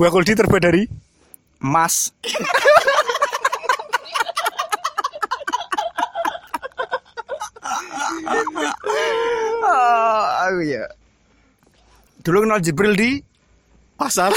Buah 0.00 0.08
kuldi 0.08 0.32
terbuat 0.32 0.64
dari 0.64 0.88
Emas. 1.60 2.08
Ah, 9.60 10.48
oh 10.48 10.64
iya. 10.64 10.88
Dulu 12.24 12.48
kenal 12.48 12.64
Jibril 12.64 12.96
di 12.96 13.20
pasar. 14.00 14.32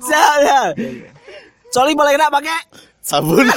Saya. 0.00 0.72
Soalnya 1.70 1.94
paling 1.98 2.14
enak 2.16 2.30
pakai 2.32 2.58
Sabun. 3.04 3.46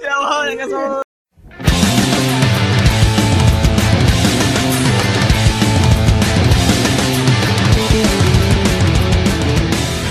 Ya 0.00 0.14
Allah, 0.16 0.48
ya 0.48 0.54
kesel. 0.64 1.04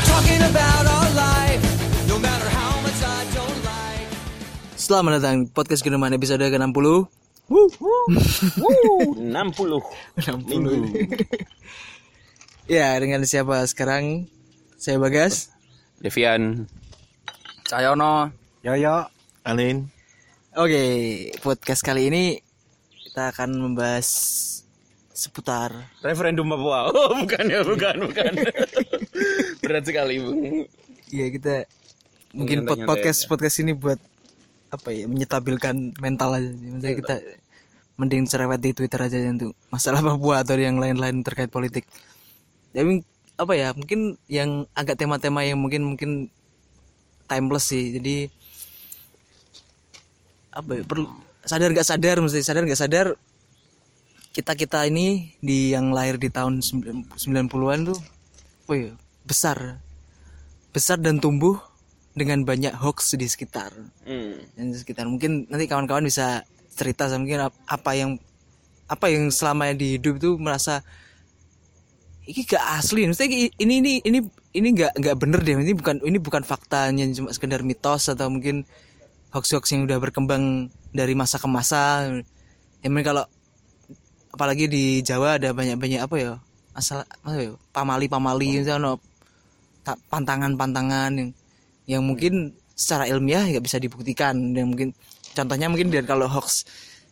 Talking 0.06 0.42
about 0.46 0.86
our 0.86 1.10
life, 1.18 1.64
no 2.06 2.22
matter 2.22 2.48
how 2.54 2.78
much 2.86 3.00
I 3.02 3.20
don't 3.34 3.60
like. 3.66 4.08
Selamat 4.78 5.12
datang 5.20 5.36
di 5.44 5.52
podcast 5.52 5.82
Geneman 5.82 6.14
episode 6.14 6.44
ke-60 6.44 7.27
60 7.48 9.16
Ya 12.68 13.00
dengan 13.00 13.24
siapa 13.24 13.64
sekarang? 13.64 14.28
Saya 14.76 15.00
Bagas. 15.00 15.56
Devian. 16.04 16.68
Cayono 17.64 18.36
Yoyo. 18.68 19.08
Anin. 19.48 19.88
Oke 20.60 20.84
podcast 21.40 21.86
kali 21.86 22.12
ini 22.12 22.44
Kita 23.08 23.32
akan 23.32 23.56
membahas 23.64 24.08
Seputar 25.16 25.72
referendum 26.04 26.46
Papua 26.52 26.88
oh 26.92 27.16
bukan 27.24 27.46
ya 27.48 27.64
bukan 27.64 28.12
bukan. 28.12 28.34
Berat 29.64 29.88
sekali 29.88 30.20
bung. 30.20 30.68
Ya 31.10 31.32
kita 31.32 31.64
Mungkin 32.36 32.68
pod- 32.68 32.84
podcast 32.84 33.24
podcast 33.26 33.64
ini 33.64 33.72
buat 33.72 33.98
Apa 34.74 34.90
ya 34.92 35.06
Menyetabilkan 35.08 35.96
mental 36.00 36.40
aja 36.40 36.50
Maksudnya 36.52 36.96
kita 37.00 37.16
Mending 37.98 38.30
cerewet 38.30 38.62
di 38.62 38.78
Twitter 38.78 39.02
aja 39.02 39.18
untuk 39.26 39.58
masalah 39.74 40.06
Papua 40.06 40.46
atau 40.46 40.54
yang 40.54 40.78
lain-lain 40.78 41.26
terkait 41.26 41.50
politik. 41.50 41.90
Tapi 42.70 43.02
apa 43.38 43.54
ya 43.58 43.74
mungkin 43.74 44.22
yang 44.30 44.70
agak 44.78 45.02
tema-tema 45.02 45.42
yang 45.42 45.58
mungkin 45.58 45.82
mungkin 45.82 46.30
timeless 47.26 47.74
sih. 47.74 47.98
Jadi 47.98 48.30
apa 50.54 50.78
ya, 50.78 50.84
perlu 50.86 51.10
sadar 51.42 51.74
gak 51.74 51.88
sadar 51.90 52.22
mesti 52.22 52.46
sadar 52.46 52.64
gak 52.70 52.82
sadar 52.82 53.08
kita 54.38 54.54
kita 54.54 54.86
ini 54.86 55.34
di 55.42 55.74
yang 55.74 55.90
lahir 55.90 56.22
di 56.22 56.30
tahun 56.30 56.62
90-an 56.62 57.80
tuh 57.90 58.00
ya, 58.70 58.94
besar 59.26 59.82
besar 60.70 61.02
dan 61.02 61.18
tumbuh 61.18 61.58
dengan 62.18 62.42
banyak 62.42 62.74
hoax 62.74 63.14
di 63.14 63.30
sekitar. 63.30 63.70
Hmm. 64.04 64.42
dan 64.58 64.74
di 64.74 64.78
sekitar. 64.78 65.06
Mungkin 65.06 65.48
nanti 65.48 65.70
kawan-kawan 65.70 66.02
bisa 66.04 66.42
cerita 66.74 67.06
sama 67.06 67.26
mungkin 67.26 67.50
ap- 67.50 67.62
apa 67.70 67.92
yang 67.94 68.12
apa 68.90 69.06
yang 69.14 69.30
selama 69.30 69.70
di 69.78 70.02
hidup 70.02 70.18
itu 70.18 70.36
merasa 70.42 70.82
ini 72.28 72.42
gak 72.44 72.66
asli. 72.82 73.06
Maksudnya 73.08 73.30
ini 73.62 73.76
ini 73.80 73.92
ini 74.04 74.20
ini 74.58 74.68
gak 74.74 74.98
nggak 74.98 75.16
bener 75.16 75.40
deh. 75.46 75.56
Ini 75.62 75.74
bukan 75.78 75.96
ini 76.04 76.18
bukan 76.18 76.44
faktanya 76.44 77.06
cuma 77.14 77.30
sekedar 77.32 77.62
mitos 77.62 78.10
atau 78.10 78.28
mungkin 78.28 78.66
hoax-hoax 79.32 79.78
yang 79.78 79.86
udah 79.86 80.02
berkembang 80.02 80.68
dari 80.92 81.14
masa 81.14 81.38
ke 81.38 81.48
masa. 81.48 82.10
Ya 82.82 82.88
mungkin 82.90 83.14
kalau 83.16 83.24
apalagi 84.34 84.66
di 84.68 85.02
Jawa 85.06 85.38
ada 85.38 85.54
banyak-banyak 85.54 86.02
apa 86.04 86.16
ya 86.20 86.32
asal 86.78 87.02
apa 87.02 87.34
ya 87.34 87.58
pamali-pamali 87.74 88.62
misalnya 88.62 89.02
ta- 89.82 89.98
pantangan-pantangan 90.14 91.10
yang 91.18 91.30
yang 91.88 92.04
mungkin 92.04 92.54
secara 92.78 93.10
ilmiah 93.10 93.48
nggak 93.48 93.64
bisa 93.64 93.80
dibuktikan. 93.82 94.36
Dan 94.54 94.76
mungkin 94.76 94.94
contohnya 95.34 95.72
mungkin 95.72 95.90
dari 95.90 96.06
kalau 96.06 96.28
hoax 96.28 96.68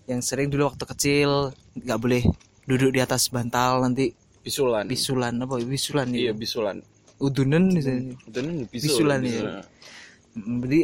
yang 0.05 0.21
sering 0.21 0.53
dulu 0.53 0.69
waktu 0.69 0.85
kecil 0.85 1.55
nggak 1.73 1.97
boleh 1.97 2.21
duduk 2.69 2.93
di 2.93 3.01
atas 3.01 3.31
bantal 3.33 3.81
nanti 3.81 4.13
bisulan. 4.45 4.85
bisulan 4.85 5.33
apa? 5.41 5.55
Bisulan 5.63 6.07
iya 6.13 6.29
ya? 6.29 6.33
bisulan. 6.35 6.77
Udunan 7.15 7.71
misalnya 7.71 8.13
bisul, 8.67 9.07
Bisulan, 9.07 9.19
iya. 9.23 9.63
Mm, 10.35 10.59
jadi 10.67 10.79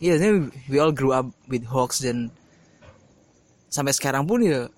iya 0.00 0.14
yeah, 0.16 0.40
we 0.72 0.80
all 0.80 0.90
grew 0.90 1.12
up 1.12 1.28
with 1.52 1.68
hoax 1.68 2.00
dan 2.00 2.32
sampai 3.68 3.92
sekarang 3.92 4.24
pun 4.24 4.40
ya 4.40 4.72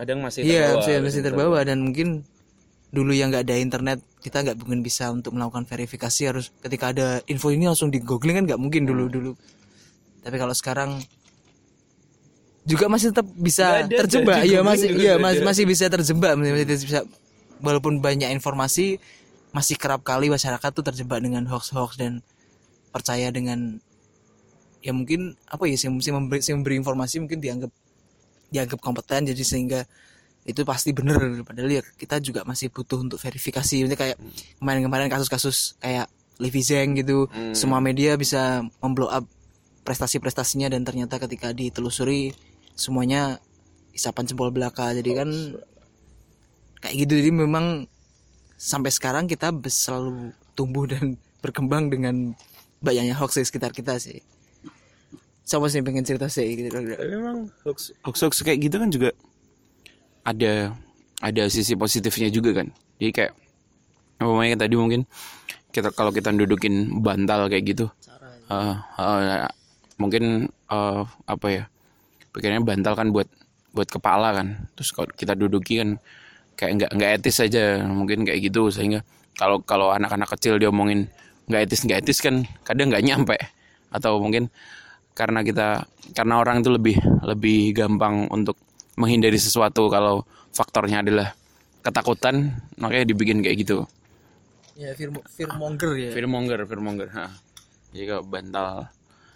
kadang 0.00 0.24
masih 0.24 0.40
iya 0.40 0.72
terbawa, 0.72 0.80
masih, 0.80 0.94
masih 1.04 1.20
terbawa. 1.20 1.58
dan 1.68 1.78
mungkin 1.84 2.24
dulu 2.88 3.12
yang 3.12 3.28
nggak 3.28 3.44
ada 3.44 3.56
internet 3.60 4.00
kita 4.18 4.42
nggak 4.42 4.56
mungkin 4.58 4.82
bisa 4.82 5.10
untuk 5.14 5.34
melakukan 5.34 5.62
verifikasi 5.62 6.22
harus 6.26 6.50
ketika 6.58 6.90
ada 6.90 7.22
info 7.30 7.54
ini 7.54 7.70
langsung 7.70 7.88
di 7.88 8.02
googling 8.02 8.42
kan 8.42 8.44
nggak 8.50 8.60
mungkin 8.60 8.82
dulu 8.84 9.06
Hmm. 9.06 9.14
dulu. 9.14 9.32
Tapi 10.22 10.36
kalau 10.36 10.54
sekarang 10.54 10.90
juga 12.68 12.84
masih 12.90 13.14
tetap 13.14 13.26
bisa 13.38 13.86
ada, 13.86 13.96
terjebak. 14.04 14.44
iya 14.44 14.60
googling 14.60 14.68
masih 14.68 14.88
nggak 14.92 15.16
masih 15.22 15.42
masih 15.46 15.64
bisa 15.64 15.84
terjebak. 15.88 16.32
Masih, 16.36 16.66
bisa 16.66 17.00
walaupun 17.62 18.02
banyak 18.02 18.28
informasi 18.34 18.98
masih 19.54 19.80
kerap 19.80 20.04
kali 20.04 20.28
masyarakat 20.28 20.70
tuh 20.74 20.84
terjebak 20.84 21.24
dengan 21.24 21.48
hoax-hoax 21.48 21.96
dan 21.96 22.20
percaya 22.92 23.32
dengan 23.32 23.80
ya 24.84 24.92
mungkin 24.94 25.34
apa 25.48 25.66
ya 25.66 25.74
sih 25.74 25.88
mesti 25.90 26.12
memberi, 26.12 26.38
memberi 26.54 26.76
informasi 26.78 27.22
mungkin 27.24 27.38
dianggap 27.40 27.72
dianggap 28.52 28.78
kompeten. 28.82 29.30
Jadi 29.30 29.42
sehingga 29.46 29.86
itu 30.48 30.64
pasti 30.64 30.96
bener 30.96 31.44
padahal 31.44 31.68
ya 31.68 31.82
kita 31.84 32.22
juga 32.24 32.40
masih 32.46 32.72
butuh 32.72 33.04
untuk 33.04 33.20
verifikasi. 33.20 33.84
Maksudnya 33.84 33.98
kayak 33.98 34.16
kemarin-kemarin 34.62 35.12
kasus-kasus 35.12 35.76
kayak 35.82 36.08
Livi 36.38 36.62
Zeng 36.62 36.96
gitu. 36.96 37.26
Hmm. 37.28 37.52
semua 37.52 37.82
media 37.82 38.14
bisa 38.14 38.64
memblow 38.78 39.10
up 39.10 39.26
prestasi-prestasinya 39.82 40.72
dan 40.72 40.86
ternyata 40.86 41.18
ketika 41.18 41.50
ditelusuri 41.52 42.32
semuanya 42.78 43.42
isapan 43.92 44.24
jempol 44.24 44.54
belaka. 44.54 44.94
Jadi 44.94 45.10
kan 45.12 45.28
kayak 46.80 46.94
gitu. 47.04 47.12
Jadi 47.18 47.30
memang 47.34 47.84
sampai 48.56 48.90
sekarang 48.94 49.28
kita 49.28 49.52
selalu 49.68 50.32
tumbuh 50.56 50.88
dan 50.88 51.18
berkembang 51.44 51.92
dengan 51.92 52.32
banyaknya 52.80 53.14
hoax 53.18 53.38
di 53.38 53.46
sekitar 53.46 53.74
kita 53.74 53.98
sih. 54.00 54.22
Siapa 55.48 55.64
sih 55.68 55.80
pengen 55.80 56.04
cerita 56.04 56.28
sih? 56.28 56.44
Gitu 56.56 56.68
tapi 56.72 56.88
memang 57.12 57.52
hoax 57.64 57.92
hoax 58.04 58.16
hoax 58.24 58.34
kayak 58.44 58.64
gitu 58.68 58.76
kan 58.78 58.90
juga 58.92 59.10
ada 60.28 60.76
ada 61.24 61.42
sisi 61.48 61.74
positifnya 61.74 62.28
juga 62.28 62.62
kan. 62.62 62.68
Jadi 63.00 63.10
kayak 63.14 63.32
namanya 64.20 64.66
tadi 64.66 64.74
mungkin 64.76 65.08
kita 65.72 65.94
kalau 65.94 66.10
kita 66.10 66.34
dudukin 66.34 67.00
bantal 67.04 67.46
kayak 67.46 67.64
gitu 67.70 67.86
eh, 68.50 68.76
eh, 68.98 69.46
mungkin 70.00 70.48
eh, 70.50 71.02
apa 71.28 71.46
ya 71.46 71.64
pikirnya 72.34 72.64
bantal 72.64 72.94
kan 72.98 73.08
buat 73.14 73.28
buat 73.72 73.88
kepala 73.88 74.34
kan. 74.36 74.68
Terus 74.74 74.90
kalau 74.92 75.08
kita 75.12 75.32
duduki 75.38 75.80
kan 75.80 76.00
kayak 76.58 76.72
nggak 76.82 76.90
nggak 76.98 77.10
etis 77.20 77.38
aja 77.44 77.84
mungkin 77.86 78.26
kayak 78.26 78.50
gitu. 78.50 78.68
Sehingga 78.72 79.04
kalau 79.38 79.62
kalau 79.62 79.94
anak-anak 79.94 80.28
kecil 80.34 80.58
diomongin 80.58 81.08
nggak 81.48 81.70
etis 81.70 81.86
nggak 81.86 81.98
etis 82.04 82.18
kan 82.20 82.44
kadang 82.66 82.90
nggak 82.90 83.04
nyampe. 83.04 83.36
Atau 83.94 84.20
mungkin 84.20 84.52
karena 85.14 85.42
kita 85.42 85.86
karena 86.14 86.34
orang 86.38 86.62
itu 86.62 86.70
lebih 86.70 86.96
lebih 87.26 87.74
gampang 87.74 88.30
untuk 88.30 88.54
menghindari 88.98 89.38
sesuatu 89.38 89.86
kalau 89.86 90.26
faktornya 90.50 91.06
adalah 91.06 91.28
ketakutan 91.86 92.58
makanya 92.76 93.14
dibikin 93.14 93.38
kayak 93.40 93.62
gitu 93.62 93.86
ya 94.78 94.94
fear, 94.94 95.10
fearmonger 95.26 95.90
ya 95.98 96.10
Fearmonger, 96.14 96.58
fearmonger. 96.66 97.08
Ha. 97.14 97.26
Jadi 97.90 98.04
kalau 98.06 98.22
bantal 98.26 98.68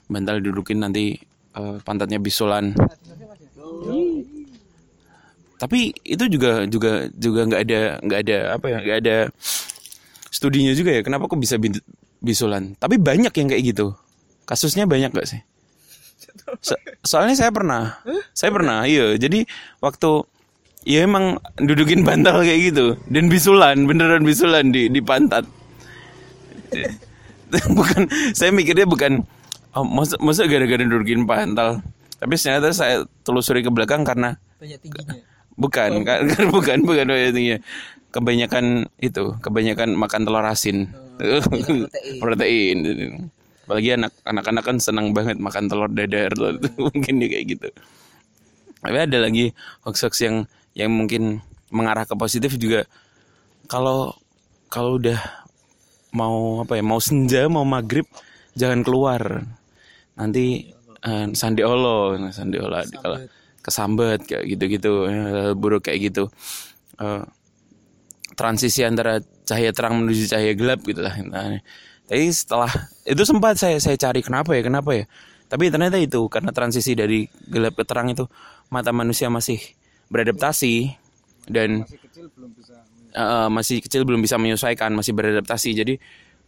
bantal 0.06 0.37
dudukin 0.38 0.79
nanti 0.79 1.19
eh, 1.59 1.76
pantatnya 1.82 2.23
bisulan. 2.23 2.75
Tapi 5.59 5.94
itu 6.03 6.25
juga 6.26 6.67
juga 6.67 7.06
juga 7.14 7.41
nggak 7.47 7.62
ada 7.62 7.81
nggak 8.03 8.20
ada 8.26 8.38
apa 8.55 8.67
ya 8.67 8.79
nggak 8.82 8.99
ada 9.03 9.17
studinya 10.31 10.73
juga 10.75 10.91
ya. 10.99 11.03
Kenapa 11.06 11.26
kok 11.26 11.38
bisa 11.38 11.59
bisulan? 12.23 12.75
Tapi 12.79 12.99
banyak 12.99 13.31
yang 13.35 13.49
kayak 13.50 13.62
gitu. 13.75 13.94
Kasusnya 14.43 14.91
banyak 14.91 15.14
gak 15.14 15.29
sih? 15.29 15.41
So- 16.61 16.81
soalnya 17.02 17.37
saya 17.38 17.50
pernah, 17.55 18.02
saya 18.32 18.50
pernah, 18.50 18.84
iya. 18.87 19.14
Jadi 19.17 19.44
waktu 19.79 20.25
ya 20.87 21.06
emang 21.06 21.38
dudukin 21.58 22.02
bantal 22.08 22.43
kayak 22.43 22.73
gitu. 22.73 22.87
Dan 23.08 23.31
bisulan, 23.31 23.87
beneran 23.87 24.26
bisulan 24.26 24.70
di 24.70 24.90
di 24.90 25.00
pantat. 25.02 25.46
bukan 27.76 28.08
saya 28.32 28.49
mikirnya 28.49 28.88
bukan 28.88 29.29
oh, 29.76 29.84
masa 29.84 30.17
masa 30.19 30.49
gara-gara 30.49 30.82
dudukin 30.82 31.29
pantal? 31.29 31.84
Tapi 32.23 32.35
ternyata 32.38 32.70
saya 32.70 33.02
telusuri 33.26 33.67
ke 33.67 33.70
belakang 33.70 34.06
karena 34.06 34.38
banyak 34.62 34.78
tingginya. 34.78 35.20
Bukan 35.58 35.90
kan 36.08 36.20
kan 36.31 36.44
bukan 36.49 36.78
bukan 36.87 37.06
intinya 37.12 37.58
kebanyakan 38.12 38.87
itu 39.02 39.37
kebanyakan 39.43 39.96
makan 39.99 40.20
telur 40.25 40.46
asin. 40.46 40.88
Protein. 41.23 42.19
protein 42.19 42.78
apalagi 43.73 43.97
anak 43.97 44.13
anak-anak 44.29 44.65
kan 44.69 44.77
senang 44.77 45.17
banget 45.17 45.41
makan 45.41 45.65
telur 45.65 45.89
dadar 45.89 46.29
mungkin 46.93 47.25
dia 47.25 47.29
kayak 47.33 47.47
gitu. 47.57 47.69
Tapi 48.85 48.99
ada 49.01 49.17
lagi 49.17 49.49
hoax-hoax 49.81 50.15
yang 50.29 50.45
yang 50.77 50.93
mungkin 50.93 51.41
mengarah 51.73 52.05
ke 52.05 52.13
positif 52.13 52.53
juga. 52.61 52.85
Kalau 53.65 54.13
kalau 54.69 55.01
udah 55.01 55.17
mau 56.13 56.61
apa 56.61 56.77
ya 56.77 56.85
mau 56.85 57.01
senja 57.01 57.49
mau 57.49 57.65
maghrib 57.65 58.05
jangan 58.53 58.85
keluar. 58.85 59.41
Nanti 60.21 60.69
eh, 61.01 61.27
sandi 61.33 61.65
olo 61.65 62.13
sandi 62.29 62.61
olo 62.61 62.77
kalau 63.01 63.25
kesambet. 63.65 64.21
kayak 64.29 64.45
gitu-gitu 64.53 65.09
eh, 65.09 65.53
buruk 65.57 65.89
kayak 65.89 66.13
gitu. 66.13 66.29
Eh, 67.01 67.25
transisi 68.37 68.85
antara 68.85 69.25
cahaya 69.49 69.73
terang 69.73 70.05
menuju 70.05 70.29
cahaya 70.29 70.53
gelap 70.53 70.85
gitu 70.85 71.01
lah. 71.01 71.17
Nah, 71.25 71.65
tapi 72.06 72.28
setelah 72.28 72.70
itu 73.06 73.22
sempat 73.22 73.56
saya 73.56 73.78
saya 73.78 73.96
cari 73.96 74.20
kenapa 74.20 74.52
ya 74.52 74.62
kenapa 74.66 74.90
ya. 74.93 75.04
Tapi 75.52 75.69
ternyata 75.69 76.00
itu 76.00 76.25
karena 76.32 76.49
transisi 76.49 76.96
dari 76.96 77.28
gelap 77.49 77.76
ke 77.76 77.84
terang 77.84 78.08
itu 78.08 78.25
mata 78.72 78.88
manusia 78.88 79.28
masih 79.28 79.60
beradaptasi 80.08 80.96
dan 81.49 81.84
eh, 83.12 83.49
masih 83.52 83.84
kecil 83.84 84.08
belum 84.08 84.25
bisa 84.25 84.40
menyesuaikan 84.40 84.93
masih 84.96 85.12
beradaptasi. 85.12 85.76
Jadi 85.76 85.94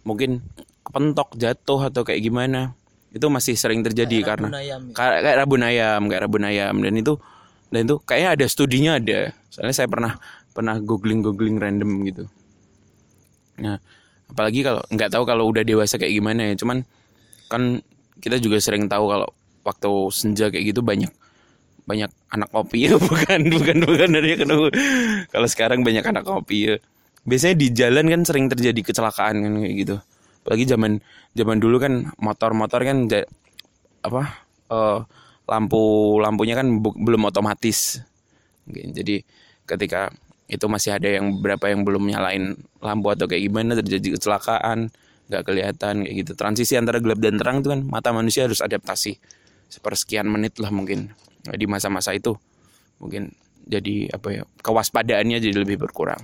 mungkin 0.05 0.41
kepentok 0.85 1.37
jatuh 1.37 1.89
atau 1.89 2.05
kayak 2.05 2.21
gimana 2.21 2.77
itu 3.15 3.25
masih 3.31 3.55
sering 3.55 3.81
terjadi 3.81 4.21
Kayak 4.21 4.29
karena 4.29 4.49
rabun 4.51 4.59
ayam 4.61 4.81
ya. 4.85 4.93
kayak, 4.93 5.19
kayak 5.23 5.37
rabun 5.39 5.63
ayam 5.63 6.01
kayak 6.11 6.23
rabun 6.27 6.45
ayam 6.45 6.75
dan 6.83 6.95
itu 6.99 7.15
dan 7.71 7.81
itu 7.89 7.97
kayaknya 8.05 8.31
ada 8.37 8.47
studinya 8.51 8.93
ada. 9.01 9.21
Soalnya 9.49 9.75
saya 9.75 9.89
pernah 9.89 10.13
pernah 10.53 10.77
googling 10.83 11.23
googling 11.23 11.57
random 11.57 11.91
gitu. 12.05 12.25
Nah 13.61 13.79
apalagi 14.31 14.61
kalau 14.65 14.83
nggak 14.89 15.11
tahu 15.13 15.25
kalau 15.29 15.45
udah 15.51 15.63
dewasa 15.67 16.01
kayak 16.01 16.15
gimana 16.15 16.53
ya. 16.53 16.55
Cuman 16.59 16.83
kan 17.51 17.81
kita 18.21 18.41
juga 18.41 18.59
sering 18.63 18.89
tahu 18.89 19.11
kalau 19.11 19.29
waktu 19.65 19.91
senja 20.13 20.49
kayak 20.53 20.75
gitu 20.75 20.81
banyak 20.85 21.11
banyak 21.85 22.11
anak 22.33 22.49
kopi 22.53 22.89
ya. 22.89 22.97
Bukan 23.11 23.41
bukan 23.53 23.77
bukan. 23.85 24.09
Dari 24.13 24.37
kenapa 24.41 24.69
kalau 25.29 25.49
sekarang 25.49 25.81
banyak 25.85 26.05
anak 26.05 26.25
kopi 26.25 26.73
ya. 26.73 26.77
Biasanya 27.25 27.57
di 27.57 27.69
jalan 27.73 28.05
kan 28.09 28.21
sering 28.29 28.47
terjadi 28.53 28.81
kecelakaan 28.85 29.41
kan 29.41 29.53
kayak 29.61 29.77
gitu. 29.81 29.97
Apalagi 30.45 30.65
zaman 30.69 31.01
zaman 31.33 31.57
dulu 31.57 31.77
kan 31.81 32.13
motor-motor 32.21 32.85
kan 32.85 33.09
apa 34.05 34.23
eh, 34.69 34.99
lampu 35.49 35.83
lampunya 36.21 36.55
kan 36.57 36.81
belum 36.81 37.29
otomatis. 37.29 38.01
Jadi 38.69 39.25
ketika 39.65 40.13
itu 40.55 40.67
masih 40.71 40.97
ada 40.97 41.09
yang 41.11 41.35
beberapa 41.39 41.69
yang 41.69 41.83
belum 41.83 42.07
nyalain 42.07 42.55
lampu 42.79 43.11
atau 43.11 43.27
kayak 43.27 43.43
gimana 43.51 43.75
terjadi 43.79 44.15
kecelakaan 44.19 44.95
nggak 45.29 45.43
kelihatan 45.43 45.95
kayak 46.07 46.17
gitu. 46.23 46.33
Transisi 46.39 46.79
antara 46.79 47.03
gelap 47.03 47.19
dan 47.19 47.37
terang 47.37 47.61
itu 47.61 47.69
kan 47.75 47.81
mata 47.85 48.15
manusia 48.15 48.47
harus 48.47 48.63
adaptasi. 48.63 49.19
Sepersekian 49.69 50.31
menit 50.31 50.61
lah 50.63 50.71
mungkin 50.71 51.11
Nah, 51.45 51.55
di 51.57 51.67
masa-masa 51.69 52.17
itu. 52.17 52.33
Mungkin 53.01 53.33
jadi 53.65 54.13
apa 54.13 54.29
ya 54.33 54.43
kewaspadaannya 54.65 55.41
jadi 55.41 55.57
lebih 55.57 55.81
berkurang. 55.81 56.21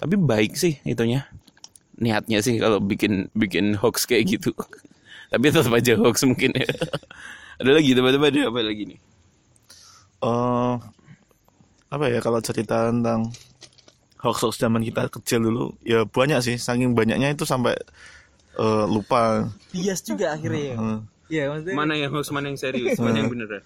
Tapi 0.00 0.16
baik 0.16 0.56
sih 0.56 0.80
itunya. 0.84 1.28
Niatnya 2.00 2.40
sih 2.40 2.56
kalau 2.56 2.80
bikin 2.80 3.28
bikin 3.36 3.76
hoax 3.76 4.04
kayak 4.08 4.36
gitu. 4.36 4.52
Tapi 5.32 5.44
tetap 5.48 5.72
aja 5.72 5.96
hoax 5.96 6.24
mungkin 6.28 6.56
ya. 6.56 6.68
Ada 7.60 7.76
lagi 7.76 7.92
tiba-tiba 7.92 8.32
ada 8.32 8.40
apa 8.48 8.60
lagi 8.64 8.82
nih? 8.88 9.00
Eh, 10.24 10.74
apa 11.92 12.04
ya 12.08 12.24
kalau 12.24 12.40
cerita 12.40 12.88
tentang 12.88 13.28
hoax 14.20 14.36
hoax 14.44 14.54
zaman 14.60 14.84
kita 14.84 15.08
kecil 15.08 15.40
dulu 15.42 15.72
ya 15.80 16.04
banyak 16.04 16.38
sih. 16.44 16.56
Saking 16.60 16.92
banyaknya 16.92 17.32
itu 17.32 17.48
sampai 17.48 17.74
eh, 18.60 18.84
lupa. 18.86 19.48
Bias 19.72 20.04
juga 20.04 20.36
akhirnya 20.36 20.62
ya. 20.62 20.76
Eh, 20.76 20.98
iya 21.30 21.42
maksudnya 21.48 21.74
mana 21.78 21.94
yang 21.96 22.10
hoax 22.12 22.28
mana 22.34 22.50
yang 22.50 22.58
serius 22.58 22.98
mana 22.98 23.22
yang 23.22 23.30
beneran 23.30 23.62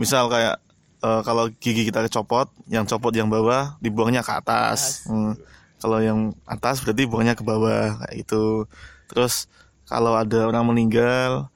misal 0.00 0.26
kayak 0.32 0.56
eh, 1.04 1.20
kalau 1.22 1.46
gigi 1.60 1.84
kita 1.86 2.02
kecopot 2.08 2.48
yang 2.66 2.88
copot 2.88 3.12
yang 3.12 3.28
bawah 3.28 3.76
dibuangnya 3.78 4.24
ke 4.24 4.32
atas. 4.32 5.06
Hmm. 5.06 5.36
kalau 5.82 5.98
yang 5.98 6.30
atas 6.46 6.78
berarti 6.78 7.10
buangnya 7.10 7.34
ke 7.34 7.42
bawah 7.42 7.98
kayak 7.98 8.14
gitu. 8.22 8.70
Terus 9.10 9.50
kalau 9.82 10.14
ada 10.14 10.46
orang 10.46 10.70
meninggal 10.70 11.50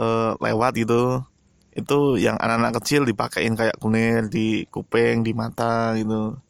eh, 0.00 0.32
lewat 0.40 0.80
gitu 0.80 1.20
itu 1.76 2.18
yang 2.18 2.40
anak-anak 2.40 2.82
kecil 2.82 3.04
dipakein 3.06 3.54
kayak 3.54 3.76
kunir 3.78 4.26
di 4.32 4.64
kuping 4.72 5.22
di 5.22 5.36
mata 5.36 5.94
gitu 5.94 6.40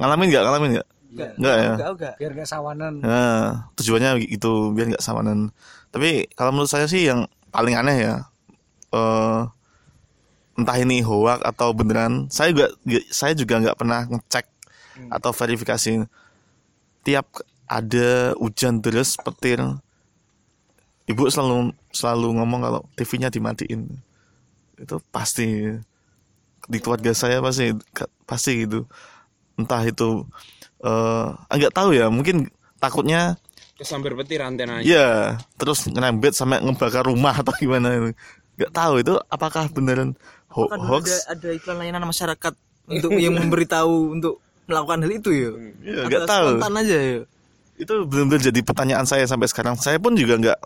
ngalamin 0.00 0.26
nggak 0.32 0.44
ngalamin 0.44 0.70
nggak 0.74 0.88
enggak 1.10 1.30
Enggak 1.36 1.56
ya? 1.56 1.70
enggak 1.74 1.90
enggak 1.92 2.14
biar 2.22 2.32
gak 2.38 2.48
sawanan 2.48 2.94
Nah, 3.02 3.68
tujuannya 3.76 4.10
gitu 4.30 4.70
biar 4.72 4.86
nggak 4.94 5.02
samanan. 5.04 5.50
Tapi 5.90 6.30
kalau 6.38 6.54
menurut 6.54 6.70
saya 6.70 6.86
sih 6.86 7.02
yang 7.04 7.26
paling 7.50 7.74
aneh 7.74 7.98
ya, 8.06 8.14
eh 8.94 9.40
entah 10.54 10.76
ini 10.78 11.02
hoax 11.02 11.42
atau 11.42 11.74
beneran. 11.74 12.30
Saya 12.30 12.54
juga 12.54 12.70
saya 13.10 13.34
juga 13.34 13.58
nggak 13.58 13.74
pernah 13.78 14.06
ngecek 14.06 14.46
atau 15.10 15.30
verifikasi. 15.34 16.06
Tiap 17.02 17.26
ada 17.66 18.36
hujan 18.38 18.78
deras 18.78 19.18
petir, 19.18 19.58
ibu 21.10 21.22
selalu 21.26 21.74
selalu 21.90 22.38
ngomong 22.38 22.60
kalau 22.62 22.80
TV-nya 22.94 23.34
dimatiin. 23.34 23.88
Itu 24.78 25.02
pasti 25.10 25.74
di 26.70 26.78
keluarga 26.78 27.10
saya 27.18 27.42
pasti 27.42 27.74
pasti 28.28 28.62
gitu. 28.62 28.86
Entah 29.60 29.82
itu 29.84 30.24
eh 30.80 31.26
nggak 31.52 31.74
tahu 31.76 31.92
ya, 31.92 32.08
mungkin 32.08 32.48
takutnya 32.80 33.36
kesambar 33.76 34.12
petir 34.24 34.40
antena 34.40 34.80
Iya, 34.80 35.36
terus 35.56 35.88
ngerembet 35.88 36.32
sampai 36.36 36.60
ngebakar 36.60 37.04
rumah 37.04 37.32
atau 37.40 37.52
gimana 37.56 38.12
Gak 38.60 38.72
tahu 38.76 39.00
itu 39.00 39.16
apakah 39.32 39.72
beneran 39.72 40.12
ho- 40.52 40.68
kan 40.68 40.76
dulu 40.76 41.00
ada 41.00 41.00
hoax? 41.00 41.24
ada 41.24 41.48
iklan 41.48 41.76
layanan 41.80 42.04
masyarakat 42.04 42.52
untuk 42.84 43.16
yang 43.16 43.32
memberitahu 43.32 44.12
untuk 44.12 44.36
melakukan 44.68 45.00
hal 45.00 45.12
itu 45.16 45.30
ya 45.32 45.50
Iya, 45.80 46.00
Atau 46.04 46.12
gak 46.12 46.22
tahu. 46.28 46.48
spontan 46.60 46.74
aja 46.76 46.96
ya 47.00 47.18
Itu 47.80 47.94
benar-benar 48.04 48.42
jadi 48.44 48.60
pertanyaan 48.60 49.06
saya 49.08 49.24
sampai 49.24 49.48
sekarang. 49.48 49.80
Saya 49.80 49.96
pun 49.96 50.12
juga 50.12 50.36
nggak 50.36 50.58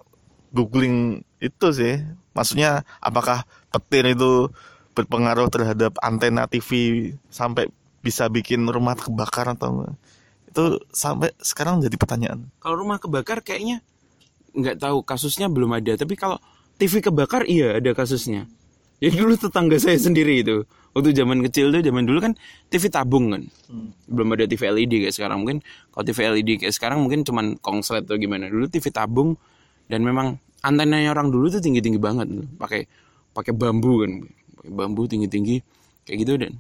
googling 0.50 1.23
itu 1.38 1.67
sih. 1.70 2.02
Maksudnya 2.35 2.82
apakah 2.99 3.47
petir 3.70 4.11
itu 4.11 4.50
berpengaruh 4.90 5.47
terhadap 5.47 5.94
antena 6.02 6.50
TV 6.50 6.70
sampai 7.31 7.70
bisa 8.04 8.28
bikin 8.28 8.68
rumah 8.68 8.92
kebakar 8.92 9.56
atau 9.56 9.80
enggak? 9.80 9.96
Itu 10.52 10.84
sampai 10.92 11.32
sekarang 11.40 11.80
jadi 11.80 11.96
pertanyaan. 11.96 12.52
kalau 12.61 12.84
rumah 12.84 13.00
kebakar 13.00 13.40
kayaknya 13.40 13.80
nggak 14.54 14.76
tahu 14.78 15.00
kasusnya 15.02 15.49
belum 15.49 15.73
ada. 15.73 15.96
Tapi 15.96 16.14
kalau 16.14 16.37
TV 16.76 17.00
kebakar 17.00 17.49
iya 17.49 17.80
ada 17.80 17.90
kasusnya. 17.96 18.44
Jadi 19.02 19.14
dulu 19.18 19.34
tetangga 19.34 19.76
saya 19.80 19.99
sendiri 19.99 20.44
itu 20.44 20.62
waktu 20.94 21.11
zaman 21.11 21.42
kecil 21.50 21.75
tuh 21.75 21.82
zaman 21.82 22.06
dulu 22.06 22.18
kan 22.23 22.32
TV 22.70 22.87
tabung 22.87 23.34
kan. 23.34 23.42
Belum 24.06 24.28
ada 24.37 24.46
TV 24.46 24.70
LED 24.70 25.08
kayak 25.08 25.14
sekarang. 25.16 25.42
Mungkin 25.42 25.58
kalau 25.90 26.04
TV 26.06 26.18
LED 26.30 26.50
kayak 26.62 26.75
sekarang 26.76 27.02
mungkin 27.02 27.26
cuman 27.26 27.58
konslet 27.58 28.06
atau 28.06 28.14
gimana. 28.14 28.46
Dulu 28.46 28.70
TV 28.70 28.94
tabung 28.94 29.34
dan 29.90 30.06
memang 30.06 30.38
antenanya 30.62 31.11
orang 31.11 31.34
dulu 31.34 31.50
tuh 31.50 31.58
tinggi 31.58 31.82
tinggi 31.82 31.99
banget. 31.99 32.30
Pakai 32.56 32.87
pakai 33.34 33.52
bambu 33.52 34.06
kan. 34.06 34.12
Pakai 34.62 34.73
bambu 34.73 35.02
tinggi 35.11 35.26
tinggi 35.26 35.56
kayak 36.06 36.18
gitu 36.23 36.34
dan 36.38 36.52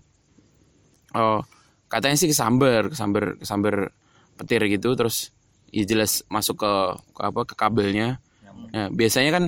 oh 1.14 1.40
katanya 1.88 2.16
sih 2.18 2.28
kesambar 2.28 2.90
kesambar 2.90 3.38
kesambar 3.38 3.94
petir 4.34 4.62
gitu 4.66 4.98
terus 4.98 5.30
ya 5.74 5.82
jelas 5.86 6.22
masuk 6.30 6.62
ke, 6.62 6.72
ke 7.14 7.20
apa 7.22 7.40
ke 7.46 7.54
kabelnya. 7.58 8.22
Nah, 8.74 8.90
biasanya 8.90 9.30
kan 9.34 9.44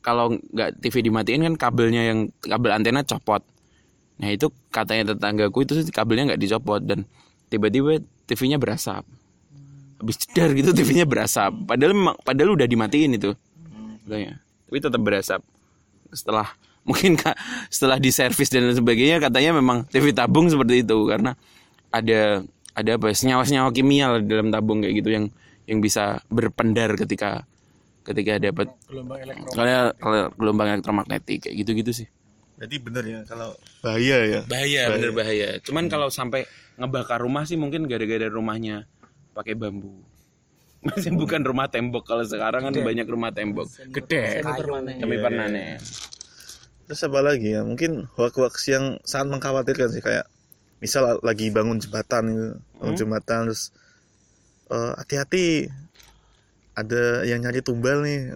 kalau 0.00 0.38
nggak 0.54 0.80
TV 0.80 1.06
dimatiin 1.10 1.42
kan 1.46 1.54
kabelnya 1.58 2.02
yang 2.06 2.18
kabel 2.42 2.70
antena 2.70 3.02
copot. 3.02 3.42
Nah 4.20 4.28
itu 4.30 4.48
katanya 4.70 5.14
tetanggaku 5.14 5.66
itu 5.66 5.72
sih 5.80 5.90
kabelnya 5.90 6.34
nggak 6.34 6.40
dicopot 6.40 6.82
dan 6.86 7.06
tiba-tiba 7.50 7.98
TV-nya 8.30 8.62
berasap. 8.62 9.02
Habis 10.00 10.16
jedar 10.22 10.54
gitu 10.54 10.70
TV-nya 10.72 11.04
berasap. 11.04 11.52
Padahal 11.66 11.92
memang 11.92 12.16
padahal 12.22 12.54
udah 12.54 12.66
dimatiin 12.70 13.18
itu. 13.18 13.34
Katanya. 14.06 14.38
Tapi 14.70 14.78
tetap 14.78 15.02
berasap. 15.02 15.40
Setelah 16.14 16.46
mungkin 16.88 17.16
kak 17.16 17.36
setelah 17.68 18.00
diservis 18.00 18.48
dan 18.48 18.66
lain 18.66 18.76
sebagainya 18.78 19.20
katanya 19.20 19.56
memang 19.56 19.84
TV 19.88 20.12
tabung 20.16 20.48
seperti 20.48 20.82
itu. 20.82 20.98
Karena 21.06 21.36
ada 21.92 22.44
ada 22.74 22.90
apa 22.96 23.10
ya, 23.10 23.14
senyawa-senyawa 23.16 23.70
kimia 23.74 24.06
di 24.22 24.30
dalam 24.30 24.48
tabung 24.48 24.80
kayak 24.80 24.94
gitu 25.02 25.10
yang 25.12 25.24
yang 25.68 25.78
bisa 25.78 26.18
berpendar 26.30 26.94
ketika 26.98 27.46
ketika 28.02 28.40
dapat 28.40 28.66
gelombang 28.88 29.20
elektro 29.22 29.54
kalau 29.54 29.92
kalau 30.00 30.18
gelombang 30.34 30.68
elektromagnetik 30.74 31.46
kayak 31.46 31.56
gitu-gitu 31.62 31.92
sih. 32.04 32.08
Jadi 32.60 32.76
bener 32.76 33.04
ya 33.08 33.20
kalau 33.24 33.56
bahaya 33.80 34.18
ya. 34.26 34.40
bahaya 34.44 34.82
bener 34.92 35.12
bahaya. 35.16 35.48
cuman 35.64 35.88
kalau 35.88 36.12
sampai 36.12 36.44
ngebakar 36.76 37.20
rumah 37.20 37.48
sih 37.48 37.56
mungkin 37.56 37.88
gara-gara 37.88 38.28
rumahnya 38.28 38.84
pakai 39.32 39.56
bambu. 39.56 40.04
Masih 40.86 41.12
bukan 41.12 41.44
rumah 41.44 41.68
tembok 41.68 42.08
kalau 42.08 42.24
sekarang 42.24 42.64
kan 42.68 42.72
banyak 42.72 43.04
rumah 43.04 43.32
tembok. 43.32 43.68
Gede. 43.92 44.40
permanen. 44.40 44.96
kami 44.96 45.16
pernah 45.20 45.46
nih 45.48 45.76
Terus 46.90 47.06
apa 47.06 47.22
lagi 47.22 47.54
ya? 47.54 47.62
Mungkin 47.62 48.10
hoax-hoax 48.18 48.54
yang 48.66 48.98
sangat 49.06 49.38
mengkhawatirkan 49.38 49.94
sih 49.94 50.02
kayak 50.02 50.26
misal 50.82 51.22
lagi 51.22 51.52
bangun 51.54 51.78
jembatan 51.78 52.22
gitu 52.26 52.48
bangun 52.80 52.90
Hmm. 52.90 52.98
jembatan 52.98 53.40
terus 53.46 53.70
eh, 54.66 54.92
hati-hati 54.96 55.68
ada 56.72 57.20
yang 57.22 57.44
nyari 57.44 57.60
tumbal 57.60 58.00
nih 58.00 58.32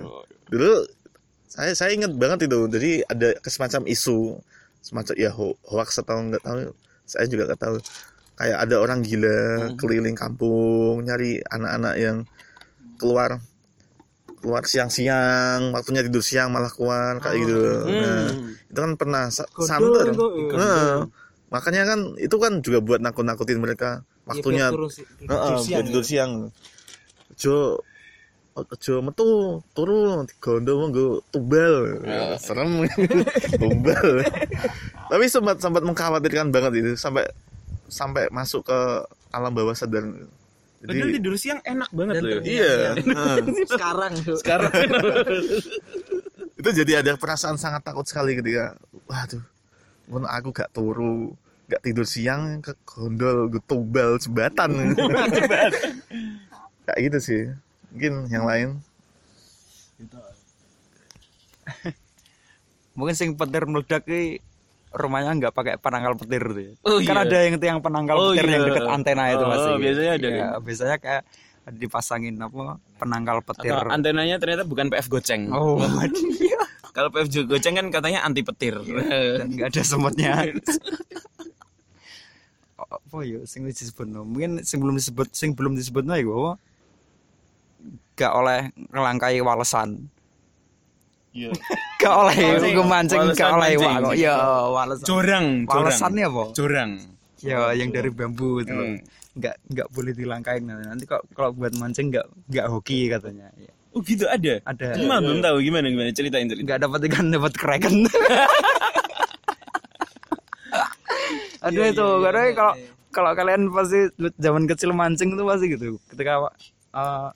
dulu 0.53 0.85
saya 1.49 1.73
saya 1.73 1.97
ingat 1.97 2.13
banget 2.13 2.45
itu 2.45 2.69
jadi 2.69 3.01
ada 3.09 3.33
semacam 3.49 3.89
isu 3.89 4.37
semacam 4.85 5.15
ya 5.17 5.33
ho- 5.33 5.57
hoax 5.65 6.05
atau 6.05 6.21
nggak 6.21 6.45
tahu 6.45 6.69
saya 7.09 7.25
juga 7.27 7.49
nggak 7.49 7.63
tahu 7.65 7.77
kayak 8.37 8.59
ada 8.61 8.77
orang 8.77 9.01
gila 9.01 9.39
Hmm. 9.73 9.77
keliling 9.81 10.13
kampung 10.15 11.01
nyari 11.01 11.41
anak-anak 11.49 11.95
yang 11.97 12.17
keluar 13.01 13.41
keluar 14.45 14.61
siang-siang 14.63 15.73
waktunya 15.73 16.05
tidur 16.05 16.21
siang 16.21 16.53
malah 16.53 16.69
keluar 16.69 17.17
kayak 17.17 17.37
gitu. 17.41 17.57
Nah 17.81 18.29
Hmm. 18.29 18.53
itu 18.53 18.79
kan 18.79 18.93
pernah 18.95 19.25
sa- 19.29 19.49
Gondol 19.49 19.65
santer. 19.65 20.07
itu, 20.13 20.27
eh. 20.29 20.53
Heeh. 20.53 20.97
makanya 21.49 21.83
kan 21.87 22.01
itu 22.19 22.37
kan 22.37 22.53
juga 22.61 22.79
buat 22.79 23.01
nakut-nakutin 23.01 23.57
mereka. 23.57 24.05
Waktunya 24.25 24.69
Iya, 24.69 24.75
turun 24.75 24.89
si- 24.89 25.01
Heeh, 25.01 25.17
tidur 25.19 25.33
buat 25.49 25.65
siang, 25.65 25.83
tidur 25.83 26.03
ya. 26.03 26.07
siang. 26.07 26.33
Ojo 27.33 27.57
ojo 28.55 28.95
metu 29.03 29.27
turu 29.73 29.99
gondo 30.39 30.73
monggo 30.79 31.07
tumbal 31.29 32.05
serem. 32.39 32.85
Tumbal 33.61 34.23
tapi 35.05 35.25
sempat 35.27 35.59
sempat 35.59 35.83
mengkhawatirkan 35.83 36.49
banget 36.49 36.73
itu 36.79 36.91
sampai 36.95 37.25
sampai 37.87 38.29
masuk 38.29 38.65
ke 38.65 38.79
alam 39.31 39.51
bawah 39.51 39.73
sadar 39.73 40.07
Padahal 40.85 41.01
jadi 41.01 41.13
tidur 41.17 41.35
siang 41.41 41.61
enak 41.65 41.91
banget 41.97 42.15
loh. 42.21 42.29
ya. 42.29 42.41
iya 42.45 42.75
heeh. 43.01 43.37
sekarang. 43.73 44.13
Sekarang 44.21 44.69
itu 46.65 46.81
jadi 46.81 47.05
ada 47.05 47.13
perasaan 47.21 47.61
sangat 47.61 47.85
takut 47.85 48.09
sekali 48.09 48.41
ketika 48.41 48.73
waduh 49.05 49.45
mun 50.09 50.25
aku 50.25 50.49
gak 50.49 50.73
turu 50.73 51.37
gak 51.69 51.85
tidur 51.85 52.09
siang 52.09 52.65
ke 52.65 52.73
gondol 52.89 53.53
gue 53.53 53.61
tumbal 53.69 54.17
jembatan 54.17 54.73
kayak 56.89 57.01
gitu 57.05 57.19
sih 57.21 57.43
mungkin 57.93 58.13
yang 58.33 58.49
lain 58.49 58.69
mungkin 62.97 63.13
sing 63.13 63.37
petir 63.37 63.69
meledak 63.69 64.09
rumahnya 64.95 65.31
nggak 65.35 65.55
pakai 65.55 65.75
penangkal 65.83 66.15
petir 66.15 66.43
tuh. 66.47 66.63
ya. 66.63 66.73
Oh, 66.87 66.99
kan 67.03 67.17
iya. 67.19 67.25
ada 67.27 67.37
yang 67.43 67.57
tiang 67.59 67.79
penangkal 67.83 68.17
Oh, 68.17 68.31
petir 68.31 68.47
yang 68.47 68.63
iya. 68.63 68.69
dekat 68.71 68.87
antena 68.87 69.25
itu 69.35 69.43
Oh, 69.43 69.51
masih. 69.51 69.73
biasanya 69.83 70.13
ada, 70.15 70.29
Iya, 70.31 70.39
kan? 70.39 70.63
biasanya 70.63 70.97
kayak 71.03 71.23
dipasangin 71.75 72.35
apa 72.39 72.63
penangkal 72.97 73.39
petir. 73.43 73.75
Atau 73.75 73.91
antenanya 73.91 74.37
ternyata 74.39 74.63
bukan 74.63 74.87
PF 74.89 75.07
goceng. 75.11 75.51
Oh, 75.51 75.83
iya. 76.39 76.61
Kalau 76.95 77.11
PF 77.11 77.27
goceng 77.51 77.75
kan 77.75 77.87
katanya 77.91 78.23
anti 78.23 78.47
petir. 78.47 78.79
Dan 78.79 79.51
nggak 79.51 79.69
ada 79.75 79.83
semutnya. 79.83 80.33
Oh, 82.75 82.99
apa 82.99 83.23
ya 83.23 83.39
sing 83.47 83.63
disebut 83.63 84.03
mungkin 84.11 84.59
sing 84.67 84.83
belum 84.83 84.99
disebut 84.99 85.31
sing 85.31 85.55
belum 85.55 85.79
disebut 85.79 86.03
ya 86.11 86.27
gue 86.27 86.59
gak 88.19 88.33
oleh 88.35 88.75
ngelangkai 88.91 89.39
walesan 89.39 90.11
iya 91.35 91.51
gak 92.01 92.15
oleh 92.15 92.37
Mancing. 92.39 92.73
gue 92.73 92.87
mancing 92.87 93.21
gak 93.33 93.51
Walesan 93.51 93.53
oleh 93.53 93.73
wak 94.07 94.15
ya 94.17 94.35
walesan 94.67 95.05
Jorang, 95.05 95.47
jorang. 95.65 95.83
walesannya 95.83 96.25
apa 96.25 96.45
Jorang. 96.55 96.91
ya 97.41 97.59
yang 97.75 97.91
dari 97.91 98.09
bambu 98.09 98.61
itu 98.61 98.71
loh 98.71 98.87
Hmm. 98.87 99.03
nggak 99.35 99.55
nggak 99.67 99.89
boleh 99.91 100.13
dilangkain 100.15 100.63
nanti 100.63 100.85
nanti 100.87 101.05
kok 101.05 101.27
kalau 101.33 101.51
buat 101.51 101.75
mancing 101.75 102.07
nggak 102.09 102.23
nggak 102.49 102.67
hoki 102.71 103.11
katanya 103.11 103.51
ya. 103.57 103.67
Oh 103.91 103.99
gitu 104.01 104.27
ada. 104.27 104.63
ada 104.65 104.95
Cuma 104.95 105.19
belum 105.19 105.39
tahu 105.39 105.59
gimana 105.61 105.87
gimana 105.87 106.11
ceritain 106.11 106.47
cerita. 106.47 106.63
nggak 106.65 106.81
dapat 106.81 107.01
ikan 107.07 107.27
dapat 107.29 107.53
kraken 107.53 108.07
aduh 111.65 111.85
itu 111.85 112.07
karena 112.21 112.43
kalau 112.53 112.75
kalau 113.11 113.31
kalian 113.33 113.63
pasti 113.71 113.99
zaman 114.37 114.65
kecil 114.67 114.91
mancing 114.93 115.33
itu 115.33 115.43
pasti 115.43 115.67
gitu 115.69 115.87
ketika 116.07 116.51
uh, 116.93 117.29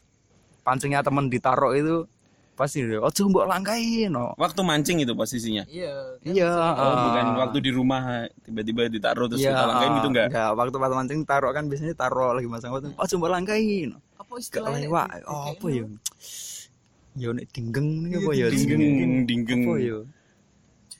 pancingnya 0.61 1.01
temen 1.01 1.27
ditaruh 1.27 1.73
itu 1.73 2.05
pasti 2.59 2.83
oh 2.91 3.07
mbok 3.07 3.47
langkain 3.47 4.11
no 4.11 4.35
Waktu 4.35 4.61
mancing 4.61 4.99
itu 4.99 5.15
posisinya. 5.15 5.63
Iya. 5.65 5.95
iya 6.27 6.51
Oh, 6.51 6.83
ah. 6.91 7.03
bukan 7.07 7.27
waktu 7.39 7.59
di 7.63 7.71
rumah 7.71 8.03
tiba-tiba 8.43 8.91
ditaruh 8.91 9.31
terus 9.31 9.41
Iya, 9.41 9.55
kita 9.55 9.65
langkain 9.65 9.91
gitu 9.97 10.09
enggak? 10.11 10.27
enggak 10.29 10.51
waktu 10.53 10.77
pas 10.77 10.91
mancing 10.91 11.21
taruh 11.23 11.51
kan 11.51 11.65
biasanya 11.65 11.95
taruh 11.95 12.35
lagi 12.35 12.49
masang 12.51 12.75
waktu 12.75 12.91
oh 12.91 13.05
mbok 13.15 13.31
langkain 13.31 13.95
Apa 14.19 14.33
istilahnya? 14.37 14.85
lewat 14.85 15.09
oh 15.25 15.55
apa 15.55 15.67
ya 15.71 15.85
ya 17.15 17.29
nek 17.31 17.47
dinggeng 17.49 17.89
apa 18.13 18.31
ya 18.33 18.47
Dinggeng, 18.47 18.83
dinggeng. 19.25 19.63
apa 19.65 19.75
ya 19.79 19.99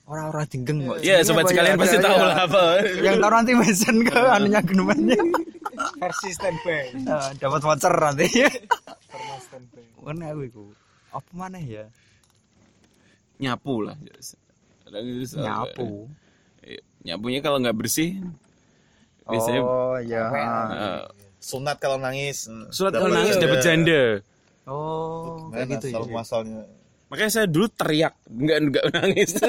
orang-orang 0.05 0.47
dinggeng 0.49 0.79
kok 0.83 0.97
Ya, 1.01 1.21
sobat 1.21 1.45
Apa 1.45 1.51
sekalian 1.53 1.77
pasti 1.77 1.97
tahu 1.99 2.17
ya. 2.17 2.25
lah 2.25 2.39
apa. 2.43 2.63
yang 3.03 3.17
taruh 3.19 3.37
nanti 3.37 3.53
mention 3.53 3.97
ke 4.01 4.17
anunya 4.17 4.61
genumannya 4.63 5.19
Versi 5.95 6.35
standby. 6.35 6.91
Eh, 6.97 7.29
dapat 7.39 7.61
voucher 7.61 7.95
nanti 7.95 8.27
Formal 9.07 9.39
standby. 9.39 9.83
kan 10.01 10.17
aku 10.25 10.41
iku 10.45 10.65
apa 11.13 11.31
mana 11.33 11.59
ya? 11.61 11.87
Nyapu 13.39 13.87
lah. 13.87 13.97
Nyapu. 15.39 16.09
Iya, 16.65 16.81
Nyapunya 17.05 17.41
kalau 17.41 17.63
nggak 17.63 17.79
bersih 17.79 18.19
biasanya 19.29 19.61
oh 19.61 20.01
ya 20.01 20.25
eh, 20.33 21.05
sunat 21.37 21.77
kalau 21.77 22.01
nangis. 22.01 22.49
Dapat 22.49 22.97
kalau 22.97 23.13
nangis 23.13 23.37
dapat 23.37 23.61
janda. 23.61 24.25
oh 24.65 25.53
kayak 25.53 25.81
gitu 25.81 25.87
ya 25.93 26.01
asal 26.01 26.09
muasalnya 26.09 26.65
Makanya 27.09 27.33
saya 27.33 27.47
dulu 27.49 27.73
teriak, 27.73 28.13
nggak 28.29 28.59
nggak 28.69 28.85
nangis. 28.93 29.33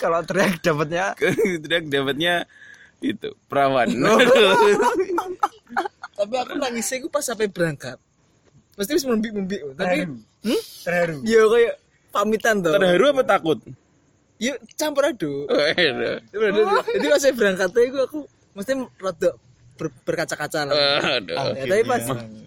kalau 0.00 0.24
teriak 0.24 0.64
dapatnya 0.64 1.12
teriak 1.62 1.84
dapatnya 1.92 2.48
itu 3.04 3.36
perawan. 3.52 3.84
Tapi 6.20 6.34
aku 6.36 6.52
nangisnya 6.60 6.96
gue 7.00 7.08
pas 7.08 7.24
sampai 7.24 7.48
berangkat. 7.48 7.96
Pasti 8.76 8.90
harus 8.92 9.06
membik-membik. 9.08 9.60
Tapi 9.72 10.04
hmm? 10.44 10.62
terharu 10.84 11.16
ya 11.24 11.40
kayak 11.48 11.74
pamitan 12.12 12.54
tuh. 12.60 12.76
Terharu 12.76 13.04
apa 13.16 13.22
takut? 13.24 13.58
Ya 14.36 14.56
campur 14.76 15.08
aduk. 15.08 15.48
Waduh. 15.48 16.84
Jadi 16.92 17.06
pas 17.08 17.20
saya 17.20 17.32
berangkat 17.32 17.68
tuh 17.72 17.82
aku 18.04 18.18
mesti 18.52 18.72
rada 19.00 19.30
ber- 19.80 20.00
berkaca-kaca 20.04 20.60
lah. 20.68 20.76
Waduh. 20.76 21.36
Ya, 21.56 21.64
tapi 21.64 21.82
pas 21.88 22.02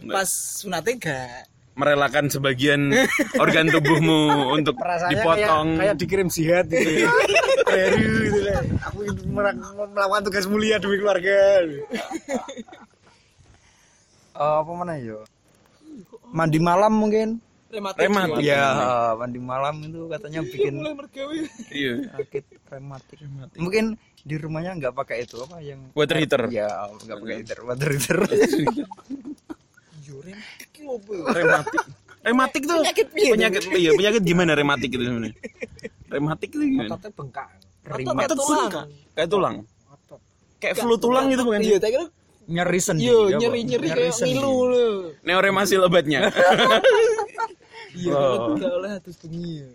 pas 0.05 0.29
sunatnya 0.61 0.93
enggak. 0.93 1.43
merelakan 1.73 2.29
sebagian 2.29 2.93
organ 3.41 3.65
tubuhmu 3.65 4.53
untuk 4.53 4.77
dipotong. 4.77 5.73
kayak, 5.73 5.81
kayak 5.81 5.95
dikirim 5.97 6.29
jihad 6.29 6.69
gitu 6.69 7.09
terharu 7.65 8.13
gitu 8.29 8.39
lah 8.45 8.61
aku 8.85 8.99
melakukan 9.89 10.21
tugas 10.29 10.45
mulia 10.45 10.77
demi 10.77 11.01
keluarga 11.01 11.65
Eh, 14.33 14.55
apa 14.59 14.71
mana 14.73 14.93
ya 14.95 15.21
mandi 16.27 16.57
malam 16.57 16.89
mungkin 16.91 17.37
Rematik. 17.69 18.05
Rematik. 18.05 18.41
ya 18.41 18.65
mandi 19.13 19.37
malam 19.37 19.75
itu 19.81 20.05
katanya 20.05 20.41
bikin 20.43 20.73
Mulai 20.77 20.93
mergawe. 20.95 21.37
Iya. 21.69 21.93
sakit 22.13 22.43
rematik 22.67 23.17
mungkin 23.55 23.85
di 24.19 24.35
rumahnya 24.35 24.77
nggak 24.77 24.93
pakai 24.93 25.25
itu 25.25 25.37
apa 25.39 25.57
yang 25.57 25.89
Water 25.91 26.17
heater. 26.17 26.41
ya 26.49 26.69
nggak 26.99 27.17
pakai 27.17 27.35
heater 27.41 27.59
water 27.61 27.89
heater 27.89 28.17
rematik 30.23 30.71
ya? 30.77 30.89
Rematik. 31.33 31.81
Rematik 32.23 32.61
tuh 32.63 32.77
Penyakit 32.79 33.07
penyakit 33.11 33.61
iya 33.75 33.91
penyakit 33.91 34.21
gimana 34.23 34.51
rematik 34.53 34.89
itu 34.89 35.03
sebenarnya? 35.03 35.35
Rematik 36.07 36.49
itu 36.49 36.63
gimana? 36.63 36.87
Ototnya 36.89 37.09
bengkak. 37.11 37.47
Otot 37.83 38.15
kayak 38.15 38.31
tulang. 38.31 38.71
Kayak 39.11 39.29
tulang. 39.29 39.55
Kayak 40.57 40.75
flu 40.79 40.95
tulang 40.95 41.25
gitu 41.27 41.43
bukan 41.43 41.59
Iya, 41.59 41.75
sih? 41.75 42.07
Nyeri 42.45 42.79
sendi 42.79 43.03
yo 43.03 43.31
nyeri-nyeri 43.31 43.87
Nyeri 43.87 44.09
kayak 44.09 44.19
ngilu 44.21 44.53
lho. 44.67 44.87
Neoremasil 45.21 45.79
obatnya. 45.81 46.27
Iya, 47.93 48.09
Oh. 48.09 48.17
kalau 48.17 48.57
enggak 48.57 48.73
oleh 48.73 48.91
atus 48.97 49.15
bengi 49.21 49.61
ya. 49.61 49.69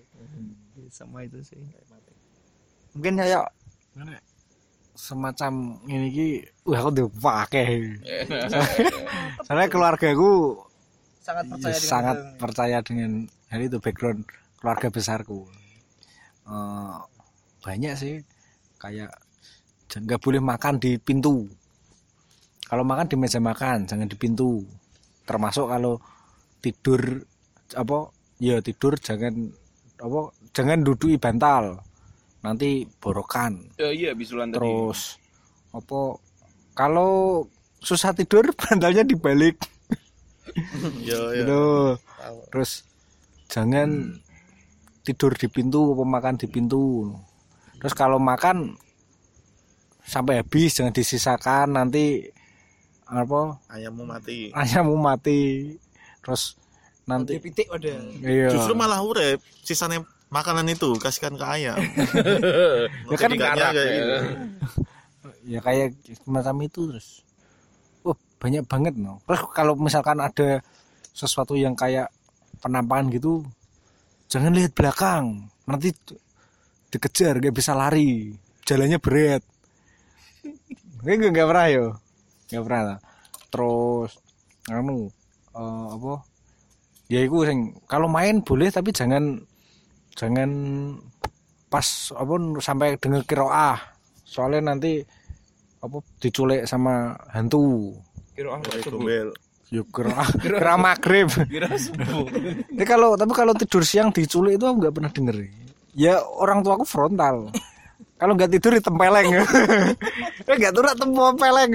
sama 0.91 1.23
itu 1.23 1.39
sih 1.45 1.61
mungkin 2.91 3.15
kayak 3.15 3.47
semacam 4.91 5.53
ini 5.87 6.09
ki 6.11 6.29
wah 6.65 6.83
aku 6.83 6.89
udah 6.91 7.07
pakai 7.15 7.95
soalnya 9.47 9.69
keluarga 9.69 10.09
ku 10.13 10.59
Sangat 11.21 11.45
percaya 11.47 11.71
dengan 11.71 11.87
sangat 11.87 12.17
itu. 12.17 12.35
percaya 12.41 12.79
dengan 12.83 13.11
hal 13.47 13.61
itu 13.63 13.79
background 13.79 14.21
keluarga 14.59 14.89
besarku 14.89 15.47
Eh, 16.43 16.97
banyak 17.61 17.95
sih 17.95 18.15
kayak 18.79 19.15
jangan 19.87 20.05
nggak 20.09 20.23
boleh 20.25 20.41
makan 20.41 20.75
di 20.81 20.97
pintu 20.97 21.47
kalau 22.69 22.85
makan 22.85 23.09
di 23.09 23.17
meja 23.17 23.41
makan 23.41 23.89
jangan 23.89 24.05
di 24.05 24.17
pintu. 24.21 24.61
Termasuk 25.25 25.73
kalau 25.73 25.97
tidur 26.61 27.01
apa 27.73 28.13
ya 28.37 28.61
tidur 28.61 29.01
jangan 29.01 29.49
apa 30.05 30.21
jangan 30.53 30.85
duduki 30.85 31.17
bantal. 31.17 31.81
Nanti 32.45 32.85
borokan. 33.01 33.73
Oh 33.81 33.93
iya 33.93 34.13
bisulan 34.13 34.53
tadi. 34.53 34.61
terus 34.61 35.17
apa 35.73 36.21
kalau 36.77 37.45
susah 37.81 38.13
tidur 38.13 38.53
bantalnya 38.61 39.03
dibalik. 39.03 39.57
Yo 41.01 41.33
yo 41.33 41.41
gitu. 41.41 41.65
Terus 42.53 42.85
jangan 43.49 44.21
tidur 45.09 45.33
di 45.41 45.49
pintu 45.49 45.97
apa 45.97 46.05
makan 46.05 46.37
di 46.37 46.47
pintu. 46.53 47.17
Terus 47.81 47.97
kalau 47.97 48.21
makan 48.21 48.77
sampai 50.05 50.45
habis 50.45 50.77
jangan 50.77 50.93
disisakan. 50.93 51.81
Nanti 51.81 52.37
apa? 53.09 53.57
Ayammu 53.73 54.05
mati. 54.05 54.53
Ayammu 54.53 54.97
mati. 55.00 55.75
Terus 56.21 56.61
nanti 57.09 57.41
nanti 57.41 57.41
pitik 57.41 57.73
ada 57.73 57.97
iya. 58.21 58.53
Justru 58.53 58.77
malah 58.77 59.00
urep 59.00 59.41
sisanya 59.65 60.05
makanan 60.29 60.69
itu 60.69 60.93
kasihkan 61.00 61.41
ke 61.41 61.47
ayam. 61.49 61.79
Ya 63.09 63.17
kan 63.17 63.33
kayak 63.33 63.57
ya. 63.57 63.71
gitu. 63.73 64.17
ya 65.57 65.61
kayak 65.65 65.97
semacam 66.21 66.57
itu 66.69 66.81
terus. 66.93 67.09
Oh 68.05 68.17
banyak 68.37 68.69
banget 68.69 68.95
no. 69.00 69.25
Terus 69.25 69.41
kalau 69.57 69.73
misalkan 69.81 70.21
ada 70.21 70.61
sesuatu 71.17 71.57
yang 71.57 71.73
kayak 71.73 72.12
penampakan 72.61 73.09
gitu 73.09 73.41
jangan 74.29 74.53
lihat 74.53 74.77
belakang. 74.77 75.49
Nanti 75.65 75.97
dikejar 76.93 77.41
gak 77.41 77.57
bisa 77.57 77.73
lari. 77.73 78.37
Jalannya 78.69 79.00
berat 79.00 79.41
Gue 80.99 81.15
nggak 81.17 81.49
pernah 81.49 81.69
yo 81.73 81.87
nggak 82.49 82.64
pernah 82.64 82.97
terus 83.49 84.11
anu 84.69 85.09
eh, 85.57 85.87
apa 85.93 86.12
ya 87.09 87.25
itu 87.25 87.45
sing 87.49 87.73
kalau 87.88 88.09
main 88.09 88.45
boleh 88.45 88.69
tapi 88.69 88.93
jangan 88.93 89.40
jangan 90.12 90.50
pas 91.69 91.85
apa 92.17 92.35
sampai 92.61 92.97
dengan 93.00 93.21
kiroah 93.25 93.76
soalnya 94.25 94.73
nanti 94.73 95.00
apa 95.78 96.00
diculik 96.21 96.64
sama 96.69 97.14
hantu 97.33 97.95
Kira 98.35 98.52
ah 98.57 98.61
Kayak 98.61 98.90
gombel. 98.93 99.28
yuk 99.69 99.87
kiroah 99.93 100.28
kira 100.40 100.75
magrib 100.81 101.28
Kira 101.45 101.69
subuh. 101.76 102.25
Ini 102.73 102.85
kalau 102.93 103.14
tapi 103.21 103.33
kalau 103.37 103.52
tidur 103.52 103.85
siang 103.85 104.09
diculik 104.09 104.57
itu 104.57 104.64
aku 104.64 104.76
nggak 104.81 104.95
pernah 104.97 105.11
denger. 105.12 105.37
Ya 105.93 106.25
orang 106.25 106.64
tua 106.64 106.81
aku 106.81 106.88
frontal. 106.88 107.52
kalau 108.21 108.33
nggak 108.33 108.49
tidur 108.57 108.81
ditempeleng. 108.81 109.28
Ya 110.49 110.52
nggak 110.57 110.73
turun 110.73 110.95
tempeleng. 110.97 111.71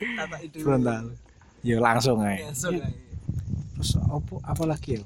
Tata 0.00 0.36
itu 0.40 0.56
frontal. 0.64 1.12
Ya 1.60 1.76
langsung 1.76 2.20
aja. 2.24 2.48
Langsung 2.48 2.76
aja. 2.80 2.88
Terus 3.76 3.90
apa 4.00 4.34
apa 4.44 4.62
lagi 4.64 4.96
ya? 4.96 5.02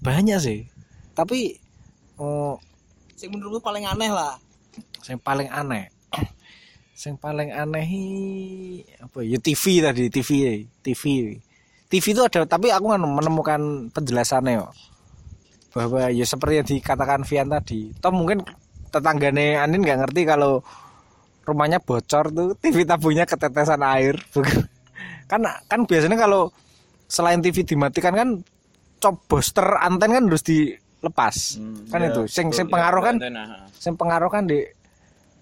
Banyak 0.00 0.38
sih. 0.40 0.68
Tapi 1.12 1.56
oh, 2.16 2.56
sing 3.14 3.30
menurutku 3.30 3.60
paling 3.60 3.84
aneh 3.84 4.10
lah 4.10 4.36
yang 5.06 5.20
paling 5.20 5.48
aneh. 5.52 5.92
yang 7.04 7.16
paling 7.20 7.50
aneh 7.52 7.84
i- 7.84 8.84
apa 8.96 9.20
ya 9.20 9.36
TV 9.36 9.84
tadi 9.84 10.08
TV 10.08 10.30
TV 10.80 11.02
TV 11.90 12.04
itu 12.10 12.22
ada 12.24 12.48
tapi 12.48 12.72
aku 12.72 12.90
kan 12.90 13.02
menemukan 13.02 13.60
penjelasannya 13.92 14.62
kok. 14.64 14.74
bahwa 15.74 16.06
ya 16.08 16.22
seperti 16.22 16.54
yang 16.62 16.68
dikatakan 16.70 17.26
Vian 17.26 17.50
tadi 17.50 17.90
toh 17.98 18.14
mungkin 18.14 18.46
tetanggane 18.94 19.58
Anin 19.58 19.82
nggak 19.82 20.06
ngerti 20.06 20.22
kalau 20.22 20.62
rumahnya 21.44 21.78
bocor 21.78 22.28
tuh 22.28 22.56
TV 22.56 22.82
tabungnya 22.82 23.24
ketetesan 23.24 23.80
air 23.80 24.16
kan 25.24 25.40
kan 25.64 25.80
biasanya 25.84 26.16
kalau 26.16 26.48
selain 27.06 27.40
TV 27.40 27.62
dimatikan 27.62 28.12
kan 28.12 28.28
cop 28.98 29.20
booster 29.28 29.64
anten 29.78 30.10
kan 30.10 30.24
harus 30.24 30.40
dilepas 30.40 31.60
kan 31.88 32.00
ya, 32.00 32.08
itu 32.10 32.22
sing 32.26 32.48
sing 32.50 32.66
Iya, 32.66 32.72
pengaruh 32.72 33.02
kan 33.02 33.14
Antena. 33.20 33.44
sing 33.76 33.94
pengaruh 33.94 34.28
kan 34.28 34.44
di 34.44 34.64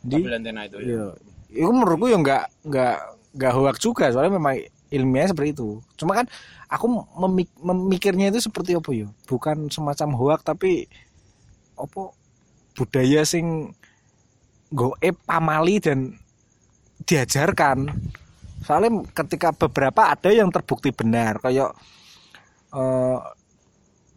di 0.03 0.19
Kabel 0.19 0.35
antena 0.35 0.67
itu. 0.67 0.77
ya. 0.83 0.87
Iya. 0.87 1.07
Itu 1.53 1.71
menurutku 1.71 2.11
ya 2.11 2.19
nggak 2.19 2.43
nggak 2.67 2.97
nggak 3.39 3.53
hoax 3.55 3.77
juga 3.79 4.11
soalnya 4.11 4.35
memang 4.35 4.59
ilmiahnya 4.91 5.31
seperti 5.31 5.51
itu. 5.55 5.79
Cuma 5.95 6.19
kan 6.19 6.27
aku 6.67 6.87
memik- 7.17 7.55
memikirnya 7.57 8.29
itu 8.29 8.43
seperti 8.43 8.75
apa 8.75 8.91
ya? 8.91 9.07
Bukan 9.25 9.71
semacam 9.71 10.09
hoax 10.19 10.43
tapi 10.43 10.91
apa 11.79 12.11
budaya 12.75 13.23
sing 13.23 13.71
goib 14.73 15.17
pamali 15.29 15.77
dan 15.79 16.17
diajarkan. 17.05 17.93
Soalnya 18.63 19.05
ketika 19.13 19.53
beberapa 19.53 20.11
ada 20.15 20.31
yang 20.33 20.49
terbukti 20.49 20.91
benar 20.95 21.39
kayak 21.39 21.71
eh, 22.73 23.19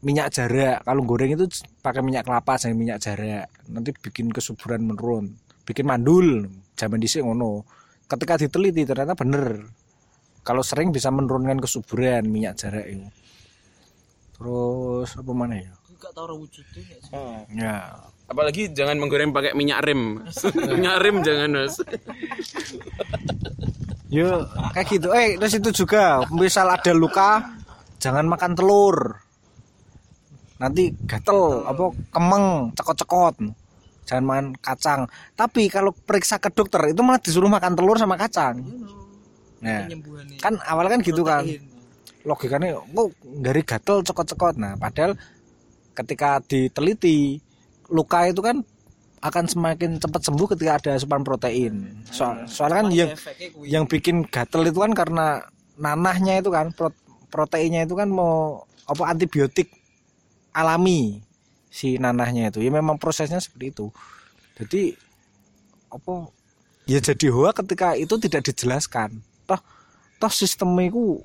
minyak 0.06 0.32
jarak. 0.32 0.82
Kalau 0.88 1.02
goreng 1.04 1.36
itu 1.36 1.46
pakai 1.84 2.02
minyak 2.02 2.24
kelapa 2.24 2.56
jangan 2.56 2.78
minyak 2.80 3.00
jarak. 3.04 3.52
Nanti 3.70 3.91
bikin 3.91 4.32
kesuburan 4.32 4.88
menurun 4.88 5.36
bikin 5.68 5.86
mandul. 5.86 6.48
Zaman 6.76 7.00
dhisik 7.00 7.22
ngono. 7.22 7.68
Ketika 8.08 8.39
diteliti 8.39 8.88
ternyata 8.88 9.18
bener. 9.18 9.65
Kalau 10.46 10.62
sering 10.62 10.94
bisa 10.94 11.10
menurunkan 11.10 11.58
kesuburan 11.58 12.30
minyak 12.30 12.54
jarak 12.54 12.86
itu 12.86 13.10
terus 14.36 15.10
apa 15.15 15.32
mana 15.32 15.56
ya 15.58 15.71
aku 15.71 15.91
gak 15.95 16.12
tau 16.12 16.36
wujudnya 16.36 16.82
ya 16.84 16.98
sih. 17.00 17.13
ya 17.56 17.76
Apalagi 18.26 18.74
jangan 18.74 18.98
menggoreng 18.98 19.30
pakai 19.30 19.54
minyak 19.54 19.86
rem. 19.86 20.26
minyak 20.78 20.98
rem 20.98 21.21
jangan, 21.21 21.50
Mas. 21.54 21.78
Yo 24.10 24.50
kayak 24.74 24.88
gitu. 24.89 25.13
Eh 25.13 25.38
terus 25.38 25.54
itu 25.54 25.69
juga 25.86 26.26
misal 26.34 26.74
ada 26.74 26.89
luka 26.98 27.54
jangan 28.02 28.26
makan 28.26 28.58
telur. 28.58 29.21
Nanti 30.58 30.89
gatel 31.06 31.69
apa 31.69 31.93
kemeng 32.10 32.74
cekot-cekot. 32.74 33.36
Jangan 34.10 34.26
makan 34.26 34.48
kacang. 34.58 35.02
Tapi 35.38 35.69
kalau 35.69 35.93
periksa 35.93 36.41
ke 36.41 36.50
dokter 36.50 36.82
itu 36.93 37.02
malah 37.06 37.21
disuruh 37.21 37.50
makan 37.50 37.78
telur 37.78 37.98
sama 37.98 38.17
kacang. 38.17 38.62
Nah, 39.62 39.89
kan 40.41 40.54
awal 40.65 40.89
kan 40.89 41.02
gitu 41.02 41.21
kan. 41.26 41.45
Logikanya 42.26 42.82
kok 42.82 43.10
dari 43.22 43.62
gatel 43.62 44.02
cekot-cekot. 44.02 44.58
Nah, 44.58 44.74
padahal 44.76 45.14
ketika 45.94 46.42
diteliti 46.44 47.40
luka 47.88 48.26
itu 48.26 48.42
kan 48.42 48.66
akan 49.22 49.46
semakin 49.50 49.98
cepat 49.98 50.22
sembuh 50.22 50.48
ketika 50.54 50.72
ada 50.78 50.90
asupan 50.98 51.26
protein. 51.26 52.02
Soal, 52.10 52.46
soalnya 52.46 52.78
kan 52.82 52.88
yang 52.94 53.10
yang 53.66 53.84
bikin 53.86 54.26
gatel 54.30 54.66
itu 54.66 54.82
kan 54.82 54.94
karena 54.94 55.42
nanahnya 55.78 56.42
itu 56.42 56.50
kan 56.54 56.70
pro- 56.74 56.94
proteinnya 57.34 57.86
itu 57.86 57.98
kan 57.98 58.10
mau 58.10 58.66
apa 58.86 59.10
antibiotik 59.10 59.70
alami 60.54 61.26
si 61.74 61.98
nanahnya 61.98 62.54
itu. 62.54 62.62
Ya 62.62 62.70
memang 62.70 63.02
prosesnya 63.02 63.42
seperti 63.42 63.74
itu. 63.74 63.88
Jadi 64.62 64.94
apa 65.90 66.30
ya 66.86 67.02
jadi 67.02 67.28
hoa 67.34 67.50
ketika 67.54 67.98
itu 67.98 68.18
tidak 68.22 68.46
dijelaskan. 68.46 69.22
Toh 69.50 69.62
toh 70.22 70.32
sistemnya 70.32 70.90
itu 70.90 71.22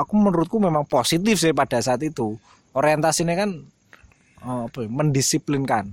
aku 0.00 0.14
menurutku 0.16 0.56
memang 0.56 0.88
positif 0.88 1.36
sih 1.40 1.52
pada 1.52 1.78
saat 1.84 2.00
itu. 2.00 2.40
Orientasinya 2.72 3.34
kan 3.36 3.50
eh, 4.44 4.62
apa 4.66 4.78
ya, 4.80 4.88
mendisiplinkan. 4.88 5.92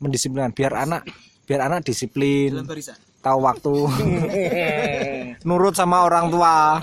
Mendisiplinkan 0.00 0.52
biar 0.56 0.72
anak 0.74 1.06
biar 1.46 1.68
anak 1.68 1.84
disiplin 1.84 2.54
dalam 2.54 2.70
barisan. 2.70 2.96
tahu 3.18 3.38
waktu 3.42 3.74
nurut 5.48 5.74
sama 5.76 6.06
orang 6.06 6.32
tua. 6.32 6.80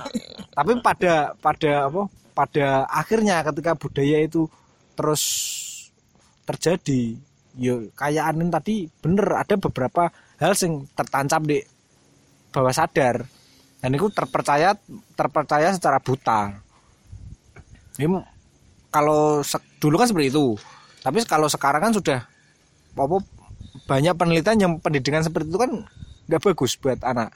Tapi 0.54 0.72
pada 0.84 1.34
pada 1.39 1.72
apa 1.88 2.02
pada 2.36 2.68
akhirnya 2.88 3.44
ketika 3.44 3.76
budaya 3.76 4.24
itu 4.24 4.48
terus 4.96 5.24
terjadi 6.48 7.15
yo 7.60 7.92
kayak 7.96 8.32
Anin 8.32 8.48
tadi 8.48 8.88
bener 9.04 9.28
ada 9.36 9.56
beberapa 9.60 10.08
hal 10.39 10.56
yang 10.56 10.88
tertancap 10.96 11.44
di 11.44 11.60
bawah 12.56 12.72
sadar 12.72 13.28
dan 13.80 13.96
itu 13.96 14.08
terpercaya 14.12 14.76
terpercaya 15.15 15.72
secara 15.72 16.00
buta. 16.04 16.60
Ini 18.00 18.08
kalau 18.92 19.39
dulu 19.80 19.96
kan 20.00 20.08
seperti 20.08 20.32
itu. 20.32 20.56
Tapi 21.00 21.24
kalau 21.24 21.48
sekarang 21.48 21.89
kan 21.89 21.94
sudah 21.96 22.20
apa 23.00 23.18
banyak 23.88 24.13
penelitian 24.20 24.58
yang 24.60 24.74
pendidikan 24.84 25.24
seperti 25.24 25.48
itu 25.48 25.60
kan 25.60 25.72
nggak 26.28 26.42
bagus 26.44 26.76
buat 26.76 27.00
anak. 27.08 27.32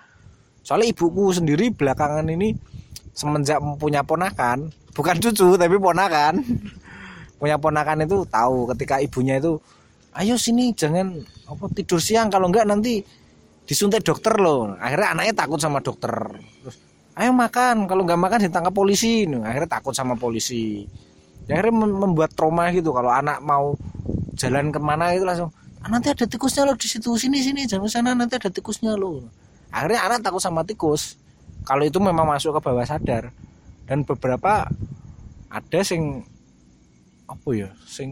Soalnya 0.64 0.92
ibuku 0.92 1.32
sendiri 1.32 1.72
belakangan 1.72 2.28
ini 2.28 2.56
semenjak 3.16 3.60
punya 3.80 4.04
ponakan 4.04 4.72
bukan 4.98 5.16
cucu 5.24 5.56
tapi 5.56 5.76
ponakan. 5.80 6.40
Punya 7.44 7.60
ponakan 7.60 8.08
itu 8.08 8.24
tahu 8.32 8.72
ketika 8.72 9.04
ibunya 9.04 9.36
itu 9.36 9.60
ayo 10.16 10.40
sini 10.40 10.72
jangan 10.72 11.12
apa 11.44 11.68
tidur 11.76 12.00
siang. 12.00 12.32
Kalau 12.32 12.48
enggak 12.48 12.64
nanti 12.64 13.04
disuntik 13.64 14.04
dokter 14.04 14.36
loh. 14.40 14.76
Akhirnya 14.78 15.16
anaknya 15.16 15.34
takut 15.34 15.60
sama 15.60 15.80
dokter. 15.80 16.12
Terus 16.64 16.76
ayo 17.14 17.32
makan 17.32 17.86
kalau 17.86 18.04
nggak 18.04 18.20
makan 18.20 18.40
ditangkap 18.50 18.74
polisi. 18.74 19.26
Nah, 19.30 19.48
akhirnya 19.48 19.80
takut 19.80 19.94
sama 19.96 20.16
polisi. 20.20 20.84
Ya, 21.48 21.60
akhirnya 21.60 21.76
mem- 21.84 22.00
membuat 22.08 22.32
trauma 22.36 22.72
gitu. 22.72 22.92
Kalau 22.96 23.12
anak 23.12 23.40
mau 23.44 23.76
jalan 24.36 24.74
ke 24.74 24.80
mana 24.82 25.14
itu 25.14 25.24
langsung 25.28 25.52
"Ah, 25.84 25.92
nanti 25.92 26.10
ada 26.10 26.24
tikusnya 26.24 26.64
loh 26.64 26.80
di 26.80 26.88
situ 26.88 27.12
sini 27.20 27.44
sini 27.44 27.68
jangan 27.68 27.92
sana 27.92 28.16
nanti 28.16 28.40
ada 28.40 28.48
tikusnya 28.48 28.96
loh. 28.96 29.28
Akhirnya 29.70 30.08
anak 30.08 30.24
takut 30.24 30.40
sama 30.40 30.64
tikus. 30.64 31.20
Kalau 31.64 31.84
itu 31.84 32.00
memang 32.00 32.28
masuk 32.28 32.56
ke 32.56 32.62
bawah 32.64 32.84
sadar. 32.88 33.32
Dan 33.84 34.08
beberapa 34.08 34.68
ada 35.52 35.80
sing 35.84 36.24
apa 37.28 37.50
ya 37.56 37.70
sing 37.88 38.10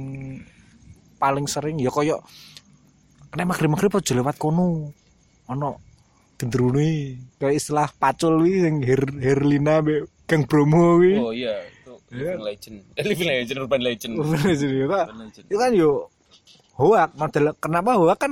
paling 1.20 1.46
sering 1.46 1.78
ya 1.78 1.92
koyo 1.94 2.20
nek 3.32 3.48
maghrib-maghrib 3.48 3.92
aja 3.94 4.14
lewat 4.18 4.36
kono 4.36 4.92
ono 5.52 5.78
gendrone 6.40 7.20
kayak 7.38 7.54
istilah 7.60 7.88
pacul 8.00 8.42
wi 8.42 8.66
sing 8.66 8.82
Her, 8.82 9.04
Herlina 9.22 9.84
be 9.84 10.08
Kang 10.26 10.48
Bromo 10.48 10.98
wi 10.98 11.20
Oh 11.20 11.36
iya, 11.36 11.60
itu 11.68 11.94
living 12.10 12.44
legend. 12.44 12.76
Eh, 12.98 13.06
living 13.06 13.30
legend, 13.30 13.58
urban 13.62 13.82
legend. 13.84 14.12
Jadi, 14.18 14.88
Pak, 14.88 15.06
Urban 15.12 15.20
legend. 15.28 15.46
itu 15.52 15.58
kan 15.60 15.72
yo 15.76 15.90
hoak 16.80 17.12
model 17.20 17.46
kenapa 17.60 17.92
hoak 18.00 18.18
kan 18.18 18.32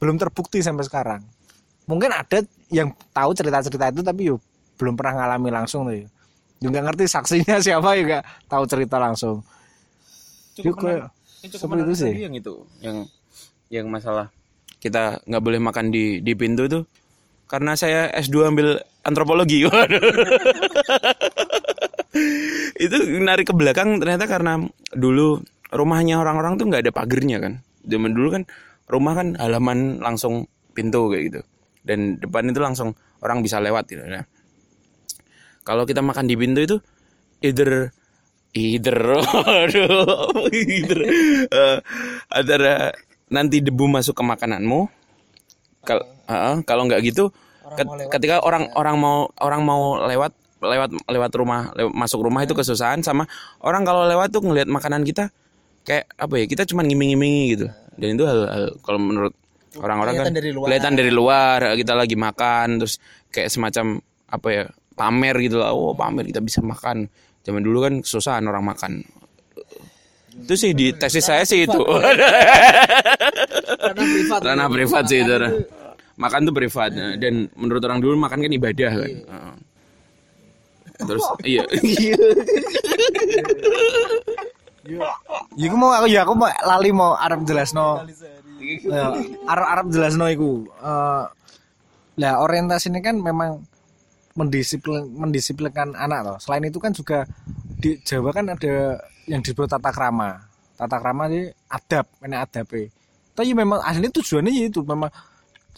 belum 0.00 0.16
terbukti 0.16 0.64
sampai 0.64 0.84
sekarang? 0.88 1.20
Mungkin 1.88 2.10
ada 2.12 2.44
yang 2.68 2.92
tahu 3.12 3.30
cerita-cerita 3.36 3.92
itu 3.92 4.02
tapi 4.02 4.32
yo 4.32 4.36
belum 4.80 4.96
pernah 4.96 5.24
ngalami 5.24 5.50
langsung 5.52 5.88
tuh 5.88 5.96
ya 6.04 6.08
juga 6.58 6.78
ngerti 6.82 7.04
saksinya 7.06 7.56
siapa 7.64 7.94
juga 7.94 8.18
tahu 8.50 8.64
cerita 8.66 8.98
langsung. 8.98 9.42
Yuk, 10.58 10.74
kayak 10.74 11.06
seperti 11.54 11.82
itu 11.86 11.94
sih. 11.94 12.12
yang 12.18 12.34
itu 12.34 12.54
yang 12.82 12.96
yang 13.70 13.86
masalah 13.86 14.26
kita 14.78 15.22
nggak 15.26 15.42
boleh 15.42 15.60
makan 15.62 15.90
di 15.90 16.22
di 16.22 16.32
pintu 16.38 16.66
itu 16.66 16.80
karena 17.48 17.74
saya 17.74 18.12
S2 18.14 18.36
ambil 18.52 18.68
antropologi 19.02 19.64
Waduh. 19.68 20.04
itu 22.78 22.96
narik 23.24 23.50
ke 23.50 23.54
belakang 23.56 23.96
ternyata 23.98 24.28
karena 24.28 24.60
dulu 24.92 25.40
rumahnya 25.72 26.20
orang-orang 26.20 26.60
tuh 26.60 26.68
nggak 26.68 26.82
ada 26.84 26.92
pagernya 26.92 27.38
kan. 27.40 27.52
Zaman 27.88 28.12
dulu 28.12 28.28
kan 28.36 28.42
rumah 28.88 29.16
kan 29.16 29.34
halaman 29.40 30.04
langsung 30.04 30.44
pintu 30.76 31.08
kayak 31.08 31.24
gitu. 31.32 31.40
Dan 31.82 32.20
depan 32.20 32.52
itu 32.52 32.60
langsung 32.60 32.92
orang 33.24 33.40
bisa 33.40 33.58
lewat 33.58 33.88
gitu. 33.88 34.04
Nah 34.04 34.28
kalau 35.64 35.88
kita 35.88 36.04
makan 36.04 36.28
di 36.28 36.36
pintu 36.36 36.60
itu 36.64 36.76
either 37.40 37.92
either 38.56 38.98
aduh 39.64 40.48
either 40.52 41.00
eh, 41.48 41.78
antara 42.32 42.92
nanti 43.28 43.60
debu 43.60 43.84
masuk 43.86 44.12
ke 44.12 44.22
makananmu. 44.22 44.88
Kalau 45.82 46.04
kalau 46.62 46.82
nggak 46.84 47.00
gitu 47.02 47.32
ket- 47.74 47.88
ketika 48.10 48.40
orang 48.42 48.68
orang 48.74 48.96
mau 48.96 49.16
orang 49.40 49.62
mau 49.62 49.96
lewat 50.02 50.32
lewat 50.58 50.90
lewat 51.06 51.32
rumah 51.32 51.70
lew- 51.72 51.94
masuk 51.94 52.20
rumah 52.20 52.42
itu 52.42 52.52
kesusahan 52.52 53.00
sama 53.00 53.24
orang 53.62 53.86
kalau 53.86 54.04
lewat 54.04 54.34
tuh 54.34 54.42
ngelihat 54.42 54.66
makanan 54.66 55.06
kita 55.06 55.30
kayak 55.86 56.10
apa 56.18 56.34
ya 56.34 56.44
kita 56.44 56.62
cuma 56.66 56.82
ngiming-ngimingi 56.82 57.42
gitu. 57.54 57.66
Dan 57.94 58.18
itu 58.18 58.24
hal, 58.26 58.40
hal- 58.46 58.76
kalau 58.82 58.98
menurut 59.00 59.32
orang-orang 59.78 60.18
kan 60.18 60.24
Kelihatan 60.26 60.36
dari 60.36 60.50
luar. 60.50 60.66
kelihatan 60.66 60.92
dari 60.98 61.12
luar 61.14 61.58
kita 61.74 61.92
lagi 61.94 62.16
makan 62.18 62.66
terus 62.82 62.94
kayak 63.30 63.48
semacam 63.48 63.84
apa 64.28 64.48
ya 64.50 64.64
pamer 64.92 65.34
gitu 65.40 65.56
lah. 65.62 65.70
Oh 65.72 65.94
pamer 65.94 66.26
kita 66.26 66.42
bisa 66.42 66.58
makan. 66.60 67.06
Zaman 67.46 67.62
dulu 67.64 67.78
kan 67.80 67.94
kesusahan 68.02 68.44
orang 68.44 68.66
makan 68.66 68.92
itu 70.44 70.54
sih 70.54 70.70
di 70.74 70.94
tesis 70.94 71.24
saya 71.26 71.42
sih 71.42 71.66
itu. 71.66 71.80
Karena 73.78 74.04
privat. 74.04 74.40
ranah 74.44 74.68
privat 74.70 75.04
sih 75.08 75.20
itu 75.22 75.34
makan 76.18 76.50
tuh 76.50 76.54
privat. 76.54 76.90
Nah, 76.92 77.14
dan 77.16 77.46
menurut 77.54 77.82
orang 77.86 78.02
dulu 78.02 78.18
makan 78.18 78.42
kan 78.44 78.52
ibadah 78.52 78.92
kan. 78.92 79.12
Heeh. 79.14 79.54
terus 80.98 81.22
iya. 81.46 81.62
Ya 84.82 85.66
aku 85.70 85.76
mau 85.78 85.94
aku 85.94 86.06
ya 86.10 86.26
aku 86.26 86.34
mau 86.34 86.50
lali 86.66 86.90
mau 86.90 87.14
Arab 87.14 87.46
jelasno. 87.46 88.02
Ya, 88.58 89.14
Arab 89.46 89.66
Arab 89.70 89.86
jelasno 89.94 90.26
iku. 90.26 90.66
Eh 90.66 91.24
lah 92.18 92.42
orientasi 92.42 92.90
ini 92.90 92.98
kan 92.98 93.14
memang 93.22 93.62
mendisiplin 94.34 95.06
mendisiplinkan 95.06 95.94
anak 95.94 96.20
loh. 96.26 96.36
Selain 96.42 96.66
itu 96.66 96.82
kan 96.82 96.90
juga 96.90 97.30
di 97.78 97.94
Jawa 98.02 98.34
kan 98.34 98.50
ada 98.50 98.98
yang 99.28 99.40
disebut 99.44 99.68
tata 99.68 99.92
krama. 99.92 100.40
Tata 100.74 100.96
krama 100.98 101.28
ini 101.28 101.52
adab, 101.68 102.06
ini 102.24 102.36
adabe. 102.36 102.88
Tapi 103.36 103.54
memang 103.54 103.78
aslinya 103.84 104.10
tujuannya 104.18 104.50
ya 104.50 104.64
itu 104.66 104.82
memang 104.82 105.10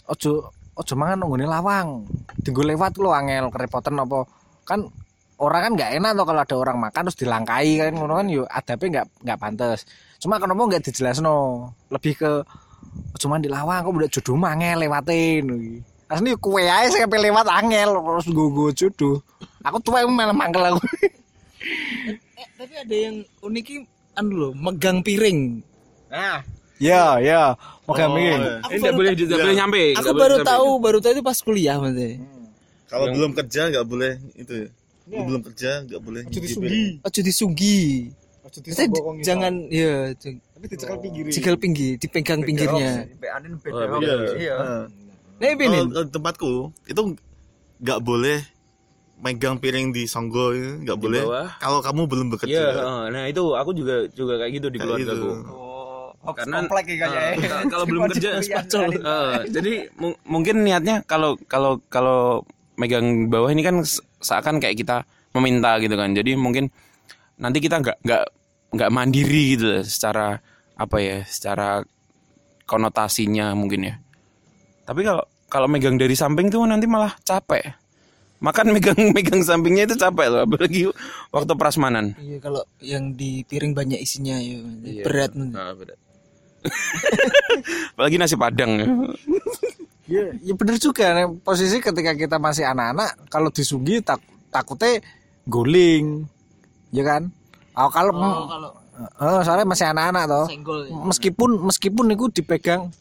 ojo 0.09 0.49
ojo 0.73 0.93
mangan 0.97 1.27
nggone 1.27 1.45
lawang. 1.45 2.07
Tinggal 2.41 2.73
lewat 2.73 2.97
lo 2.97 3.13
angel 3.13 3.51
kerepotan 3.53 3.99
apa 4.01 4.25
kan 4.65 4.87
orang 5.41 5.61
kan 5.65 5.71
nggak 5.73 5.91
enak 5.97 6.11
tuh 6.13 6.25
kalau 6.29 6.41
ada 6.45 6.55
orang 6.55 6.77
makan 6.77 7.01
terus 7.09 7.17
dilangkai 7.17 7.69
kan 7.81 7.91
ngono 7.97 8.13
kan 8.21 8.27
yo 8.29 8.43
adabe 8.45 8.85
nggak 8.93 9.05
nggak 9.25 9.39
pantas 9.41 9.79
cuma 10.21 10.37
kenapa 10.37 10.61
nggak 10.69 10.83
dijelasno 10.85 11.65
lebih 11.89 12.13
ke 12.13 12.31
cuma 13.17 13.41
di 13.41 13.49
lawang 13.49 13.81
kok 13.81 13.89
udah 13.89 14.11
jodoh 14.13 14.37
mangel 14.37 14.85
lewatin 14.85 15.45
asli 16.11 16.37
kue 16.37 16.69
aja 16.69 16.93
sampai 16.93 17.19
lewat 17.25 17.49
angel 17.49 17.89
terus 17.97 18.27
gue 18.29 18.47
gue 18.53 18.69
jodoh 18.77 19.17
aku 19.65 19.77
tuh 19.81 19.91
malah 20.05 20.35
mangkel 20.35 20.61
aku 20.61 20.81
tapi 22.57 22.73
ada 22.77 22.95
yang 22.95 23.15
unik 23.41 23.67
anu 24.13 24.33
loh, 24.33 24.51
megang 24.53 24.99
piring. 25.01 25.61
nah 26.11 26.43
ya 26.81 27.21
ya 27.21 27.55
mau 27.87 27.93
Oh, 27.95 28.09
mikir 28.11 28.35
iya. 28.41 28.57
ini 28.67 28.77
nggak 28.81 28.95
boleh 28.97 29.11
nggak 29.13 29.39
boleh 29.39 29.55
nyampe 29.55 29.83
Aku 29.95 30.11
baru 30.11 30.37
tahu, 30.41 30.67
baru 30.81 30.97
tahu 30.99 31.11
itu 31.13 31.23
pas 31.23 31.37
kuliah 31.39 31.77
maksudnya. 31.77 32.19
Kalau 32.89 33.05
belum 33.07 33.31
kerja 33.37 33.61
nggak 33.71 33.85
boleh 33.87 34.13
itu 34.35 34.53
ya. 34.53 34.67
Belum 35.07 35.41
kerja 35.43 35.69
nggak 35.87 36.01
boleh. 36.03 36.21
nyicipin. 36.27 36.99
Ojo 37.03 37.19
disunggi. 37.21 38.11
Maksudnya 38.41 38.73
jangan 39.23 39.53
ya 39.71 40.11
tapi 40.17 40.65
dicekal 40.67 40.97
pinggir 40.99 41.23
cikal 41.31 41.55
pinggir, 41.55 41.95
dipegang 41.97 42.41
pinggirnya. 42.43 43.07
Oh, 43.07 43.97
beda. 44.01 44.13
Nah, 44.59 44.85
Nah, 45.41 45.49
ini 45.57 45.77
tempatku 46.13 46.69
itu 46.85 47.01
nggak 47.81 47.99
boleh 48.05 48.45
megang 49.21 49.55
piring 49.55 49.93
di 49.93 50.03
songgo 50.03 50.51
ya, 50.51 50.81
nggak 50.81 50.97
Di 50.97 51.01
boleh. 51.01 51.21
Kalau 51.57 51.79
kamu 51.79 52.01
belum 52.05 52.25
Iya, 52.25 52.33
bekerja. 52.33 52.61
heeh. 52.73 53.01
nah 53.09 53.23
itu 53.25 53.43
aku 53.53 53.71
juga 53.71 53.95
juga 54.11 54.33
kayak 54.35 54.51
gitu 54.51 54.67
di 54.67 54.77
Kayak 54.77 54.85
keluarga 54.89 55.13
gitu. 55.13 55.29
aku. 55.29 55.31
Karena 56.37 56.57
eh, 57.33 57.33
ka- 57.39 57.65
kalau 57.65 57.85
belum 57.87 58.01
kerja 58.11 58.29
eh, 58.37 59.37
jadi 59.47 59.73
mu- 59.95 60.19
mungkin 60.23 60.61
niatnya 60.61 61.01
kalau 61.03 61.33
kalau 61.45 61.81
kalau 61.87 62.45
megang 62.75 63.25
bawah 63.25 63.49
ini 63.49 63.61
kan 63.61 63.81
se- 63.81 64.01
seakan 64.19 64.57
kayak 64.57 64.77
kita 64.77 65.01
meminta 65.33 65.77
gitu 65.77 65.93
kan. 65.93 66.13
Jadi 66.13 66.33
mungkin 66.33 66.69
nanti 67.37 67.57
kita 67.57 67.81
nggak 67.81 67.97
nggak 68.01 68.23
nggak 68.71 68.89
mandiri 68.89 69.57
gitu 69.57 69.65
lah 69.69 69.83
secara 69.83 70.37
apa 70.77 70.97
ya, 70.97 71.17
secara 71.25 71.81
konotasinya 72.65 73.51
mungkin 73.53 73.89
ya. 73.89 73.95
Tapi 74.85 75.01
kalau 75.01 75.23
kalau 75.49 75.67
megang 75.67 75.97
dari 75.97 76.13
samping 76.13 76.47
tuh 76.47 76.63
nanti 76.63 76.85
malah 76.85 77.17
capek. 77.21 77.80
Makan 78.41 78.73
megang 78.73 78.97
megang 79.15 79.41
sampingnya 79.41 79.85
itu 79.85 79.95
capek 79.95 80.27
loh, 80.27 80.41
apalagi 80.43 80.89
waktu 81.29 81.53
prasmanan. 81.53 82.17
Iya, 82.17 82.41
kalau 82.41 82.61
yang 82.81 83.13
di 83.13 83.45
piring 83.45 83.71
banyak 83.71 84.01
isinya 84.01 84.33
ya, 84.35 84.57
Iya. 84.81 85.03
berat. 85.05 85.31
Ah, 85.53 85.71
berat. 85.71 85.99
apalagi 87.93 88.17
nasi 88.17 88.35
padang 88.35 88.71
ya. 88.77 88.85
ya, 90.05 90.23
ya 90.41 90.53
bener 90.53 90.77
juga 90.77 91.09
nih, 91.11 91.25
posisi 91.41 91.77
ketika 91.79 92.13
kita 92.13 92.37
masih 92.37 92.65
anak-anak 92.65 93.17
kalau 93.27 93.49
disunggi 93.49 93.97
tak 93.97 94.21
takutnya 94.49 95.01
guling 95.43 96.29
ya 96.89 97.01
kan 97.01 97.33
oh, 97.73 97.89
kalau 97.89 98.13
kalau 98.45 98.71
Eh, 99.01 99.41
soalnya 99.41 99.65
masih 99.65 99.89
anak-anak 99.89 100.29
toh 100.29 100.45
senggol. 100.45 100.85
ya. 100.85 100.93
meskipun 101.01 101.49
meskipun 101.65 102.05
itu 102.13 102.29
dipegang 102.31 102.93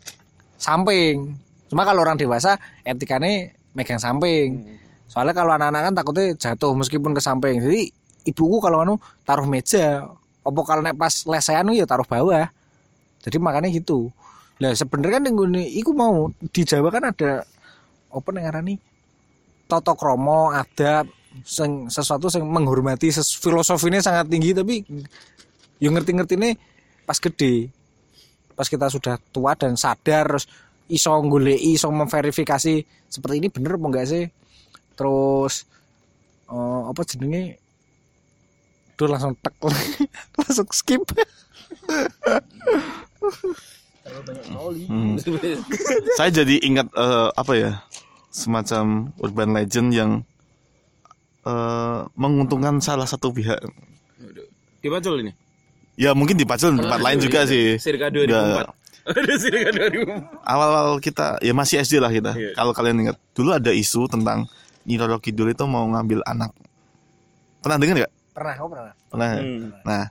samping 0.56 1.36
cuma 1.68 1.84
kalau 1.84 2.00
orang 2.00 2.16
dewasa 2.16 2.56
etikanya 2.80 3.52
megang 3.76 4.00
samping 4.00 4.64
soalnya 5.10 5.34
kalau 5.34 5.58
anak-anak 5.58 5.82
kan 5.90 5.94
takutnya 5.98 6.24
jatuh 6.38 6.70
meskipun 6.78 7.10
ke 7.10 7.18
samping. 7.18 7.58
Jadi 7.58 7.90
ibuku 8.30 8.62
kalau 8.62 8.86
anu 8.86 8.94
taruh 9.26 9.44
meja. 9.44 10.06
Apa 10.46 10.60
kalau 10.62 10.80
nek 10.86 10.94
pas 10.94 11.10
lesehan 11.26 11.66
ya 11.74 11.82
taruh 11.82 12.06
bawah. 12.06 12.46
Jadi 13.20 13.36
makanya 13.42 13.66
gitu. 13.74 14.08
Lah 14.62 14.70
sebenarnya 14.70 15.18
kan 15.18 15.50
nih 15.50 15.66
iku 15.82 15.90
mau 15.90 16.30
di 16.54 16.62
Jawa 16.62 16.88
kan 16.94 17.10
ada 17.10 17.42
apa 18.10 18.28
nih 18.30 18.42
ngarani 18.46 18.74
toto 19.66 19.98
kromo 19.98 20.54
adab 20.54 21.10
sing 21.42 21.90
sesuatu 21.90 22.30
yang 22.30 22.46
menghormati. 22.46 23.10
Ses, 23.10 23.34
filosofinya 23.34 23.98
sangat 23.98 24.30
tinggi 24.30 24.54
tapi 24.54 24.86
yang 25.82 25.98
ngerti-ngerti 25.98 26.38
nih 26.38 26.54
pas 27.02 27.18
gede. 27.18 27.66
Pas 28.54 28.68
kita 28.70 28.86
sudah 28.86 29.18
tua 29.34 29.58
dan 29.58 29.74
sadar 29.74 30.38
terus 30.38 30.46
iso 30.90 31.10
goleki 31.22 31.78
iso 31.78 31.88
memverifikasi 31.90 32.74
seperti 33.06 33.34
ini 33.38 33.48
bener 33.50 33.78
apa 33.78 33.86
enggak 33.86 34.06
sih 34.10 34.24
terus 35.00 35.64
eh, 36.52 36.82
apa 36.84 37.00
jenenge 37.08 37.56
Duh 39.00 39.08
langsung 39.08 39.32
tek 39.40 39.56
langsung 40.36 40.68
skip 40.76 41.08
Hmm. 44.90 45.14
Saya 46.18 46.30
jadi 46.42 46.58
ingat 46.66 46.90
eh, 46.92 47.28
apa 47.30 47.52
ya 47.54 47.72
semacam 48.34 49.14
urban 49.22 49.54
legend 49.54 49.88
yang 49.94 50.10
eh, 51.46 52.00
menguntungkan 52.18 52.82
salah 52.82 53.06
satu 53.06 53.30
pihak. 53.30 53.60
Dipacul 54.82 55.22
ini. 55.22 55.32
Ya 56.00 56.16
mungkin 56.16 56.34
di 56.34 56.48
Pacul 56.48 56.74
di 56.74 56.82
tempat 56.82 57.00
lain 57.04 57.18
juga 57.20 57.44
sih. 57.44 57.76
Circa 57.76 58.08
Nggak. 58.08 58.72
2004. 58.72 58.80
Ada 59.20 59.34
circa 59.36 59.68
2004. 59.72 60.48
Awal-awal 60.48 60.96
kita 61.04 61.26
ya 61.44 61.52
masih 61.52 61.76
SD 61.84 62.00
lah 62.00 62.10
kita. 62.10 62.32
Iya. 62.34 62.56
Kalau 62.56 62.72
kalian 62.72 63.04
ingat 63.06 63.16
dulu 63.36 63.52
ada 63.52 63.70
isu 63.72 64.08
tentang 64.08 64.48
Nyi 64.90 64.98
Roro 64.98 65.22
Kidul 65.22 65.54
itu 65.54 65.62
mau 65.70 65.86
ngambil 65.86 66.26
anak. 66.26 66.50
Pernah 67.62 67.78
dengar 67.78 67.96
nggak? 68.02 68.14
pernah 68.30 68.54
kau 68.56 68.68
pernah 68.70 68.94
Pernah. 69.10 69.28
Hmm. 69.36 69.68
Nah, 69.84 70.02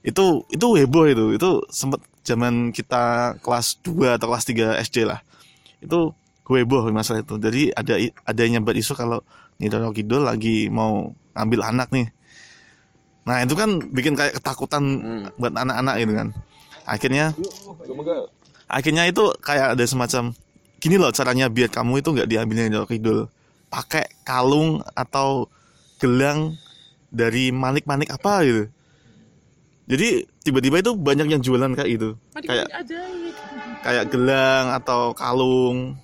itu 0.00 0.24
itu 0.48 0.66
heboh 0.78 1.04
itu. 1.08 1.24
Itu 1.36 1.66
sempat 1.68 2.00
zaman 2.24 2.70
kita 2.72 3.36
kelas 3.42 3.82
2 3.84 4.16
atau 4.16 4.32
kelas 4.32 4.44
3 4.46 4.80
SD 4.80 5.04
lah. 5.04 5.20
Itu 5.82 6.14
heboh 6.46 6.88
masalah 6.94 7.20
itu. 7.20 7.36
Jadi 7.36 7.72
ada 7.74 7.98
ada 8.00 8.40
yang 8.40 8.60
nyambat 8.60 8.80
isu 8.80 8.96
kalau 8.96 9.20
Nidoro 9.60 9.90
Kidul 9.92 10.24
lagi 10.24 10.72
mau 10.72 11.12
ngambil 11.36 11.60
anak 11.64 11.88
nih. 11.92 12.08
Nah, 13.22 13.38
itu 13.42 13.54
kan 13.54 13.78
bikin 13.92 14.18
kayak 14.18 14.38
ketakutan 14.38 14.82
Hmm. 14.82 15.22
buat 15.38 15.54
anak-anak 15.54 15.94
gitu 16.00 16.14
kan. 16.16 16.28
akhirnya 16.82 17.30
akhirnya 18.66 19.06
itu 19.06 19.22
kayak 19.38 19.78
ada 19.78 19.84
semacam 19.86 20.34
gini 20.82 20.98
loh 20.98 21.14
caranya 21.14 21.46
biar 21.46 21.70
kamu 21.70 22.02
itu 22.02 22.10
nggak 22.10 22.26
diambilnya 22.26 22.66
Nyi 22.66 22.74
Roro 22.74 22.90
Kidul 22.90 23.18
pakai 23.72 24.04
kalung 24.20 24.84
atau 24.92 25.48
gelang 25.96 26.60
dari 27.08 27.48
manik-manik 27.48 28.12
apa 28.12 28.44
gitu. 28.44 28.62
Jadi 29.88 30.28
tiba-tiba 30.44 30.84
itu 30.84 30.92
banyak 30.92 31.26
yang 31.32 31.40
jualan 31.40 31.72
kayak 31.72 31.90
gitu. 31.96 32.14
Kayak 32.36 32.68
kayak 33.80 34.04
gelang 34.12 34.76
atau 34.76 35.16
kalung. 35.16 35.96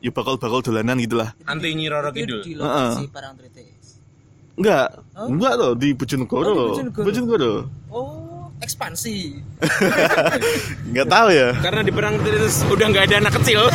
Ya 0.00 0.08
bakal-bakal 0.14 0.62
dolanan 0.64 0.96
gitulah. 0.96 1.34
Anti 1.44 1.76
Nyi 1.76 1.90
Roro 1.92 2.08
Kidul. 2.08 2.40
di 2.40 2.56
lokasi 2.56 3.04
Parangtritis 3.12 4.00
enggak. 4.60 4.88
Enggak 5.16 5.52
loh 5.56 5.72
di 5.72 5.88
Bojonegoro 5.96 6.44
Oh, 6.44 6.52
di 6.52 6.60
Bojonegoro. 6.68 7.04
Bojonegoro. 7.04 7.52
Oh 7.92 8.48
ekspansi. 8.60 9.40
Nggak 10.92 11.08
tahu 11.08 11.28
ya. 11.32 11.48
Karena 11.64 11.80
di 11.80 11.92
perang 11.92 12.20
terus 12.20 12.60
udah 12.68 12.86
nggak 12.92 13.04
ada 13.08 13.16
anak 13.24 13.32
kecil. 13.40 13.60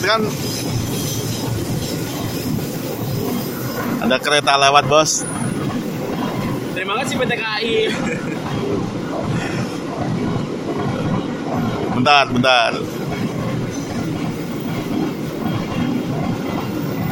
Itu 0.00 0.06
kan 0.08 0.20
ada 4.00 4.16
kereta 4.16 4.56
lewat 4.56 4.84
bos. 4.88 5.22
Terima 6.72 6.96
kasih 7.04 7.14
PT 7.20 7.32
KAI. 7.36 7.74
bentar 12.00 12.24
bentar. 12.32 12.72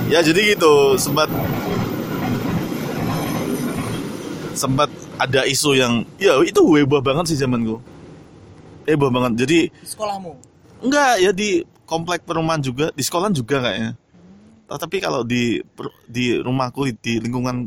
Ya 0.08 0.24
jadi 0.24 0.56
gitu 0.56 0.96
sempat 0.96 1.28
sempat 4.56 4.88
ada 5.20 5.44
isu 5.44 5.76
yang 5.76 6.08
ya 6.16 6.40
itu 6.40 6.64
heboh 6.72 7.04
banget 7.04 7.28
sih 7.28 7.36
zamanku. 7.36 7.84
Heboh 8.88 9.12
banget. 9.12 9.44
Jadi 9.44 9.58
sekolahmu? 9.84 10.32
Enggak, 10.80 11.20
ya 11.20 11.30
di 11.36 11.66
komplek 11.84 12.24
perumahan 12.24 12.64
juga, 12.64 12.88
di 12.96 13.04
sekolah 13.04 13.28
juga 13.28 13.60
kayaknya. 13.60 13.92
Tapi 14.68 15.00
kalau 15.00 15.24
di 15.24 15.56
di 16.04 16.36
rumahku 16.36 16.92
di 17.00 17.16
lingkungan 17.24 17.64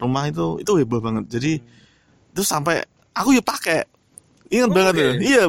rumah 0.00 0.24
itu 0.24 0.58
itu 0.64 0.72
heboh 0.80 1.00
banget. 1.04 1.28
Jadi 1.28 1.52
itu 2.32 2.42
sampai 2.42 2.80
aku 3.12 3.36
ya 3.36 3.42
pakai. 3.44 3.84
Ingat 4.48 4.70
banget 4.72 4.94
ya. 4.96 5.10
Iya, 5.20 5.42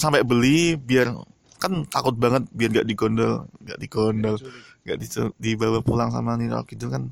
sampai 0.00 0.24
beli 0.24 0.74
biar 0.80 1.12
kan 1.58 1.84
takut 1.90 2.14
banget 2.14 2.46
biar 2.54 2.70
gak 2.70 2.86
digondol, 2.86 3.50
gak 3.66 3.78
digondol, 3.82 4.38
gak 4.86 4.98
di- 5.02 5.34
dibawa 5.42 5.82
pulang 5.82 6.08
sama 6.14 6.38
Nino 6.38 6.62
gitu 6.64 6.86
kan. 6.88 7.10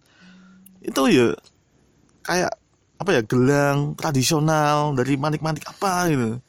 Itu 0.81 1.11
ya 1.11 1.35
kayak 2.23 2.55
apa 2.97 3.11
ya 3.13 3.23
gelang 3.27 3.93
tradisional 3.99 4.97
dari 4.97 5.21
manik-manik 5.21 5.67
apa 5.69 6.09
gitu. 6.09 6.41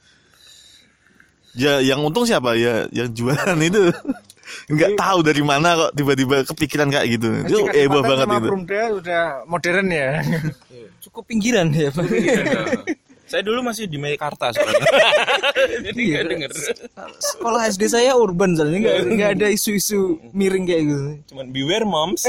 Ya 1.58 1.82
yang 1.82 2.06
untung 2.06 2.24
siapa 2.24 2.54
ya 2.54 2.86
yang 2.94 3.10
jualan 3.12 3.58
itu 3.66 3.90
nggak 4.68 4.96
tahu 4.96 5.20
dari 5.22 5.42
mana 5.42 5.70
kok 5.78 5.92
tiba-tiba 5.94 6.44
kepikiran 6.44 6.88
kayak 6.88 7.08
gitu. 7.14 7.28
Itu 7.44 7.58
heboh 7.68 8.02
banget 8.02 8.28
itu. 8.30 8.48
Perumda 8.48 8.82
udah 8.94 9.24
modern 9.44 9.88
ya. 9.88 10.10
cukup 11.08 11.24
pinggiran 11.26 11.70
ya 11.70 11.88
pak 11.90 12.04
Saya 13.28 13.44
dulu 13.44 13.60
masih 13.60 13.86
di 13.86 14.00
Meikarta 14.00 14.52
soalnya. 14.52 14.88
Jadi 15.86 16.00
nggak 16.00 16.24
denger. 16.26 16.52
sekolah 17.18 17.68
SD 17.68 17.84
saya 17.90 18.16
urban 18.16 18.56
soalnya 18.56 18.80
nggak 18.82 18.98
nggak 19.14 19.30
ada 19.36 19.48
isu-isu 19.48 20.16
miring 20.32 20.64
kayak 20.64 20.84
gitu 20.86 21.04
Cuman 21.28 21.52
beware 21.52 21.84
moms. 21.84 22.24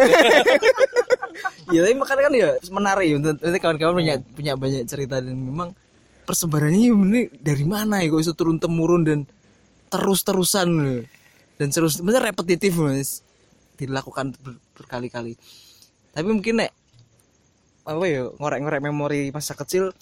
ya 1.70 1.80
tapi 1.84 1.94
makanya 1.94 2.22
kan 2.24 2.34
ya 2.34 2.48
menarik 2.68 3.06
ya 3.06 3.16
Nanti- 3.16 3.42
nanti 3.42 3.58
kawan-kawan 3.60 3.94
punya 3.94 4.14
punya 4.24 4.52
banyak 4.54 4.82
cerita 4.84 5.20
dan 5.20 5.36
memang 5.36 5.70
persebarannya 6.24 6.90
ini 6.90 7.20
dari 7.36 7.62
mana 7.62 8.02
ya 8.02 8.10
kok 8.10 8.20
bisa 8.20 8.34
turun 8.34 8.58
temurun 8.58 9.02
dan 9.04 9.18
terus 9.88 10.20
terusan 10.22 10.68
dan 11.58 11.68
terus 11.74 11.98
maksudnya 11.98 12.30
repetitif 12.30 12.72
mas. 12.78 13.26
Dilakukan 13.78 14.34
ber- 14.38 14.62
berkali-kali. 14.74 15.34
Tapi 16.14 16.28
mungkin 16.30 16.62
nek 16.64 16.72
apa 17.88 18.04
ya 18.04 18.28
ngorek-ngorek 18.36 18.84
memori 18.84 19.32
masa 19.32 19.56
kecil 19.56 19.96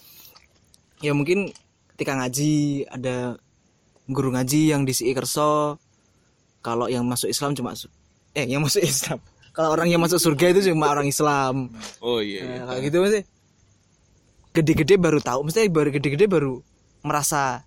ya 0.99 1.15
mungkin 1.15 1.47
ketika 1.95 2.19
ngaji 2.19 2.83
ada 2.91 3.39
guru 4.11 4.35
ngaji 4.35 4.75
yang 4.75 4.83
di 4.83 4.91
CI 4.91 5.15
Kerso 5.15 5.79
kalau 6.59 6.91
yang 6.91 7.07
masuk 7.07 7.31
Islam 7.31 7.55
cuma 7.55 7.71
eh 8.35 8.45
yang 8.45 8.61
masuk 8.61 8.83
Islam. 8.91 9.19
Kalau 9.55 9.73
orang 9.73 9.89
yang 9.89 9.97
masuk 9.97 10.21
surga 10.21 10.53
itu 10.53 10.69
cuma 10.69 10.93
orang 10.93 11.09
Islam. 11.09 11.73
Oh 11.97 12.21
iya. 12.21 12.61
Nah, 12.61 12.77
kayak 12.77 12.93
gitu 12.93 12.97
masih 13.01 13.23
gede-gede 14.53 14.95
baru 14.97 15.21
tahu 15.21 15.45
mesti 15.49 15.69
baru 15.69 15.89
gede-gede 15.93 16.25
baru 16.25 16.61
merasa 17.05 17.61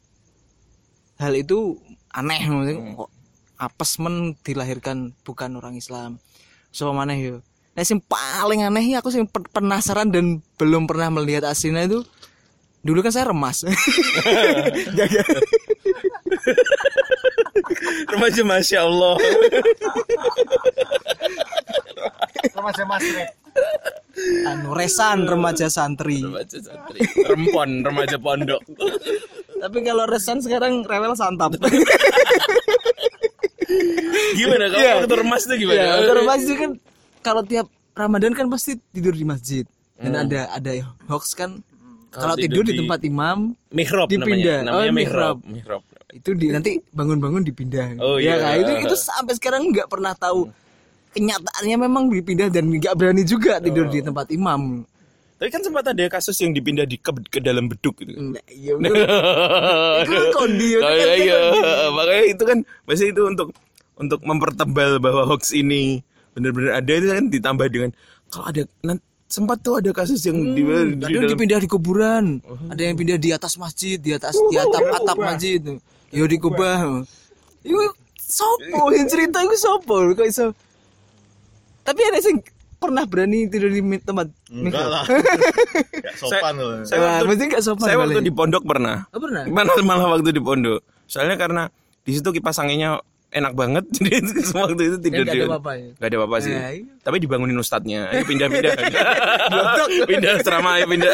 hal 1.22 1.32
itu 1.38 1.78
aneh 2.10 2.50
maksudnya 2.50 2.98
kok 2.98 3.10
apes 3.60 4.00
men 4.00 4.34
dilahirkan 4.40 5.12
bukan 5.22 5.60
orang 5.60 5.76
Islam 5.76 6.16
so 6.72 6.88
mana 6.96 7.12
yo 7.14 7.44
nah 7.76 7.84
yang 7.84 8.00
paling 8.08 8.64
aneh 8.64 8.96
ya 8.96 9.04
aku 9.04 9.12
sih 9.12 9.20
penasaran 9.52 10.08
dan 10.08 10.40
belum 10.56 10.88
pernah 10.88 11.12
melihat 11.12 11.44
aslinya 11.46 11.84
itu 11.86 12.00
dulu 12.80 13.04
kan 13.04 13.12
saya 13.12 13.28
remas 13.28 13.62
jaga 14.98 15.20
Remaja 18.10 18.42
masya 18.42 18.78
Allah. 18.86 19.14
Remaja 22.50 22.84
Masrek. 22.86 23.30
anu 24.44 24.76
resan 24.76 25.24
remaja 25.24 25.66
santri 25.72 26.20
Remaja 26.20 26.58
santri. 26.60 27.00
Rempon, 27.24 27.80
remaja 27.82 28.20
pondok. 28.20 28.60
tapi 29.60 29.78
kalau 29.80 30.04
resan 30.06 30.44
sekarang 30.44 30.84
rewel 30.84 31.16
santap 31.16 31.56
Gimana 34.38 34.64
kalau 34.66 34.80
Iya. 34.80 34.92
waktu 35.00 35.14
remas 35.16 35.42
tuh 35.42 35.56
gimana? 35.56 35.80
Ya, 35.80 35.94
kalau 36.02 36.22
masjid 36.24 36.56
kan 36.56 36.70
kalau 37.20 37.42
tiap 37.42 37.66
Ramadan 37.92 38.32
kan 38.32 38.46
pasti 38.46 38.72
tidur 38.90 39.12
di 39.12 39.24
masjid. 39.24 39.64
Dan 39.94 40.12
Hmm. 40.12 40.24
ada 40.24 40.40
ada 40.50 40.70
hoax 41.06 41.34
kan 41.34 41.60
Kalau 42.08 42.22
kalau 42.24 42.34
tidur, 42.34 42.62
tidur 42.62 42.64
di 42.64 42.72
di- 42.72 42.80
tempat 42.80 43.00
imam 43.02 43.38
Mihrab 43.70 44.06
Dipindah. 44.06 44.26
namanya. 44.26 44.54
Namanya 44.64 44.80
Oh, 44.82 44.94
mihrab. 44.94 45.36
mihrab. 45.44 45.82
Mihrab. 45.82 45.82
itu 46.10 46.30
di 46.34 46.50
nanti 46.50 46.74
bangun-bangun 46.90 47.42
dipindah. 47.44 47.94
Oh, 47.98 48.18
ya 48.18 48.34
iya. 48.34 48.34
kan? 48.36 48.54
itu 48.58 48.72
itu 48.82 48.96
sampai 48.96 49.30
sekarang 49.32 49.70
nggak 49.70 49.86
pernah 49.86 50.10
tahu 50.12 50.50
kenyataannya 51.10 51.76
memang 51.80 52.04
dipindah 52.08 52.48
dan 52.48 52.66
nggak 52.68 52.94
berani 52.94 53.22
juga 53.22 53.58
tidur 53.58 53.86
Oh. 53.86 53.90
di 53.90 53.98
tempat 54.00 54.26
imam. 54.28 54.82
Tapi 55.40 55.48
kan 55.48 55.64
sempat 55.64 55.88
ada 55.88 56.04
kasus 56.06 56.36
yang 56.36 56.52
dipindah 56.52 56.84
di 56.84 56.94
ke, 56.94 57.08
ke 57.26 57.40
dalam 57.40 57.64
beduk 57.64 57.96
gitu. 57.96 58.12
Nah, 58.12 58.44
iya, 58.46 58.76
betul. 58.76 58.92
Itu 60.04 60.12
kan 60.12 60.26
kondi, 60.36 60.68
Oh, 60.76 60.80
kan 60.84 60.92
iya, 60.92 61.08
iya. 61.16 61.40
Makanya 61.90 62.24
itu 62.28 62.42
kan 62.44 62.58
masih 62.84 63.06
itu 63.08 63.22
untuk 63.24 63.48
untuk 63.96 64.20
mempertebal 64.20 65.00
bahwa 65.00 65.24
hoax 65.24 65.50
ini 65.50 66.04
benar-benar 66.30 66.78
ada 66.78 66.92
itu 66.92 67.06
kan 67.08 67.24
ditambah 67.26 67.66
dengan 67.66 67.90
kalau 68.28 68.46
ada 68.46 68.62
nan- 68.80 69.00
sempat 69.26 69.60
tuh 69.60 69.78
ada 69.78 69.90
kasus 69.90 70.20
yang 70.22 70.36
di, 70.52 70.60
di 70.60 70.64
Ada 70.98 71.08
yang 71.08 71.24
dipindah 71.26 71.56
di 71.56 71.68
kuburan, 71.68 72.44
Oh. 72.44 72.60
ada 72.68 72.82
yang 72.82 72.94
pindah 72.94 73.16
di 73.16 73.30
atas 73.30 73.56
masjid, 73.56 73.96
di 73.96 74.12
atas 74.12 74.36
di 74.36 74.56
atap 74.56 74.82
atap 74.92 75.16
masjid. 75.16 75.60
Yo 76.10 76.24
di 76.24 76.36
kubah. 76.36 77.00
Iku 77.62 77.80
sopo 78.20 78.90
yang 78.90 79.06
cerita 79.06 79.40
iku 79.40 79.56
sopo 79.56 79.96
kok 80.12 80.26
iso. 80.26 80.52
Tapi 81.80 82.00
ada 82.02 82.20
yang 82.20 82.38
pernah 82.80 83.04
berani 83.04 83.44
tidur 83.46 83.68
di 83.68 83.84
tempat 84.00 84.26
Enggak 84.48 84.86
lah. 84.88 85.04
Gak 86.04 86.14
sopan 86.16 86.54
loh. 86.56 86.80
saya 86.82 86.98
Wah, 86.98 87.12
waktu- 87.22 87.46
nggak 87.46 87.62
sopan 87.62 87.84
saya 87.84 87.96
waktu 88.00 88.20
di 88.24 88.32
pondok 88.32 88.64
pernah. 88.64 89.04
Oh, 89.12 89.20
pernah? 89.20 89.44
Malah 89.44 89.76
malah 89.84 90.06
waktu 90.10 90.32
di 90.32 90.40
pondok. 90.40 90.80
Soalnya 91.04 91.36
karena 91.36 91.68
di 92.00 92.16
situ 92.16 92.32
kipas 92.32 92.56
anginnya 92.56 92.98
enak 93.30 93.54
banget 93.54 93.84
jadi 93.94 94.18
waktu 94.50 94.82
itu 94.90 94.96
tidur 94.98 95.22
ada 95.22 95.44
apa-apa 95.46 95.72
ya? 95.76 95.88
Nggak 95.94 96.08
ada 96.08 96.16
apa-apa 96.18 96.36
sih. 96.40 96.54
Nah, 96.56 96.70
iya. 96.72 96.92
Tapi 96.98 97.16
dibangunin 97.20 97.58
ustadznya. 97.60 98.00
Ayo 98.10 98.24
pindah-pindah. 98.24 98.72
pindah 100.10 100.32
asrama 100.40 100.70
ayo 100.80 100.86
pindah. 100.88 101.12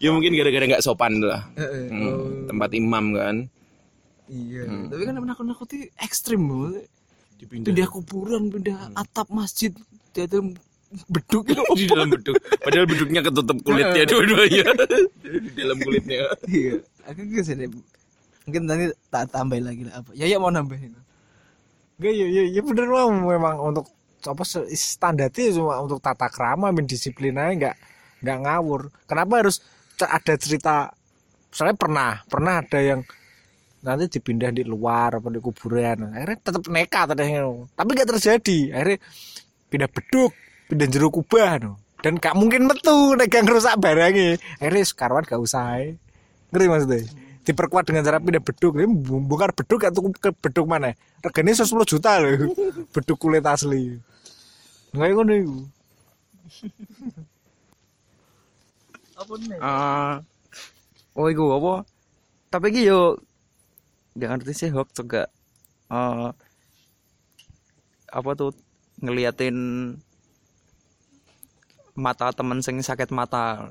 ya 0.00 0.08
mungkin 0.10 0.32
gara-gara 0.32 0.64
nggak 0.66 0.84
sopan 0.84 1.20
lah. 1.20 1.42
Heeh. 1.54 1.84
Hmm, 1.90 2.02
Oh, 2.06 2.26
tempat 2.46 2.70
imam 2.72 3.04
kan. 3.12 3.36
Iya. 4.30 4.62
Hmm. 4.64 4.86
Tapi 4.88 5.02
kan 5.04 5.14
menakut-nakuti 5.18 5.90
ekstrim 5.98 6.46
loh. 6.46 6.70
Pindah 7.48 7.88
kuburan, 7.88 8.52
pindah 8.52 8.92
atap 8.92 9.32
masjid, 9.32 9.72
di 10.12 10.26
dalam 10.26 10.52
beduk 11.06 11.46
di 11.78 11.86
dalam 11.86 12.10
beduk. 12.10 12.36
Padahal 12.60 12.86
beduknya 12.86 13.20
ketutup 13.22 13.58
kulitnya 13.62 14.02
dua-duanya. 14.10 14.64
di 15.22 15.50
dalam 15.54 15.78
kulitnya. 15.78 16.18
Iya. 16.50 16.82
Aku 17.06 17.20
ke 17.30 17.42
sini. 17.46 17.70
Mungkin 18.48 18.62
nanti 18.66 18.90
tak 19.08 19.30
tambahin 19.30 19.64
lagi 19.70 19.82
lah 19.86 20.02
apa. 20.02 20.10
Ya 20.18 20.26
ya 20.26 20.42
mau 20.42 20.50
nambahin. 20.50 20.92
Enggak 22.00 22.14
ya 22.16 22.26
ya 22.26 22.42
ya 22.50 22.60
bener 22.64 22.86
mau 22.90 23.08
memang 23.12 23.56
untuk 23.60 23.86
apa 24.20 24.42
standarnya 24.44 25.56
cuma 25.56 25.80
untuk 25.80 26.02
tata 26.02 26.28
krama 26.28 26.68
men 26.68 26.84
disiplin 26.84 27.38
aja 27.38 27.52
enggak 27.54 27.76
enggak 28.24 28.38
ngawur. 28.42 28.80
Kenapa 29.06 29.32
harus 29.46 29.62
ada 30.00 30.34
cerita 30.40 30.90
misalnya 31.52 31.76
pernah 31.76 32.10
pernah 32.26 32.54
ada 32.64 32.78
yang 32.80 33.00
nanti 33.80 34.04
dipindah 34.18 34.52
di 34.52 34.62
luar 34.64 35.16
apa 35.16 35.28
di 35.32 35.40
kuburan. 35.40 36.12
Akhirnya 36.12 36.36
tetap 36.40 36.62
nekat 36.68 37.06
ada 37.16 37.24
yang 37.24 37.64
tapi 37.72 37.88
nggak 37.96 38.08
terjadi. 38.16 38.58
Akhirnya 38.76 38.98
pindah 39.70 39.90
beduk 39.90 40.32
pindah 40.70 40.86
jeruk 40.86 41.18
kubah 41.18 41.58
no. 41.58 41.82
dan 42.00 42.16
gak 42.16 42.38
mungkin 42.38 42.70
metu 42.70 43.18
nek 43.18 43.26
gak 43.26 43.42
ngerusak 43.42 43.74
barangnya. 43.82 44.38
Akhirnya 44.62 44.84
sekarwan 44.86 45.26
gak 45.26 45.42
usah 45.42 45.76
ae. 45.76 45.98
ngerti 46.54 46.66
maksudnya? 46.70 46.98
Diperkuat 47.42 47.84
dengan 47.90 48.06
cara 48.06 48.22
pindah 48.22 48.40
beduk. 48.40 48.72
Ini 48.78 48.86
bongkar 49.26 49.50
beduk 49.52 49.82
atau 49.82 50.06
ke 50.14 50.30
beduk 50.30 50.66
mana? 50.70 50.94
Regane 51.20 51.52
10 51.52 51.66
juta 51.66 52.22
loh 52.22 52.54
beduk 52.94 53.18
kulit 53.18 53.42
asli. 53.44 53.98
Nggak 54.94 55.08
ngono 55.12 55.34
iku. 55.34 55.58
Eh, 59.60 60.14
oh 61.18 61.26
iku 61.28 61.44
apa? 61.58 61.74
Tapi 62.48 62.66
iki 62.72 62.88
yo 62.88 63.20
gak 64.18 64.28
ngerti 64.30 64.52
sih 64.54 64.70
hoax 64.74 64.90
juga 64.96 65.30
eh 65.90 66.30
apa 68.10 68.30
tuh 68.34 68.50
ngeliatin 69.00 69.56
mata 71.94 72.32
temen 72.32 72.64
sing 72.64 72.80
sakit 72.80 73.10
mata. 73.12 73.70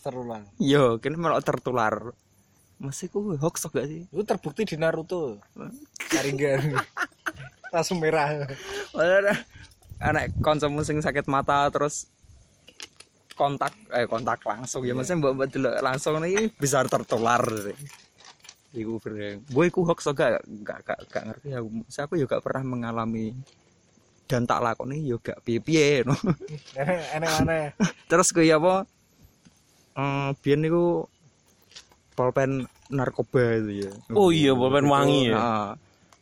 Terulang 0.00 0.48
yo 0.56 0.96
kini 0.96 1.16
malah 1.20 1.44
tertular. 1.44 2.16
Masih 2.80 3.12
ku 3.12 3.36
hoax 3.36 3.68
gak 3.68 3.84
sih? 3.84 4.08
Itu 4.08 4.24
terbukti 4.24 4.64
di 4.64 4.76
Naruto. 4.80 5.36
Sharingan 6.10 6.80
langsung 7.70 8.00
merah. 8.00 8.48
Ada 8.96 9.36
anak 10.00 10.32
konsumsi 10.40 10.90
sing 10.90 10.98
sakit 11.04 11.28
mata 11.28 11.68
terus 11.68 12.08
kontak 13.36 13.76
eh 13.92 14.08
kontak 14.08 14.40
langsung 14.42 14.82
ya. 14.88 14.96
Maksudnya 14.96 15.20
mbak 15.20 15.32
mbak 15.36 15.48
langsung 15.84 16.16
nih 16.24 16.48
bisa 16.56 16.80
tertular. 16.88 17.44
sih. 17.44 17.76
Iku 18.70 19.02
bener. 19.02 19.42
Boy 19.50 19.66
ku 19.68 19.82
hoax 19.82 20.06
gak 20.08 20.40
gak 20.62 20.78
gak, 20.84 20.98
gak 21.10 21.24
ngerti 21.26 21.48
aku. 21.52 21.68
Saya 21.86 22.06
aku 22.06 22.14
juga 22.14 22.38
pernah 22.38 22.62
mengalami 22.64 23.34
dan 24.24 24.46
tak 24.46 24.62
lakoni 24.62 25.02
yo 25.02 25.18
gak 25.18 25.42
piye-piye 25.42 26.06
no. 26.06 26.14
aneh 26.78 27.30
aneh 27.36 27.64
Terus 28.06 28.30
kayak 28.30 28.62
apa? 28.62 28.74
Eh 29.92 30.30
biyen 30.38 30.62
niku 30.62 31.10
pulpen 32.14 32.62
narkoba 32.86 33.58
itu 33.58 33.86
ya. 33.86 33.92
Oh 34.12 34.30
iya, 34.30 34.52
pulpen 34.52 34.86
wangi 34.86 35.30
ya. 35.30 35.36
Nah, 35.36 35.70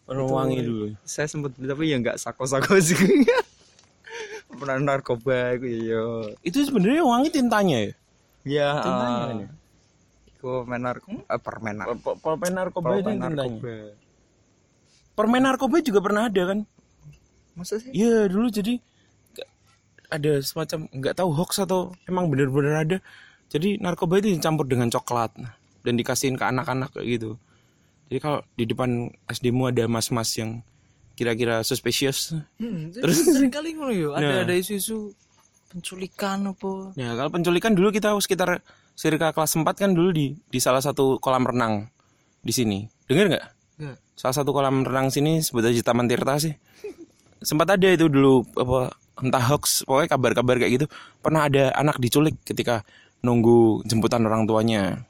Orang 0.08 0.32
wangi 0.32 0.64
dulu. 0.64 0.86
saya 1.04 1.28
sempat 1.28 1.52
tapi 1.52 1.92
ya 1.92 2.00
nggak 2.00 2.16
sako-sako 2.16 2.80
sih 2.80 2.96
pernah 4.48 4.80
narkoba 4.80 5.52
itu 5.52 5.92
ya 5.92 6.02
Itu 6.40 6.64
sebenarnya 6.64 7.04
wangi 7.04 7.28
tintanya 7.28 7.76
ya. 7.84 7.92
ya 8.42 8.70
Tintanya 8.80 9.20
kan 9.20 9.36
ya? 10.38 10.40
itu 10.40 10.62
main 10.64 10.80
narkoba 10.80 11.20
eh, 11.20 11.40
permen 11.40 11.74
narkoba 11.76 12.10
Pulpen 12.16 12.52
narkoba 12.54 12.88
itu 12.94 13.10
narkoba 13.10 13.72
Permen 15.12 15.42
narkoba 15.42 15.76
juga 15.82 15.98
pernah 15.98 16.22
ada 16.26 16.42
kan? 16.46 16.58
masa 17.52 17.82
sih 17.82 17.90
Iya 17.90 18.30
dulu 18.30 18.46
jadi 18.48 18.78
ada 20.08 20.40
semacam 20.40 20.88
nggak 20.88 21.14
tahu 21.14 21.30
hoax 21.34 21.60
atau 21.60 21.92
emang 22.08 22.32
bener-bener 22.32 22.74
ada. 22.78 22.96
Jadi 23.48 23.76
narkoba 23.76 24.16
itu 24.16 24.32
dicampur 24.32 24.64
dengan 24.64 24.88
coklat 24.88 25.36
nah, 25.36 25.52
dan 25.82 25.96
dikasihin 25.96 26.32
ke 26.32 26.44
anak-anak 26.44 26.94
kayak 26.94 27.18
gitu. 27.18 27.30
Jadi 28.08 28.18
kalau 28.18 28.40
di 28.56 28.64
depan 28.64 28.90
SD-mu 29.28 29.68
ada 29.68 29.84
mas-mas 29.84 30.32
yang 30.32 30.64
kira-kira 31.12 31.60
suspicious. 31.60 32.32
hmm, 32.56 32.94
Terus- 32.94 33.20
sering 33.36 33.52
kali 33.52 33.76
ngono 33.76 33.92
yo 33.92 34.08
ada 34.14 34.24
Nah. 34.24 34.40
ada 34.46 34.54
isu-isu 34.54 35.12
penculikan 35.68 36.40
apa 36.46 36.96
Ya 36.96 37.12
kalau 37.12 37.28
penculikan 37.28 37.76
dulu 37.76 37.92
kita 37.92 38.16
sekitar 38.16 38.64
circa 38.98 39.30
kelas 39.30 39.54
4 39.54 39.62
kan 39.78 39.90
dulu 39.94 40.10
di 40.10 40.34
di 40.34 40.58
salah 40.58 40.82
satu 40.82 41.16
kolam 41.16 41.46
renang 41.46 41.86
di 42.40 42.50
sini. 42.50 42.82
Dengar 43.06 43.30
nggak? 43.30 43.44
Nggak. 43.78 43.96
Salah 44.12 44.34
satu 44.34 44.50
kolam 44.50 44.82
renang 44.82 45.08
sini 45.08 45.38
sebut 45.38 45.62
aja 45.62 45.78
Taman 45.80 46.10
Tirta 46.10 46.34
sih. 46.36 46.54
Sempat 47.38 47.70
ada 47.70 47.86
itu 47.86 48.10
dulu 48.10 48.42
apa 48.58 48.90
entah 49.18 49.44
hoax 49.46 49.86
pokoknya 49.86 50.08
kabar-kabar 50.08 50.58
kayak 50.58 50.72
gitu. 50.74 50.86
Pernah 51.18 51.46
ada 51.46 51.70
anak 51.72 51.96
diculik 51.96 52.34
ketika 52.42 52.82
nunggu 53.20 53.82
jemputan 53.84 54.26
orang 54.26 54.42
tuanya. 54.42 55.06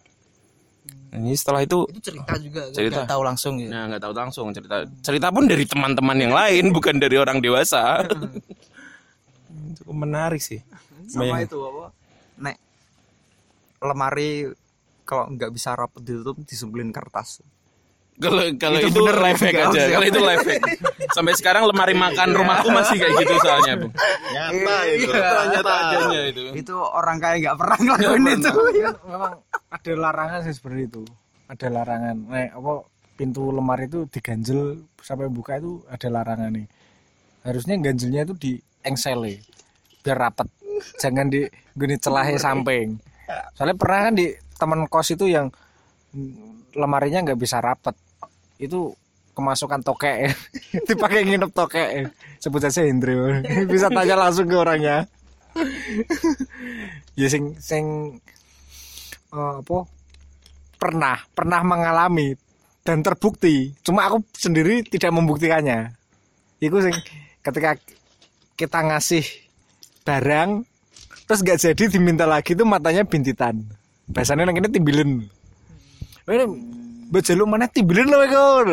Nah, 1.09 1.17
Ini 1.19 1.33
setelah 1.33 1.65
itu 1.65 1.89
itu 1.89 2.05
cerita 2.05 2.37
juga 2.37 2.69
Cerita. 2.69 3.01
nggak 3.01 3.09
tahu 3.09 3.23
langsung 3.25 3.55
ya 3.57 3.69
Nah, 3.71 3.83
nggak 3.89 4.03
tahu 4.03 4.13
langsung 4.13 4.47
cerita. 4.53 4.85
Cerita 5.01 5.33
pun 5.33 5.49
dari 5.49 5.65
teman-teman 5.65 6.17
yang 6.19 6.37
lain, 6.37 6.69
bukan 6.69 7.01
dari 7.01 7.17
orang 7.17 7.41
dewasa. 7.41 8.05
Cukup 9.75 9.97
menarik 9.97 10.41
sih. 10.41 10.61
sama 11.09 11.25
Bayang- 11.25 11.49
itu 11.49 11.57
apa 11.59 11.85
nek 12.37 12.57
lemari 13.83 14.51
kalau 15.09 15.33
nggak 15.33 15.51
bisa 15.55 15.73
rapet 15.73 16.05
ditutup 16.05 16.37
disembelin 16.45 16.93
kertas. 16.93 17.41
Kalau 18.19 18.43
kalau 18.59 18.77
itu, 18.83 18.91
Itu 18.91 18.99
bener 18.99 19.17
life 19.23 19.41
hack 19.47 19.57
aja. 19.71 19.83
Kalau 19.95 20.07
itu 20.11 20.21
life 20.21 20.43
hack. 20.43 20.63
Sampai 21.15 21.33
sekarang 21.39 21.71
lemari 21.71 21.95
makan 21.95 22.35
rumahku 22.35 22.69
masih 22.75 22.99
kayak 22.99 23.15
gitu 23.23 23.35
soalnya, 23.41 23.79
Bu. 23.79 23.89
Nyata 24.35 24.77
itu. 24.91 25.07
Ternyata 25.15 25.71
adanya 25.71 26.21
itu. 26.27 26.43
itu 26.59 26.75
orang 26.75 27.17
kaya 27.23 27.35
nggak 27.47 27.57
pernah 27.57 27.79
ngelakuin 27.79 28.27
itu 28.35 28.51
memang 29.07 29.33
ada 29.71 29.93
larangan 29.95 30.41
sih 30.51 30.55
seperti 30.59 30.81
itu. 30.91 31.03
Ada 31.47 31.67
larangan. 31.71 32.17
Nah, 32.27 32.51
apa 32.59 32.73
pintu 33.15 33.55
lemari 33.55 33.87
itu 33.87 34.11
diganjel 34.11 34.83
sampai 34.99 35.31
buka 35.31 35.63
itu 35.63 35.87
ada 35.87 36.09
larangan 36.11 36.51
nih. 36.53 36.67
Harusnya 37.47 37.79
ganjelnya 37.79 38.27
itu 38.27 38.35
di 38.35 38.53
engsele 38.83 39.41
biar 40.03 40.19
rapet. 40.19 40.51
Jangan 40.99 41.31
di 41.31 41.47
gini 41.79 41.95
celahnya 42.03 42.39
samping 42.39 43.08
soalnya 43.55 43.77
pernah 43.77 44.01
kan 44.09 44.15
di 44.17 44.27
teman 44.59 44.81
kos 44.89 45.15
itu 45.15 45.29
yang 45.29 45.53
lemarinya 46.75 47.31
nggak 47.31 47.41
bisa 47.41 47.61
rapet. 47.61 47.95
Itu 48.59 48.97
kemasukan 49.39 49.87
tokek 49.87 50.35
dipakai 50.91 51.23
nginep 51.31 51.55
tokek 51.55 52.11
sebut 52.43 52.59
saja 52.59 52.83
Hendro 52.83 53.39
bisa 53.71 53.87
tanya 53.87 54.19
langsung 54.19 54.51
ke 54.51 54.57
orangnya. 54.59 55.07
Ya 57.19 57.27
sing 57.27 57.59
sing 57.59 58.15
eh, 59.35 59.55
apa? 59.59 59.91
Pernah 60.79 61.19
pernah 61.35 61.67
mengalami 61.67 62.39
dan 62.87 63.03
terbukti. 63.03 63.75
Cuma 63.83 64.07
aku 64.07 64.23
sendiri 64.39 64.87
tidak 64.87 65.11
membuktikannya. 65.11 65.99
Itu 66.63 66.79
sing 66.79 66.95
ketika 67.43 67.75
kita 68.55 68.87
ngasih 68.87 69.27
barang 70.07 70.63
terus 71.29 71.45
gak 71.45 71.61
jadi 71.61 71.85
diminta 71.93 72.25
lagi 72.25 72.57
itu 72.57 72.65
matanya 72.65 73.05
bintitan. 73.05 73.61
Biasanya 74.09 74.49
nang 74.49 74.57
ini 74.57 74.69
timbilin 74.73 75.11
ini 76.29 76.45
bajalu 77.13 77.45
mana 77.45 77.69
timbilin 77.69 78.09
loh 78.09 78.25
kau 78.29 78.65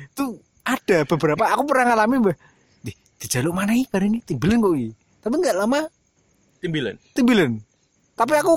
itu 0.00 0.24
ada 0.64 1.04
beberapa 1.04 1.44
aku 1.52 1.62
pernah 1.68 1.92
ngalami 1.92 2.16
mbak. 2.24 2.36
Di, 2.80 2.92
di 2.96 3.26
jaluk 3.28 3.52
mana 3.52 3.76
ini 3.76 3.84
barang 3.84 4.08
ini? 4.08 4.20
Timbilin 4.24 4.58
kok 4.64 4.72
ini 4.72 4.92
tapi 5.22 5.34
nggak 5.38 5.56
lama. 5.60 5.80
Timbilan. 6.62 6.94
timbilan 7.12 7.52
tapi 8.16 8.34
aku 8.38 8.54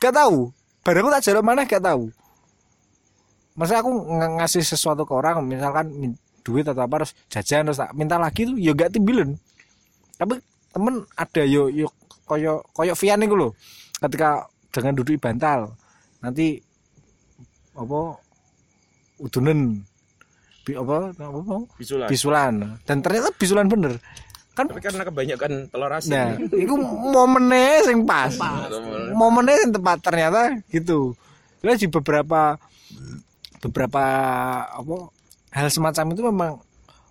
gak 0.00 0.14
tahu. 0.14 0.50
Barangku 0.82 1.10
tak 1.12 1.24
jaluk 1.28 1.44
mana 1.44 1.68
gak 1.68 1.84
tahu. 1.84 2.08
Masa 3.58 3.82
aku 3.82 3.90
ng- 3.90 4.38
ngasih 4.38 4.62
sesuatu 4.62 5.02
ke 5.02 5.12
orang 5.12 5.42
misalkan 5.42 6.16
duit 6.46 6.64
atau 6.64 6.80
apa 6.80 7.04
terus 7.04 7.12
jajan 7.28 7.68
terus 7.68 7.78
tak 7.82 7.92
minta 7.92 8.16
lagi 8.16 8.48
tuh 8.48 8.56
ya 8.56 8.72
gak 8.72 8.94
tapi 10.18 10.34
temen 10.72 11.04
ada 11.14 11.42
yo 11.44 11.68
yo 11.68 11.92
koyo 12.28 12.60
koyo 12.76 12.92
Vian 12.92 13.24
itu 13.24 13.34
loh 13.34 13.52
ketika 14.04 14.44
dengan 14.68 14.92
duduk 14.92 15.16
di 15.16 15.20
bantal 15.20 15.72
nanti 16.20 16.60
apa 17.72 18.00
udunen 19.18 19.80
bi 20.62 20.76
apa 20.76 21.16
apa 21.16 21.56
Bisulan. 21.80 22.08
bisulan 22.12 22.54
dan 22.84 23.00
ternyata 23.00 23.32
bisulan 23.34 23.66
bener 23.66 23.96
kan 24.52 24.66
Tapi 24.66 24.82
karena 24.82 25.06
kebanyakan 25.06 25.70
telur 25.70 25.92
asin. 25.94 26.10
Nah, 26.18 26.34
itu 26.34 26.74
momennya 27.14 27.86
sing 27.86 28.02
pas. 28.02 28.34
Momennya 29.14 29.54
yang 29.54 29.70
tepat 29.70 30.02
ternyata 30.02 30.50
gitu. 30.74 31.14
Jadi 31.62 31.86
di 31.86 31.88
beberapa 31.94 32.58
beberapa 33.62 34.02
apa 34.66 34.94
hal 35.54 35.68
semacam 35.70 36.04
itu 36.10 36.22
memang 36.26 36.52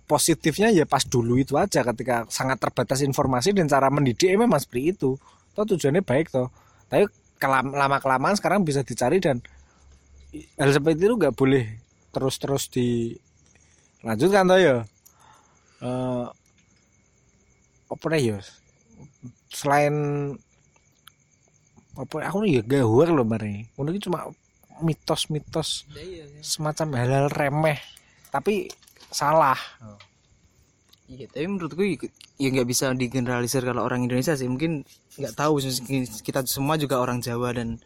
positifnya 0.08 0.72
ya 0.72 0.88
pas 0.88 1.04
dulu 1.04 1.36
itu 1.36 1.54
aja 1.60 1.84
ketika 1.84 2.24
sangat 2.32 2.56
terbatas 2.56 3.04
informasi 3.04 3.52
dan 3.52 3.68
cara 3.68 3.92
mendidik 3.92 4.32
memang 4.32 4.56
seperti 4.56 4.96
itu. 4.96 5.20
Toh 5.52 5.64
tujuannya 5.68 6.00
baik 6.00 6.32
toh. 6.32 6.48
Tapi 6.88 7.04
kelam, 7.36 7.76
lama 7.76 8.00
kelamaan 8.00 8.34
sekarang 8.34 8.64
bisa 8.64 8.80
dicari 8.80 9.20
dan 9.20 9.44
hal 10.56 10.70
seperti 10.72 11.04
itu 11.04 11.14
nggak 11.14 11.36
boleh 11.36 11.76
terus-terus 12.16 12.72
dilanjutkan 12.72 14.48
toh 14.48 14.58
ya. 14.58 14.76
Eh, 15.84 16.26
apa 17.88 18.06
ya 18.16 18.40
selain 19.48 19.94
apa 21.98 22.16
aku 22.30 22.46
nih 22.46 22.60
ya 22.60 22.62
gak 22.62 22.86
huar 22.86 23.08
loh 23.10 23.26
mari 23.26 23.66
ini 23.66 23.98
cuma 23.98 24.30
mitos-mitos 24.78 25.88
semacam 26.44 26.94
hal-hal 26.94 27.26
remeh 27.32 27.80
tapi 28.30 28.70
salah 29.10 29.58
Iya, 31.08 31.24
tapi 31.24 31.48
menurutku 31.48 31.80
ya 32.36 32.48
nggak 32.52 32.68
bisa 32.68 32.92
digeneralisir 32.92 33.64
kalau 33.64 33.80
orang 33.80 34.04
Indonesia 34.04 34.36
sih. 34.36 34.44
Mungkin 34.44 34.84
nggak 35.16 35.32
tahu 35.32 35.56
kita 36.20 36.44
semua 36.44 36.76
juga 36.76 37.00
orang 37.00 37.24
Jawa 37.24 37.56
dan 37.56 37.80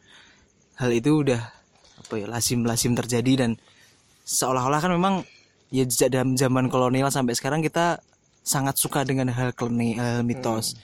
hal 0.75 0.91
itu 0.91 1.23
udah 1.23 1.39
apa 2.03 2.15
ya 2.19 2.27
lazim-lazim 2.27 2.99
terjadi 2.99 3.47
dan 3.47 3.51
seolah-olah 4.27 4.83
kan 4.83 4.91
memang 4.91 5.15
ya 5.71 5.87
sejak 5.87 6.11
dalam 6.11 6.35
zaman 6.35 6.67
kolonial 6.67 7.15
sampai 7.15 7.39
sekarang 7.39 7.63
kita 7.63 8.03
sangat 8.43 8.75
suka 8.75 9.07
dengan 9.07 9.31
hal 9.31 9.55
kleni, 9.55 9.95
hal 9.95 10.27
mitos. 10.27 10.75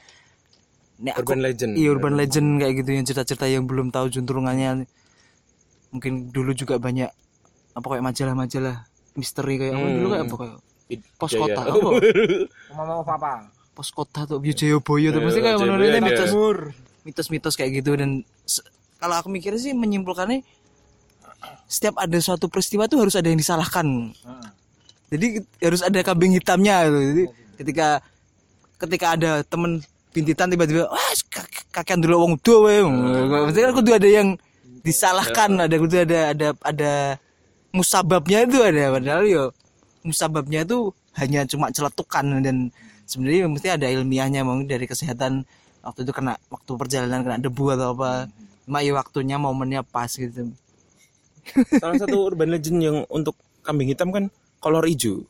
nek 0.99 1.19
aku- 1.19 1.35
Urban 1.35 1.43
legend. 1.43 1.73
iya 1.75 1.89
urban 1.91 2.15
legend 2.15 2.49
kayak 2.59 2.75
gitu 2.83 2.91
yang 2.91 3.07
cerita-cerita 3.07 3.47
yang 3.47 3.67
belum 3.67 3.91
tahu 3.91 4.11
junturungannya 4.11 4.87
mungkin 5.91 6.31
dulu 6.31 6.55
juga 6.55 6.79
banyak 6.79 7.07
apa 7.75 7.87
kayak 7.87 8.03
majalah-majalah 8.03 8.83
misteri 9.19 9.59
kayak 9.59 9.75
apa? 9.75 9.83
Hmm. 9.83 9.97
dulu 9.99 10.09
kayak 10.15 10.25
apa 10.25 10.37
kayak? 10.39 10.57
Id- 10.89 11.09
pos 11.19 11.31
Jaya. 11.35 11.41
kota. 11.43 11.61
Apa 11.69 11.89
Mau 12.73 13.03
apa? 13.03 13.33
pos 13.75 13.89
kota 13.91 14.21
tuh 14.27 14.39
Wijaya 14.39 14.79
Boyo 14.83 15.11
tuh 15.11 15.23
pasti 15.23 15.39
kayak 15.39 15.57
Wijaya 15.59 15.71
menurutnya 15.71 16.01
mitos 16.03 16.33
mitos-mitos 17.07 17.55
kayak 17.55 17.79
gitu 17.79 17.95
dan 17.95 18.27
kalau 18.99 19.15
aku 19.15 19.31
mikirnya 19.31 19.61
sih 19.61 19.71
menyimpulkannya 19.71 20.43
setiap 21.71 21.95
ada 22.03 22.19
suatu 22.19 22.51
peristiwa 22.51 22.91
tuh 22.91 23.07
harus 23.07 23.15
ada 23.15 23.31
yang 23.31 23.39
disalahkan. 23.39 24.11
Jadi 25.09 25.41
harus 25.63 25.81
ada 25.81 26.03
kambing 26.03 26.35
hitamnya 26.35 26.85
gitu. 26.91 26.99
jadi 26.99 27.23
ketika 27.63 27.87
ketika 28.83 29.07
ada 29.15 29.31
temen 29.47 29.81
pintitan 30.11 30.51
tiba-tiba 30.51 30.91
wah 30.91 31.13
kak- 31.31 31.71
kakean 31.71 32.03
dulu 32.03 32.27
wong 32.27 32.35
tua 32.43 32.67
wae. 32.67 32.83
Maksudnya 32.83 33.71
kan 33.71 33.75
kudu 33.79 33.91
ada 33.95 34.09
yang 34.09 34.29
disalahkan 34.83 35.51
ada 35.55 35.77
kudu 35.79 35.95
ada 36.03 36.21
ada 36.35 36.47
ada 36.67 36.93
musababnya 37.75 38.49
itu 38.49 38.59
ada 38.65 38.97
padahal 38.97 39.25
yo 39.29 39.45
musababnya 40.03 40.65
itu 40.65 40.93
hanya 41.19 41.45
cuma 41.45 41.69
celetukan 41.69 42.41
dan 42.41 42.73
sebenarnya 43.05 43.51
mesti 43.51 43.69
ada 43.69 43.87
ilmiahnya 43.91 44.47
mungkin 44.47 44.71
dari 44.71 44.87
kesehatan 44.89 45.45
waktu 45.85 46.01
itu 46.07 46.13
kena 46.15 46.39
waktu 46.49 46.71
perjalanan 46.77 47.21
kena 47.25 47.37
debu 47.41 47.75
atau 47.75 47.93
apa 47.99 48.29
cuma 48.69 48.85
ya 48.85 48.93
waktunya 48.97 49.37
momennya 49.41 49.81
pas 49.85 50.13
gitu 50.13 50.53
Salah 51.81 51.97
satu 51.97 52.17
urban 52.29 52.53
legend 52.53 52.79
yang 52.81 52.97
untuk 53.09 53.33
kambing 53.65 53.89
hitam 53.89 54.13
kan 54.13 54.29
kolor 54.61 54.85
hijau. 54.85 55.25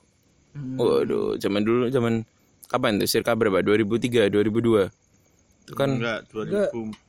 Waduh, 0.59 1.39
zaman 1.39 1.63
dulu 1.63 1.87
zaman 1.93 2.27
kapan 2.67 2.99
tuh? 2.99 3.07
Circa 3.07 3.39
berapa? 3.39 3.63
2003, 3.63 4.27
2002. 4.33 4.91
Itu 5.69 5.73
kan 5.79 6.01
enggak 6.01 6.27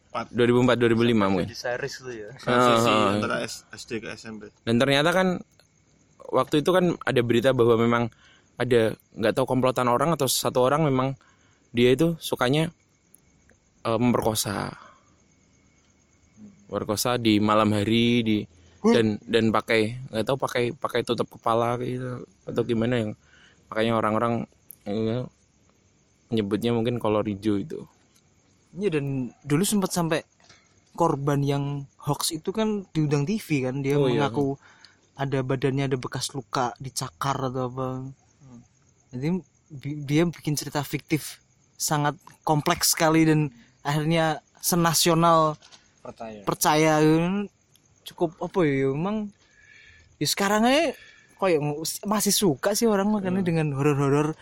2004 0.10 0.34
2004, 0.34 0.89
2005 0.89 1.30
mungkin. 1.30 1.47
di 1.47 1.57
series 1.57 1.95
itu 2.01 2.12
ya 2.26 2.30
ah. 2.49 3.14
antara 3.14 3.45
SD 3.45 4.01
ke 4.01 4.07
SMP 4.18 4.49
Dan 4.66 4.82
ternyata 4.82 5.14
kan 5.14 5.38
waktu 6.34 6.66
itu 6.66 6.70
kan 6.74 6.97
ada 7.05 7.22
berita 7.22 7.53
bahwa 7.53 7.78
memang 7.78 8.03
ada 8.60 8.97
nggak 9.16 9.34
tahu 9.38 9.45
komplotan 9.45 9.88
orang 9.88 10.14
atau 10.14 10.26
satu 10.26 10.66
orang 10.66 10.86
memang 10.86 11.14
dia 11.70 11.93
itu 11.93 12.18
sukanya 12.18 12.74
eh, 13.86 13.99
memperkosa. 13.99 14.74
Memperkosa 16.68 17.22
di 17.22 17.38
malam 17.38 17.74
hari 17.74 18.07
di 18.26 18.38
dan 18.80 19.20
dan 19.28 19.51
pakai 19.51 20.10
nggak 20.10 20.26
tahu 20.26 20.38
pakai 20.39 20.64
pakai 20.72 21.01
tutup 21.03 21.28
kepala 21.36 21.76
gitu 21.84 22.24
atau 22.47 22.62
gimana 22.64 22.95
yang 23.03 23.12
makanya 23.68 23.93
orang-orang 23.99 24.34
eh, 24.88 25.24
menyebutnya 26.34 26.72
mungkin 26.74 26.97
kolor 26.97 27.26
hijau 27.26 27.62
itu. 27.62 27.86
Iya 28.72 28.89
dan 28.93 29.05
dulu 29.41 29.63
sempat 29.63 29.89
sampai 29.89 30.22
korban 30.93 31.41
yang 31.41 31.63
hoax 31.97 32.30
itu 32.30 32.51
kan 32.51 32.86
diundang 32.91 33.24
TV 33.24 33.65
kan 33.65 33.82
dia 33.82 33.95
Oh, 33.95 34.05
iya. 34.05 34.28
mengaku 34.28 34.59
ada 35.15 35.41
badannya 35.41 35.89
ada 35.89 35.97
bekas 35.97 36.32
luka 36.32 36.72
dicakar 36.78 37.36
atau 37.39 37.67
apa. 37.67 37.88
Jadi 39.09 39.28
bi- 39.70 39.99
dia 39.99 40.24
bikin 40.24 40.53
cerita 40.53 40.80
fiktif 40.82 41.41
sangat 41.76 42.13
kompleks 42.43 42.93
sekali 42.93 43.26
dan 43.26 43.49
akhirnya 43.82 44.43
senasional 44.59 45.55
Percaya. 45.99 46.41
percaya 46.43 46.93
cukup 48.03 48.36
apa 48.39 48.59
ya 48.63 48.91
emang 48.91 49.30
ya 50.17 50.28
sekarang 50.28 50.65
aja 50.65 50.91
kayak 51.39 51.59
masih 52.03 52.34
suka 52.34 52.76
sih 52.76 52.84
orang 52.84 53.07
makanya 53.07 53.39
dengan 53.39 53.72
horor-horor 53.72 54.36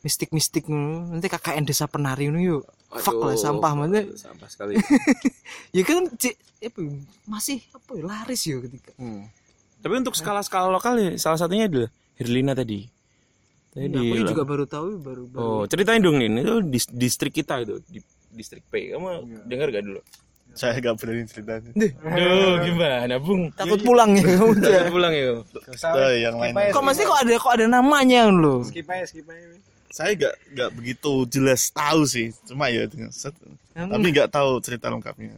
mistik-mistik 0.00 0.64
nanti 0.68 1.28
KKN 1.28 1.68
desa 1.68 1.84
penari 1.84 2.28
ngono 2.28 2.40
yuk 2.40 2.64
fuck 2.90 3.14
lah 3.14 3.30
Aduh, 3.30 3.38
sampah 3.38 3.72
maksudnya 3.74 4.02
Sampah 4.14 4.48
sekali. 4.48 4.74
ya 5.76 5.82
kan 5.82 6.08
ci- 6.14 6.34
apa 6.58 6.78
ya, 6.78 6.92
masih 7.24 7.60
apa 7.70 7.90
ya 7.92 8.02
laris 8.02 8.42
ya 8.42 8.56
ketika 8.60 8.90
Hmm. 8.96 9.28
Tapi 9.78 9.94
untuk 9.94 10.12
skala-skala 10.12 10.68
lokal 10.68 10.96
ya 10.96 11.10
salah 11.14 11.36
satunya 11.36 11.66
adalah 11.66 11.86
Herlina 12.16 12.50
tadi. 12.50 12.88
Tadi 13.68 13.92
aku 13.92 14.16
lah. 14.16 14.30
juga 14.32 14.42
baru 14.42 14.64
tahu 14.64 14.88
baru 14.98 15.22
baru 15.24 15.38
Oh, 15.38 15.62
ceritain 15.64 16.00
dong 16.00 16.16
nih, 16.16 16.26
itu 16.34 16.54
di 16.62 16.78
distrik 16.98 17.30
kita 17.32 17.62
itu, 17.62 17.78
di 17.84 18.00
distrik 18.28 18.66
P. 18.66 18.90
Kamu 18.90 19.06
dengar 19.44 19.70
gak 19.70 19.84
dulu? 19.84 20.02
saya 20.50 20.74
nggak 20.74 20.98
berani 20.98 21.22
ceritanya 21.22 21.70
Duh, 21.70 21.92
gimana, 22.66 23.14
Bung? 23.22 23.46
takut 23.54 23.78
pulang 23.78 24.10
ya 24.10 24.26
kamu. 24.26 24.52
Jangan 24.58 24.90
pulang 24.90 25.12
ya. 25.12 25.24
Oh, 25.86 26.10
yang 26.10 26.34
lain 26.34 26.52
kok 26.74 26.82
masih 26.82 27.06
kok 27.06 27.14
ada 27.14 27.30
kok 27.38 27.52
ada 27.54 27.66
namanya 27.70 28.26
lo 28.26 28.66
Skip 28.66 28.90
aja, 28.90 29.06
skip 29.06 29.28
aja. 29.28 29.54
Saya 29.88 30.12
nggak 30.14 30.34
nggak 30.52 30.70
begitu 30.72 31.12
jelas 31.26 31.68
tahu 31.68 32.04
sih 32.04 32.28
cuma 32.44 32.68
ya 32.68 32.84
set- 33.10 33.36
tapi 33.72 34.06
nggak 34.08 34.28
tahu 34.28 34.58
cerita 34.58 34.88
lengkapnya 34.88 35.32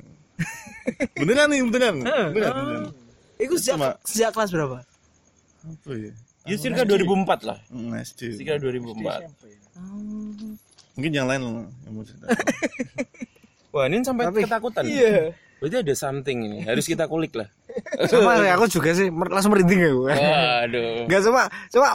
beneran 1.14 1.48
nih 1.48 1.60
beneran 1.64 1.94
beneran, 2.00 2.28
beneran. 2.32 2.82
itu 3.36 3.54
sejak 3.56 3.74
Cuma- 3.76 3.96
sejak 4.02 4.30
kelas 4.32 4.50
berapa 4.50 4.76
apa 5.60 5.92
ya 5.94 6.12
Ya 6.48 6.56
circa 6.56 6.88
2004 6.88 7.44
lah. 7.44 7.60
Hmm, 7.68 7.92
SD 7.94 8.40
Circa 8.40 8.56
2004. 8.56 9.28
mungkin 10.96 11.12
yang 11.12 11.28
lain 11.28 11.40
loh 11.40 11.52
yang 11.84 11.92
mau 11.92 12.02
cerita 12.02 12.26
Wah, 13.70 13.84
ini 13.86 14.02
sampai 14.02 14.24
ketakutan. 14.34 14.82
Iya. 14.82 15.30
Berarti 15.62 15.76
ada 15.78 15.94
something 15.94 16.38
ini. 16.42 16.58
Harus 16.64 16.88
kita 16.88 17.06
kulik 17.06 17.36
lah. 17.36 17.46
Sama 18.08 18.42
ya, 18.42 18.56
aku 18.56 18.66
juga 18.66 18.90
sih 18.90 19.06
langsung 19.06 19.54
merinding 19.54 19.78
aku. 19.84 20.00
Waduh. 20.10 21.06
Enggak 21.06 21.20
cuma 21.22 21.42
cuma 21.70 21.88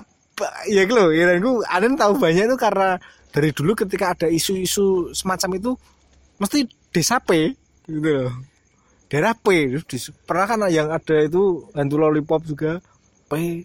ya 0.67 0.83
gitu 0.83 0.95
loh, 0.95 1.09
ya 1.15 1.31
gue 1.39 1.53
Aden 1.71 1.95
tahu 1.95 2.19
banyak 2.19 2.51
itu 2.51 2.57
karena 2.59 2.99
dari 3.31 3.51
dulu 3.55 3.71
ketika 3.75 4.15
ada 4.15 4.27
isu-isu 4.27 5.11
semacam 5.15 5.59
itu 5.59 5.71
mesti 6.39 6.67
desa 6.91 7.19
P 7.23 7.55
gitu 7.87 8.09
loh. 8.09 8.31
Daerah 9.07 9.37
P 9.37 9.71
terus 9.71 10.11
pernah 10.27 10.47
kan 10.49 10.59
yang 10.67 10.91
ada 10.91 11.15
itu 11.23 11.63
hantu 11.71 11.95
lollipop 11.95 12.43
juga 12.43 12.83
P 13.31 13.63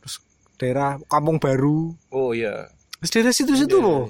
terus 0.00 0.22
daerah 0.56 0.96
Kampung 1.10 1.36
Baru 1.36 1.92
Oh 2.14 2.32
iya. 2.32 2.70
terus 3.00 3.10
daerah 3.12 3.32
situ-situ 3.34 3.76
loh. 3.80 4.08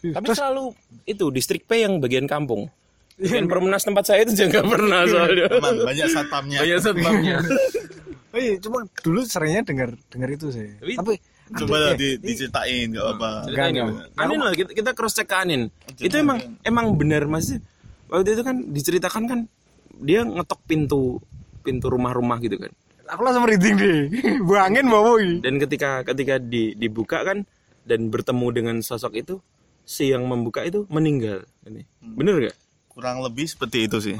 Tapi 0.00 0.32
selalu 0.32 0.72
itu 1.04 1.28
distrik 1.28 1.68
P 1.68 1.84
yang 1.84 2.00
bagian 2.00 2.24
kampung. 2.24 2.72
Bagian 3.20 3.52
permenas 3.52 3.84
tempat 3.84 4.08
saya 4.08 4.24
itu 4.24 4.32
juga 4.48 4.64
pernah 4.64 5.04
soalnya. 5.04 5.44
Banyak 5.60 6.08
satpamnya 6.08 6.58
Banyak 6.64 6.78
satpamnya. 6.80 7.36
Oh 8.30 8.38
iya, 8.38 8.54
cuma 8.56 8.78
dulu 8.96 9.20
seringnya 9.22 9.62
dengar 9.62 9.88
dengar 10.06 10.28
itu 10.28 10.48
sih. 10.48 10.70
Tapi- 10.78 10.96
Tapi 10.96 11.14
coba 11.50 11.76
lah 11.80 11.92
di, 11.92 12.14
diceritain 12.16 12.86
nggak 12.88 13.06
apa 13.10 13.28
Ceritain 13.42 13.74
Enggak. 13.74 14.14
Anin 14.14 14.38
lah 14.38 14.54
kita, 14.54 14.70
kita 14.70 14.90
cross 14.94 15.14
check 15.14 15.26
ke 15.26 15.34
Anin. 15.34 15.66
Itu 15.96 16.14
emang 16.16 16.38
emang 16.62 16.94
benar 16.94 17.26
Mas. 17.26 17.50
Waktu 18.06 18.30
itu 18.32 18.42
kan 18.42 18.70
diceritakan 18.70 19.22
kan 19.26 19.40
dia 19.96 20.22
ngetok 20.22 20.62
pintu 20.64 21.18
pintu 21.60 21.86
rumah-rumah 21.86 22.38
gitu 22.38 22.54
kan. 22.56 22.70
aku 23.04 23.20
langsung 23.20 23.42
merinding 23.42 23.74
deh. 23.74 23.98
Buangin 24.40 24.86
bawa 24.94 25.18
ini. 25.18 25.42
Dan 25.42 25.58
ketika 25.58 26.06
ketika 26.06 26.38
di, 26.38 26.72
dibuka 26.72 27.26
kan 27.26 27.42
dan 27.82 28.06
bertemu 28.06 28.46
dengan 28.52 28.76
sosok 28.78 29.18
itu 29.18 29.42
si 29.82 30.06
yang 30.06 30.22
membuka 30.24 30.62
itu 30.62 30.86
meninggal. 30.86 31.42
Ini. 31.66 31.82
Bener 32.00 32.46
gak? 32.46 32.56
kurang 32.90 33.22
lebih 33.22 33.46
seperti 33.46 33.86
itu 33.86 33.98
sih 33.98 34.16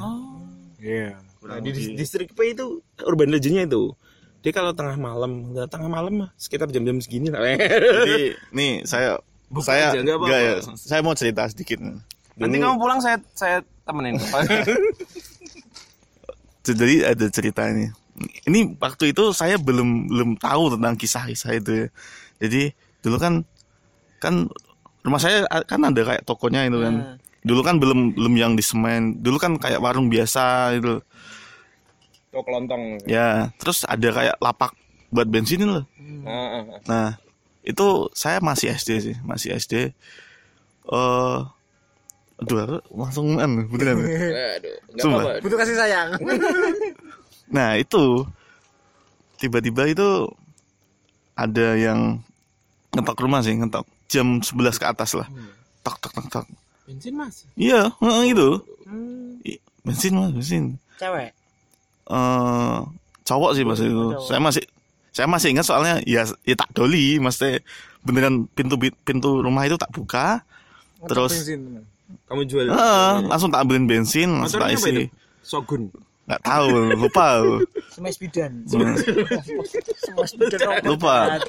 Iya. 0.77 1.15
Nah, 1.41 1.57
di 1.57 1.97
distrik 1.97 2.37
P 2.37 2.53
itu 2.53 2.85
urban 3.01 3.33
legendnya 3.33 3.65
itu. 3.65 3.97
Dia 4.41 4.53
kalau 4.53 4.73
tengah 4.73 4.97
malam, 4.97 5.53
nggak 5.53 5.69
tengah 5.69 5.89
malam 5.89 6.13
mah 6.25 6.29
sekitar 6.37 6.69
jam-jam 6.69 6.97
segini 7.01 7.29
lah. 7.29 7.57
jadi 7.57 8.37
nih 8.57 8.85
saya 8.85 9.21
Buka 9.51 9.75
saya 9.75 9.91
aja, 9.91 9.99
nggak 10.01 10.39
ya 10.39 10.53
saya 10.79 11.01
mau 11.03 11.11
cerita 11.11 11.43
sedikit. 11.49 11.81
Nanti 11.81 12.57
Dulu- 12.57 12.63
kamu 12.63 12.75
pulang 12.79 12.99
saya 13.03 13.19
saya 13.35 13.59
temenin. 13.83 14.15
jadi 16.65 17.11
ada 17.11 17.25
cerita 17.27 17.67
ini. 17.67 17.91
Ini 18.47 18.77
waktu 18.77 19.11
itu 19.11 19.33
saya 19.33 19.57
belum 19.57 20.07
belum 20.07 20.29
tahu 20.39 20.77
tentang 20.77 20.95
kisah-kisah 20.95 21.51
itu 21.57 21.71
ya. 21.85 21.87
Jadi 22.39 22.71
dulu 23.01 23.17
kan 23.19 23.33
kan 24.21 24.47
rumah 25.01 25.19
saya 25.19 25.43
kan 25.65 25.81
ada 25.83 25.99
kayak 25.99 26.23
tokonya 26.23 26.69
itu 26.69 26.79
kan. 26.79 27.19
Dulu 27.41 27.61
kan 27.65 27.75
belum 27.81 28.15
belum 28.15 28.33
yang 28.37 28.53
di 28.55 28.63
semen. 28.63 29.19
Dulu 29.19 29.35
kan 29.35 29.59
kayak 29.59 29.83
warung 29.83 30.07
biasa 30.07 30.77
itu 30.79 31.01
Tuh 32.31 32.41
kelontong. 32.41 33.03
ya 33.03 33.51
terus 33.59 33.83
ada 33.83 34.07
kayak 34.07 34.35
lapak 34.39 34.71
buat 35.11 35.27
bensin 35.27 35.67
loh 35.67 35.83
Heeh. 35.99 36.63
nah 36.87 37.19
itu 37.61 38.07
saya 38.11 38.39
masih 38.39 38.71
SD 38.71 38.89
sih 39.01 39.15
masih 39.21 39.51
SD 39.53 39.91
eh 40.87 41.37
aduh 42.41 42.57
aku 42.57 42.77
langsung 42.89 43.37
an 43.37 43.67
beneran 43.67 44.01
Aduh, 44.57 44.75
Sumpah. 44.97 45.37
Butuh 45.39 45.57
kasih 45.57 45.77
sayang. 45.77 46.09
Nah 47.51 47.75
itu 47.75 48.23
tiba-tiba 49.35 49.83
itu 49.85 50.07
ada 51.35 51.75
yang 51.75 52.23
ngetok 52.91 53.19
rumah 53.19 53.43
sih 53.43 53.53
ngetok 53.53 53.83
jam 54.07 54.39
11 54.39 54.79
ke 54.79 54.85
atas 54.87 55.11
lah. 55.13 55.27
Tok 55.83 55.99
tok 55.99 56.11
tok 56.15 56.27
tok. 56.31 56.45
Bensin 56.87 57.11
mas. 57.11 57.43
Iya, 57.53 57.91
heeh, 57.99 58.21
gitu. 58.31 58.49
I- 59.43 59.59
Bensin 59.83 60.15
mas, 60.15 60.31
bensin. 60.31 60.63
cewek 60.95 61.35
Eh 62.09 62.77
cowok 63.21 63.51
sih 63.53 63.63
pas 63.63 63.79
itu. 63.79 64.05
Saya 64.25 64.39
masih 64.41 64.63
saya 65.11 65.27
masih 65.27 65.47
ingat 65.51 65.65
soalnya 65.67 65.99
ya 66.07 66.23
ya 66.47 66.55
tak 66.55 66.71
doli, 66.71 67.19
maksudnya 67.19 67.59
beneran 68.01 68.47
pintu 68.55 68.79
pintu 68.79 69.43
rumah 69.43 69.67
itu 69.67 69.75
tak 69.77 69.91
buka. 69.93 70.41
Terus 71.05 71.33
Kamu 72.27 72.43
jual. 72.43 72.67
Heeh, 72.67 73.11
langsung 73.27 73.47
tak 73.51 73.63
ambilin 73.63 73.87
bensin, 73.87 74.43
langsung 74.43 74.59
tak 74.59 74.75
isi. 74.75 75.07
Sogun. 75.43 75.87
Nggak 76.27 76.41
tahu, 76.47 76.69
lupa. 76.95 77.27
Semes 77.91 78.15
bidan. 78.15 78.51
Hmm, 78.71 78.95
Semes 79.99 80.31
bidan. 80.39 80.79
lupa. 80.87 81.39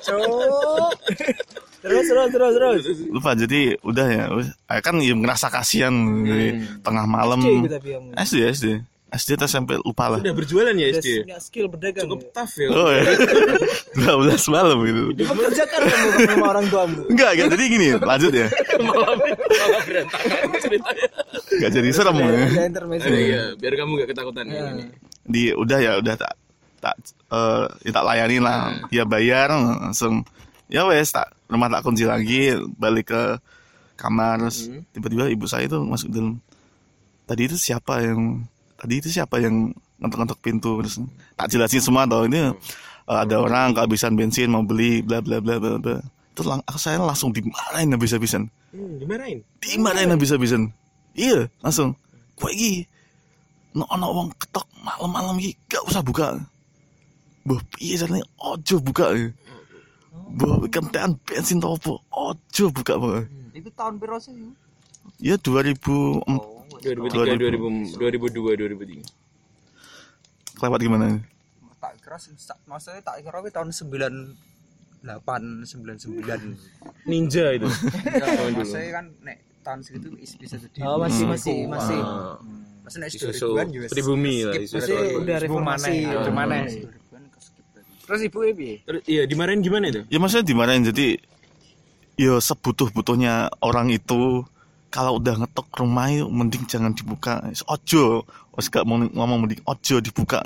Terus 1.82 2.04
terus 2.06 2.28
terus 2.30 2.52
terus. 2.54 2.82
Lupa 3.10 3.30
jadi 3.34 3.74
udah 3.82 4.06
ya. 4.06 4.24
Ah, 4.70 4.78
Kan 4.78 5.02
ya 5.02 5.14
ngerasa 5.18 5.50
kasihan 5.50 5.92
di 6.22 6.62
tengah 6.82 7.06
malam. 7.06 7.42
SD 8.14 8.36
SD. 8.54 8.66
SD 9.12 9.36
atau 9.36 9.44
SMP 9.44 9.76
lupa 9.76 10.08
lah. 10.08 10.24
Udah 10.24 10.32
berjualan 10.32 10.72
ya 10.72 10.88
SD. 10.96 11.28
punya 11.28 11.36
skill 11.36 11.68
berdagang. 11.68 12.08
Cukup 12.08 12.20
ya. 12.24 12.28
tough 12.32 12.54
ya. 12.56 12.68
Oh 12.72 12.88
ya. 12.96 13.02
12 14.40 14.54
malam 14.56 14.78
gitu. 14.88 15.02
Dipekerjakan 15.20 15.80
kamu 15.84 16.08
sama 16.24 16.46
orang 16.48 16.66
tuamu. 16.72 17.00
Enggak, 17.12 17.30
enggak. 17.36 17.48
Jadi 17.52 17.64
gini, 17.68 17.86
lanjut 18.00 18.32
ya. 18.32 18.48
malah 18.88 19.12
berantakan 19.84 20.48
ceritanya. 20.56 21.06
Enggak 21.52 21.70
jadi 21.76 21.88
serem 21.92 22.16
ya. 22.16 22.28
Intermezzo. 22.64 23.08
Iya, 23.12 23.42
biar 23.60 23.74
kamu 23.76 23.90
gak 24.00 24.08
ketakutan 24.16 24.44
ya. 24.48 24.60
ini. 24.80 24.84
Di 25.28 25.42
udah 25.52 25.78
ya, 25.78 25.92
udah 26.00 26.14
tak 26.16 26.32
tak 26.82 26.96
eh 27.30 27.66
ya 27.84 27.90
tak 27.92 28.04
layani 28.08 28.38
lah. 28.40 28.80
Dia 28.88 29.04
bayar 29.04 29.52
langsung 29.52 30.24
ya 30.72 30.88
wes 30.88 31.12
tak 31.12 31.36
rumah 31.52 31.68
tak 31.68 31.84
kunci 31.84 32.08
lagi, 32.08 32.56
balik 32.80 33.12
ke 33.12 33.22
kamar 34.00 34.40
terus 34.40 34.72
tiba-tiba 34.96 35.28
ibu 35.28 35.44
saya 35.44 35.68
itu 35.68 35.78
masuk 35.84 36.08
dalam. 36.08 36.40
Tadi 37.28 37.42
itu 37.44 37.60
siapa 37.60 38.02
yang 38.02 38.48
tadi 38.82 38.98
itu 38.98 39.08
siapa 39.08 39.38
yang 39.38 39.70
ngetok-ngetok 39.96 40.40
pintu 40.42 40.82
terus 40.82 40.98
tak 41.38 41.46
jelasin 41.48 41.78
semua 41.78 42.02
tau 42.04 42.26
ini 42.26 42.50
eh, 42.50 42.52
ada 43.06 43.38
orang 43.38 43.70
kehabisan 43.72 44.18
bensin 44.18 44.50
mau 44.50 44.66
beli 44.66 44.98
bla 45.00 45.22
bla 45.22 45.38
bla 45.38 45.56
bla 45.56 45.78
bla. 45.78 45.96
Terus 46.32 46.46
lang- 46.48 46.64
saya 46.74 46.98
langsung 46.98 47.30
dimarahin 47.30 47.92
habis-habisan. 47.92 48.48
Hmm, 48.72 48.96
dimarahin. 48.98 49.38
dimarahin 49.60 50.10
habis-habisan 50.10 50.62
iya 51.12 51.44
langsung 51.60 51.92
gue 52.34 52.50
iki 52.50 52.72
no 53.76 53.84
ono 53.86 54.08
wong 54.10 54.28
ketok 54.34 54.64
malam-malam 54.80 55.36
iki 55.38 55.52
gak 55.68 55.84
usah 55.84 56.00
buka 56.00 56.40
Boh, 57.44 57.60
piye 57.76 58.00
caranya 58.00 58.24
ojo 58.40 58.80
buka 58.80 59.12
Boh, 60.32 60.56
kentean 60.72 61.20
bensin 61.28 61.60
tau 61.60 61.76
apa 61.76 61.92
Ojo 62.08 62.64
buka 62.72 62.96
boh. 62.96 63.20
Itu 63.52 63.68
tahun 63.76 64.00
piro 64.00 64.16
sih? 64.16 64.32
Ya 65.20 65.36
2000 65.36 65.76
em, 66.24 66.36
2003, 66.82 67.38
2000, 67.38 67.94
2002, 67.96 68.56
2003. 68.58 69.06
Kelewat 70.58 70.80
gimana 70.82 71.06
Tak 71.78 71.92
kira 71.98 72.18
maksudnya 72.66 73.02
tak 73.02 73.22
kira 73.22 73.38
tahun 73.50 73.70
98 73.70 74.34
99. 75.66 76.58
Ninja 77.10 77.46
itu. 77.54 77.66
Maksudnya 78.54 78.90
kan 78.94 79.10
nek 79.22 79.38
tahun 79.62 79.80
segitu 79.82 80.14
is- 80.18 80.38
bisa 80.38 80.58
jadi. 80.58 80.78
Oh, 80.86 80.98
masih 80.98 81.26
masih 81.26 81.66
masih. 81.66 81.98
Maksudnya 82.82 83.06
nek 83.06 83.14
Isu-isu 83.14 83.46
2000-an 83.50 83.68
juga. 83.70 83.86
pribumi 83.90 84.34
lah, 84.46 84.54
pribumi. 84.54 85.14
udah 85.18 85.36
reformasi. 85.42 85.94
Ibu 86.06 86.22
ibu 86.22 86.30
maneh. 86.30 86.86
Terus 88.02 88.20
ibu 88.26 88.38
piye? 88.52 88.82
Terus 88.82 89.02
iya 89.06 89.22
dimarahin 89.26 89.62
gimana 89.62 89.86
itu? 89.90 90.02
Ya 90.06 90.18
maksudnya 90.18 90.46
dimarahin 90.46 90.86
jadi 90.86 91.18
Ya 92.12 92.36
sebutuh-butuhnya 92.38 93.48
orang 93.64 93.88
itu 93.88 94.44
Kalau 94.92 95.16
udah 95.16 95.40
ngetok 95.40 95.72
rumah 95.80 96.12
itu 96.12 96.28
Mending 96.28 96.68
jangan 96.68 96.92
dibuka 96.92 97.40
Ojo 97.64 98.28
Wes 98.52 98.68
gak 98.68 98.84
mau 98.84 99.00
ngomong 99.00 99.48
mending 99.48 99.64
ojo 99.64 100.04
dibuka 100.04 100.44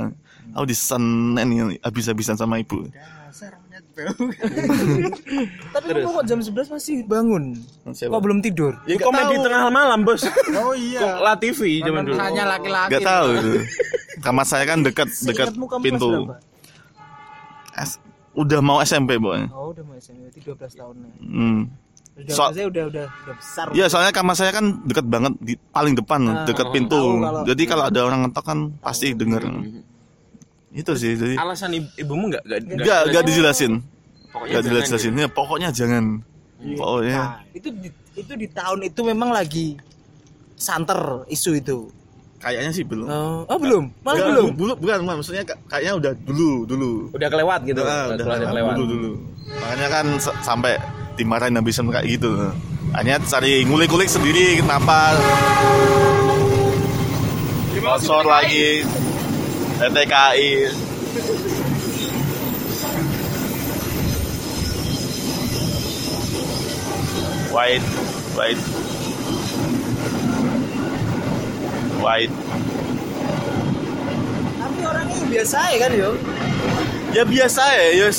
Aku 0.55 0.64
disenen 0.64 1.49
ya, 1.51 1.64
habis-habisan 1.82 2.38
sama 2.38 2.62
ibu 2.62 2.86
Dasar 2.86 3.59
bau. 3.59 3.66
Tapi 5.76 5.86
kamu 5.92 6.09
kok 6.09 6.24
jam 6.24 6.40
11 6.40 6.72
masih 6.72 6.97
bangun? 7.05 7.57
Kok 7.84 8.22
belum 8.24 8.38
tidur? 8.40 8.72
Ya 8.84 8.97
Itu 8.97 9.09
komedi 9.09 9.36
tengah 9.40 9.68
malam, 9.72 10.05
Bos. 10.05 10.24
Oh 10.57 10.72
iya. 10.72 11.20
La 11.20 11.36
TV 11.36 11.84
zaman 11.84 12.05
dulu. 12.05 12.16
Hanya 12.16 12.44
laki-laki. 12.49 12.97
Gak 12.97 13.05
tahu 13.05 13.28
itu. 13.36 13.53
Kamar 14.24 14.44
saya 14.49 14.64
kan 14.64 14.80
dekat 14.80 15.09
dekat 15.24 15.53
pintu. 15.84 16.32
udah 18.36 18.61
mau 18.61 18.80
SMP, 18.84 19.16
Boy. 19.16 19.49
Oh, 19.53 19.72
udah 19.72 19.84
mau 19.84 19.97
SMP, 19.97 20.28
berarti 20.28 20.40
12 20.44 20.80
tahun. 20.80 20.97
Hmm. 21.20 21.61
Udah, 22.16 22.32
So- 22.32 22.48
maksudnya 22.48 22.66
udah 22.66 22.84
udah 22.86 23.04
udah 23.06 23.34
besar. 23.36 23.66
Ya, 23.70 23.86
soalnya 23.86 24.08
kamar 24.08 24.34
saya 24.34 24.48
kan 24.50 24.80
dekat 24.82 25.04
banget 25.04 25.36
di 25.36 25.54
paling 25.68 25.92
depan, 25.92 26.20
dekat 26.44 26.66
pintu. 26.70 26.96
tahu 26.96 27.20
kalau- 27.20 27.44
Jadi 27.44 27.62
kalau 27.64 27.84
ada 27.84 28.00
orang 28.02 28.20
ngetok 28.24 28.44
kan 28.46 28.58
pasti 28.78 29.12
denger. 29.12 29.42
Itu 30.70 30.92
sih. 30.94 31.12
Jadi 31.12 31.36
Alasan 31.36 31.72
ibu, 31.72 31.88
ibumu 31.94 32.24
enggak 32.26 32.42
enggak 32.42 32.60
enggak 32.74 33.00
enggak 33.06 33.22
dijelasin. 33.22 33.72
Pokoknya 34.26 34.48
Enggak 34.50 34.62
jangan 34.62 34.80
dijelasin. 34.82 35.12
Ya, 35.14 35.28
pokoknya 35.30 35.68
jangan. 35.70 36.04
Pokoknya 36.56 37.20
Nah, 37.20 37.32
itu 37.52 37.68
di, 37.70 37.88
itu 38.14 38.32
di 38.34 38.46
tahun 38.50 38.80
itu 38.82 39.00
memang 39.02 39.30
lagi 39.30 39.76
santer 40.54 40.96
isu 41.28 41.52
itu. 41.54 41.78
kayaknya 42.38 42.68
sih 42.70 42.84
belum. 42.84 43.08
Oh, 43.08 43.42
oh 43.44 43.58
belum, 43.58 43.84
malah 44.00 44.12
Enggak, 44.14 44.28
belum. 44.30 44.46
bu- 44.54 44.78
bukan, 44.78 44.96
bukan, 45.02 45.14
maksudnya 45.18 45.42
ka- 45.42 45.58
kayaknya 45.66 45.92
udah 45.96 46.12
dulu, 46.22 46.50
dulu. 46.64 46.90
Udah 47.10 47.28
kelewat 47.28 47.60
gitu. 47.64 47.80
Ah, 47.80 48.06
udah 48.06 48.22
kelewat, 48.22 48.40
kelewat. 48.46 48.74
dulu 48.76 48.86
dulu. 48.86 49.10
Makanya 49.56 49.86
kan 49.88 50.06
sa- 50.16 50.36
sampai 50.44 50.76
dimarahin 51.16 51.56
habisan 51.56 51.88
kayak 51.88 52.20
gitu. 52.20 52.52
Hanya 52.92 53.18
cari 53.24 53.64
ngulik-ngulik 53.66 54.08
sendiri 54.08 54.60
kenapa 54.60 55.16
sponsor 57.86 58.26
lagi 58.26 58.82
TTKI. 59.78 60.50
White, 67.54 67.88
white, 68.36 68.62
white. 72.02 72.34
Tapi 74.60 74.80
orangnya 74.82 75.24
biasa 75.30 75.58
ya 75.72 75.78
kan 75.78 75.92
yo. 75.94 76.10
Ya 77.14 77.22
biasa 77.24 77.62
ya, 77.70 78.10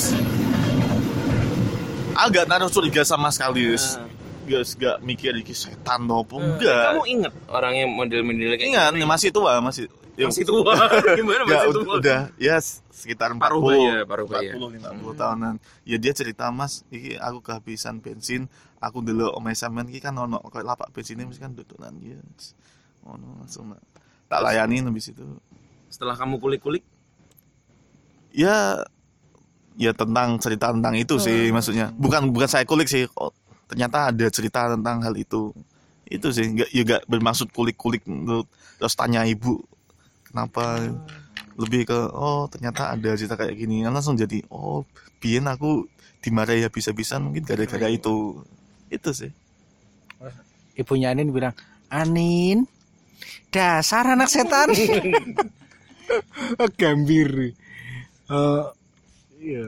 Agak 2.17 2.49
naruh 2.49 2.69
curiga 2.73 3.05
sama 3.05 3.29
sekali, 3.29 3.69
Yus. 3.69 4.01
Yus 4.49 4.73
gak 4.79 5.03
mikir 5.05 5.35
iki 5.37 5.53
setan 5.53 6.07
apa 6.09 6.35
enggak. 6.39 6.97
Kamu 6.97 7.05
inget 7.05 7.33
orangnya 7.51 7.85
model-model 7.85 8.55
kayak 8.57 8.69
Ingat, 8.73 8.91
masih 9.05 9.29
tua, 9.29 9.59
masih 9.61 9.85
ya, 10.17 10.25
Masih 10.25 10.47
tua. 10.47 10.73
Gimana 11.19 11.43
masih 11.45 11.69
udah, 11.69 11.83
tua? 11.83 11.95
udah 11.99 12.21
ya 12.39 12.55
sekitar 12.89 13.35
40 13.35 13.43
Paruh 13.43 13.61
baya, 13.61 13.95
paruh 14.07 14.25
baya. 14.25 14.51
40 14.55 15.13
50 15.13 15.21
tahunan. 15.21 15.53
Ya 15.85 15.97
dia 16.01 16.13
cerita, 16.15 16.49
"Mas, 16.49 16.81
iki 16.89 17.19
aku 17.19 17.43
kehabisan 17.43 18.01
bensin, 18.01 18.49
aku 18.81 19.03
dulu 19.05 19.29
omeh 19.35 19.53
sampean 19.53 19.85
iki 19.91 20.01
kan 20.01 20.17
ono 20.17 20.41
koyo 20.41 20.65
lapak 20.65 20.89
bensinnya 20.95 21.27
mesti 21.27 21.43
kan 21.43 21.53
dudunan 21.53 21.93
ya." 22.01 22.17
Ono 23.05 23.43
langsung 23.43 23.75
tak 24.31 24.41
layani 24.41 24.81
habis 24.81 25.11
itu. 25.11 25.23
Setelah 25.91 26.15
kamu 26.17 26.39
kulik-kulik, 26.41 26.83
ya 28.33 28.81
ya 29.77 29.93
tentang 29.93 30.41
cerita 30.41 30.73
tentang 30.73 30.97
itu 30.97 31.15
sih 31.21 31.53
maksudnya. 31.53 31.93
Bukan 31.93 32.33
bukan 32.33 32.49
saya 32.49 32.65
kulik 32.65 32.89
sih 32.89 33.05
oh, 33.15 33.31
ternyata 33.69 34.09
ada 34.11 34.27
cerita 34.33 34.73
tentang 34.73 35.05
hal 35.05 35.13
itu. 35.15 35.53
Itu 36.09 36.33
sih 36.33 36.49
nggak 36.49 36.69
ya 36.73 36.81
nggak 36.83 37.03
bermaksud 37.05 37.53
kulik-kulik 37.53 38.03
untuk 38.09 38.49
terus 38.81 38.97
tanya 38.97 39.23
ibu 39.23 39.61
kenapa? 40.25 40.81
Lebih 41.57 41.89
ke 41.89 41.99
oh 42.13 42.49
ternyata 42.49 42.97
ada 42.97 43.13
cerita 43.13 43.37
kayak 43.37 43.53
gini. 43.53 43.85
Kan 43.85 43.93
langsung 43.93 44.17
jadi 44.17 44.41
oh 44.49 44.83
biar 45.21 45.45
aku 45.53 45.85
dimarahi 46.25 46.65
habis-habisan 46.65 47.23
mungkin 47.23 47.45
gara-gara 47.45 47.87
itu. 47.87 48.41
Itu 48.89 49.13
sih. 49.13 49.31
Ibunya 50.77 51.09
Anin 51.09 51.33
bilang, 51.33 51.57
Anin, 51.89 52.69
dasar 53.49 54.05
anak 54.13 54.29
setan. 54.29 54.69
Gambir. 56.79 57.57
Eh, 58.27 58.63
iya. 59.39 59.65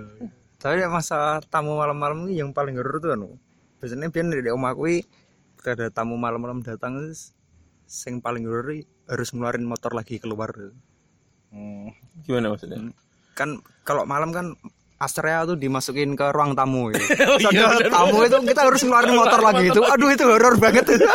Tapi 0.59 0.84
masa 0.91 1.39
tamu 1.47 1.80
malam-malam 1.80 2.28
ini 2.28 2.43
yang 2.43 2.51
paling 2.51 2.76
horor 2.76 2.99
tuh 2.99 3.15
anu. 3.15 3.39
Biasanya 3.80 4.11
biar 4.11 4.28
dari 4.28 4.51
kuwi 4.51 5.07
ketika 5.55 5.72
ada 5.76 5.88
tamu 5.88 6.20
malam-malam 6.20 6.59
datang 6.59 6.99
sing 7.88 8.20
paling 8.20 8.43
horor 8.43 8.76
harus 9.07 9.30
ngeluarin 9.32 9.63
motor 9.63 9.95
lagi 9.95 10.20
keluar. 10.20 10.51
Hmm. 11.49 11.89
gimana 12.22 12.53
maksudnya? 12.53 12.93
Kan 13.34 13.57
kalau 13.82 14.05
malam 14.05 14.30
kan 14.30 14.53
Astrea 14.99 15.47
tuh 15.47 15.55
dimasukin 15.55 16.11
ke 16.13 16.28
ruang 16.36 16.53
tamu 16.59 16.91
ya. 16.91 16.99
Terus 17.39 17.47
ada 17.55 17.88
tamu 17.88 18.20
itu 18.28 18.38
kita 18.43 18.61
harus 18.67 18.84
ngeluarin 18.84 19.15
motor 19.15 19.39
lagi 19.39 19.63
itu. 19.72 19.82
Aduh 19.82 20.09
itu 20.11 20.24
horor 20.28 20.55
banget 20.59 20.86
itu. 20.91 21.07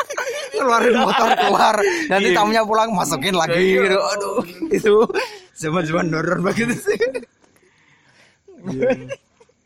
ngeluarin 0.54 0.96
motor 1.02 1.28
keluar 1.34 1.76
nanti 2.06 2.28
tamunya 2.30 2.62
pulang 2.62 2.94
masukin 2.94 3.34
lagi 3.34 3.74
gitu. 3.74 3.98
Aduh 3.98 4.38
itu 4.70 4.94
zaman-zaman 5.58 6.14
horor 6.14 6.38
banget 6.46 6.78
sih. 6.78 6.94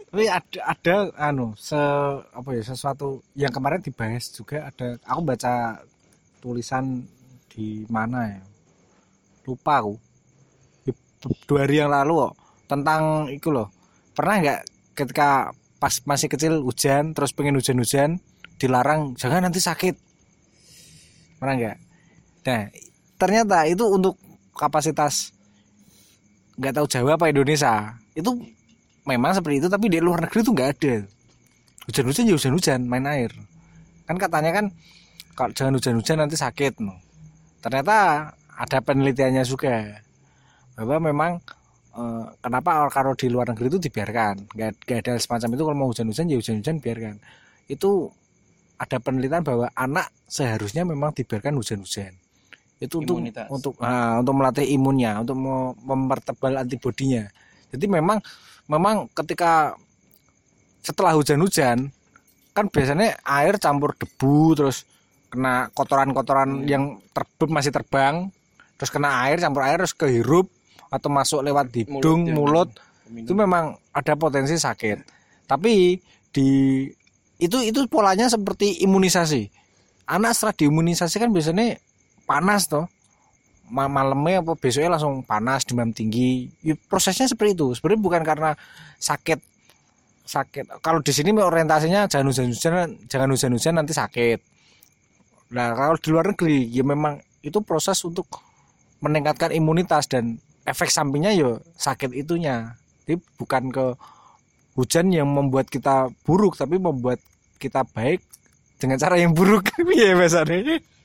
Tapi 0.09 0.25
ada 0.25 0.61
ada 0.65 0.97
anu 1.21 1.53
se 1.61 1.77
apa 2.33 2.49
ya 2.57 2.65
sesuatu 2.65 3.21
yang 3.37 3.53
kemarin 3.53 3.85
dibahas 3.85 4.33
juga 4.33 4.65
ada 4.65 4.97
aku 5.05 5.21
baca 5.21 5.85
tulisan 6.41 7.05
di 7.53 7.85
mana 7.93 8.25
ya? 8.25 8.41
Lupa 9.45 9.85
aku. 9.85 10.01
Dua 11.45 11.67
hari 11.67 11.83
yang 11.83 11.93
lalu 11.93 12.25
kok 12.25 12.35
tentang 12.71 13.29
itu 13.29 13.53
loh. 13.53 13.69
Pernah 14.17 14.35
nggak 14.41 14.61
ketika 14.97 15.53
pas 15.77 15.95
masih 16.09 16.33
kecil 16.33 16.65
hujan 16.65 17.13
terus 17.13 17.37
pengen 17.37 17.61
hujan-hujan 17.61 18.17
dilarang 18.57 19.13
jangan 19.21 19.45
nanti 19.45 19.61
sakit. 19.61 19.93
Pernah 21.37 21.55
nggak? 21.59 21.77
Nah 22.49 22.63
ternyata 23.21 23.69
itu 23.69 23.85
untuk 23.85 24.17
kapasitas 24.57 25.37
nggak 26.57 26.81
tahu 26.81 26.87
Jawa 26.89 27.21
apa 27.21 27.29
Indonesia. 27.29 27.93
Itu 28.17 28.41
memang 29.09 29.33
seperti 29.33 29.65
itu 29.65 29.69
tapi 29.73 29.89
di 29.89 29.99
luar 30.05 30.29
negeri 30.29 30.45
itu 30.45 30.53
nggak 30.53 30.71
ada. 30.77 30.95
Hujan-hujan 31.89 32.29
ya 32.29 32.35
hujan-hujan 32.37 32.81
main 32.85 33.09
air. 33.09 33.33
Kan 34.05 34.21
katanya 34.21 34.53
kan 34.53 34.67
kalau 35.33 35.51
jangan 35.57 35.73
hujan-hujan 35.81 36.17
nanti 36.21 36.37
sakit 36.37 36.85
no. 36.85 36.93
ternyata 37.59 38.31
ada 38.55 38.79
penelitiannya 38.85 39.43
juga 39.43 39.99
bahwa 40.79 41.11
memang 41.11 41.33
eh, 41.97 42.27
kenapa 42.39 42.87
kalau 42.93 43.17
di 43.17 43.27
luar 43.33 43.49
negeri 43.51 43.67
itu 43.73 43.81
dibiarkan. 43.89 44.53
Nggak 44.53 44.71
nggak 44.85 44.99
ada 45.09 45.13
semacam 45.17 45.49
itu 45.57 45.63
kalau 45.65 45.79
mau 45.79 45.89
hujan-hujan 45.89 46.29
ya 46.29 46.37
hujan-hujan 46.37 46.77
biarkan. 46.85 47.17
Itu 47.67 48.13
ada 48.79 48.97
penelitian 49.03 49.43
bahwa 49.43 49.67
anak 49.75 50.13
seharusnya 50.29 50.87
memang 50.87 51.11
dibiarkan 51.17 51.57
hujan-hujan. 51.57 52.15
Itu 52.79 53.03
untuk 53.03 53.19
Imunitas. 53.19 53.51
untuk 53.51 53.75
ah, 53.83 54.23
untuk 54.23 54.39
melatih 54.39 54.67
imunnya 54.71 55.19
untuk 55.19 55.35
me- 55.35 55.75
mempertebal 55.83 56.63
antibodinya. 56.63 57.27
Jadi 57.75 57.85
memang 57.91 58.23
memang 58.69 59.09
ketika 59.17 59.75
setelah 60.85 61.17
hujan-hujan 61.17 61.91
kan 62.55 62.65
biasanya 62.69 63.19
air 63.25 63.57
campur 63.59 63.97
debu 63.97 64.55
terus 64.57 64.85
kena 65.29 65.69
kotoran-kotoran 65.77 66.65
yang 66.65 67.03
terbang 67.13 67.51
masih 67.53 67.73
terbang 67.73 68.29
terus 68.81 68.89
kena 68.93 69.27
air 69.27 69.41
campur 69.43 69.65
air 69.67 69.81
terus 69.81 69.97
kehirup 69.97 70.49
atau 70.89 71.09
masuk 71.13 71.45
lewat 71.45 71.69
hidung 71.75 72.29
ya. 72.29 72.33
mulut 72.33 72.73
itu 73.13 73.33
memang 73.33 73.77
ada 73.93 74.13
potensi 74.21 74.57
sakit. 74.57 74.99
Tapi 75.49 75.97
di 76.29 76.49
itu 77.41 77.57
itu 77.65 77.81
polanya 77.89 78.29
seperti 78.29 78.85
imunisasi. 78.85 79.49
Anak 80.09 80.37
setelah 80.37 80.57
diimunisasi 80.57 81.17
kan 81.21 81.31
biasanya 81.33 81.81
panas 82.25 82.69
toh 82.69 82.89
malamnya 83.71 84.41
apa 84.41 84.53
besoknya 84.57 84.97
langsung 84.97 85.23
panas 85.23 85.65
demam 85.69 85.93
tinggi. 85.93 86.49
Ya, 86.65 86.75
prosesnya 86.77 87.29
seperti 87.29 87.57
itu. 87.57 87.77
Sebenarnya 87.77 88.01
bukan 88.01 88.23
karena 88.25 88.51
sakit 88.99 89.39
sakit. 90.29 90.85
Kalau 90.85 91.01
di 91.01 91.13
sini 91.13 91.33
orientasinya 91.33 92.05
jangan 92.05 92.29
hujan-hujan 92.29 93.09
jangan 93.09 93.29
hujan-hujan 93.33 93.75
nanti 93.81 93.97
sakit. 93.97 94.39
Nah 95.57 95.73
kalau 95.73 95.97
di 95.97 96.09
luar 96.13 96.37
negeri 96.37 96.69
ya 96.69 96.85
memang 96.85 97.17
itu 97.41 97.65
proses 97.65 97.97
untuk 98.05 98.29
meningkatkan 99.01 99.55
imunitas 99.57 100.05
dan 100.11 100.37
efek 100.69 100.93
sampingnya 100.93 101.33
ya 101.33 101.57
sakit 101.81 102.13
itunya. 102.13 102.77
Jadi 103.09 103.17
bukan 103.41 103.73
ke 103.73 103.87
hujan 104.77 105.09
yang 105.09 105.33
membuat 105.33 105.73
kita 105.73 106.13
buruk 106.29 106.61
tapi 106.61 106.77
membuat 106.77 107.25
kita 107.57 107.89
baik 107.89 108.21
dengan 108.77 109.01
cara 109.01 109.17
yang 109.17 109.33
buruk. 109.33 109.73
Bahasanya 109.81 110.77
Nah, 110.77 110.98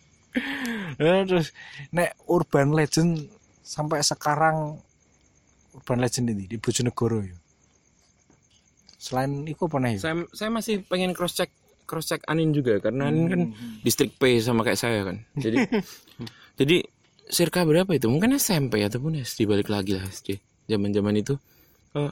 terus 1.29 1.53
nek 1.93 2.17
urban 2.29 2.73
legend 2.73 3.29
sampai 3.63 4.01
sekarang 4.03 4.77
urban 5.73 5.99
legend 6.01 6.33
ini 6.33 6.45
di 6.45 6.57
Bojonegoro 6.57 7.21
ya. 7.23 7.37
Selain 8.97 9.43
itu 9.43 9.67
apa 9.67 9.77
nih? 9.83 9.99
Saya 9.99 10.23
saya 10.31 10.49
masih 10.53 10.85
pengen 10.87 11.11
cross 11.11 11.35
check 11.35 11.51
cross 11.83 12.07
check 12.07 12.23
Anin 12.29 12.55
juga 12.55 12.79
karena 12.79 13.11
Anin 13.11 13.25
kan 13.27 13.41
distrik 13.83 14.15
P 14.15 14.39
sama 14.39 14.63
kayak 14.63 14.79
saya 14.79 15.03
kan. 15.03 15.21
Jadi 15.35 15.57
jadi 16.59 16.77
circa 17.27 17.67
berapa 17.67 17.89
itu? 17.91 18.07
Mungkin 18.07 18.37
SMP 18.39 18.85
ataupun 18.85 19.19
SD 19.19 19.49
balik 19.49 19.67
lagi 19.67 19.97
lah 19.97 20.05
SD 20.07 20.39
zaman 20.63 20.95
zaman 20.95 21.19
itu 21.19 21.35
eh, 21.99 22.11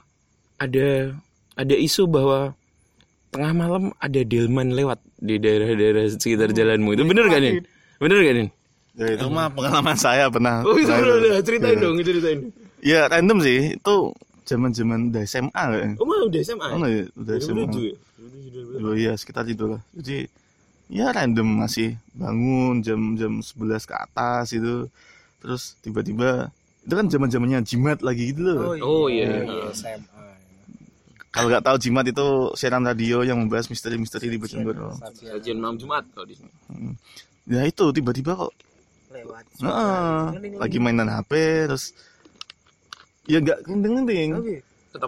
ada 0.59 1.15
ada 1.55 1.75
isu 1.75 2.11
bahwa 2.11 2.51
tengah 3.31 3.55
malam 3.55 3.83
ada 3.95 4.19
delman 4.27 4.75
lewat 4.75 4.99
di 5.15 5.39
daerah-daerah 5.39 6.11
sekitar 6.11 6.51
jalanmu. 6.51 6.99
Itu 6.99 7.07
bener 7.07 7.31
gak 7.31 7.39
nih 7.39 7.55
bener 8.01 8.17
gak 8.19 8.35
nih 8.35 8.49
Ya, 8.91 9.07
itu 9.07 9.23
mah 9.25 9.47
pengalaman 9.47 9.95
saya 9.95 10.27
pernah. 10.27 10.59
oh 10.61 10.75
itu 10.75 10.83
bener, 10.85 11.15
bener. 11.15 11.39
ceritain 11.41 11.73
Iya. 11.73 11.81
dong 11.81 11.95
ceritain 11.97 12.39
Ya 12.81 12.99
random 13.07 13.37
sih. 13.39 13.59
Itu 13.73 14.11
zaman-zaman 14.43 14.99
udah 15.07 15.23
SMA 15.23 15.47
kayaknya. 15.53 15.95
oh 15.95 16.03
mah 16.03 16.19
udah 16.25 16.41
SMA 16.41 16.67
Oh, 16.67 16.83
ya, 16.83 17.03
udah 17.13 17.35
SMA. 17.39 17.63
ya? 17.71 17.93
Oh 18.81 18.93
iya 18.93 19.13
sekitar 19.13 19.45
itu 19.45 19.63
lah. 19.63 19.79
Jadi 19.93 20.27
ya 20.89 21.07
random 21.09 21.63
masih 21.63 21.95
bangun 22.11 22.81
jam-jam 22.81 23.39
11 23.39 23.55
ke 23.81 23.95
atas 23.95 24.51
itu. 24.51 24.91
Terus 25.39 25.79
tiba-tiba 25.79 26.51
itu 26.81 26.91
kan 26.91 27.07
zaman-zamannya 27.07 27.63
jimat 27.63 28.01
lagi 28.01 28.33
gitu 28.33 28.43
loh. 28.43 28.75
oh 28.75 29.07
iya 29.07 29.45
SMA 29.71 30.19
Kalau 31.29 31.47
nggak 31.47 31.63
tahu 31.63 31.77
jimat 31.79 32.03
itu 32.03 32.27
siaran 32.53 32.83
radio 32.83 33.23
yang 33.23 33.39
membahas 33.39 33.65
misteri-misteri 33.65 34.27
di 34.27 34.35
Bojonegoro. 34.35 34.99
kajian 34.99 35.57
malam 35.57 35.79
Jumat 35.79 36.03
kalau 36.11 36.27
di 36.27 36.35
sini 36.35 36.51
Ya 37.51 37.67
itu 37.67 37.85
tiba-tiba 37.91 38.31
kok 38.39 38.51
lewat 39.11 39.43
Heeh, 39.59 40.55
lagi 40.55 40.77
mainan 40.79 41.11
HP 41.11 41.31
terus 41.67 41.91
ya 43.27 43.43
nggak 43.43 43.67
kendeng-kendeng. 43.67 44.39
tetap 44.91 45.07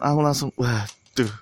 Aku 0.00 0.20
langsung 0.24 0.48
waduh. 0.56 1.32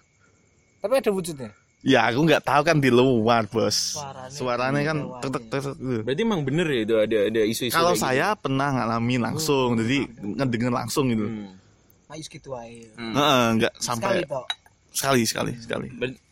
tapi 0.82 0.92
ada 0.98 1.10
wujudnya 1.14 1.50
Ya 1.80 2.04
aku 2.12 2.28
nggak 2.28 2.44
tahu 2.44 2.60
kan 2.60 2.76
di 2.76 2.92
luar 2.92 3.48
bos. 3.48 3.96
Suaranya 3.96 4.28
Suaranya 4.28 4.82
kan 4.84 4.96
lewat, 5.00 5.20
tek 5.24 5.30
tek 5.32 5.44
tek 5.48 5.60
tek, 5.64 5.74
gitu. 5.80 6.00
berarti 6.04 6.22
emang 6.28 6.40
bener 6.44 6.66
ya 6.68 6.80
itu 6.84 6.94
ada 7.00 7.18
ada 7.32 7.40
isu-isu 7.48 7.72
Kalau 7.72 7.94
saya 7.96 8.36
pernah 8.36 8.68
ngalamin 8.68 9.20
langsung, 9.24 9.80
jadi 9.80 10.04
ngedenger 10.20 10.72
langsung 10.76 11.08
gitu. 11.08 11.24
gitu. 11.24 11.48
Hmm. 11.48 12.20
Gitu 12.20 12.50
aja 12.52 12.90
Heeh, 13.00 13.42
nggak 13.56 13.72
sekali 13.80 13.80
sampai 13.80 14.14
toh 14.28 14.44
sekali 14.92 15.22
sekali 15.24 15.52
sekali. 15.56 15.88
Ber- 15.96 16.12
kan- 16.12 16.29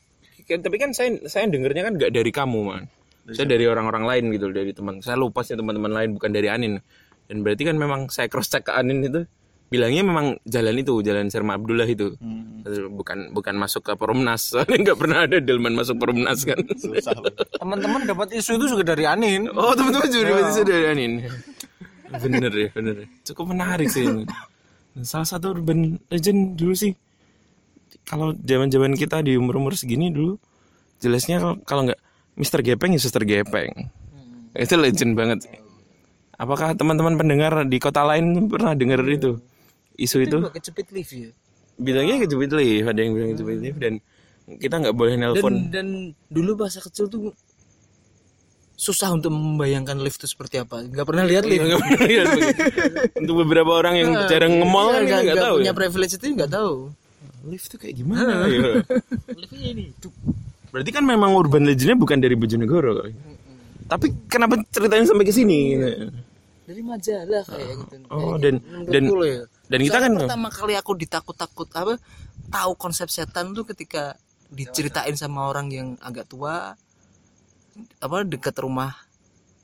tapi 0.57 0.81
kan 0.81 0.97
saya 0.97 1.21
saya 1.29 1.45
dengernya 1.53 1.93
kan 1.93 1.93
nggak 2.01 2.13
dari 2.17 2.33
kamu 2.33 2.61
man 2.65 2.89
saya 3.35 3.47
dari 3.49 3.69
orang-orang 3.69 4.05
lain 4.09 4.25
gitu 4.33 4.49
dari 4.49 4.73
teman 4.73 5.05
saya 5.05 5.21
lupa 5.21 5.45
sih 5.45 5.53
teman-teman 5.53 5.93
lain 5.93 6.17
bukan 6.17 6.31
dari 6.33 6.49
Anin. 6.49 6.81
Dan 7.29 7.45
berarti 7.45 7.69
kan 7.69 7.77
memang 7.77 8.09
saya 8.09 8.25
cross 8.33 8.49
check 8.49 8.65
ke 8.65 8.73
Anin 8.73 9.05
itu 9.05 9.21
bilangnya 9.69 10.01
memang 10.01 10.41
jalan 10.49 10.81
itu 10.81 11.05
jalan 11.05 11.29
Serma 11.29 11.61
Abdullah 11.61 11.85
itu. 11.85 12.17
Bukan 12.89 13.37
bukan 13.37 13.55
masuk 13.61 13.85
ke 13.85 13.93
Perumnas. 14.01 14.41
Soalnya 14.57 14.93
nggak 14.93 14.99
pernah 14.99 15.19
ada 15.29 15.37
delman 15.45 15.77
masuk 15.77 16.01
Perumnas 16.01 16.41
kan. 16.49 16.57
Teman-teman 17.61 18.09
dapat 18.09 18.33
isu 18.33 18.57
itu 18.57 18.73
juga 18.73 18.97
dari 18.97 19.05
Anin. 19.05 19.53
Oh 19.53 19.77
teman-teman 19.77 20.09
juga 20.09 20.25
dapat 20.33 20.45
isu 20.57 20.63
dari 20.65 20.87
Anin. 20.89 21.13
Bener 22.09 22.53
ya 22.57 22.69
bener 22.73 22.97
cukup 23.29 23.53
menarik 23.53 23.93
sih 23.93 24.09
ini. 24.09 24.25
Salah 25.05 25.29
satu 25.29 25.53
urban 25.53 26.01
legend 26.09 26.57
dulu 26.57 26.73
sih 26.73 26.97
kalau 28.05 28.33
zaman-zaman 28.39 28.95
kita 28.95 29.21
di 29.21 29.37
umur-umur 29.37 29.77
segini 29.77 30.09
dulu 30.09 30.37
jelasnya 30.99 31.39
kalau- 31.65 31.85
nggak 31.89 32.01
Mister 32.39 32.63
Gepeng 32.63 32.95
ya 32.95 33.01
Suster 33.03 33.27
Gepeng. 33.27 33.91
Itu 34.55 34.75
legend 34.79 35.19
banget. 35.19 35.39
Sih. 35.47 35.59
apakah 36.39 36.71
teman-teman 36.79 37.19
pendengar 37.19 37.67
di 37.67 37.83
kota 37.83 38.07
lain 38.07 38.47
pernah 38.47 38.71
dengar 38.79 39.03
itu? 39.11 39.43
Isu 39.99 40.23
itu 40.23 40.39
juga 40.39 40.55
kecepit 40.55 40.87
lift 40.95 41.11
ya. 41.11 41.35
Bilangnya 41.75 42.23
kejepit 42.23 42.55
lift 42.55 42.87
ada 42.87 43.01
yang 43.03 43.19
bilang 43.19 43.35
kejepit 43.35 43.59
lift 43.59 43.79
dan 43.83 43.95
kita 44.63 44.75
nggak 44.79 44.95
boleh 44.95 45.19
dan 45.19 45.21
nelpon. 45.35 45.55
dan 45.75 45.87
dulu 46.31 46.55
masa 46.63 46.79
kecil 46.79 47.11
tuh 47.11 47.35
susah 48.79 49.11
untuk 49.11 49.35
membayangkan 49.35 49.99
lift 49.99 50.23
itu 50.23 50.31
seperti 50.31 50.63
apa. 50.63 50.87
Nggak 50.87 51.07
pernah 51.11 51.27
lihat 51.27 51.43
lift. 51.43 51.67
Nggak 51.67 51.81
pernah 51.83 52.03
lihat 52.07 52.27
untuk 53.27 53.35
beberapa 53.43 53.71
orang 53.75 53.95
yang 53.99 54.11
jarang 54.31 54.63
nge-mall 54.63 54.95
kan 54.95 55.03
Iya, 55.03 55.11
kita 55.11 55.23
nggak 55.27 55.39
tahu 55.43 55.57
punya 55.59 55.67
ya 55.67 55.75
privilege 55.75 56.15
itu 56.15 56.25
nggak 56.39 56.53
tahu 56.55 56.75
lift 57.49 57.73
tuh 57.73 57.81
kayak 57.81 57.97
gimana? 57.97 58.45
Ya 59.29 59.35
liftnya 59.35 59.69
ini. 59.73 59.85
Berarti 60.69 60.91
kan 60.93 61.03
memang 61.03 61.33
urban 61.33 61.65
legendnya 61.65 61.97
bukan 61.97 62.21
dari 62.21 62.37
Bojonegoro 62.37 63.01
kali 63.01 63.13
tapi 63.89 64.07
kenapa 64.29 64.61
ceritain 64.69 65.09
sampai 65.09 65.25
ke 65.25 65.33
sini? 65.33 65.75
Dari 66.69 66.83
majalah 66.85 67.43
kayak 67.49 67.75
gitu. 67.81 67.95
Oh, 68.13 68.37
Kayak 68.37 68.41
dan 68.45 68.55
menurutku 68.61 68.93
dan 68.93 69.03
ya. 69.25 69.41
dan 69.73 69.79
kita 69.81 69.99
kan 70.05 70.13
pertama 70.21 70.49
kali 70.53 70.75
aku 70.77 70.93
ditakut-takut 71.01 71.69
apa 71.73 71.95
tahu 72.53 72.73
konsep 72.77 73.09
setan 73.09 73.57
tuh 73.57 73.65
ketika 73.65 74.21
diceritain 74.53 75.17
sama 75.17 75.49
orang 75.49 75.73
yang 75.73 75.89
agak 76.05 76.29
tua 76.29 76.77
apa 78.05 78.17
dekat 78.29 78.53
rumah 78.61 78.93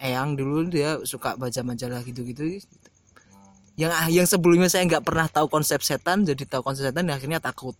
Eyang 0.01 0.37
dulu 0.37 0.69
dia 0.69 1.01
suka 1.05 1.37
baca 1.37 1.61
majalah 1.65 2.01
gitu-gitu 2.05 2.61
yang 3.75 3.91
yang 4.07 4.27
sebelumnya 4.27 4.71
saya 4.71 4.87
nggak 4.87 5.03
pernah 5.03 5.27
tahu 5.27 5.51
konsep 5.51 5.83
setan 5.83 6.23
jadi 6.23 6.47
tahu 6.47 6.63
konsep 6.63 6.87
setan 6.87 7.07
dan 7.07 7.19
akhirnya 7.19 7.43
takut 7.43 7.75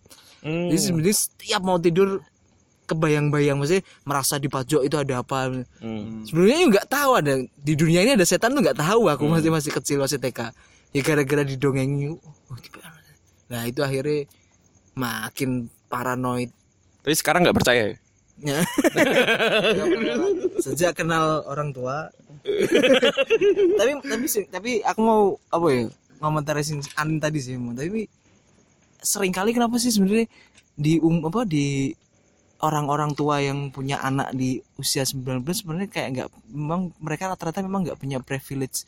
Hmm. 0.45 0.69
jadi 0.69 0.77
sebenarnya 0.77 1.17
setiap 1.17 1.61
mau 1.65 1.81
tidur 1.81 2.21
kebayang-bayang 2.85 3.57
maksudnya 3.57 3.81
merasa 4.05 4.37
di 4.37 4.45
pojok 4.45 4.85
itu 4.85 4.93
ada 4.93 5.25
apa 5.25 5.49
Hmm. 5.81 6.21
sebelumnya 6.21 6.61
juga 6.61 6.69
nggak 6.77 6.87
tahu 6.91 7.11
ada 7.17 7.33
di 7.41 7.73
dunia 7.73 8.05
ini 8.05 8.13
ada 8.13 8.27
setan 8.29 8.53
tuh 8.53 8.61
nggak 8.61 8.77
tahu 8.77 9.09
aku 9.09 9.25
masih 9.25 9.49
masih 9.49 9.73
kecil 9.73 9.97
masih 10.05 10.21
TK 10.21 10.53
ya 10.93 11.01
gara-gara 11.01 11.41
didongengin 11.41 12.21
oh, 12.21 12.57
nah 13.49 13.65
itu 13.65 13.81
akhirnya 13.81 14.29
makin 14.93 15.65
paranoid 15.89 16.53
tapi 17.01 17.15
sekarang 17.17 17.41
nggak 17.45 17.57
percaya 17.57 17.81
ya? 17.89 17.97
Ya. 18.43 18.59
sejak 20.65 20.99
kenal 20.99 21.41
orang 21.47 21.71
tua 21.71 22.11
tapi 23.79 23.91
tapi 24.01 24.25
sih- 24.25 24.47
tapi 24.47 24.71
aku 24.81 24.99
mau 24.99 25.21
apa 25.49 25.67
ya 25.67 25.81
ngomentarisin 26.17 26.79
Anin 26.95 27.17
tadi 27.17 27.39
sih 27.39 27.55
mau 27.55 27.71
tapi 27.71 28.07
sering 28.99 29.29
kali 29.29 29.51
kenapa 29.51 29.75
sih 29.75 29.89
sebenarnya 29.89 30.25
di 30.73 30.97
um 30.97 31.23
apa 31.23 31.43
di 31.43 31.93
orang-orang 32.57 33.11
tua 33.13 33.39
yang 33.39 33.69
punya 33.69 33.99
anak 33.99 34.31
di 34.31 34.57
usia 34.75 35.03
19 35.03 35.21
sebenarnya 35.45 35.89
kayak 35.89 36.07
nggak 36.11 36.27
memang 36.49 36.81
mereka 36.97 37.29
rata-rata 37.29 37.59
memang 37.59 37.83
nggak 37.83 37.99
punya 37.99 38.17
privilege 38.19 38.87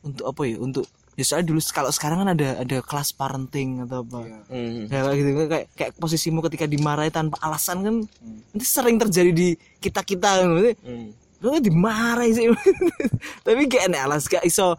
untuk 0.00 0.28
apa 0.28 0.42
ya 0.44 0.60
untuk 0.60 0.84
ya 1.12 1.24
soalnya 1.24 1.48
dulu 1.48 1.60
kalau 1.66 1.88
sekarang 1.88 2.20
kan 2.20 2.30
ada 2.30 2.60
ada 2.60 2.78
kelas 2.78 3.10
parenting 3.10 3.80
atau 3.82 4.04
apa. 4.04 4.18
Hmm. 4.46 4.84
ya 4.84 5.00
kayak 5.02 5.16
gitu 5.16 5.28
kayak 5.42 5.66
kayak 5.72 5.92
posisimu 5.96 6.44
ketika 6.44 6.68
dimarahi 6.68 7.08
tanpa 7.08 7.40
alasan 7.40 7.78
kan 7.80 7.96
itu 8.52 8.64
sering 8.64 9.00
terjadi 9.00 9.32
di 9.32 9.48
kita 9.80 10.04
kita 10.04 10.44
kan 10.44 10.46
Maksudnya, 10.46 10.76
Hmm. 10.78 11.08
Lu 11.44 11.60
dimarahi 11.60 12.30
sih. 12.32 12.46
Tapi 13.44 13.68
kayak 13.68 13.92
enak 13.92 14.00
alas 14.08 14.24
gak 14.28 14.44
iso 14.44 14.76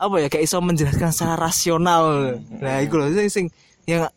apa 0.00 0.16
ya 0.16 0.28
kayak 0.32 0.44
iso 0.48 0.58
menjelaskan 0.58 1.10
secara 1.12 1.36
rasional. 1.36 2.36
Nah 2.60 2.76
itu 2.80 2.94
loh 2.96 3.08
sing, 3.12 3.28
sing 3.28 3.46
yang 3.84 4.08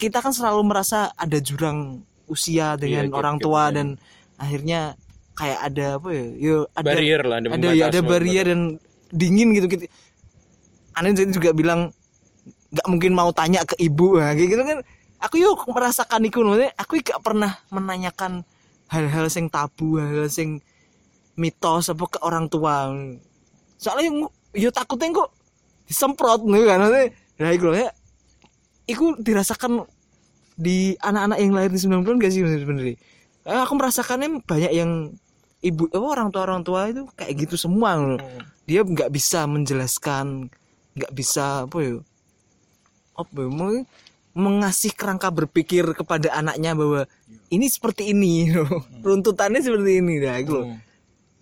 kita 0.00 0.20
kan 0.20 0.32
selalu 0.32 0.64
merasa 0.64 1.12
ada 1.16 1.38
jurang 1.40 2.02
usia 2.26 2.74
dengan 2.74 3.06
Iya, 3.08 3.14
orang 3.14 3.36
tua 3.38 3.70
iya. 3.70 3.80
dan 3.80 3.86
akhirnya 4.36 4.80
kayak 5.36 5.60
ada 5.72 5.86
apa 6.00 6.08
ya 6.10 6.26
yo 6.36 6.56
ada 6.72 6.86
Barrier 6.88 7.22
lah, 7.24 7.36
ada 7.38 7.48
ada 7.52 7.68
ya 7.76 7.84
ada 7.92 8.00
barrier 8.00 8.46
dan 8.48 8.60
dingin 9.12 9.52
gitu. 9.54 9.66
Gitu 9.68 9.86
aneh 10.96 11.12
juga 11.28 11.52
bilang 11.52 11.92
nggak 12.72 12.86
mungkin 12.88 13.12
mau 13.12 13.30
tanya 13.30 13.62
ke 13.68 13.76
ibu. 13.76 14.16
Nah, 14.16 14.32
kayak 14.32 14.48
gitu 14.48 14.62
kan 14.64 14.78
aku 15.20 15.34
yuk 15.40 15.60
merasakan 15.68 16.24
itu 16.24 16.40
aku 16.76 17.00
gak 17.00 17.20
pernah 17.24 17.56
menanyakan 17.72 18.44
hal-hal 18.88 19.26
sing 19.28 19.48
tabu 19.48 20.00
hal-hal 20.00 20.28
sing 20.28 20.60
mitos 21.36 21.92
apa 21.92 22.04
ke 22.08 22.18
orang 22.24 22.48
tua. 22.48 22.92
Soalnya 23.76 24.28
yo 24.56 24.68
takutnya 24.72 25.12
kok 25.12 25.30
disemprot 25.86 26.42
nih 26.48 26.64
kan? 26.64 26.78
Maksudnya 26.82 27.06
nah 27.36 27.50
itu 27.52 27.66
ya. 27.76 27.88
Itu 28.88 29.04
dirasakan 29.20 29.84
di 30.56 30.96
anak-anak 30.98 31.38
yang 31.38 31.52
lahir 31.52 31.70
di 31.70 31.80
90 31.84 32.16
gak 32.16 32.32
sih 32.32 32.40
sebenarnya 32.40 32.96
Eh, 33.46 33.60
aku 33.62 33.78
merasakannya 33.78 34.42
banyak 34.42 34.72
yang 34.74 35.14
ibu 35.62 35.86
apa 35.86 36.02
orang 36.02 36.28
tua 36.34 36.42
orang 36.50 36.62
tua 36.66 36.90
itu 36.90 37.06
kayak 37.14 37.46
gitu 37.46 37.54
semua 37.54 37.94
loh. 37.94 38.18
dia 38.66 38.82
nggak 38.82 39.06
bisa 39.06 39.46
menjelaskan 39.46 40.50
nggak 40.98 41.12
bisa 41.14 41.62
apa 41.70 41.78
ya 41.78 42.02
apa 43.14 43.38
ya, 43.38 43.48
mengasih 44.36 44.92
kerangka 44.92 45.30
berpikir 45.30 45.86
kepada 45.94 46.34
anaknya 46.34 46.74
bahwa 46.76 47.08
ini 47.48 47.70
seperti 47.70 48.12
ini 48.12 48.52
loh. 48.52 48.84
runtutannya 49.06 49.64
seperti 49.64 50.04
ini. 50.04 50.20
Dah 50.20 50.36
gitu 50.44 50.60
loh. 50.60 50.66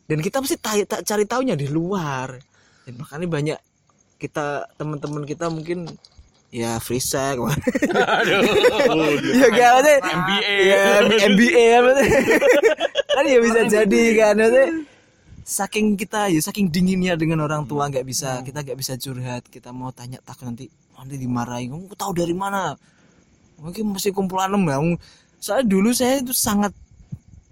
Dan 0.05 0.19
kita 0.21 0.41
mesti 0.41 0.57
ta- 0.61 0.85
ta- 0.89 1.05
cari 1.05 1.25
tahunya 1.25 1.57
di 1.57 1.69
luar. 1.69 2.37
Dan 2.85 3.01
makanya 3.01 3.29
banyak 3.29 3.59
kita 4.21 4.69
teman-teman 4.77 5.25
kita 5.25 5.49
mungkin 5.49 5.89
ya 6.53 6.77
free 6.81 7.01
sex. 7.01 7.41
Ya 9.25 9.47
gak 9.51 9.71
maksudnya? 9.81 9.99
MBA. 10.05 10.57
ya 10.65 10.81
MBA 11.33 11.65
kan 11.65 11.83
maksudnya. 11.83 12.21
kan 13.17 13.25
ya 13.25 13.39
bisa 13.41 13.61
jadi 13.67 14.03
kan 14.17 14.35
maksudnya? 14.39 14.69
Saking 15.45 15.87
kita 16.01 16.33
ya 16.33 16.41
saking 16.41 16.73
dinginnya 16.73 17.21
dengan 17.21 17.45
orang 17.45 17.69
tua 17.69 17.93
nggak 17.93 18.09
bisa 18.09 18.41
kita 18.41 18.65
nggak 18.65 18.81
bisa 18.81 18.97
curhat 18.97 19.45
kita 19.53 19.77
mau 19.77 19.93
tanya 19.93 20.17
tak 20.25 20.41
nanti 20.41 20.73
nanti 20.97 21.21
dimarahin. 21.21 21.73
Kamu 21.73 21.93
tahu 21.97 22.13
dari 22.17 22.33
mana? 22.33 22.73
Mungkin 23.61 23.93
masih 23.93 24.13
kumpulan 24.17 24.53
kamu 24.53 24.97
soalnya 25.45 25.69
dulu 25.69 25.93
saya 25.93 26.25
itu 26.25 26.33
sangat 26.33 26.73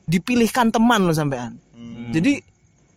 dipilihkan 0.08 0.72
teman 0.72 1.04
loh 1.04 1.12
sampean 1.12 1.60
jadi 2.12 2.42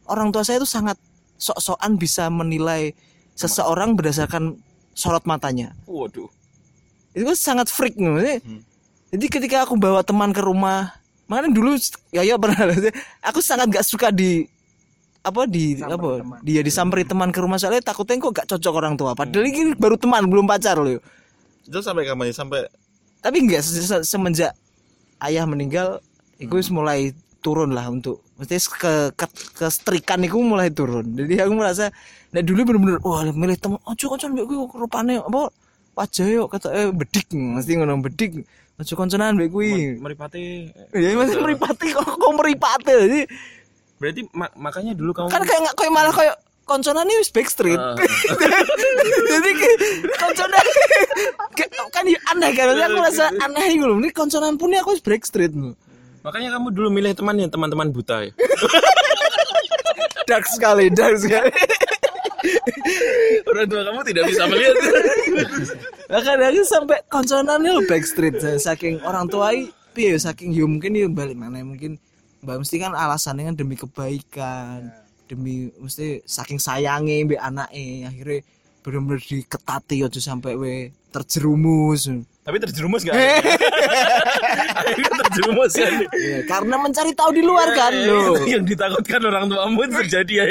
orang 0.05 0.29
tua 0.29 0.43
saya 0.45 0.61
itu 0.61 0.67
sangat 0.69 0.99
sok-sokan 1.35 1.97
bisa 1.97 2.29
menilai 2.29 2.95
seseorang 3.35 3.95
berdasarkan 3.97 4.55
sorot 4.95 5.23
matanya. 5.27 5.75
Waduh. 5.85 6.31
itu 7.15 7.23
kan 7.23 7.37
sangat 7.39 7.71
freak 7.71 7.95
nih 7.95 8.11
maksudnya. 8.11 8.37
jadi 9.15 9.25
ketika 9.31 9.57
aku 9.63 9.79
bawa 9.79 10.03
teman 10.03 10.35
ke 10.35 10.43
rumah 10.43 10.99
makanya 11.31 11.55
dulu 11.55 11.79
ya 12.11 12.27
ya 12.27 12.35
pernah. 12.35 12.59
Aku 13.31 13.39
sangat 13.39 13.71
gak 13.71 13.87
suka 13.87 14.11
di 14.11 14.43
apa 15.25 15.47
di 15.49 15.79
apa 15.79 16.21
dia 16.45 16.59
disamperi 16.61 17.07
teman 17.07 17.31
ke 17.31 17.39
rumah. 17.39 17.55
Soalnya 17.55 17.81
takutnya 17.81 18.19
kok 18.19 18.35
gak 18.35 18.47
cocok 18.51 18.73
orang 18.75 18.93
tua. 18.99 19.15
Padahal 19.15 19.47
ini 19.47 19.73
baru 19.73 19.95
teman 19.95 20.27
belum 20.27 20.43
pacar 20.45 20.75
loh 20.75 20.99
Itu 21.63 21.79
sampai 21.81 22.03
kapan 22.05 22.29
ya? 22.29 22.35
Sampai 22.35 22.67
tapi 23.25 23.41
enggak 23.41 23.65
se- 23.65 23.81
se- 23.81 24.05
semenjak 24.05 24.53
ayah 25.25 25.49
meninggal 25.49 25.97
itu 26.37 26.53
mulai 26.69 27.09
turun 27.45 27.77
lah 27.77 27.85
untuk 27.93 28.25
mesti 28.41 28.57
ke 28.57 29.13
ke, 29.13 29.25
ke 29.53 29.65
strikan 29.69 30.25
itu 30.25 30.41
mulai 30.41 30.73
turun. 30.73 31.05
Jadi 31.13 31.37
aku 31.37 31.53
merasa 31.53 31.93
nah 32.33 32.41
dulu 32.41 32.73
bener-bener 32.73 32.97
wah 33.05 33.21
milih 33.21 33.57
temen 33.61 33.77
ojo 33.85 34.05
koncoan 34.09 34.33
mbek 34.33 34.45
kuwi 34.49 34.57
rupane 34.81 35.21
apa 35.21 35.53
wajah 35.93 36.25
yo 36.25 36.49
kata 36.49 36.67
eh 36.73 36.89
bedik 36.89 37.29
mesti 37.29 37.77
ngono 37.77 38.01
bedik. 38.01 38.41
Ojo 38.81 38.93
konconan 38.97 39.37
mbek 39.37 39.53
kuwi. 39.53 40.01
Meripati. 40.01 40.73
ya 40.97 41.13
masih 41.13 41.37
meripati 41.37 41.93
kok 41.93 42.09
kok 42.17 42.31
meripati? 42.33 42.93
Jadi 43.05 43.21
Berarti 43.95 44.21
ma- 44.35 44.51
makanya 44.59 44.91
dulu 44.91 45.15
kamu 45.15 45.31
kan 45.31 45.45
kayak 45.45 45.61
nggak 45.69 45.75
kayak 45.79 45.93
malah 45.93 46.11
kayak 46.11 46.35
konconan 46.65 47.07
ini 47.07 47.21
wis 47.21 47.31
backstreet. 47.31 47.77
Ah. 47.79 47.95
jadi 49.37 49.49
konconan 50.17 50.65
kan 51.93 52.03
ya 52.03 52.19
aneh 52.35 52.51
kan 52.51 52.75
aku 52.75 52.97
merasa 52.99 53.31
aneh 53.45 53.63
gitu 53.71 53.95
ini 53.95 54.09
konconan 54.11 54.59
pun 54.59 54.73
aku 54.75 54.97
wis 54.97 55.03
backstreet 55.05 55.53
loh 55.55 55.77
makanya 56.25 56.57
kamu 56.57 56.67
dulu 56.73 56.89
milih 56.89 57.13
teman 57.13 57.37
yang 57.37 57.53
teman-teman 57.53 57.93
buta 57.93 58.25
ya. 58.25 58.33
dark 60.29 60.45
sekali 60.49 60.89
dark 60.89 61.21
sekali 61.21 61.53
Orang 63.45 63.65
tua 63.69 63.81
kamu 63.81 64.01
tidak 64.05 64.23
bisa 64.29 64.43
melihat. 64.45 64.75
bahkan 66.11 66.37
aku 66.37 66.61
sampai 66.61 66.97
konsonannya 67.09 67.73
lo 67.73 67.81
backstreet 67.89 68.37
saking 68.61 69.01
orang 69.01 69.25
tua 69.25 69.57
i, 69.57 69.69
piye 69.93 70.13
ya, 70.13 70.29
saking 70.29 70.53
yo 70.53 70.69
mungkin 70.69 70.93
yo 70.93 71.09
balik 71.09 71.33
mana 71.33 71.65
mungkin 71.65 71.97
mbak 72.45 72.61
mesti 72.61 72.77
kan 72.77 72.93
alasannya 72.93 73.49
kan 73.49 73.55
demi 73.57 73.73
kebaikan 73.73 74.93
demi 75.25 75.73
mesti 75.81 76.21
saking 76.21 76.61
sayangnya 76.61 77.25
mbak 77.25 77.41
anaknya 77.41 78.13
akhirnya 78.13 78.39
bener-bener 78.85 79.17
diketati 79.17 80.05
aja 80.05 80.19
sampai 80.21 80.53
we 80.53 80.73
terjerumus 81.09 82.05
Tapi 82.45 82.61
terjerumus 82.61 83.01
gak? 83.01 83.17
Terjerumus. 85.33 85.73
Ya, 85.81 85.89
karena 86.45 86.77
mencari 86.77 87.11
tahu 87.17 87.33
di 87.33 87.41
luar 87.41 87.73
kan 87.73 87.89
lo 87.89 88.37
Yang 88.45 88.77
ditakutkan 88.77 89.17
orang 89.25 89.49
tuamu 89.49 89.81
itu 89.81 89.93
terjadi 90.05 90.33
ya. 90.37 90.45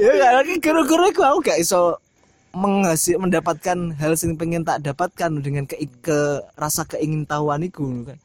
ya 0.00 0.12
kan 0.16 0.32
lagi 0.40 0.54
gara-gara 0.56 1.04
aku 1.12 1.20
aku 1.20 1.38
gak 1.44 1.58
iso 1.60 2.00
menghasil 2.56 3.20
mendapatkan 3.20 3.92
hal 4.00 4.16
yang 4.16 4.32
pengen 4.40 4.64
tak 4.64 4.80
dapatkan 4.80 5.30
dengan 5.44 5.68
ke, 5.68 5.84
ke 6.00 6.18
rasa 6.56 6.88
keingintahuan 6.88 7.60
iku 7.68 8.08
kan 8.08 8.18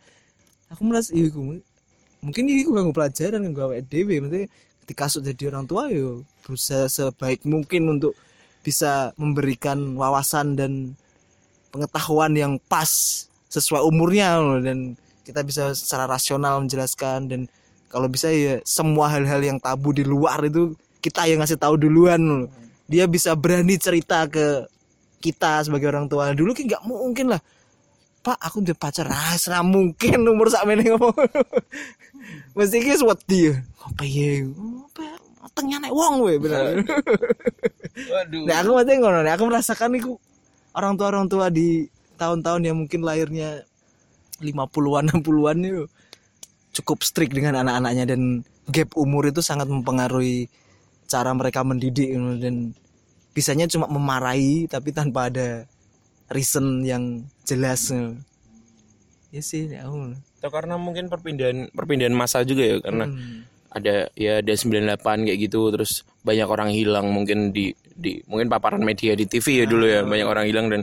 aku 0.71 0.81
merasa 0.87 1.11
iya 1.11 1.27
mungkin 2.23 2.43
iku 2.47 2.71
gak 2.71 2.95
pelajaran 2.95 3.51
gue 3.51 3.83
dewe 3.91 4.15
maksudnya 4.23 4.47
ketika 4.85 5.05
sudah 5.11 5.35
jadi 5.35 5.51
orang 5.51 5.67
tua 5.67 5.91
yo 5.91 6.23
berusaha 6.47 6.87
sebaik 6.87 7.43
mungkin 7.43 7.99
untuk 7.99 8.15
bisa 8.63 9.11
memberikan 9.19 9.99
wawasan 9.99 10.55
dan 10.55 10.71
pengetahuan 11.69 12.31
yang 12.33 12.53
pas 12.71 12.89
sesuai 13.51 13.83
umurnya 13.85 14.39
dan 14.63 14.97
kita 15.27 15.43
bisa 15.43 15.75
secara 15.75 16.07
rasional 16.09 16.63
menjelaskan 16.63 17.19
dan 17.29 17.41
kalau 17.91 18.09
bisa 18.09 18.33
ya 18.33 18.57
semua 18.65 19.11
hal-hal 19.11 19.43
yang 19.43 19.61
tabu 19.61 19.93
di 19.93 20.01
luar 20.01 20.41
itu 20.47 20.73
kita 21.03 21.27
yang 21.29 21.43
ngasih 21.43 21.59
tahu 21.59 21.77
duluan 21.77 22.49
dia 22.87 23.05
bisa 23.07 23.35
berani 23.37 23.77
cerita 23.77 24.25
ke 24.27 24.65
kita 25.23 25.63
sebagai 25.63 25.87
orang 25.87 26.11
tua. 26.11 26.35
Dulu 26.35 26.51
kan 26.51 26.67
nggak 26.67 26.83
mungkin 26.83 27.31
lah. 27.31 27.41
Pak 28.23 28.39
aku 28.39 28.59
udah 28.63 28.75
pacar. 28.75 29.07
Ah 29.07 29.35
serah 29.39 29.63
mungkin 29.63 30.23
umur 30.27 30.51
sak 30.51 30.67
ngomong. 30.67 31.15
Mesti 32.55 32.77
ki 32.83 32.99
wedi 33.03 33.51
apa 33.83 34.03
ya? 34.03 34.47
Apa 34.47 35.22
tengah 35.53 35.77
naik 35.81 35.93
wong 35.93 36.25
we 36.25 36.37
bener 36.41 36.81
Waduh. 37.93 38.45
Nah, 38.49 38.55
aku 38.65 38.69
mesti 38.73 38.93
ngono, 38.97 39.21
nek 39.21 39.37
aku 39.37 39.43
merasakan 39.45 39.93
iku 40.01 40.17
orang 40.73 40.97
tua 40.97 41.07
orang 41.13 41.25
tua 41.29 41.53
di 41.53 41.85
tahun-tahun 42.17 42.61
yang 42.65 42.77
mungkin 42.81 43.05
lahirnya 43.05 43.61
50-an 44.41 45.13
60-an 45.13 45.57
itu 45.61 45.85
cukup 46.73 47.05
strict 47.05 47.37
dengan 47.37 47.61
anak-anaknya 47.61 48.09
dan 48.09 48.41
gap 48.73 48.97
umur 48.97 49.29
itu 49.29 49.45
sangat 49.45 49.69
mempengaruhi 49.69 50.49
cara 51.05 51.29
mereka 51.37 51.61
mendidik 51.61 52.09
dan 52.41 52.73
bisanya 53.37 53.69
cuma 53.69 53.85
memarahi 53.85 54.65
tapi 54.65 54.89
tanpa 54.89 55.29
ada 55.29 55.69
reason 56.33 56.81
yang 56.81 57.21
jelas 57.45 57.93
ya 59.29 59.41
sih 59.41 59.69
aku 59.69 60.17
Atau 60.41 60.49
karena 60.49 60.75
mungkin 60.81 61.13
perpindahan 61.13 61.69
perpindahan 61.73 62.13
masa 62.13 62.41
juga 62.41 62.65
ya 62.65 62.77
karena 62.81 63.05
Hmm. 63.05 63.52
Ada 63.73 64.07
ya 64.13 64.39
ada 64.39 64.53
98 64.53 65.25
kayak 65.25 65.39
gitu 65.49 65.73
terus 65.73 66.05
banyak 66.21 66.45
orang 66.45 66.69
hilang 66.69 67.09
mungkin 67.09 67.49
di 67.49 67.73
di 67.93 68.21
mungkin 68.29 68.47
paparan 68.47 68.85
media 68.85 69.17
di 69.17 69.25
TV 69.25 69.63
ya 69.63 69.65
dulu 69.65 69.85
ya 69.89 70.05
banyak 70.05 70.27
orang 70.29 70.45
hilang 70.45 70.69
dan 70.69 70.81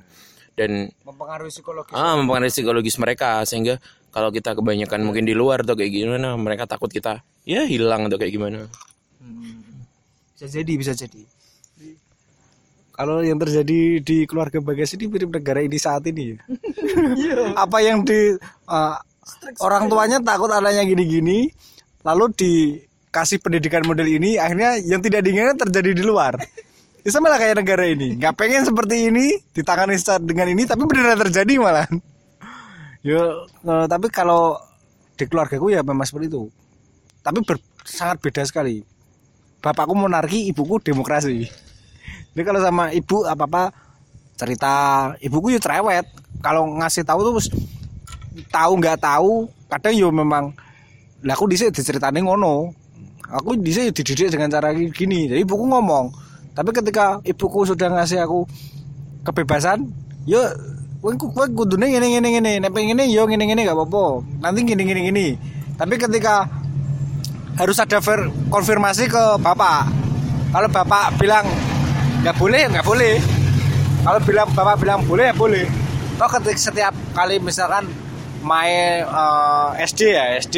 dan 0.58 0.90
mempengaruhi 1.06 1.48
psikologis. 1.48 1.94
Ah 1.94 2.18
mempengaruhi 2.18 2.52
psikologis 2.52 2.96
mereka 2.98 3.40
sehingga 3.46 3.78
kalau 4.10 4.34
kita 4.34 4.58
kebanyakan 4.58 5.06
mungkin 5.06 5.24
di 5.24 5.32
luar 5.32 5.62
atau 5.62 5.78
kayak 5.78 5.94
gimana 5.94 6.34
mereka 6.34 6.66
takut 6.66 6.90
kita 6.90 7.22
ya 7.46 7.64
hilang 7.64 8.10
atau 8.10 8.18
kayak 8.18 8.34
gimana. 8.34 8.66
Hmm. 9.22 9.62
bisa 10.34 10.48
jadi 10.50 10.72
bisa 10.76 10.92
jadi. 10.96 11.22
Kalau 13.00 13.24
yang 13.24 13.40
terjadi 13.40 14.04
di 14.04 14.28
keluarga 14.28 14.60
Bagas 14.60 14.92
ini 14.92 15.08
mirip 15.08 15.32
negara 15.32 15.64
ini 15.64 15.80
saat 15.80 16.04
ini 16.04 16.36
ya. 16.36 16.38
Apa 17.64 17.80
yang 17.80 18.04
di 18.04 18.36
uh, 18.68 18.96
orang 19.64 19.88
tuanya 19.88 20.20
takut 20.20 20.52
anaknya 20.52 20.84
gini-gini, 20.84 21.48
lalu 22.00 22.32
dikasih 22.32 23.38
pendidikan 23.40 23.84
model 23.84 24.08
ini, 24.08 24.40
akhirnya 24.40 24.80
yang 24.80 25.00
tidak 25.04 25.24
diinginkan 25.24 25.56
terjadi 25.68 25.90
di 25.96 26.04
luar. 26.04 26.36
Itu 27.00 27.16
sama 27.16 27.32
kayak 27.32 27.64
negara 27.64 27.88
ini, 27.88 28.20
nggak 28.20 28.36
pengen 28.36 28.62
seperti 28.68 29.08
ini, 29.08 29.40
ditangani 29.56 29.96
dengan 30.20 30.46
ini, 30.52 30.62
tapi 30.68 30.84
beneran 30.84 31.16
terjadi 31.16 31.54
malah. 31.56 31.88
Yo, 33.00 33.48
eh, 33.48 33.86
tapi 33.88 34.12
kalau 34.12 34.60
di 35.16 35.24
keluargaku 35.24 35.72
ya 35.72 35.80
memang 35.80 36.04
seperti 36.04 36.28
itu. 36.28 36.44
Tapi 37.24 37.40
ber- 37.40 37.64
sangat 37.84 38.20
beda 38.20 38.44
sekali. 38.44 38.84
Bapakku 39.60 39.96
monarki, 39.96 40.48
ibuku 40.52 40.80
demokrasi. 40.80 41.48
Jadi 42.32 42.42
kalau 42.44 42.60
sama 42.60 42.92
ibu 42.92 43.24
apa 43.24 43.44
apa 43.44 43.62
cerita, 44.36 44.74
ibuku 45.20 45.56
ya 45.56 45.60
cerewet. 45.60 46.04
Kalau 46.40 46.68
ngasih 46.80 47.04
tahu 47.04 47.20
tuh 47.28 47.32
tahu 48.48 48.72
nggak 48.80 49.00
tahu, 49.00 49.48
kadang 49.68 49.94
yo 49.96 50.08
memang 50.08 50.52
lah 51.20 51.36
aku 51.36 51.44
dhisik 51.52 51.72
diceritain 51.76 52.16
ngono. 52.16 52.72
Aku 53.30 53.54
dhisik 53.60 53.94
dididik 53.94 54.32
dengan 54.32 54.50
cara 54.50 54.72
gini. 54.72 55.30
Jadi 55.30 55.40
ibuku 55.44 55.64
ngomong. 55.68 56.10
Tapi 56.56 56.70
ketika 56.74 57.22
ibuku 57.22 57.62
sudah 57.68 57.92
ngasih 57.92 58.24
aku 58.24 58.42
kebebasan, 59.22 59.86
yo 60.26 60.42
kowe 60.98 61.14
kowe 61.14 61.46
kudune 61.52 61.92
ngene 61.92 62.18
ngene 62.18 62.28
ngene, 62.34 62.52
nek 62.64 62.72
pengen 62.74 63.04
yo 63.06 63.28
ngene 63.28 63.44
ngene 63.46 63.62
gak 63.68 63.76
apa-apa. 63.76 64.24
Nanti 64.42 64.66
gini 64.66 64.82
gini 64.82 65.00
gini. 65.12 65.26
Tapi 65.78 65.94
ketika 65.96 66.48
harus 67.56 67.76
ada 67.78 68.00
ver- 68.00 68.32
konfirmasi 68.50 69.06
ke 69.06 69.24
bapak. 69.38 69.88
Kalau 70.50 70.68
bapak 70.72 71.14
bilang 71.20 71.46
nggak 72.24 72.36
boleh, 72.36 72.66
nggak 72.66 72.86
boleh. 72.88 73.14
Kalau 74.02 74.20
bilang 74.24 74.48
bapak 74.56 74.76
bilang 74.82 75.00
boleh 75.06 75.30
ya 75.30 75.34
boleh. 75.36 75.64
Toh 76.18 76.28
ketika 76.36 76.58
setiap 76.58 76.94
kali 77.14 77.38
misalkan 77.40 77.86
main 78.42 79.04
eh, 79.04 79.68
SD 79.86 80.00
ya 80.16 80.24
SD 80.40 80.56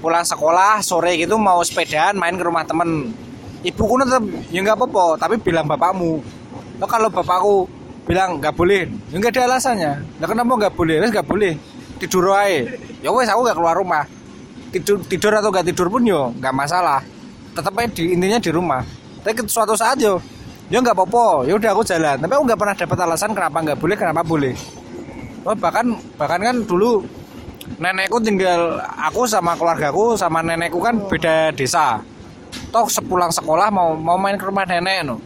pulang 0.00 0.24
sekolah 0.24 0.80
sore 0.80 1.20
gitu 1.20 1.36
mau 1.36 1.60
sepedaan 1.60 2.16
main 2.16 2.34
ke 2.34 2.42
rumah 2.42 2.64
temen. 2.64 3.12
Ibuku 3.60 4.00
tetap 4.00 4.24
ya 4.48 4.58
nggak 4.64 4.76
apa-apa 4.80 5.20
tapi 5.20 5.36
bilang 5.36 5.68
bapakmu. 5.68 6.24
Loh, 6.80 6.88
kalau 6.88 7.12
bapakku 7.12 7.68
bilang 8.08 8.40
nggak 8.40 8.56
boleh. 8.56 8.88
Ya 9.12 9.16
nggak 9.20 9.36
ada 9.36 9.54
alasannya. 9.54 9.92
Lah 10.16 10.26
kenapa 10.26 10.52
nggak 10.56 10.74
boleh? 10.74 10.96
Wes 11.04 11.12
nggak 11.12 11.28
boleh. 11.28 11.52
Tidur 12.00 12.32
aja 12.32 12.64
ya 13.04 13.08
wes 13.12 13.28
aku 13.28 13.40
nggak 13.44 13.56
keluar 13.60 13.76
rumah. 13.76 14.04
Tidur 14.72 14.96
tidur 15.04 15.32
atau 15.36 15.52
nggak 15.52 15.66
tidur 15.68 15.92
pun 15.92 16.02
yo 16.08 16.32
nggak 16.40 16.54
masalah. 16.56 17.04
Tetap 17.52 17.76
aja 17.76 17.88
di, 17.92 18.16
intinya 18.16 18.40
di 18.40 18.50
rumah. 18.50 18.80
Tapi 19.20 19.44
suatu 19.44 19.76
saat 19.76 20.00
yo 20.00 20.16
ya 20.72 20.80
nggak 20.80 20.96
apa-apa. 20.96 21.44
Ya 21.44 21.60
udah 21.60 21.70
aku 21.76 21.84
jalan. 21.84 22.16
Tapi 22.16 22.32
aku 22.32 22.42
nggak 22.48 22.60
pernah 22.60 22.74
dapat 22.74 22.98
alasan 23.04 23.30
kenapa 23.36 23.56
nggak 23.60 23.78
boleh 23.78 23.96
kenapa 24.00 24.20
boleh. 24.24 24.56
Oh, 25.44 25.56
bahkan 25.56 25.96
bahkan 26.20 26.40
kan 26.40 26.56
dulu 26.64 27.04
nenekku 27.78 28.18
tinggal 28.18 28.80
aku 28.98 29.28
sama 29.28 29.54
keluargaku 29.54 30.18
sama 30.18 30.42
nenekku 30.42 30.80
kan 30.82 30.98
beda 31.06 31.54
desa. 31.54 32.02
Toh 32.74 32.86
sepulang 32.90 33.30
sekolah 33.30 33.70
mau 33.70 33.94
mau 33.94 34.18
main 34.18 34.34
ke 34.34 34.44
rumah 34.48 34.66
nenek 34.66 35.06
no. 35.06 35.22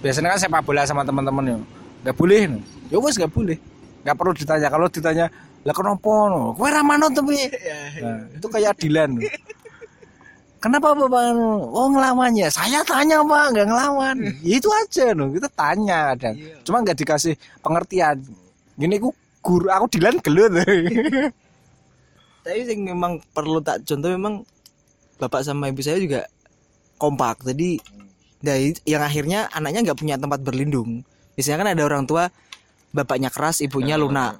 Biasanya 0.00 0.36
kan 0.36 0.40
sepak 0.40 0.62
bola 0.64 0.88
sama 0.88 1.04
teman-teman 1.04 1.44
yo. 1.44 1.58
Nggak 2.06 2.16
boleh 2.16 2.40
no. 2.48 2.58
Ya 2.88 2.96
wes 3.02 3.18
nggak 3.20 3.32
boleh. 3.32 3.58
Nggak 4.06 4.16
perlu 4.16 4.32
ditanya. 4.32 4.68
Kalau 4.72 4.86
ditanya 4.88 5.26
lah 5.66 5.74
kenapa 5.74 6.12
no? 6.32 6.54
Kowe 6.56 6.68
ra 6.70 6.80
manut 6.80 7.12
tapi. 7.12 7.36
Nah, 8.00 8.20
itu 8.32 8.46
kayak 8.48 8.78
adilan 8.78 9.18
no. 9.18 9.20
Kenapa 10.56 10.96
bapak 10.96 11.22
no? 11.36 11.68
Oh 11.70 11.92
ngelawan 11.92 12.32
ya? 12.32 12.48
Saya 12.48 12.80
tanya 12.86 13.20
pak 13.20 13.44
nggak 13.52 13.66
ngelawan. 13.68 14.16
Ya, 14.40 14.56
Itu 14.56 14.68
aja 14.72 15.12
no. 15.12 15.28
Kita 15.28 15.48
tanya 15.52 16.14
kadang. 16.14 16.36
Cuma 16.64 16.80
nggak 16.80 16.96
dikasih 16.96 17.34
pengertian. 17.60 18.16
Gini 18.76 18.96
aku 19.00 19.10
guru 19.44 19.66
Aku 19.70 19.86
dilan 19.88 20.18
gelut 20.24 20.52
tapi 22.46 22.62
yang 22.62 22.94
memang 22.94 23.18
perlu 23.34 23.58
tak 23.58 23.82
contoh 23.82 24.06
memang 24.06 24.46
bapak 25.18 25.42
sama 25.42 25.66
ibu 25.66 25.82
saya 25.82 25.98
juga 25.98 26.30
kompak. 26.94 27.42
Jadi 27.42 27.82
dari 28.38 28.70
yang 28.86 29.02
akhirnya 29.02 29.50
anaknya 29.50 29.90
nggak 29.90 29.98
punya 29.98 30.14
tempat 30.14 30.46
berlindung. 30.46 31.02
Biasanya 31.34 31.66
kan 31.66 31.68
ada 31.74 31.82
orang 31.82 32.06
tua 32.06 32.30
bapaknya 32.94 33.34
keras 33.34 33.58
ibunya 33.66 33.98
lunak. 33.98 34.38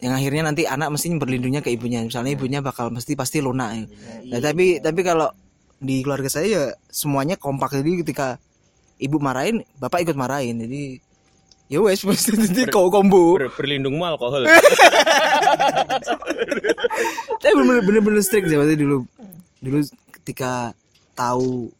yang 0.00 0.16
akhirnya 0.16 0.48
nanti 0.48 0.64
anak 0.64 0.96
mesti 0.96 1.12
berlindungnya 1.20 1.60
ke 1.60 1.76
ibunya. 1.76 2.00
Misalnya 2.00 2.32
ibunya 2.32 2.64
bakal 2.64 2.88
mesti 2.88 3.12
pasti 3.12 3.44
lunak. 3.44 3.76
Ya. 3.76 3.84
Nah, 4.32 4.40
tapi 4.40 4.80
tapi 4.80 5.04
kalau 5.04 5.28
di 5.76 6.00
keluarga 6.00 6.32
saya 6.32 6.46
ya 6.48 6.64
semuanya 6.88 7.36
kompak. 7.36 7.76
Jadi 7.76 8.00
ketika 8.00 8.40
ibu 8.96 9.20
marahin 9.20 9.60
bapak 9.76 10.08
ikut 10.08 10.16
marahin. 10.16 10.56
Jadi 10.56 11.04
ya 11.70 11.78
wes 11.78 12.02
mesti 12.02 12.34
jadi 12.34 12.66
kau 12.66 12.90
kombo. 12.90 13.38
Ber- 13.38 13.54
berlindungmu 13.54 14.02
alkohol. 14.02 14.44
tapi 17.40 17.54
bener 17.54 17.80
bener 17.86 18.02
bener 18.02 18.22
strict 18.26 18.50
sih 18.50 18.58
waktu 18.58 18.74
dulu. 18.74 19.06
Dulu 19.62 19.78
ketika 20.20 20.74
tahu 21.14 21.70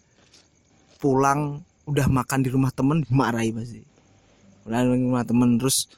pulang 1.02 1.58
udah 1.90 2.06
makan 2.06 2.46
di 2.46 2.54
rumah 2.54 2.70
temen 2.70 3.02
dimarahi 3.02 3.50
pasti. 3.50 3.82
Pulang 4.62 4.94
di 4.94 5.10
rumah 5.10 5.26
temen 5.26 5.58
terus 5.58 5.90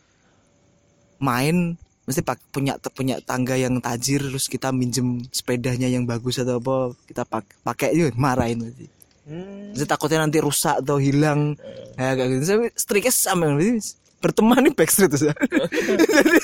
main 1.20 1.76
mesti 2.02 2.18
pak 2.24 2.40
punya 2.50 2.74
punya 2.90 3.22
tangga 3.22 3.54
yang 3.54 3.78
tajir 3.78 4.18
terus 4.18 4.50
kita 4.50 4.74
minjem 4.74 5.22
sepedanya 5.30 5.86
yang 5.86 6.02
bagus 6.02 6.42
atau 6.42 6.58
apa 6.58 6.98
kita 7.06 7.22
pak 7.22 7.46
pakai 7.62 7.94
itu 7.94 8.10
marahin 8.18 8.58
pasti 8.66 8.90
Mesti 9.26 9.86
takutnya 9.86 10.26
nanti 10.26 10.42
rusak 10.42 10.82
atau 10.82 10.98
hilang. 10.98 11.54
Ya 11.94 12.18
kayak 12.18 12.28
gitu. 12.38 12.44
Saya 12.44 12.58
striknya 12.74 13.12
sama 13.14 13.54
berarti 13.54 13.78
berteman 14.22 14.62
nih 14.62 14.74
backstreet 14.78 15.10
tuh 15.10 15.18
jadi 16.14 16.38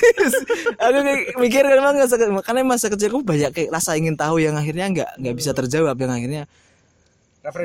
aku 0.83 0.99
kayak 0.99 1.19
mikir 1.39 1.63
kan 1.63 1.79
emang 1.79 1.95
masa, 1.95 2.19
makanya 2.27 2.63
masa 2.67 2.91
kecilku 2.91 3.23
banyak 3.23 3.55
kayak 3.55 3.71
rasa 3.71 3.95
ingin 3.95 4.19
tahu 4.19 4.43
yang 4.43 4.59
akhirnya 4.59 4.91
nggak 4.91 5.09
nggak 5.15 5.35
bisa 5.39 5.55
terjawab 5.55 5.95
yang 5.95 6.11
akhirnya 6.11 6.43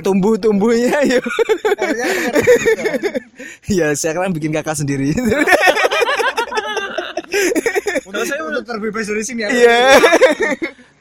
tumbuh 0.07 0.39
tumbuhnya 0.39 1.03
ya 1.03 1.19
ya 3.67 3.87
saya 3.99 4.15
kan 4.15 4.31
bikin 4.31 4.55
kakak 4.55 4.79
sendiri. 4.79 5.11
Untuk 8.07 8.23
saya 8.31 8.47
untuk 8.47 8.63
terbebas 8.63 9.11
dari 9.11 9.23
sini 9.27 9.43
iya 9.51 9.99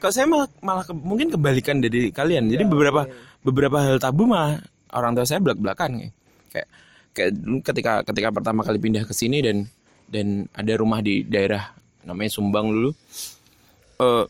Kalau 0.04 0.12
saya 0.12 0.28
malah, 0.28 0.48
malah 0.60 0.84
ke- 0.84 0.92
mungkin 0.92 1.32
kebalikan 1.32 1.80
dari 1.80 2.12
kalian. 2.12 2.52
Jadi 2.52 2.68
beberapa 2.68 3.08
beberapa 3.40 3.80
hal 3.80 3.96
tabu 3.96 4.28
malah 4.28 4.60
orang 4.92 5.16
tua 5.16 5.24
saya 5.24 5.40
belak-belakan 5.40 5.96
kayak 5.96 6.12
kayak 6.52 6.68
kayak 7.16 7.30
dulu 7.40 7.64
ketika 7.64 7.92
ketika 8.04 8.28
pertama 8.28 8.60
kali 8.60 8.76
pindah 8.76 9.08
ke 9.08 9.16
sini 9.16 9.40
dan 9.40 9.64
dan 10.12 10.44
ada 10.52 10.76
rumah 10.76 11.00
di 11.00 11.24
daerah 11.24 11.72
namanya 12.04 12.36
Sumbang 12.36 12.68
dulu. 12.68 12.92
Eh 14.04 14.24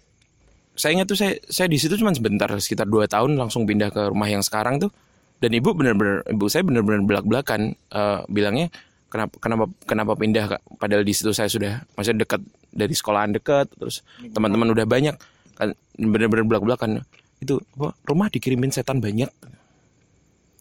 saya 0.78 0.94
ingat 0.94 1.10
tuh 1.10 1.18
saya 1.18 1.34
saya 1.50 1.66
di 1.66 1.78
situ 1.82 1.98
cuma 1.98 2.14
sebentar 2.14 2.46
sekitar 2.54 2.86
dua 2.86 3.10
tahun 3.10 3.34
langsung 3.34 3.66
pindah 3.66 3.90
ke 3.90 4.14
rumah 4.14 4.30
yang 4.30 4.46
sekarang 4.46 4.78
tuh 4.78 4.94
dan 5.42 5.50
ibu 5.54 5.74
benar-benar 5.74 6.22
ibu 6.30 6.46
saya 6.50 6.62
benar-benar 6.66 7.02
belak-belakan 7.02 7.74
eh, 7.74 8.20
bilangnya 8.26 8.70
kenapa 9.06 9.34
kenapa 9.38 9.64
kenapa 9.86 10.12
pindah 10.18 10.44
Kak? 10.54 10.62
padahal 10.78 11.06
di 11.06 11.14
situ 11.14 11.30
saya 11.30 11.46
sudah 11.46 11.82
masih 11.94 12.18
dekat 12.18 12.42
dari 12.74 12.90
sekolahan 12.90 13.30
dekat 13.30 13.70
terus 13.78 14.02
teman-teman 14.34 14.74
udah 14.74 14.82
banyak 14.82 15.14
kan 15.54 15.72
benar-benar 15.96 16.46
belak-belakan. 16.46 17.02
Itu 17.38 17.60
apa, 17.76 17.94
rumah 18.04 18.28
dikirimin 18.30 18.70
setan 18.70 18.98
banyak. 18.98 19.28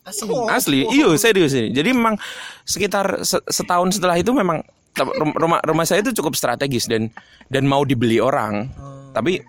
Asli. 0.04 0.34
Asli. 0.52 0.80
Iyo 0.92 1.16
serius 1.16 1.56
ini. 1.56 1.72
Jadi 1.72 1.96
memang 1.96 2.20
sekitar 2.68 3.24
se- 3.24 3.44
setahun 3.48 3.96
setelah 3.96 4.20
itu 4.20 4.36
memang 4.36 4.60
rumah 5.40 5.64
rumah 5.64 5.86
saya 5.88 6.04
itu 6.04 6.12
cukup 6.14 6.36
strategis 6.36 6.86
dan 6.92 7.08
dan 7.48 7.64
mau 7.64 7.88
dibeli 7.88 8.20
orang. 8.20 8.68
Tapi 9.16 9.40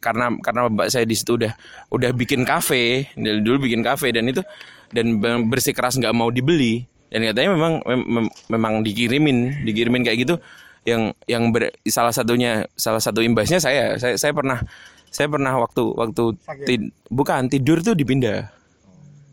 karena 0.00 0.32
karena 0.40 0.72
bapak 0.72 0.88
saya 0.88 1.04
di 1.04 1.12
situ 1.12 1.36
udah 1.36 1.52
udah 1.92 2.10
bikin 2.16 2.48
kafe 2.48 3.12
dari 3.12 3.44
dulu 3.44 3.68
bikin 3.68 3.84
kafe 3.84 4.08
dan 4.08 4.24
itu 4.24 4.40
dan 4.88 5.20
be- 5.20 5.44
bersikeras 5.46 6.00
nggak 6.00 6.16
mau 6.16 6.32
dibeli. 6.32 6.88
Dan 7.12 7.26
katanya 7.26 7.50
memang 7.58 7.72
mem- 7.84 8.08
mem- 8.08 8.34
memang 8.48 8.72
dikirimin 8.80 9.68
dikirimin 9.68 10.00
kayak 10.00 10.18
gitu 10.24 10.34
yang 10.82 11.02
yang 11.24 11.48
ber- 11.48 11.76
salah 11.84 12.10
satunya 12.10 12.64
salah 12.72 12.98
satu 12.98 13.20
imbasnya 13.20 13.58
saya 13.58 13.96
saya 13.96 14.16
saya 14.16 14.32
pernah 14.32 14.58
saya 15.06 15.26
pernah 15.26 15.52
waktu 15.56 15.82
waktu 15.92 16.22
ti- 16.64 16.88
bukan 17.06 17.46
tidur 17.46 17.80
tuh 17.80 17.92
dipindah 17.92 18.48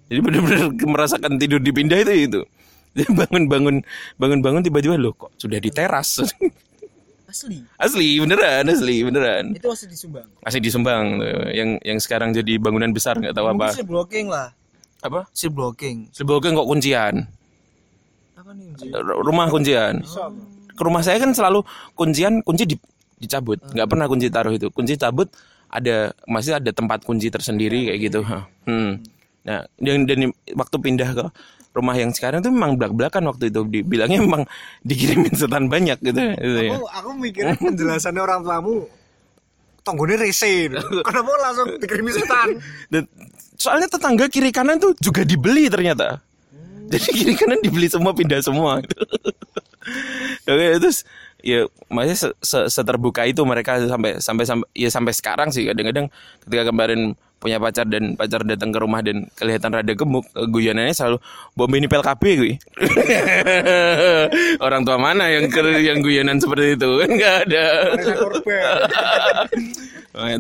jadi 0.08 0.20
benar-benar 0.20 0.72
merasakan 0.94 1.36
tidur 1.36 1.60
dipindah 1.60 2.00
itu 2.00 2.14
itu. 2.32 2.42
Bangun-bangun 3.14 3.86
bangun-bangun 4.16 4.64
tiba-tiba 4.64 4.98
loh 4.98 5.14
kok 5.14 5.30
sudah 5.38 5.60
di 5.60 5.70
teras. 5.70 6.18
asli 7.28 7.60
asli 7.76 8.18
beneran, 8.18 8.64
asli 8.66 9.04
beneran. 9.04 9.52
itu 9.52 9.68
masih 9.68 9.86
di 9.86 9.98
Subang 10.00 10.28
Masih 10.40 10.60
di 10.64 10.70
Sumbang 10.72 11.20
yang 11.52 11.76
yang 11.84 12.00
sekarang 12.00 12.32
jadi 12.32 12.56
bangunan 12.56 12.90
besar 12.90 13.20
nggak 13.20 13.36
tahu 13.36 13.46
apa. 13.46 13.68
mungkin 13.70 13.84
blocking 13.86 14.28
lah 14.28 14.56
Apa? 15.04 15.28
si 15.30 15.46
blocking 15.46 16.08
Sebelumnya 16.10 16.56
kok 16.56 16.66
kuncian. 16.66 17.16
apa 18.34 18.52
nih 18.56 18.72
Rumah 18.96 19.52
kuncian. 19.52 20.08
Ke 20.78 20.82
rumah 20.86 21.02
saya 21.02 21.18
kan 21.18 21.34
selalu 21.34 21.66
kuncian 21.98 22.46
kunci 22.46 22.70
di- 22.70 22.86
dicabut, 23.18 23.58
nggak 23.74 23.88
pernah 23.90 24.06
kunci 24.06 24.30
taruh 24.30 24.54
itu. 24.54 24.70
Kunci 24.70 24.94
cabut 24.94 25.28
ada 25.68 26.14
masih 26.30 26.62
ada 26.62 26.70
tempat 26.70 27.02
kunci 27.04 27.34
tersendiri 27.34 27.90
kayak 27.92 28.00
gitu. 28.00 28.22
ha. 28.24 28.46
Hmm. 28.70 29.02
Nah, 29.48 29.64
dan, 29.80 30.06
dan 30.06 30.30
waktu 30.54 30.76
pindah 30.78 31.10
ke 31.16 31.26
rumah 31.72 31.96
yang 31.96 32.12
sekarang 32.12 32.42
tuh 32.42 32.50
memang 32.50 32.76
belak-belakan 32.76 33.30
waktu 33.32 33.54
itu 33.54 33.62
dibilangnya 33.70 34.20
memang 34.20 34.44
dikirimin 34.82 35.34
setan 35.38 35.70
banyak 35.70 35.98
gitu, 36.02 36.20
gitu 36.20 36.60
ya. 36.62 36.74
Aku 36.78 36.86
aku 36.90 37.10
mikirnya 37.16 37.56
penjelasannya 37.56 38.22
orang 38.22 38.42
tuamu 38.44 38.76
tonggone 39.86 40.20
rese. 40.20 40.68
Kenapa 41.08 41.32
langsung 41.40 41.68
dikirimi 41.80 42.12
setan? 42.12 42.60
Dan 42.92 43.08
soalnya 43.56 43.88
tetangga 43.88 44.28
kiri 44.28 44.52
kanan 44.52 44.82
tuh 44.84 44.92
juga 45.00 45.24
dibeli 45.24 45.72
ternyata. 45.72 46.20
Jadi 46.92 47.10
kiri 47.12 47.34
kanan 47.36 47.60
dibeli 47.60 47.88
semua 47.92 48.12
pindah 48.16 48.40
semua. 48.40 48.80
Oke 50.52 50.66
terus 50.80 51.08
ya 51.44 51.68
masih 51.88 52.16
se 52.18 52.28
se- 52.44 52.68
seterbuka 52.68 53.24
itu 53.24 53.40
mereka 53.48 53.80
sampai 53.80 54.20
sampai 54.20 54.44
sampai 54.44 54.68
ya 54.76 54.90
sampai 54.92 55.14
sekarang 55.16 55.50
sih 55.54 55.64
kadang-kadang 55.70 56.12
ketika 56.44 56.74
kemarin 56.74 57.16
punya 57.38 57.62
pacar 57.62 57.86
dan 57.86 58.18
pacar 58.18 58.42
datang 58.42 58.74
ke 58.74 58.80
rumah 58.82 59.06
dan 59.06 59.30
kelihatan 59.38 59.70
rada 59.70 59.94
gemuk 59.94 60.26
eh, 60.34 60.50
guyonannya 60.50 60.90
selalu 60.92 61.18
bom 61.54 61.70
ini 61.70 61.86
PLKB 61.86 62.24
gue 62.42 62.54
orang 64.66 64.82
tua 64.82 64.98
mana 64.98 65.30
yang 65.30 65.46
yang 65.78 66.02
guyonan 66.02 66.42
seperti 66.42 66.74
itu 66.74 66.90
nggak 67.06 67.36
ada 67.48 67.66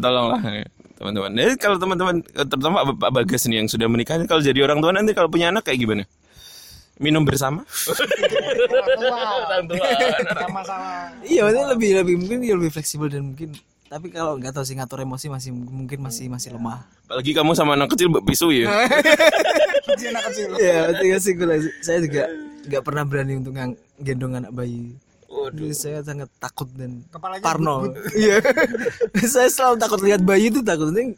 tolonglah 0.02 0.42
ya, 0.42 0.66
teman-teman. 0.98 1.32
Jadi 1.38 1.54
kalau 1.62 1.78
teman-teman 1.78 2.16
terutama 2.34 2.78
Pak 2.98 3.12
Bagas 3.14 3.46
nih 3.46 3.62
yang 3.62 3.70
sudah 3.70 3.86
menikah 3.86 4.18
kalau 4.26 4.42
jadi 4.42 4.66
orang 4.66 4.82
tua 4.82 4.90
nanti 4.90 5.14
kalau 5.14 5.30
punya 5.30 5.54
anak 5.54 5.70
kayak 5.70 5.86
gimana? 5.86 6.04
Minum 6.98 7.22
bersama? 7.22 7.62
Sama-sama. 10.34 11.14
Iya, 11.22 11.46
maksudnya 11.46 11.68
lebih 11.74 11.90
lebih 12.02 12.16
mungkin 12.18 12.38
ya 12.42 12.54
lebih 12.58 12.72
fleksibel 12.74 13.08
dan 13.10 13.34
mungkin 13.34 13.54
tapi 13.88 14.12
kalau 14.12 14.36
nggak 14.36 14.52
tahu 14.52 14.68
sih 14.68 14.76
ngatur 14.76 15.00
emosi 15.00 15.32
masih 15.32 15.52
mungkin 15.56 16.04
masih 16.04 16.28
masih 16.28 16.52
lemah. 16.52 16.84
Apalagi 17.08 17.32
kamu 17.32 17.56
sama 17.56 17.80
anak 17.80 17.96
kecil 17.96 18.12
bisu 18.20 18.52
ya. 18.52 18.68
anak 20.12 20.24
kecil. 20.32 20.50
Iya, 20.60 20.92
artinya 20.92 21.18
sih 21.24 21.32
gue 21.40 21.48
saya 21.80 22.04
juga 22.04 22.28
nggak 22.68 22.84
pernah 22.84 23.04
berani 23.08 23.40
untuk 23.40 23.56
gendong 24.04 24.44
anak 24.44 24.52
bayi. 24.52 24.92
Jadi 25.28 25.72
saya 25.72 26.00
sangat 26.04 26.28
takut 26.42 26.68
dan 26.76 27.00
Kepalanya 27.08 27.44
parno. 27.44 27.88
Iya. 28.20 28.44
saya 29.24 29.48
selalu 29.48 29.76
takut 29.80 30.00
lihat 30.04 30.22
bayi 30.26 30.52
itu 30.52 30.60
takut 30.60 30.92
nanti 30.92 31.16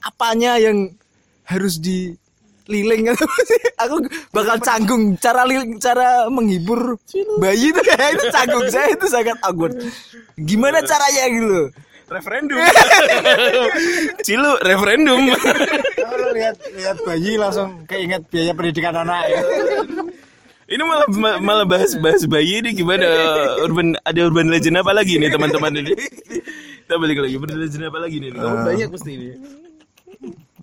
apanya 0.00 0.56
yang 0.56 0.96
harus 1.44 1.76
dililing 1.76 2.25
atau 2.66 3.24
apa 3.26 3.40
sih? 3.46 3.60
Aku 3.86 3.94
bakal 4.34 4.56
canggung 4.60 5.14
cara 5.16 5.46
liling, 5.46 5.78
cara 5.78 6.26
menghibur 6.26 6.98
bayi 7.38 7.70
itu 7.70 7.80
kayak 7.80 8.18
itu 8.18 8.26
canggung 8.34 8.66
saya 8.68 8.90
itu 8.90 9.06
sangat 9.06 9.38
awkward. 9.46 9.78
Gimana 10.34 10.82
caranya 10.82 11.24
gitu 11.30 11.70
referendum. 12.06 12.58
Cilu 14.26 14.52
referendum. 14.62 15.20
Kalau 16.10 16.30
lihat 16.34 16.56
lihat 16.74 16.96
bayi 17.02 17.34
langsung 17.38 17.82
keinget 17.90 18.22
biaya 18.30 18.52
pendidikan 18.54 18.94
anak 18.94 19.26
ya. 19.26 19.40
Ini 20.66 20.82
malah 20.82 21.06
ma- 21.14 21.38
malah 21.38 21.66
bahas-bahas 21.66 22.26
bayi 22.26 22.58
ini 22.62 22.74
gimana? 22.74 23.06
Urban 23.62 23.94
ada 24.02 24.18
urban 24.26 24.50
legend 24.50 24.82
apa 24.82 24.90
lagi 24.90 25.18
nih 25.18 25.30
teman-teman 25.30 25.78
ini? 25.78 25.94
Kita 26.86 26.94
balik 26.98 27.22
lagi 27.22 27.34
urban 27.38 27.58
legend 27.58 27.84
apa 27.86 27.98
lagi 28.02 28.16
nih? 28.18 28.30
Kamu 28.34 28.56
banyak 28.66 28.88
pasti 28.90 29.10
ini. 29.14 29.28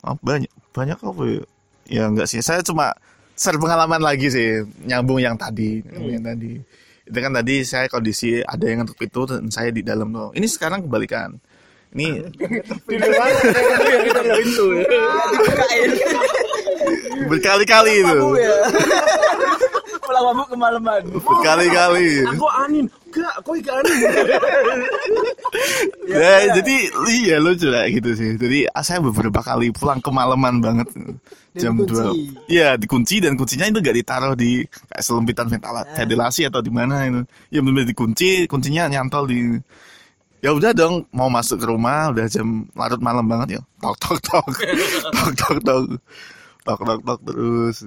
Oh, 0.04 0.16
banyak 0.20 0.52
banyak 0.76 1.00
apa 1.00 1.24
ya? 1.28 1.44
Ya 1.88 2.08
enggak 2.08 2.28
sih. 2.32 2.40
Saya 2.40 2.64
cuma 2.64 2.94
share 3.36 3.60
pengalaman 3.60 4.00
lagi 4.00 4.30
sih, 4.30 4.64
nyambung 4.86 5.20
yang 5.20 5.36
tadi, 5.36 5.84
nyambung 5.84 6.14
yang 6.14 6.26
tadi. 6.26 6.60
Itu 7.04 7.18
kan 7.20 7.36
tadi 7.36 7.56
saya 7.68 7.92
kondisi 7.92 8.40
ada 8.40 8.64
yang 8.64 8.84
ngetuk 8.84 8.96
pintu 8.96 9.28
dan 9.28 9.52
saya 9.52 9.70
di 9.76 9.84
dalam 9.84 10.12
tuh. 10.16 10.32
Ini 10.32 10.48
sekarang 10.48 10.88
kebalikan. 10.88 11.36
Ini 11.94 12.26
berkali-kali 17.30 17.94
itu. 18.02 18.18
Pulang 20.04 20.24
mabuk 20.32 20.48
kemalaman. 20.52 21.02
Berkali-kali. 21.12 22.26
Kok 22.28 22.54
anin? 22.68 22.86
Gak, 23.14 23.36
kok 23.46 23.54
gak 23.62 23.76
anin? 23.78 23.98
Ya, 26.04 26.50
jadi 26.60 26.76
iya 27.14 27.38
lucu 27.40 27.70
lah 27.70 27.86
gitu 27.88 28.12
sih. 28.18 28.36
Jadi 28.36 28.66
ah, 28.70 28.84
saya 28.84 29.00
beberapa 29.00 29.40
kali 29.40 29.70
pulang 29.72 30.02
kemalaman 30.02 30.60
banget. 30.60 30.90
Jam 31.54 31.78
dua. 31.78 32.10
Iya, 32.50 32.76
dikunci 32.76 33.22
dan 33.22 33.38
kuncinya 33.38 33.70
itu 33.70 33.80
gak 33.80 33.96
ditaruh 33.96 34.34
di 34.34 34.66
kayak 34.66 35.04
selempitan 35.06 35.48
ventila- 35.48 35.86
ventilasi 35.94 36.50
atau 36.50 36.60
di 36.60 36.72
mana 36.74 37.06
itu. 37.06 37.22
Ya 37.54 37.60
benar 37.62 37.86
dikunci, 37.86 38.50
kuncinya 38.50 38.90
nyantol 38.90 39.30
di 39.30 39.40
Ya 40.44 40.52
udah 40.52 40.76
dong, 40.76 41.08
mau 41.16 41.32
masuk 41.32 41.64
ke 41.64 41.66
rumah 41.72 42.12
udah 42.12 42.28
jam 42.28 42.68
larut 42.76 43.00
malam 43.00 43.24
banget 43.24 43.56
ya. 43.56 43.62
Tok 43.80 43.96
tok 43.96 44.18
tok. 44.20 44.46
tok 45.16 45.32
tok 45.40 45.58
tok. 45.64 45.84
Tok 46.68 46.80
tok 46.84 47.00
tok 47.08 47.20
terus. 47.24 47.78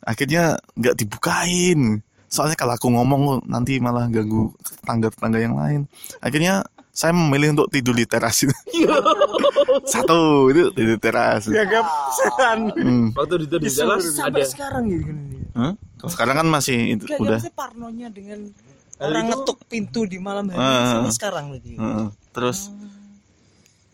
Akhirnya 0.00 0.56
nggak 0.72 0.96
dibukain. 0.96 2.00
Soalnya 2.32 2.56
kalau 2.56 2.72
aku 2.72 2.88
ngomong 2.88 3.44
nanti 3.44 3.76
malah 3.76 4.08
ganggu 4.08 4.48
tetangga-tetangga 4.64 5.36
yang 5.36 5.52
lain. 5.52 5.84
Akhirnya 6.18 6.64
saya 6.88 7.12
memilih 7.12 7.52
untuk 7.52 7.68
tidur 7.68 7.92
di 7.92 8.08
teras 8.08 8.40
itu. 8.40 8.56
Satu 9.92 10.48
itu 10.48 10.72
tidur 10.72 10.96
di 10.96 11.00
teras. 11.00 11.44
Dianggap 11.44 11.84
setan. 12.10 12.58
Hmm. 12.72 13.06
Waktu 13.12 13.44
di 13.44 13.46
di 13.52 13.68
jalan 13.68 14.00
Sampai 14.00 14.44
sekarang 14.44 14.88
gitu. 14.88 15.12
gini. 15.12 15.44
Hah? 15.52 15.72
Sekarang 16.08 16.34
kan 16.34 16.48
masih 16.48 16.96
itu 16.96 17.04
Gak, 17.04 17.20
udah. 17.20 17.38
parnonya 17.52 18.08
dengan 18.08 18.48
orang 18.96 19.28
ngetuk 19.28 19.60
pintu 19.68 20.08
di 20.08 20.16
malam 20.16 20.48
hari 20.48 20.56
Ah. 20.58 20.88
sampai 20.98 21.12
sekarang 21.12 21.44
berarti. 21.48 21.72
Heeh. 21.76 22.06
Terus 22.32 22.58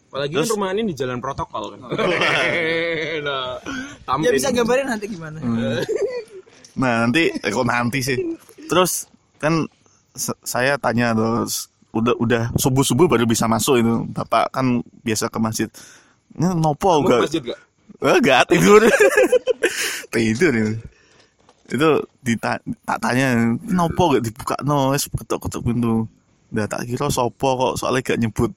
Apalagi 0.08 0.32
Terus- 0.32 0.48
kan 0.48 0.54
rumah 0.56 0.68
ini 0.72 0.82
di 0.88 0.94
jalan 0.96 1.20
protokol 1.20 1.76
kan. 1.76 1.84
nah, 3.28 3.60
Ya 4.24 4.30
bisa 4.32 4.48
gambarin 4.48 4.88
nanti 4.88 5.04
gimana? 5.04 5.36
Nah 6.78 7.04
nanti 7.04 7.28
eh, 7.34 7.50
kok 7.50 7.66
nanti 7.66 7.98
sih. 8.00 8.16
Terus 8.70 9.10
kan 9.42 9.66
saya 10.46 10.78
tanya 10.78 11.14
terus 11.14 11.70
udah 11.90 12.14
udah 12.22 12.42
subuh 12.54 12.86
subuh 12.86 13.06
baru 13.10 13.26
bisa 13.26 13.50
masuk 13.50 13.82
itu. 13.82 13.94
Bapak 14.14 14.54
kan 14.54 14.80
biasa 15.02 15.26
ke 15.28 15.38
masjid. 15.42 15.68
Ini 16.38 16.54
nopo 16.54 17.02
Kamu 17.02 17.08
gak? 17.10 17.20
masjid 17.26 17.42
gak? 17.42 17.60
Enggak 17.98 18.42
tidur. 18.46 18.80
tidur 20.14 20.52
itu. 20.54 20.72
Itu 21.68 21.90
dita 22.22 22.56
tak 22.86 22.98
tanya 23.02 23.34
nopo 23.74 24.14
gak 24.14 24.24
dibuka 24.24 24.56
no 24.62 24.94
wis 24.94 25.10
ketok-ketok 25.10 25.62
pintu. 25.66 26.06
Udah 26.54 26.64
tak 26.70 26.86
kira 26.86 27.10
sopo 27.10 27.48
kok 27.58 27.74
soalnya 27.82 28.14
gak 28.14 28.18
nyebut 28.22 28.52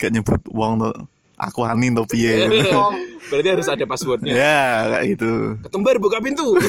gak 0.00 0.10
nyebut 0.16 0.40
uang 0.48 0.80
tuh. 0.80 0.96
Aku 1.40 1.64
anin 1.64 1.94
tuh 1.94 2.04
piye. 2.04 2.44
Berarti 3.30 3.48
harus 3.48 3.64
ada 3.64 3.84
passwordnya. 3.84 4.32
ya 4.32 4.60
kayak 4.90 5.04
gitu. 5.10 5.32
Ketumbar 5.64 5.96
buka 5.96 6.20
pintu. 6.20 6.44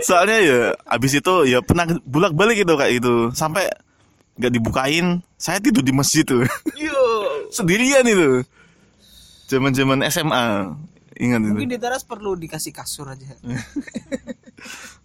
soalnya 0.00 0.38
ya 0.38 0.58
abis 0.86 1.16
itu 1.16 1.34
ya 1.46 1.58
pernah 1.60 1.86
bolak 2.02 2.32
balik 2.32 2.60
gitu 2.60 2.74
kayak 2.74 3.00
gitu 3.00 3.32
sampai 3.32 3.66
nggak 4.34 4.52
dibukain 4.52 5.06
saya 5.34 5.58
tidur 5.58 5.80
di 5.80 5.90
masjid 5.90 6.20
tuh 6.22 6.42
sendirian 7.56 8.04
itu 8.04 8.42
zaman 9.46 9.70
zaman 9.70 9.98
SMA 10.06 10.74
ingat 11.14 11.40
Mungkin 11.40 11.64
itu 11.64 11.70
di 11.70 11.78
teras 11.78 12.02
perlu 12.02 12.34
dikasih 12.34 12.74
kasur 12.74 13.06
aja. 13.06 13.32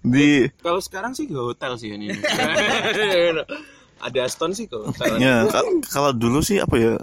di 0.01 0.49
Kalau 0.57 0.81
sekarang 0.81 1.13
sih 1.13 1.29
ke 1.29 1.37
hotel 1.37 1.77
sih 1.77 1.93
ini. 1.93 2.09
ada 3.99 4.19
Aston 4.19 4.51
sih 4.51 4.65
kok. 4.65 4.89
ya 5.21 5.45
ka- 5.45 5.63
kalau 5.87 6.09
dulu 6.11 6.41
sih 6.41 6.57
apa 6.57 6.75
ya 6.75 6.93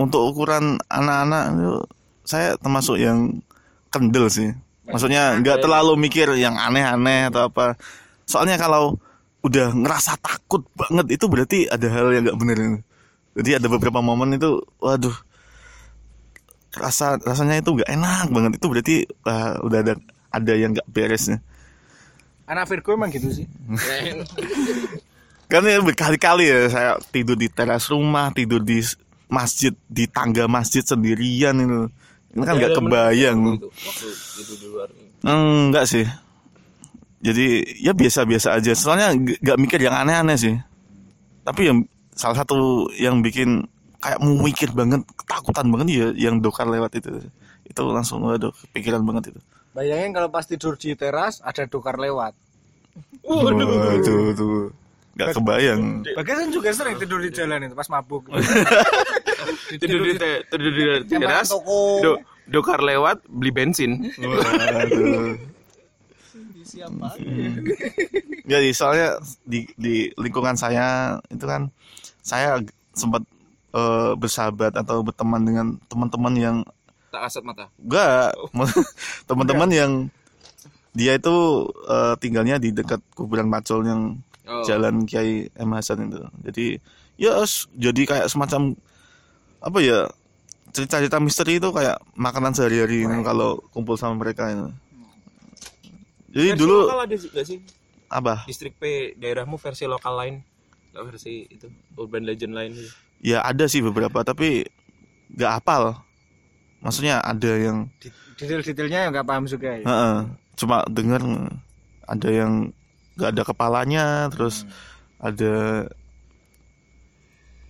untuk 0.00 0.32
ukuran 0.32 0.80
anak-anak 0.88 1.44
itu 1.60 1.76
saya 2.24 2.56
termasuk 2.56 2.96
yang 2.96 3.44
kendel 3.92 4.32
sih. 4.32 4.56
Maksudnya 4.88 5.36
nggak 5.44 5.60
terlalu 5.60 6.00
mikir 6.00 6.32
yang 6.40 6.56
aneh-aneh 6.56 7.28
atau 7.28 7.52
apa. 7.52 7.76
Soalnya 8.24 8.56
kalau 8.56 8.96
udah 9.44 9.76
ngerasa 9.76 10.16
takut 10.24 10.64
banget 10.72 11.20
itu 11.20 11.24
berarti 11.28 11.58
ada 11.68 11.84
hal 11.88 12.12
yang 12.12 12.28
nggak 12.28 12.36
bener 12.36 12.84
jadi 13.32 13.56
ada 13.56 13.72
beberapa 13.72 14.04
momen 14.04 14.36
itu 14.36 14.60
waduh 14.84 15.16
rasa 16.76 17.16
rasanya 17.24 17.64
itu 17.64 17.78
nggak 17.78 17.90
enak 17.90 18.26
banget. 18.30 18.52
Itu 18.58 18.66
berarti 18.70 18.96
wah, 19.26 19.58
udah 19.62 19.78
ada 19.84 19.94
ada 20.30 20.52
yang 20.54 20.74
nggak 20.74 20.88
beres 20.90 21.30
nih 21.30 21.40
Anak 22.50 22.66
Virgo 22.66 22.98
emang 22.98 23.14
gitu 23.14 23.30
sih. 23.30 23.46
kan 25.50 25.66
ya 25.66 25.82
berkali-kali 25.82 26.46
ya 26.46 26.70
saya 26.70 26.90
tidur 27.10 27.34
di 27.34 27.50
teras 27.50 27.90
rumah 27.90 28.30
tidur 28.30 28.62
di 28.62 28.78
masjid 29.30 29.72
di 29.86 30.04
tangga 30.10 30.50
masjid 30.50 30.82
sendirian 30.82 31.56
itu. 31.56 31.80
Ini 32.34 32.42
kan 32.46 32.54
nggak 32.58 32.74
kebayang. 32.76 33.38
Waktu 33.58 34.06
itu 34.42 34.54
di 34.58 34.66
luar. 34.70 34.88
enggak 35.24 35.84
sih. 35.86 36.06
Jadi 37.22 37.78
ya 37.80 37.94
biasa-biasa 37.94 38.58
aja. 38.58 38.72
Soalnya 38.74 39.14
nggak 39.14 39.58
mikir 39.58 39.78
yang 39.80 39.94
aneh-aneh 39.94 40.36
sih. 40.36 40.54
Tapi 41.46 41.70
yang 41.70 41.78
salah 42.14 42.42
satu 42.42 42.90
yang 42.98 43.22
bikin 43.24 43.64
kayak 44.00 44.18
mau 44.20 44.36
mikir 44.40 44.72
banget 44.72 45.04
ketakutan 45.16 45.66
banget 45.68 45.86
ya 45.90 46.06
yang 46.30 46.42
dokar 46.42 46.66
lewat 46.66 46.98
itu. 46.98 47.30
Itu 47.66 47.82
langsung 47.90 48.26
waduh 48.26 48.50
kepikiran 48.70 49.02
banget 49.06 49.34
itu. 49.34 49.40
Bayangin 49.70 50.10
kalau 50.10 50.28
pas 50.30 50.46
tidur 50.46 50.74
di 50.74 50.98
teras 50.98 51.38
ada 51.46 51.66
dokar 51.66 51.98
lewat. 51.98 52.34
waduh 53.22 54.34
tuh 54.34 54.74
nggak 55.20 55.36
kebayang 55.36 55.82
Bagas 56.16 56.36
kan 56.40 56.48
juga 56.48 56.68
sering 56.72 56.96
tidur 56.96 57.20
di 57.20 57.28
jalan 57.28 57.68
itu 57.68 57.76
pas 57.76 57.88
mabuk. 57.92 58.24
Tidur 59.70 60.02
di 60.02 60.18
tidur 60.50 60.70
di 60.74 60.84
teras. 61.06 61.54
Duh, 62.02 62.18
Dokar 62.50 62.82
lewat 62.82 63.22
beli 63.30 63.54
bensin. 63.54 64.10
Waduh. 64.18 65.38
Jadi 68.50 68.68
soalnya 68.74 69.18
di 69.46 69.66
di 69.78 70.10
lingkungan 70.18 70.58
saya 70.58 71.18
itu 71.30 71.46
kan 71.46 71.70
saya 72.22 72.58
sempat 72.94 73.22
eh, 73.74 74.12
bersahabat 74.18 74.74
atau 74.74 75.06
berteman 75.06 75.42
dengan 75.46 75.66
teman-teman 75.86 76.34
yang 76.34 76.56
Tak 77.10 77.26
kasat 77.26 77.42
mata. 77.42 77.66
enggak 77.82 78.34
teman-teman 79.30 79.70
yang 79.70 79.92
dia 80.94 81.18
itu 81.18 81.66
eh, 81.86 82.14
tinggalnya 82.18 82.58
di 82.58 82.74
dekat 82.74 82.98
kuburan 83.14 83.50
Pacul 83.50 83.86
yang 83.86 84.02
Oh. 84.50 84.66
Jalan 84.66 85.06
Kiai 85.06 85.46
M 85.54 85.70
Hasan 85.70 86.10
itu. 86.10 86.18
Jadi 86.42 86.66
ya 87.14 87.38
jadi 87.78 88.02
kayak 88.02 88.26
semacam 88.26 88.74
apa 89.62 89.78
ya 89.78 90.10
cerita-cerita 90.74 91.22
misteri 91.22 91.62
itu 91.62 91.70
kayak 91.70 92.02
makanan 92.18 92.50
sehari-hari 92.54 93.06
ini 93.06 93.22
kalau 93.22 93.62
kumpul 93.70 93.94
sama 93.94 94.18
mereka 94.18 94.50
itu. 94.50 94.68
Jadi 96.34 96.48
dulu 96.58 96.90
lokal 96.90 97.06
ada 97.06 97.16
sih 97.18 97.30
nggak 97.30 97.46
sih? 97.46 97.58
apa? 98.10 98.42
Distrik 98.44 98.74
P 98.76 99.14
daerahmu 99.14 99.54
versi 99.56 99.86
lokal 99.86 100.14
lain? 100.18 100.34
Nggak 100.90 101.04
versi 101.14 101.46
itu 101.46 101.70
urban 101.94 102.26
legend 102.26 102.52
lain 102.58 102.74
gitu. 102.74 102.90
Ya 103.22 103.46
ada 103.46 103.70
sih 103.70 103.78
beberapa 103.78 104.26
tapi 104.26 104.66
nggak 105.30 105.62
hafal. 105.62 106.02
Maksudnya 106.82 107.22
ada 107.22 107.52
yang 107.54 107.86
Detail-detailnya 108.40 109.06
yang 109.06 109.10
nggak 109.14 109.28
paham 109.28 109.44
juga 109.46 109.78
ya. 109.78 109.84
Heeh, 109.84 110.16
cuma 110.56 110.82
dengar 110.88 111.20
ada 112.08 112.28
yang 112.32 112.72
nggak 113.20 113.36
ada 113.36 113.44
kepalanya 113.44 114.04
terus 114.32 114.64
ada 115.20 115.84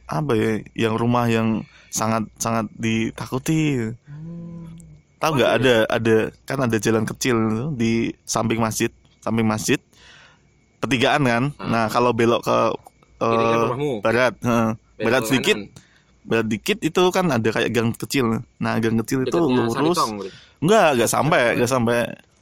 apa 0.07 0.33
ya 0.39 0.63
yang 0.75 0.95
rumah 0.95 1.27
yang 1.27 1.67
sangat 1.91 2.31
sangat 2.39 2.71
ditakuti. 2.79 3.91
Tahu 5.21 5.31
nggak 5.37 5.53
ada 5.61 5.75
ada 5.91 6.17
kan 6.47 6.59
ada 6.63 6.77
jalan 6.79 7.03
kecil 7.05 7.37
di 7.75 8.15
samping 8.23 8.63
masjid 8.63 8.89
samping 9.21 9.45
masjid 9.45 9.83
pertigaan 10.79 11.27
kan? 11.27 11.45
Nah 11.59 11.91
kalau 11.91 12.15
belok 12.15 12.47
ke 12.47 12.59
rumahmu. 13.21 14.01
barat 14.01 14.35
Belok 14.41 14.79
barat 14.97 15.23
sedikit 15.29 15.59
kanan. 15.61 16.25
barat 16.25 16.47
dikit 16.49 16.79
itu 16.81 17.03
kan 17.13 17.27
ada 17.29 17.49
kayak 17.53 17.71
gang 17.75 17.91
kecil. 17.93 18.47
Nah 18.63 18.79
gang 18.81 18.97
kecil 19.05 19.27
itu 19.27 19.37
Dekatnya 19.37 19.67
lurus. 19.67 19.99
Enggak, 20.61 20.89
enggak 20.97 21.11
sampai, 21.11 21.43
enggak 21.57 21.71
sampai 21.73 21.99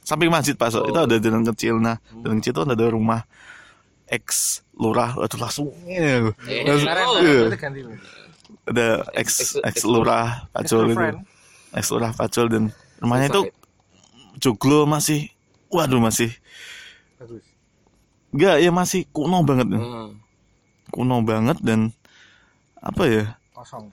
samping 0.09 0.33
masjid 0.33 0.57
Pak. 0.57 0.73
So. 0.73 0.81
Oh. 0.81 0.89
Itu 0.89 0.99
ada 1.05 1.15
jalan 1.21 1.45
kecil. 1.53 1.77
Nah, 1.77 2.01
jalan 2.25 2.41
kecil 2.41 2.57
itu 2.57 2.61
ada 2.65 2.85
rumah 2.89 3.21
ex 4.09 4.59
lurah. 4.73 5.13
Waduh 5.13 5.37
langsung. 5.37 5.69
Iya. 5.85 6.33
Langsung- 6.65 6.89
oh. 6.89 7.21
iya. 7.21 7.39
Berarti 7.45 7.57
ganti. 7.61 7.79
Ada 8.65 8.87
ex 9.13 9.61
ex 9.61 9.85
lurah 9.85 10.49
Pacul 10.49 10.89
itu. 10.89 11.05
Ex 11.77 11.85
lurah 11.93 12.11
Pacul 12.17 12.49
dan 12.49 12.63
rumahnya 12.97 13.29
itu 13.29 13.41
joglo 14.41 14.89
masih 14.89 15.29
waduh 15.69 16.01
masih 16.01 16.33
enggak 18.33 18.55
ya 18.57 18.71
masih 18.73 19.05
kuno 19.13 19.45
banget. 19.45 19.69
Hmm. 19.69 20.17
Kuno 20.89 21.21
banget 21.21 21.61
dan 21.61 21.93
apa 22.81 23.03
ya? 23.05 23.23
Kosong. 23.53 23.91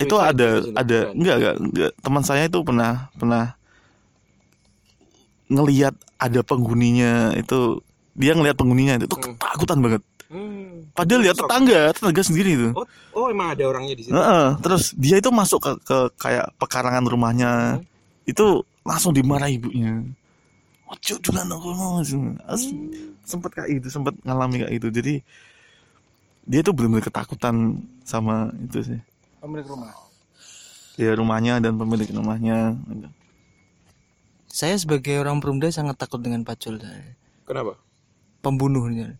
itu 0.00 0.16
ada 0.18 0.64
ada 0.74 0.98
enggak, 1.14 1.36
enggak 1.38 1.54
enggak 1.62 1.90
teman 2.02 2.24
saya 2.26 2.48
itu 2.50 2.58
pernah 2.64 3.12
pernah 3.14 3.54
ngelihat 5.52 5.92
ada 6.16 6.40
penghuninya 6.40 7.36
itu 7.36 7.84
dia 8.16 8.32
ngelihat 8.32 8.56
penghuninya 8.56 8.96
itu 8.96 9.06
Hmm. 9.12 9.36
ketakutan 9.36 9.78
banget 9.84 10.02
Hmm. 10.32 10.88
padahal 10.96 11.20
lihat 11.28 11.36
tetangga 11.36 11.92
tetangga 11.92 12.22
sendiri 12.24 12.50
itu 12.56 12.68
Oh, 12.72 12.88
oh 13.12 13.26
emang 13.28 13.52
ada 13.52 13.68
orangnya 13.68 13.92
di 13.92 14.08
situ. 14.08 14.16
Heeh, 14.16 14.46
terus 14.64 14.96
dia 14.96 15.20
itu 15.20 15.28
masuk 15.28 15.60
ke, 15.60 15.72
ke 15.84 15.98
kayak 16.16 16.48
pekarangan 16.56 17.04
rumahnya 17.04 17.84
itu 18.24 18.64
langsung 18.80 19.12
dimarahi 19.12 19.60
ibunya 19.60 20.00
ojo 20.88 21.14
aku 21.20 21.68
mau 21.72 22.00
sempat 23.24 23.50
kayak 23.52 23.80
itu 23.80 23.88
sempat 23.88 24.12
ngalami 24.24 24.64
kayak 24.64 24.72
itu 24.76 24.88
jadi 24.92 25.14
dia 26.42 26.60
tuh 26.60 26.74
benar-benar 26.74 27.06
ketakutan 27.06 27.80
sama 28.02 28.50
itu 28.60 28.82
sih 28.82 29.00
Pemilik 29.40 29.66
rumah. 29.66 29.90
ya 31.00 31.12
rumahnya 31.16 31.58
dan 31.60 31.76
pemilik 31.76 32.08
rumahnya 32.12 32.76
gitu. 32.88 33.08
Saya 34.52 34.76
sebagai 34.76 35.16
orang 35.16 35.40
Perumda 35.40 35.72
sangat 35.72 35.96
takut 35.96 36.20
dengan 36.20 36.44
pacul. 36.44 36.76
Kenapa? 37.48 37.80
Pembunuhnya. 38.44 39.16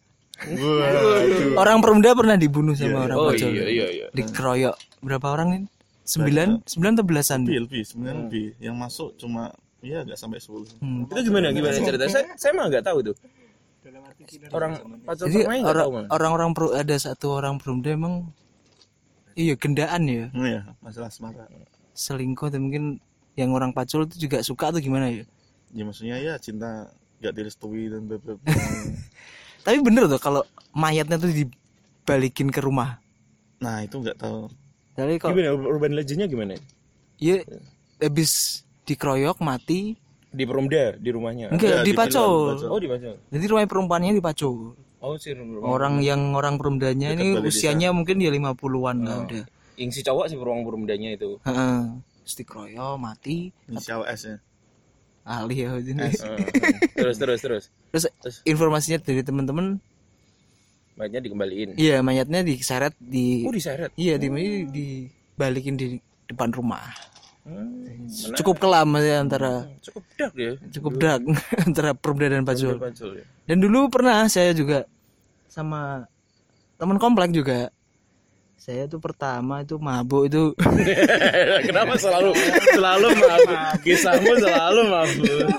Orang 1.56 1.80
Perumda 1.80 2.12
pernah 2.12 2.36
dibunuh 2.36 2.76
sama 2.76 3.08
orang 3.08 3.16
Oh 3.16 3.32
pacul. 3.32 3.48
iya 3.48 3.64
iya 3.64 3.86
iya. 3.88 4.06
Dikeroyok 4.12 4.74
berapa 5.00 5.26
orang 5.26 5.48
ini? 5.56 5.66
Sembilan, 6.02 6.66
sembilan 6.66 6.92
atau 6.92 7.06
belasan? 7.06 7.40
lebih 7.46 7.62
lebih 7.64 7.82
sebenarnya 7.86 8.22
lebih 8.26 8.46
yang 8.58 8.74
masuk 8.74 9.14
cuma 9.16 9.54
ya 9.80 10.02
nggak 10.02 10.18
sampai 10.18 10.36
10 10.36 10.82
Hmm. 10.82 11.06
Itu 11.06 11.20
gimana 11.22 11.54
gimana 11.54 11.78
cerita? 11.78 12.04
Saya 12.10 12.26
saya 12.34 12.52
mah 12.52 12.66
nggak 12.68 12.84
tahu 12.84 12.98
tuh. 13.06 13.16
Orang 14.50 14.72
pacul 15.02 15.30
Jadi 15.30 15.40
orang 15.62 16.10
orang-orang 16.10 16.50
Peru- 16.52 16.74
ada 16.74 16.96
satu 16.98 17.32
orang 17.32 17.56
Perumda 17.56 17.94
emang 17.94 18.26
iya 19.32 19.54
gendaan 19.56 20.02
ya 20.04 20.26
oh 20.30 20.44
ya 20.44 20.60
masalah 20.78 21.08
semara 21.08 21.48
selingkuh 21.90 22.52
mungkin 22.52 23.00
yang 23.34 23.50
orang 23.52 23.72
pacul 23.72 24.04
itu 24.04 24.28
juga 24.28 24.40
suka 24.40 24.68
atau 24.68 24.78
gimana 24.78 25.08
ya? 25.08 25.24
ya 25.72 25.82
maksudnya 25.82 26.16
ya 26.20 26.36
cinta 26.36 26.92
nggak 27.18 27.32
direstui 27.32 27.88
dan 27.88 28.04
bla 28.04 28.18
bla 28.18 28.36
bla. 28.36 28.44
Tapi 29.64 29.78
bener 29.78 30.04
tuh 30.06 30.18
kalau 30.18 30.42
mayatnya 30.72 31.16
tuh 31.16 31.30
dibalikin 31.30 32.48
ke 32.48 32.60
rumah. 32.60 32.98
nah 33.56 33.78
itu 33.78 33.94
nggak 33.94 34.18
tahu 34.18 34.50
Jadi 34.92 35.14
kalau 35.16 35.32
Gimana 35.32 35.54
urban 35.54 35.92
legendnya 35.94 36.26
gimana? 36.26 36.58
ya 37.16 37.40
habis 38.02 38.60
dikeroyok 38.84 39.38
mati 39.38 39.94
Di 40.28 40.42
Perumda 40.44 40.96
di 40.96 41.10
rumahnya. 41.12 41.52
enggak 41.52 41.80
Ada, 41.80 41.84
di 41.86 41.92
di 41.92 41.92
pacul. 41.94 42.56
Oh 42.68 42.80
di 42.80 42.88
Pacul. 42.88 43.14
Jadi 43.30 43.44
rumah 43.46 43.64
perempuannya 43.64 44.16
di 44.16 44.24
pacul. 44.24 44.72
Oh 44.98 45.14
sih 45.14 45.32
rumah. 45.32 45.60
Orang 45.62 46.00
yang 46.00 46.32
orang 46.32 46.56
perumdanya 46.56 47.12
Dekat 47.12 47.20
ini 47.20 47.28
balai 47.32 47.44
desa. 47.44 47.52
usianya 47.52 47.88
mungkin 47.92 48.16
dia 48.16 48.32
50-an 48.32 48.96
lah 49.02 49.16
udah. 49.24 49.44
Yang 49.76 49.90
si 49.92 50.00
cowok 50.02 50.24
sih 50.26 50.36
ruang 50.36 50.64
Perumdanya 50.64 51.14
itu. 51.14 51.36
Heeh. 51.44 51.80
Terus 52.22 52.34
dikeroyok 52.38 52.94
mati 52.96 53.50
inisial 53.66 54.06
S 54.06 54.22
ya 54.24 54.36
ahli 55.22 55.62
ya 55.62 55.78
ini. 55.78 56.02
Heeh. 56.02 56.38
terus 56.98 57.16
terus 57.16 57.40
terus. 57.40 57.64
Terus 57.94 58.04
Terus? 58.18 58.36
informasinya 58.42 58.98
dari 58.98 59.22
teman-teman 59.22 59.78
Mayatnya 60.92 61.24
dikembaliin. 61.24 61.68
iya 61.78 62.02
mayatnya 62.02 62.42
diseret 62.42 62.92
di 62.98 63.46
Oh 63.46 63.54
diseret. 63.54 63.94
iya 63.96 64.18
di 64.18 64.28
dibalikin 64.68 65.78
di 65.78 65.96
depan 66.26 66.50
rumah. 66.50 66.84
Hmm. 67.42 68.06
Cukup 68.38 68.62
kelam 68.62 68.94
ya 68.98 69.18
antara 69.18 69.66
cukup 69.82 70.02
dark 70.14 70.34
ya. 70.38 70.52
cukup 70.74 70.92
dark 70.98 71.22
antara 71.66 71.90
perumda 71.94 72.26
dan 72.30 72.42
pacul. 72.42 72.76
Pacul 72.78 73.18
ya. 73.18 73.24
Dan 73.46 73.58
dulu 73.58 73.90
pernah 73.90 74.26
saya 74.26 74.50
juga 74.54 74.86
sama 75.46 76.06
teman 76.78 76.98
komplek 76.98 77.30
juga. 77.30 77.70
Saya 78.62 78.86
tuh 78.86 79.02
pertama 79.02 79.66
itu 79.66 79.74
mabuk 79.74 80.30
itu 80.30 80.54
Kenapa 81.66 81.98
selalu 81.98 82.30
selalu 82.70 83.08
mabuk? 83.10 83.58
Kisahmu 83.82 84.38
selalu 84.38 84.80
mabuk. 84.86 85.50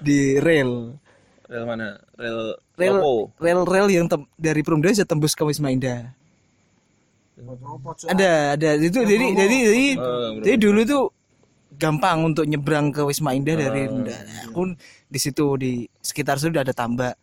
di 0.00 0.40
rel. 0.40 0.96
Rel 1.44 1.64
mana? 1.68 2.00
Rel 2.16 2.56
Rel 2.80 2.96
Lopo. 2.96 3.36
rel 3.36 3.60
rel 3.68 3.92
yang 3.92 4.08
tem- 4.08 4.24
dari 4.40 4.64
Perumda 4.64 4.88
bisa 4.88 5.04
tembus 5.04 5.36
ke 5.36 5.44
Wisma 5.44 5.68
Indah. 5.68 6.16
Ada 8.08 8.56
ada 8.56 8.68
itu 8.80 9.04
jadi 9.04 9.26
jadi 9.36 9.56
jadi, 9.68 9.86
Oh, 10.00 10.40
jadi 10.40 10.56
dulu 10.56 10.80
tuh 10.88 11.04
gampang 11.76 12.24
untuk 12.24 12.48
nyebrang 12.48 12.88
ke 12.88 13.04
Wisma 13.04 13.36
Indah 13.36 13.52
dari 13.52 13.84
Perumda. 13.84 14.16
Nah, 14.16 14.40
aku 14.48 14.62
di 15.04 15.18
situ 15.20 15.44
di 15.60 15.72
sekitar 16.00 16.40
situ 16.40 16.56
udah 16.56 16.64
ada 16.64 16.72
tambak. 16.72 17.20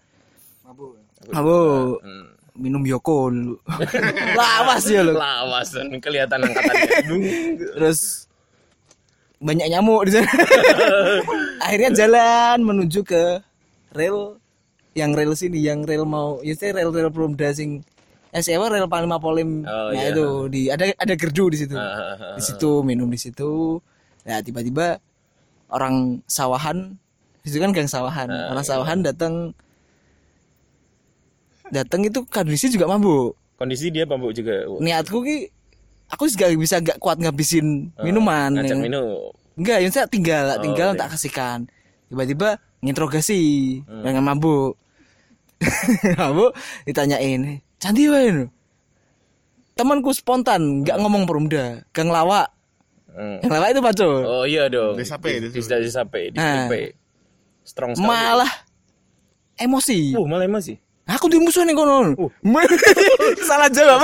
Mabuk. 1.34 2.06
Hmm. 2.06 2.37
Minum 2.58 2.82
Yoko 2.84 3.30
dulu. 3.30 3.56
Lawas 4.40 4.84
ya 4.90 5.06
lo. 5.06 5.14
Lawas 5.14 5.70
dan 5.78 5.94
kelihatan 6.02 6.42
angkatannya. 6.42 6.90
terus 7.78 8.26
banyak 9.38 9.70
nyamuk 9.70 10.10
di 10.10 10.18
sana. 10.18 10.26
Akhirnya 11.66 11.94
jalan 11.94 12.58
menuju 12.66 13.06
ke 13.06 13.38
rel 13.94 14.42
yang 14.98 15.14
rel 15.14 15.38
sini, 15.38 15.62
yang 15.62 15.86
rel 15.86 16.10
mau, 16.10 16.42
ya 16.42 16.58
saya 16.58 16.82
rel 16.82 16.90
rel 16.90 17.14
Perumda 17.14 17.54
sing 17.54 17.86
eh 18.34 18.42
siapa 18.44 18.68
rel 18.74 18.90
Panglima 18.90 19.22
Polim 19.22 19.64
Oh, 19.64 19.94
nah 19.94 20.04
iya. 20.04 20.12
itu 20.12 20.28
di 20.52 20.62
ada 20.74 20.90
ada 20.98 21.14
gerdu 21.14 21.54
di 21.54 21.58
situ. 21.62 21.78
Ah, 21.78 22.36
Di 22.36 22.42
situ 22.42 22.82
minum 22.82 23.08
di 23.08 23.20
situ. 23.22 23.78
Ya 24.26 24.42
tiba-tiba 24.42 24.98
orang 25.70 26.20
sawahan 26.26 26.98
di 27.46 27.48
situ 27.48 27.62
kan 27.62 27.72
gang 27.72 27.88
sawahan. 27.88 28.28
Ah, 28.28 28.52
orang 28.58 28.66
iya. 28.66 28.72
sawahan 28.74 29.00
datang 29.06 29.54
datang 31.70 32.02
itu 32.04 32.24
kondisi 32.26 32.68
juga 32.68 32.88
mabuk. 32.88 33.36
Kondisi 33.56 33.90
dia 33.90 34.06
mabuk 34.06 34.32
juga. 34.32 34.66
Oh, 34.66 34.78
Niatku 34.78 35.22
ki 35.22 35.50
aku 36.08 36.30
juga 36.30 36.48
bisa 36.54 36.78
gak 36.78 36.98
kuat 36.98 37.18
ngabisin 37.18 37.92
minuman. 38.00 38.54
Ngajak 38.54 38.70
yang- 38.70 38.84
minum. 38.84 39.32
Enggak, 39.58 39.78
yang 39.82 39.90
saya 39.90 40.06
tinggal, 40.06 40.46
Oh, 40.54 40.62
tinggal 40.62 40.94
tak 40.94 41.18
kasihkan. 41.18 41.66
Tiba-tiba 42.08 42.62
nginterogasi 42.80 43.42
Hmm. 43.84 44.04
dengan 44.06 44.24
mabuk. 44.24 44.78
mabuk 46.22 46.54
ditanyain, 46.86 47.58
"Cantik 47.82 48.14
wae 48.14 48.30
no?" 48.30 48.46
Temanku 49.74 50.14
spontan, 50.14 50.86
nggak 50.86 50.98
ngomong 51.02 51.26
perumda, 51.26 51.82
gang 51.90 52.10
lawak. 52.10 52.50
Hmm. 53.10 53.42
Yang 53.42 53.52
lewat 53.52 53.70
itu 53.74 53.82
pacul. 53.82 54.16
Oh 54.26 54.46
iya 54.46 54.70
dong. 54.70 54.94
Desa 54.94 55.18
P, 55.18 55.42
Di, 55.42 55.50
desa 55.50 56.06
di, 56.06 56.38
Nah. 56.38 56.70
Strong 57.66 57.98
sekali. 57.98 58.06
Malah 58.06 58.52
emosi. 59.58 60.14
Uh, 60.14 60.26
malah 60.30 60.46
emosi. 60.46 60.78
Aku 61.08 61.32
dimusuhin 61.32 61.72
nih 61.72 61.76
kono. 61.76 62.12
Salah 63.48 63.72
jawab. 63.72 64.04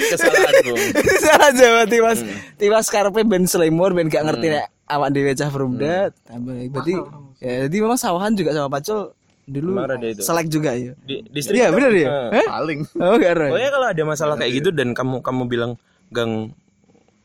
Kesalahan 0.00 0.54
bro. 0.64 0.76
Salah 1.28 1.50
jawab 1.52 1.84
tiwas. 1.92 2.18
Tiwas 2.56 2.86
karepe 2.88 3.20
ben 3.22 3.44
selimur 3.44 3.92
ben 3.92 4.08
gak 4.08 4.24
ngerti 4.24 4.48
nek 4.48 4.72
awak 4.88 5.12
dhewe 5.12 5.36
cah 5.36 5.52
perumda. 5.52 6.08
Tambah 6.24 6.56
berarti 6.72 6.94
ya 7.36 7.68
jadi 7.68 7.76
memang 7.84 8.00
sawahan 8.00 8.32
juga 8.32 8.56
sama 8.56 8.72
pacul 8.72 9.12
dulu 9.44 9.76
selek 10.16 10.46
juga 10.48 10.72
ya. 10.72 10.96
Di, 11.04 11.20
distrik 11.28 11.60
Iya 11.60 11.68
bener 11.68 11.92
ya? 11.92 12.08
Eh. 12.32 12.40
Eh? 12.40 12.46
paling 12.48 12.80
Oh 12.96 13.14
gak 13.20 13.32
ada. 13.36 13.46
Pokoknya 13.52 13.70
kalau 13.70 13.86
ada 13.92 14.02
masalah 14.08 14.34
kayak 14.40 14.52
gitu 14.56 14.70
dan 14.72 14.96
kamu 14.96 15.20
kamu 15.20 15.42
bilang 15.52 15.72
gang 16.08 16.56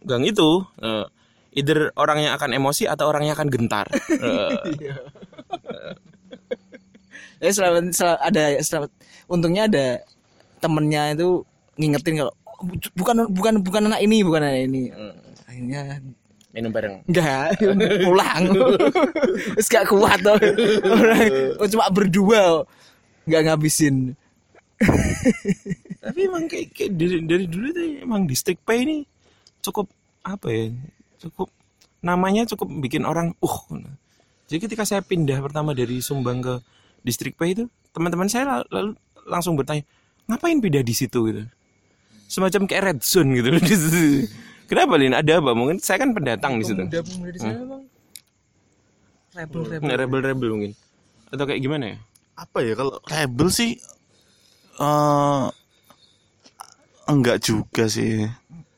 gang 0.03 0.27
itu 0.27 0.67
eh, 0.83 1.07
either 1.55 1.95
orangnya 1.95 2.35
akan 2.35 2.51
emosi 2.51 2.91
atau 2.91 3.07
orangnya 3.07 3.39
akan 3.39 3.47
gentar. 3.47 3.87
Eh, 4.67 4.83
Ya 7.37 7.53
selamat, 7.53 7.93
sel- 7.93 8.17
ada 8.17 8.57
selamat. 8.65 8.89
Untungnya 9.27 9.67
ada 9.67 9.87
temennya 10.57 11.13
itu 11.13 11.43
ngingetin 11.77 12.25
kalau 12.25 12.33
"Oh, 12.47 12.63
bu- 12.65 12.93
bukan 12.97 13.15
bukan 13.29 13.53
bukan 13.61 13.81
anak 13.91 14.01
ini, 14.01 14.17
bukan 14.25 14.41
anak 14.41 14.61
ini. 14.65 14.81
Akhirnya 15.45 16.01
minum 16.55 16.71
bareng. 16.73 17.05
enggak 17.05 17.53
pulang. 18.07 18.43
Terus 19.59 19.67
gak 19.69 19.85
kuat 19.91 20.17
tuh. 20.25 20.39
Orang 20.89 21.69
cuma 21.75 21.85
berdua 21.93 22.65
nggak 23.27 23.41
ngabisin. 23.45 24.15
Tapi 26.01 26.19
emang 26.23 26.47
kayak, 26.47 26.71
kayak 26.71 26.91
dari, 26.95 27.17
dari 27.25 27.45
dulu 27.49 27.67
tuh 27.73 27.85
emang 28.01 28.23
distrik 28.25 28.61
P 28.63 28.69
ini 28.79 28.97
cukup 29.61 29.91
apa 30.23 30.47
ya? 30.49 30.71
Cukup 31.19 31.49
namanya 31.99 32.47
cukup 32.47 32.69
bikin 32.79 33.03
orang 33.03 33.33
uh. 33.43 33.59
Jadi 34.47 34.59
ketika 34.63 34.87
saya 34.87 35.03
pindah 35.03 35.43
pertama 35.43 35.75
dari 35.75 35.99
Sumbang 35.99 36.39
ke 36.39 36.55
distrik 37.03 37.35
P 37.35 37.41
itu, 37.51 37.63
teman-teman 37.91 38.31
saya 38.31 38.63
lalu 38.71 38.95
langsung 39.27 39.59
bertanya, 39.59 39.83
"Ngapain 40.25 40.57
pindah 40.57 40.81
di 40.81 40.95
situ?" 40.95 41.19
gitu. 41.27 41.43
Semacam 42.27 42.65
kayak 42.65 42.83
red 42.83 42.99
zone 43.03 43.35
gitu 43.35 43.51
loh. 43.51 43.61
Kenapa 44.71 44.93
Lin? 44.95 45.15
Ada 45.15 45.39
apa? 45.39 45.51
Mungkin 45.55 45.79
saya 45.79 46.01
kan 46.01 46.11
pendatang 46.11 46.59
di 46.59 46.65
situ. 46.67 46.79
Pemuda-pemuda 46.81 47.29
di 47.31 47.39
sana 47.39 47.55
emang 47.59 47.83
rebel-rebel. 49.31 49.87
Rebel-rebel 49.95 50.49
mungkin. 50.49 50.71
Atau 51.29 51.43
kayak 51.45 51.61
gimana 51.61 51.85
ya? 51.95 51.97
apa 52.37 52.61
ya 52.61 52.77
kalau 52.77 53.01
rebel 53.09 53.49
sih 53.49 53.81
eh 54.77 55.45
enggak 57.09 57.41
juga 57.41 57.89
sih 57.89 58.29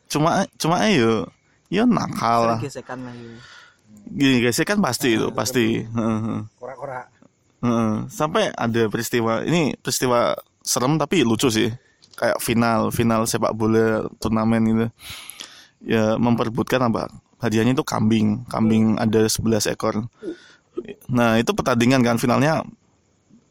cuma 0.08 0.48
cuma 0.56 0.80
ayo 0.88 1.28
ya 1.68 1.84
nakal 1.84 2.56
lah 2.56 2.60
Gesekan 2.64 3.04
lah 3.04 3.12
ya. 3.12 3.36
gini 4.08 4.40
guys 4.40 4.64
kan 4.64 4.80
pasti 4.80 5.20
itu 5.20 5.28
pasti 5.36 5.84
Heeh. 5.84 6.40
Sampai 8.08 8.52
ada 8.56 8.88
peristiwa 8.88 9.44
ini 9.44 9.76
peristiwa 9.80 10.36
serem 10.64 10.96
tapi 10.96 11.24
lucu 11.24 11.52
sih. 11.52 11.70
Kayak 12.20 12.40
final 12.44 12.92
final 12.92 13.24
sepak 13.24 13.56
bola 13.56 14.08
turnamen 14.20 14.62
gitu. 14.68 14.88
Ya 15.88 16.20
memperebutkan 16.20 16.84
apa? 16.84 17.08
Hadiahnya 17.40 17.76
itu 17.76 17.86
kambing. 17.88 18.44
Kambing 18.52 19.00
ada 19.00 19.24
11 19.24 19.72
ekor. 19.72 20.08
Nah 21.08 21.40
itu 21.40 21.52
pertandingan 21.56 22.04
kan 22.04 22.16
finalnya 22.20 22.64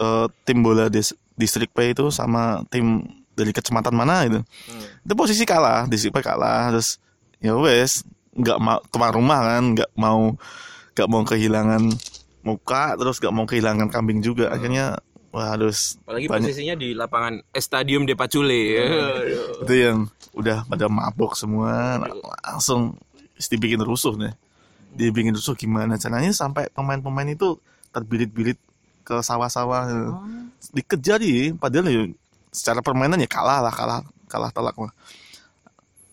eh, 0.00 0.26
tim 0.44 0.60
bola 0.60 0.88
dis- 0.88 1.16
distrik 1.38 1.70
P 1.72 1.94
itu 1.94 2.10
sama 2.10 2.66
tim 2.68 3.04
dari 3.38 3.54
kecamatan 3.54 3.94
mana 3.94 4.26
itu 4.26 4.42
itu 5.06 5.14
posisi 5.14 5.46
kalah 5.46 5.86
distrik 5.86 6.10
P 6.10 6.18
kalah 6.26 6.74
terus 6.74 6.98
ya 7.38 7.54
wes 7.54 8.02
nggak 8.34 8.58
mau 8.58 8.82
tuan 8.90 9.14
rumah 9.14 9.40
kan 9.46 9.62
nggak 9.78 9.90
mau 9.94 10.34
nggak 10.98 11.08
mau 11.10 11.22
kehilangan 11.22 11.82
muka 12.42 12.94
terus 12.94 13.18
nggak 13.18 13.34
mau 13.34 13.46
kehilangan 13.46 13.88
kambing 13.90 14.20
juga. 14.22 14.50
Akhirnya 14.52 14.98
wah 15.28 15.54
harus 15.54 16.00
Apalagi 16.04 16.26
banyak 16.26 16.48
posisinya 16.48 16.74
di 16.78 16.88
lapangan 16.96 17.34
Stadium 17.56 18.08
De 18.08 18.14
Pacule. 18.16 18.62
itu 19.62 19.74
yang 19.74 20.08
udah 20.32 20.64
pada 20.66 20.86
mabok 20.86 21.34
semua 21.34 21.98
langsung 22.46 22.96
dibikin 23.38 23.82
rusuh 23.82 24.16
nih. 24.16 24.34
Dibikin 24.94 25.36
rusuh 25.36 25.54
gimana? 25.54 26.00
Caranya 26.00 26.32
sampai 26.32 26.72
pemain-pemain 26.72 27.28
itu 27.28 27.60
terbirit-birit 27.92 28.58
ke 29.04 29.20
sawah-sawah. 29.20 30.12
Dikejar 30.74 31.22
ya 31.22 31.54
padahal 31.54 31.86
ya 31.88 32.02
secara 32.50 32.80
permainan 32.80 33.20
ya 33.20 33.28
kalah 33.30 33.62
lah 33.62 33.74
kalah 33.74 34.00
kalah 34.26 34.50
telak 34.50 34.74
mah. 34.76 34.92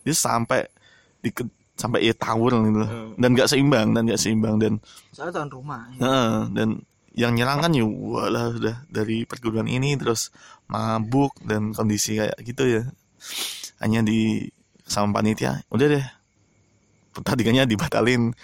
Dia 0.06 0.14
sampai 0.14 0.70
di 1.18 1.34
sampai 1.76 2.08
ya 2.08 2.14
tawur 2.16 2.56
gitu 2.64 2.80
loh. 2.82 2.90
dan 3.20 3.36
nggak 3.36 3.48
seimbang 3.52 3.92
dan 3.92 4.02
nggak 4.08 4.20
seimbang 4.20 4.56
dan 4.56 4.72
Soalnya 5.12 5.32
tuan 5.44 5.50
rumah. 5.52 5.84
Heeh, 5.96 6.48
dan 6.56 6.68
yang 7.16 7.32
nyerang 7.32 7.64
kan 7.64 7.72
ya 7.72 7.84
walah 7.88 8.52
udah 8.52 8.76
dari 8.92 9.24
perguruan 9.24 9.64
ini 9.64 9.96
terus 9.96 10.28
mabuk 10.68 11.32
dan 11.48 11.72
kondisi 11.72 12.20
kayak 12.20 12.36
gitu 12.44 12.64
ya 12.68 12.82
hanya 13.80 14.04
di 14.04 14.44
sama 14.84 15.16
panitia 15.20 15.64
udah 15.72 15.86
deh 15.96 16.06
pertandingannya 17.16 17.64
dibatalin 17.64 18.36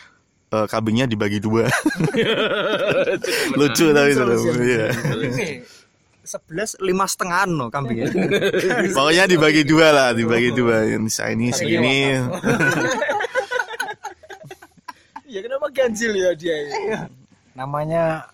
eh, 0.57 0.67
kambingnya 0.73 1.05
dibagi 1.05 1.37
dua 1.37 1.69
lucu 3.61 3.93
tapi 3.93 4.11
itu 4.17 4.25
iya. 4.65 4.89
Sebelas 6.23 6.79
lima 6.79 7.03
setengah 7.03 7.51
no 7.51 7.67
kambingnya. 7.67 8.07
pokoknya 8.95 9.27
dibagi 9.27 9.67
dua 9.67 9.91
lah 9.91 10.09
dibagi 10.15 10.55
dua 10.55 10.87
yang 10.87 11.11
saya 11.11 11.35
ini 11.35 11.51
segini 11.51 12.15
ya 12.15 12.21
ganjil 15.73 16.12
ya 16.15 16.31
dia? 16.32 16.57
namanya 17.53 18.28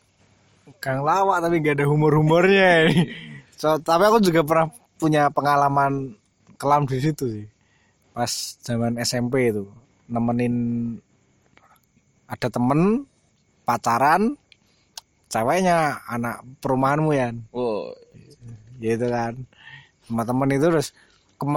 Kang 0.78 1.01
Lawak 1.01 1.40
tapi 1.40 1.59
gak 1.59 1.81
ada 1.81 1.86
humor-humornya. 1.86 2.86
so, 3.55 3.81
tapi 3.81 4.05
aku 4.05 4.20
juga 4.20 4.43
pernah 4.43 4.69
punya 4.94 5.27
pengalaman 5.28 6.12
kelam 6.55 6.85
di 6.85 6.98
situ 6.98 7.24
sih. 7.28 7.47
Pas 8.12 8.28
zaman 8.60 8.98
SMP 8.98 9.48
itu 9.48 9.65
nemenin 10.06 10.55
ada 12.27 12.48
temen 12.48 13.05
pacaran 13.62 14.36
ceweknya 15.28 16.01
anak 16.05 16.40
perumahanmu 16.59 17.12
ya 17.12 17.28
Oh, 17.52 17.93
gitu 18.78 19.06
kan 19.06 19.36
sama 20.05 20.24
temen 20.24 20.48
itu 20.51 20.66
terus 20.66 20.89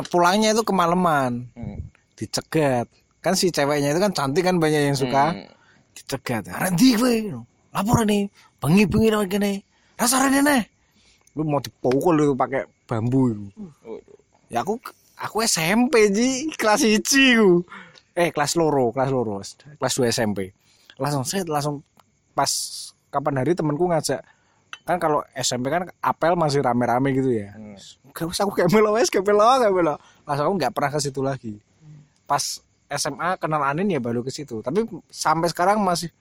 pulangnya 0.07 0.51
itu 0.51 0.61
kemalaman 0.61 1.47
Hmm. 1.55 1.79
dicegat 2.15 2.87
kan 3.19 3.33
si 3.33 3.47
ceweknya 3.47 3.91
itu 3.91 3.99
kan 3.99 4.11
cantik 4.11 4.43
kan 4.43 4.59
banyak 4.59 4.91
yang 4.91 4.97
suka 4.97 5.31
Hmm. 5.31 5.47
Dicegat 6.01 6.49
Randy 6.49 6.97
gue 6.97 7.13
lapor 7.71 8.03
nih 8.03 8.27
bengi 8.59 8.83
bengi 8.89 9.09
lagi 9.09 9.29
kene. 9.31 9.53
Rasanya 9.95 10.41
nih 10.43 10.61
lu 11.39 11.47
mau 11.47 11.63
dipukul 11.63 12.19
itu 12.19 12.35
pakai 12.35 12.67
bambu 12.83 13.31
itu. 13.31 13.45
ya 14.51 14.65
aku 14.65 14.75
aku 15.15 15.45
SMP 15.47 16.11
ji. 16.11 16.51
Kelas 16.59 16.83
ici 16.83 17.39
ku 17.39 17.63
eh 18.11 18.29
kelas 18.35 18.59
loro 18.59 18.91
kelas 18.91 19.09
loro 19.09 19.39
kelas 19.79 19.93
2 19.95 20.11
SMP 20.11 20.51
langsung 20.99 21.23
saya 21.23 21.47
langsung 21.47 21.79
pas 22.35 22.51
kapan 23.11 23.43
hari 23.43 23.55
temanku 23.55 23.87
ngajak. 23.87 24.21
Kan 24.81 24.97
kalau 24.97 25.21
SMP 25.37 25.69
kan 25.69 25.87
apel 26.01 26.33
masih 26.35 26.63
rame-rame 26.63 27.13
gitu 27.15 27.31
ya. 27.31 27.53
Gak 28.11 28.27
usah 28.27 28.43
aku 28.43 28.59
kayak 28.59 28.71
melo 28.73 28.97
wes 28.97 29.07
kayak 29.07 29.25
melo 29.25 29.45
kayak 29.59 29.73
melo 29.73 29.95
langsung 30.27 30.45
aku 30.51 30.53
nggak 30.59 30.73
pernah 30.73 30.89
ke 30.91 30.99
situ 30.99 31.21
lagi. 31.23 31.55
Pas 32.27 32.59
SMA 32.91 33.39
kenal 33.39 33.63
Anin 33.63 33.87
ya 33.87 34.03
baru 34.03 34.19
ke 34.21 34.31
situ. 34.33 34.59
Tapi 34.59 34.83
sampai 35.07 35.47
sekarang 35.47 35.79
masih 35.79 36.11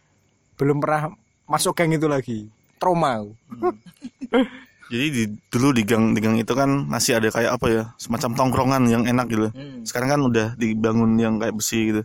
belum 0.54 0.78
pernah 0.78 1.10
masuk 1.50 1.74
geng 1.74 1.90
itu 1.90 2.06
lagi. 2.06 2.46
Trauma 2.78 3.20
aku. 3.20 3.32
jadi 4.92 5.06
di, 5.10 5.22
dulu 5.50 5.70
di 5.74 5.82
gang 5.86 6.14
di 6.14 6.20
gang 6.22 6.36
itu 6.38 6.52
kan 6.54 6.86
masih 6.86 7.18
ada 7.18 7.30
kayak 7.30 7.50
apa 7.58 7.66
ya 7.70 7.82
semacam 7.98 8.30
tongkrongan 8.38 8.82
yang 8.86 9.02
enak 9.06 9.26
gitu. 9.26 9.50
Sekarang 9.82 10.08
kan 10.14 10.20
udah 10.22 10.46
dibangun 10.54 11.18
yang 11.18 11.42
kayak 11.42 11.58
besi 11.58 11.90
gitu. 11.90 12.02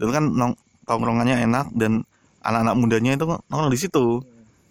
Dulu 0.00 0.10
kan 0.12 0.24
nong, 0.32 0.52
tongkrongannya 0.88 1.44
enak 1.44 1.72
dan 1.76 2.04
anak-anak 2.40 2.74
mudanya 2.78 3.10
itu 3.18 3.24
nongkrong 3.26 3.72
di 3.72 3.80
situ. 3.80 4.22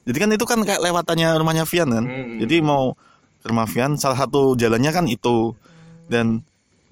Jadi 0.06 0.18
kan 0.22 0.30
itu 0.32 0.46
kan 0.46 0.60
kayak 0.62 0.82
lewatannya 0.86 1.30
rumahnya 1.38 1.66
Vian 1.66 1.90
kan. 1.90 2.06
Jadi 2.42 2.62
mau 2.62 2.94
ke 3.42 3.46
rumah 3.50 3.66
Vian 3.66 3.98
salah 3.98 4.18
satu 4.18 4.54
jalannya 4.54 4.92
kan 4.94 5.06
itu. 5.10 5.54
Dan 6.06 6.46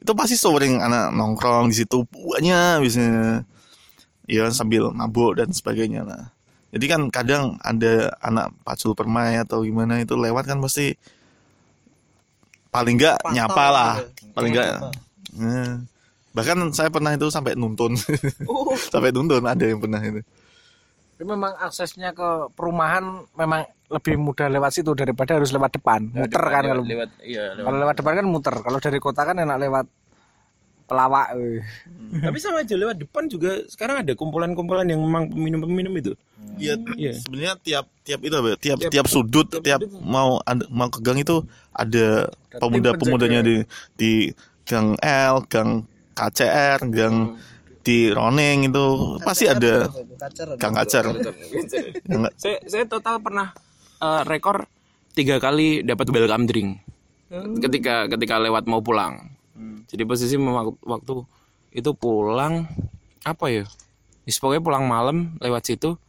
itu 0.03 0.11
pasti 0.11 0.35
sering 0.35 0.83
anak 0.83 1.15
nongkrong 1.15 1.71
di 1.71 1.75
situ 1.79 2.03
banyak 2.11 2.83
biasanya. 2.83 3.47
Ya 4.27 4.47
sambil 4.51 4.91
mabuk 4.91 5.39
dan 5.39 5.51
sebagainya 5.51 6.03
lah. 6.03 6.31
Jadi 6.75 6.85
kan 6.91 7.01
kadang 7.07 7.55
ada 7.63 8.11
anak 8.19 8.51
pacul 8.67 8.91
permai 8.95 9.39
atau 9.39 9.63
gimana 9.63 10.03
itu 10.03 10.15
lewat 10.19 10.47
kan 10.47 10.59
pasti 10.59 10.95
paling 12.73 12.99
enggak 12.99 13.19
nyapa 13.31 13.65
lah. 13.71 13.93
paling 14.35 14.51
enggak 14.51 14.91
Eh, 15.33 15.71
bahkan 16.35 16.57
saya 16.75 16.93
pernah 16.93 17.09
itu 17.15 17.25
sampai 17.33 17.57
nuntun. 17.57 17.97
Sampai 18.93 19.09
nuntun 19.09 19.41
ada 19.41 19.65
yang 19.65 19.81
pernah 19.81 19.97
itu 19.97 20.21
Tapi 21.23 21.39
memang 21.39 21.55
aksesnya 21.55 22.11
ke 22.11 22.51
perumahan 22.51 23.23
memang 23.39 23.63
lebih 23.87 24.19
mudah 24.19 24.51
lewat 24.51 24.75
situ 24.75 24.91
daripada 24.91 25.39
harus 25.39 25.55
lewat 25.55 25.79
depan 25.79 26.11
muter 26.11 26.43
kan 26.51 26.67
kalau 26.67 26.83
lewat 26.83 27.15
iya 27.23 27.55
lewat. 27.55 27.63
kalau 27.63 27.77
lewat 27.79 27.95
depan 27.95 28.13
kan 28.19 28.27
muter 28.27 28.55
kalau 28.59 28.77
dari 28.83 28.99
kota 28.99 29.23
kan 29.23 29.39
enak 29.39 29.55
lewat 29.55 29.87
pelawak 30.83 31.31
eh. 31.39 31.63
Tapi 32.27 32.37
sama 32.43 32.59
aja 32.59 32.75
lewat 32.75 32.99
depan 33.07 33.31
juga 33.31 33.63
sekarang 33.71 34.03
ada 34.03 34.11
kumpulan-kumpulan 34.19 34.83
yang 34.83 34.99
memang 34.99 35.31
peminum-peminum 35.31 35.95
itu. 35.95 36.11
Iya, 36.59 36.75
Iya. 36.99 37.15
sebenarnya 37.23 37.55
tiap 37.63 37.85
tiap 38.03 38.19
itu 38.19 38.35
apa 38.35 38.47
ya, 38.51 38.57
tiap 38.59 38.79
tiap 38.91 39.07
sudut 39.07 39.47
tiap 39.63 39.79
mau 40.03 40.43
ada, 40.43 40.67
mau 40.67 40.91
ke 40.91 40.99
gang 40.99 41.23
itu 41.23 41.39
ada 41.71 42.27
pemuda-pemudanya 42.59 43.39
di 43.47 43.63
di 43.95 44.11
gang 44.67 44.99
L, 44.99 45.47
gang 45.47 45.87
KCR, 46.19 46.83
gang 46.91 47.39
di 47.83 48.07
Roning 48.09 48.71
itu 48.71 48.85
pasti 49.19 49.45
ada 49.45 49.91
gang 50.55 50.73
kacar. 50.73 51.11
Gang- 51.11 52.31
Saya 52.41 52.57
saya 52.63 52.83
total 52.87 53.19
pernah 53.19 53.51
eh, 53.99 54.21
rekor 54.23 54.63
tiga 55.11 55.37
kali 55.37 55.83
dapat 55.83 56.07
welcome 56.09 56.47
drink 56.47 56.79
ketika 57.59 58.07
ketika 58.07 58.39
lewat 58.39 58.65
mau 58.65 58.79
pulang. 58.79 59.35
Jadi 59.91 60.09
posisi 60.09 60.39
memang 60.39 60.73
waktu 60.81 61.21
itu 61.75 61.91
pulang 61.93 62.65
apa 63.21 63.45
ya? 63.51 63.65
Is, 64.23 64.39
pokoknya 64.39 64.63
pulang 64.63 64.87
malam 64.87 65.35
lewat 65.43 65.67
situ 65.67 65.99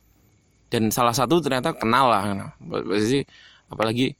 dan 0.70 0.88
salah 0.94 1.12
satu 1.12 1.42
ternyata 1.42 1.74
kenal 1.74 2.08
lah. 2.08 2.54
Posisi 2.62 3.20
apalagi 3.68 4.14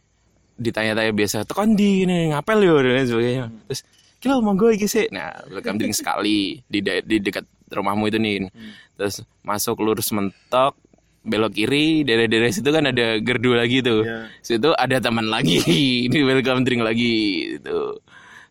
ditanya-tanya 0.55 1.13
biasa 1.15 1.47
tekan 1.47 1.75
di 1.75 2.03
ini 2.07 2.31
ngapel 2.35 2.59
yo 2.63 2.77
dan 2.83 2.93
lain 2.99 3.09
sebagainya. 3.09 3.45
Terus 3.71 3.81
kilo 4.25 4.41
monggo 4.41 4.73
iki 4.73 4.89
sih. 4.89 5.05
Nah, 5.13 5.37
welcome 5.53 5.77
drink 5.77 5.93
sekali 5.93 6.65
di 6.65 6.81
da- 6.81 7.05
di 7.05 7.21
dekat 7.21 7.45
rumahmu 7.69 8.09
itu 8.09 8.17
nih. 8.17 8.49
Terus 8.97 9.21
masuk 9.45 9.85
lurus 9.85 10.09
mentok 10.17 10.81
belok 11.21 11.53
kiri 11.53 12.05
daerah-daerah 12.05 12.49
situ 12.49 12.69
kan 12.69 12.89
ada 12.89 13.21
gerdu 13.21 13.53
lagi 13.53 13.85
tuh. 13.85 14.01
Situ 14.41 14.73
ada 14.73 14.97
teman 14.97 15.29
lagi 15.29 15.61
di 16.13 16.21
welcome 16.25 16.65
drink 16.65 16.81
lagi 16.81 17.13
itu. 17.61 18.01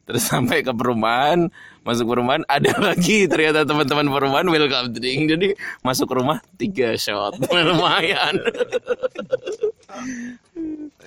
Terus 0.04 0.20
sampai 0.28 0.62
ke 0.62 0.76
perumahan, 0.76 1.48
masuk 1.82 2.12
perumahan 2.12 2.44
ada 2.46 2.76
lagi 2.94 3.24
ternyata 3.26 3.66
teman-teman 3.66 4.14
perumahan 4.14 4.46
welcome 4.46 4.94
drink. 4.94 5.26
Jadi 5.26 5.48
masuk 5.82 6.14
rumah 6.14 6.38
tiga 6.54 6.94
shot 6.94 7.34
lumayan. 7.50 8.36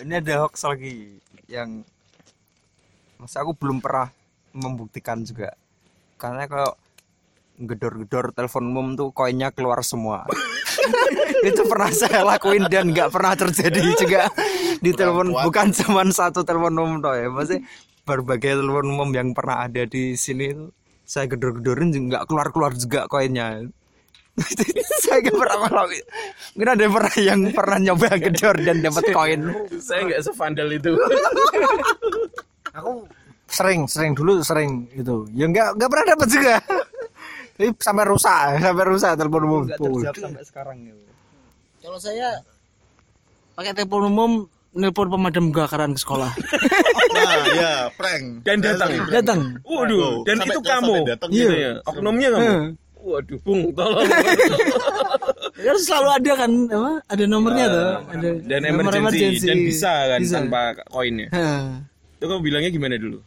ini 0.02 0.12
ada 0.16 0.42
hoax 0.42 0.64
lagi 0.64 1.22
yang 1.46 1.86
masa 3.16 3.40
aku 3.40 3.52
belum 3.56 3.80
pernah 3.80 4.08
membuktikan 4.56 5.20
juga. 5.22 5.52
Karena 6.16 6.48
kalau 6.48 6.72
gedor-gedor 7.56 8.32
telepon 8.36 8.64
umum 8.68 8.86
tuh 8.96 9.12
koinnya 9.12 9.52
keluar 9.52 9.80
semua. 9.84 10.24
Itu 11.48 11.68
pernah 11.68 11.92
saya 11.92 12.24
lakuin 12.24 12.68
dan 12.72 12.92
nggak 12.92 13.12
pernah 13.12 13.36
terjadi 13.36 13.80
juga. 13.96 14.22
Di 14.80 14.92
telepon 14.96 15.32
bukan 15.32 15.72
cuman 15.72 16.08
satu 16.12 16.44
telepon 16.44 16.72
umum 16.76 16.96
toh 17.04 17.12
ya. 17.16 17.28
Masih 17.28 17.60
berbagai 18.08 18.60
telepon 18.60 18.86
umum 18.92 19.08
yang 19.12 19.36
pernah 19.36 19.68
ada 19.68 19.84
di 19.84 20.16
sini 20.16 20.52
itu 20.52 20.66
saya 21.06 21.30
gedor-gedorin 21.30 21.94
juga 21.94 22.04
nggak 22.18 22.24
keluar-keluar 22.26 22.72
juga 22.74 23.06
koinnya. 23.06 23.70
Saya 25.00 25.24
nggak 25.24 25.32
pernah 25.32 25.56
ngelakuin 25.64 26.06
mungkin 26.52 26.68
ada 26.72 26.82
yang 26.84 26.92
pernah 26.92 27.14
yang 27.16 27.40
pernah 27.56 27.78
nyoba 27.80 28.08
gedor 28.20 28.56
dan 28.60 28.76
dapat 28.84 29.04
koin. 29.12 29.40
Saya 29.80 30.00
nggak 30.12 30.20
sevandal 30.28 30.68
itu. 30.72 30.92
aku 32.76 33.08
sering 33.56 33.80
sering 33.86 34.12
dulu 34.12 34.38
sering 34.40 34.84
itu 34.92 35.24
ya 35.32 35.48
nggak 35.48 35.68
nggak 35.74 35.88
pernah 35.88 36.06
dapat 36.12 36.28
juga 36.28 36.54
tapi 37.56 37.72
sampai 37.78 38.04
rusak 38.04 38.36
sampai 38.60 38.84
rusak 38.84 39.10
telepon 39.16 39.42
umum 39.42 39.62
sampai 40.12 40.44
sekarang 40.44 40.76
ya 40.82 40.94
Kalau 41.80 41.96
saya 41.96 42.42
pakai 43.54 43.72
telepon 43.72 44.02
umum 44.06 44.30
nelpon 44.72 45.08
pemadam 45.08 45.48
kebakaran 45.48 45.90
ke 45.90 46.00
sekolah. 46.00 46.30
Nah, 47.06 47.48
ya, 47.48 47.72
prank. 47.96 48.44
Dan 48.44 48.60
datang. 48.60 48.92
Datang. 49.08 49.40
Waduh, 49.64 50.20
dan 50.28 50.36
Sampai- 50.36 50.52
itu 50.52 50.60
kamu. 50.60 50.94
datang 51.06 51.28
Iya, 51.32 51.38
gitu 51.40 51.54
ya. 51.56 51.72
Oknumnya 51.86 52.28
kamu. 52.28 52.44
Heeh. 52.44 52.64
Waduh, 52.98 53.38
Bung, 53.40 53.60
tolong. 53.72 54.04
Kan 55.56 55.76
selalu 55.86 56.08
ada 56.12 56.32
kan 56.36 56.50
apa? 56.68 56.92
Ada 57.08 57.24
nomornya 57.24 57.64
tuh, 57.66 57.88
ada 58.10 58.28
dan 58.42 58.60
nomor 58.68 58.92
emergency, 58.92 59.46
dan 59.48 59.58
bisa 59.64 59.92
kan 60.12 60.20
Bisa. 60.20 60.34
tanpa 60.36 60.60
koinnya. 60.90 61.32
Itu 62.18 62.24
kamu 62.26 62.40
bilangnya 62.42 62.68
gimana 62.68 63.00
dulu? 63.00 63.18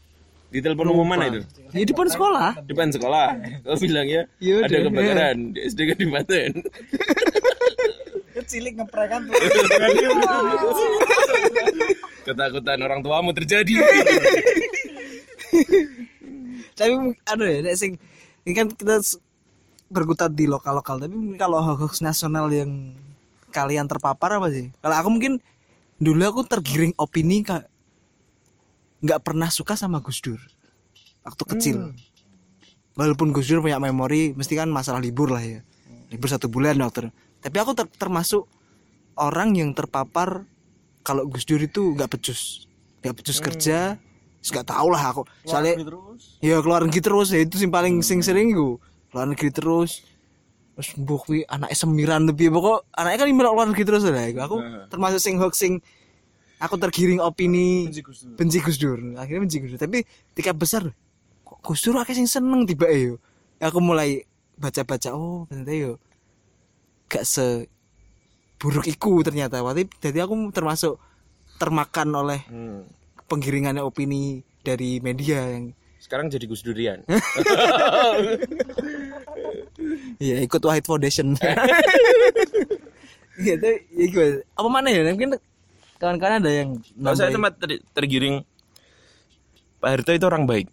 Di 0.49 0.65
telepon 0.65 0.89
umum 0.89 1.05
mana 1.05 1.29
itu? 1.29 1.45
Di 1.69 1.85
depan 1.85 2.09
sekolah. 2.09 2.65
Depan 2.65 2.89
sekolah. 2.89 3.37
Kau 3.61 3.77
bilangnya 3.77 4.25
Iya, 4.41 4.65
ada 4.65 4.73
udah. 4.73 4.81
kebakaran 4.89 5.37
di 5.53 5.59
SD 5.61 5.79
Kadipaten. 5.93 6.51
cilik 8.39 8.81
ngeprekan 8.81 9.29
tuh 9.29 9.35
Ketakutan 12.25 12.79
orang 12.81 13.05
tuamu 13.05 13.29
terjadi. 13.35 13.77
Tapi 16.79 16.93
aduh 17.27 17.45
ya, 17.45 17.59
nek 17.61 17.75
sing 17.75 17.99
ini 18.47 18.53
kan 18.55 18.71
kita 18.71 19.03
berkutat 19.91 20.31
di 20.31 20.47
lokal-lokal, 20.47 21.03
tapi 21.03 21.35
kalau 21.35 21.59
hoax 21.59 21.99
nasional 21.99 22.47
yang 22.47 22.95
kalian 23.51 23.89
terpapar 23.89 24.39
apa 24.39 24.47
sih? 24.47 24.71
Kalau 24.79 24.95
aku 24.95 25.09
mungkin 25.11 25.33
dulu 25.99 26.23
aku 26.23 26.41
tergiring 26.47 26.95
opini 26.95 27.43
kak 27.43 27.67
nggak 28.99 29.19
pernah 29.23 29.47
suka 29.47 29.79
sama 29.79 30.03
Gus 30.03 30.19
Dur 30.19 30.39
waktu 31.23 31.43
kecil. 31.45 31.77
Walaupun 32.99 33.31
Gus 33.31 33.47
Dur 33.47 33.63
punya 33.63 33.79
memori, 33.79 34.35
mesti 34.35 34.59
kan 34.59 34.67
masalah 34.67 34.99
libur 34.99 35.31
lah 35.31 35.39
ya, 35.39 35.63
libur 36.11 36.27
satu 36.27 36.51
bulan 36.51 36.75
dokter. 36.75 37.07
Tapi 37.39 37.55
aku 37.55 37.71
ter- 37.71 37.95
termasuk 37.95 38.43
orang 39.15 39.55
yang 39.55 39.71
terpapar 39.71 40.43
kalau 40.99 41.23
Gus 41.31 41.47
Dur 41.47 41.63
itu 41.63 41.95
nggak 41.95 42.11
becus, 42.11 42.67
nggak 42.99 43.15
becus 43.15 43.39
kerja, 43.39 43.95
terus 44.43 44.51
nggak 44.51 44.67
tahu 44.67 44.87
lah 44.91 45.15
aku. 45.15 45.23
Soalnya 45.47 45.79
ya 46.43 46.59
keluar 46.59 46.83
negeri 46.83 46.99
terus. 46.99 47.31
Ya 47.31 47.39
itu 47.39 47.55
sing 47.55 47.71
paling 47.71 48.03
sing 48.03 48.19
sering 48.19 48.51
gue 48.51 48.75
keluar 49.11 49.31
negeri 49.31 49.47
terus. 49.47 50.03
Terus 50.75 50.89
mbuh 50.99 51.19
kuwi 51.23 51.39
anaknya 51.47 51.75
semiran 51.79 52.27
lebih. 52.27 52.51
Pokok 52.51 52.91
anaknya 52.99 53.23
kan 53.23 53.27
melok 53.31 53.51
keluar 53.55 53.67
negeri 53.71 53.85
terus 53.87 54.03
lah 54.03 54.27
aku 54.43 54.57
termasuk 54.91 55.19
sing 55.23 55.35
hoax 55.39 55.55
sing 55.55 55.79
aku 56.59 56.75
tergiring 56.75 57.23
opini 57.23 57.87
benci 58.35 58.59
Gus 58.59 58.77
Dur 58.77 58.99
akhirnya 59.15 59.41
benci 59.47 59.57
Gus 59.63 59.71
Dur 59.75 59.81
tapi 59.81 60.03
ketika 60.35 60.51
besar 60.51 60.83
kok 61.47 61.59
Gus 61.63 61.81
Dur 61.83 61.97
akeh 61.97 62.13
sing 62.13 62.27
seneng 62.27 62.67
tiba 62.67 62.91
yo 62.91 63.17
aku 63.63 63.79
mulai 63.79 64.23
baca-baca 64.59 65.15
oh 65.15 65.47
ternyata 65.47 65.71
yo 65.71 65.91
gak 67.07 67.23
se 67.23 67.65
buruk 68.59 68.85
iku 68.91 69.23
ternyata 69.23 69.63
tapi 69.63 69.87
jadi 70.03 70.27
aku 70.27 70.51
termasuk 70.51 70.99
termakan 71.59 72.07
oleh 72.11 72.39
penggiringannya 73.29 73.85
opini 73.85 74.43
dari 74.65 74.99
media 74.99 75.45
yang 75.47 75.71
Sekarang 75.99 76.31
jadi 76.31 76.47
Gus 76.47 76.63
Durian. 76.63 77.03
Iya 80.17 80.41
ikut 80.47 80.63
Wahid 80.63 80.87
Foundation. 80.87 81.35
gitu, 83.43 83.67
ya 83.67 84.05
gue. 84.07 84.27
Apa 84.55 84.69
mana 84.71 84.87
ya? 84.95 85.03
Mungkin 85.11 85.35
kawan-kawan 85.99 86.39
ada 86.41 86.51
yang 86.51 86.69
Kalau 86.79 87.15
saya 87.19 87.29
sempat 87.29 87.59
ter- 87.59 87.83
tergiring 87.91 88.41
Pak 89.79 89.89
Harto 89.91 90.11
itu 90.15 90.25
orang 90.27 90.47
baik. 90.47 90.67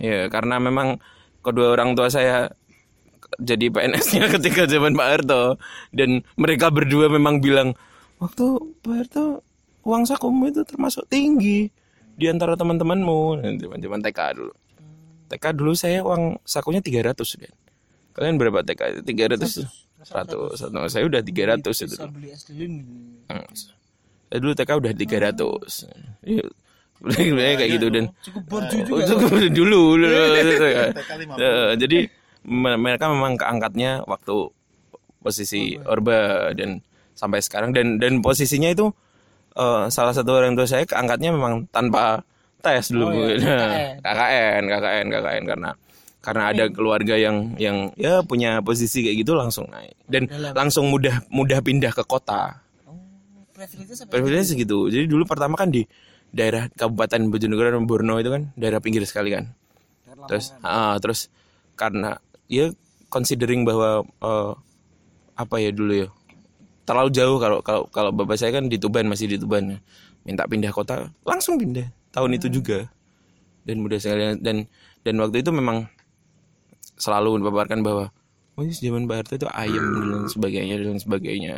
Ya, 0.00 0.28
karena 0.28 0.60
memang 0.60 1.00
kedua 1.40 1.72
orang 1.72 1.96
tua 1.96 2.12
saya 2.12 2.52
jadi 3.40 3.72
PNS-nya 3.72 4.28
ketika 4.38 4.68
zaman 4.68 4.94
Pak 4.94 5.08
Harto 5.08 5.56
dan 5.90 6.22
mereka 6.36 6.68
berdua 6.68 7.08
memang 7.08 7.40
bilang 7.40 7.72
waktu 8.20 8.44
Pak 8.84 8.94
Harto 8.94 9.44
uang 9.84 10.08
sakumu 10.08 10.48
itu 10.48 10.64
termasuk 10.64 11.04
tinggi 11.08 11.68
di 12.14 12.26
antara 12.30 12.54
teman-temanmu 12.54 13.42
zaman-zaman 13.58 14.00
TK 14.00 14.20
dulu. 14.38 14.54
TK 15.28 15.44
dulu 15.56 15.72
saya 15.74 16.04
uang 16.04 16.38
sakunya 16.44 16.80
300 16.80 17.16
kan. 17.16 17.52
Kalian 18.14 18.36
berapa 18.38 18.62
TK? 18.62 19.02
300 19.02 19.84
100. 20.04 20.68
Nah, 20.70 20.86
saya 20.86 21.08
udah 21.08 21.24
300 21.24 21.64
itu. 21.64 21.96
beli 22.12 22.28
es. 22.30 22.44
Hmm. 22.46 23.44
Saya 24.34 24.42
dulu 24.42 24.50
TK 24.50 24.70
udah 24.74 24.92
300. 24.98 26.26
Iya. 26.26 26.46
Sebenarnya 26.98 27.54
kayak 27.54 27.70
gitu 27.70 27.86
dan 27.86 28.04
Cukup 28.18 28.42
borju 28.50 28.76
Oh, 28.90 28.98
cukup 28.98 29.30
dulu 29.30 29.46
dulu 29.94 30.10
gitu 30.34 30.66
ya. 30.66 30.84
Eh, 31.38 31.70
jadi 31.78 31.98
me- 32.42 32.74
mereka 32.74 33.06
memang 33.06 33.38
keangkatnya 33.38 34.02
waktu 34.04 34.50
posisi 35.22 35.78
Orba. 35.80 36.50
Dan 36.50 36.82
sampai 37.14 37.38
sekarang. 37.38 37.70
Dan 37.70 38.02
dan 38.02 38.18
posisinya 38.18 38.74
itu 38.74 38.90
eh, 39.54 39.86
salah 39.86 40.10
satu 40.10 40.34
orang 40.34 40.58
tua 40.58 40.66
saya 40.66 40.82
keangkatnya 40.82 41.30
memang 41.30 41.70
tanpa 41.70 42.18
tes 42.58 42.90
dulu. 42.90 43.14
Nah, 43.38 44.02
KKN 44.02 44.62
KKN 44.66 45.06
KKN 45.14 45.44
karena 45.46 45.70
karena 46.18 46.42
ada 46.50 46.64
keluarga 46.72 47.14
yang 47.14 47.54
yang 47.54 47.92
ya 47.94 48.18
punya 48.26 48.58
posisi 48.64 49.06
kayak 49.06 49.22
gitu 49.22 49.38
langsung 49.38 49.70
naik. 49.70 49.94
Dan 50.10 50.26
langsung 50.56 50.90
mudah 50.90 51.22
mudah 51.30 51.62
pindah 51.62 51.94
ke 51.94 52.02
kota 52.02 52.58
Privilege 54.10 54.46
segitu. 54.50 54.90
Jadi 54.90 55.06
dulu 55.06 55.22
pertama 55.24 55.54
kan 55.54 55.70
di 55.70 55.86
daerah 56.34 56.66
Kabupaten 56.74 57.30
Bojonegoro 57.30 57.70
dan 57.70 57.86
Borno 57.86 58.18
itu 58.18 58.30
kan 58.34 58.50
daerah 58.58 58.82
pinggir 58.82 59.06
sekali 59.06 59.30
kan. 59.30 59.54
Terus 60.26 60.50
ah, 60.66 60.98
terus 60.98 61.30
karena 61.78 62.18
ya 62.50 62.74
considering 63.06 63.62
bahwa 63.62 64.02
eh, 64.02 64.52
apa 65.38 65.56
ya 65.62 65.70
dulu 65.70 65.92
ya 66.06 66.08
terlalu 66.84 67.10
jauh 67.14 67.38
kalau 67.38 67.58
kalau 67.62 67.82
kalau 67.88 68.10
bapak 68.10 68.36
saya 68.36 68.58
kan 68.58 68.66
di 68.66 68.76
Tuban 68.76 69.06
masih 69.08 69.30
di 69.30 69.38
Tuban 69.38 69.78
minta 70.26 70.44
pindah 70.44 70.74
kota 70.74 71.08
langsung 71.22 71.56
pindah. 71.56 71.86
Tahun 72.10 72.30
itu 72.34 72.50
juga. 72.50 72.90
Dan 73.64 73.80
mudah 73.80 73.96
sekali 73.96 74.36
dan 74.44 74.68
dan 75.00 75.14
waktu 75.22 75.40
itu 75.40 75.48
memang 75.48 75.88
selalu 77.00 77.40
dipaparkan 77.40 77.80
bahwa 77.80 78.12
oh 78.54 78.62
ini 78.62 78.74
zaman 78.76 79.08
Pak 79.08 79.16
Harto 79.24 79.34
itu 79.40 79.48
ayam 79.50 79.84
dan 80.04 80.22
sebagainya 80.30 80.76
dan 80.78 80.98
sebagainya 81.00 81.54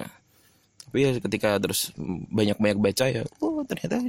tapi 0.86 0.98
ya 1.02 1.10
ketika 1.18 1.48
terus 1.58 1.90
banyak-banyak 2.30 2.78
baca 2.78 3.04
ya 3.10 3.22
oh 3.42 3.62
ternyata 3.66 4.00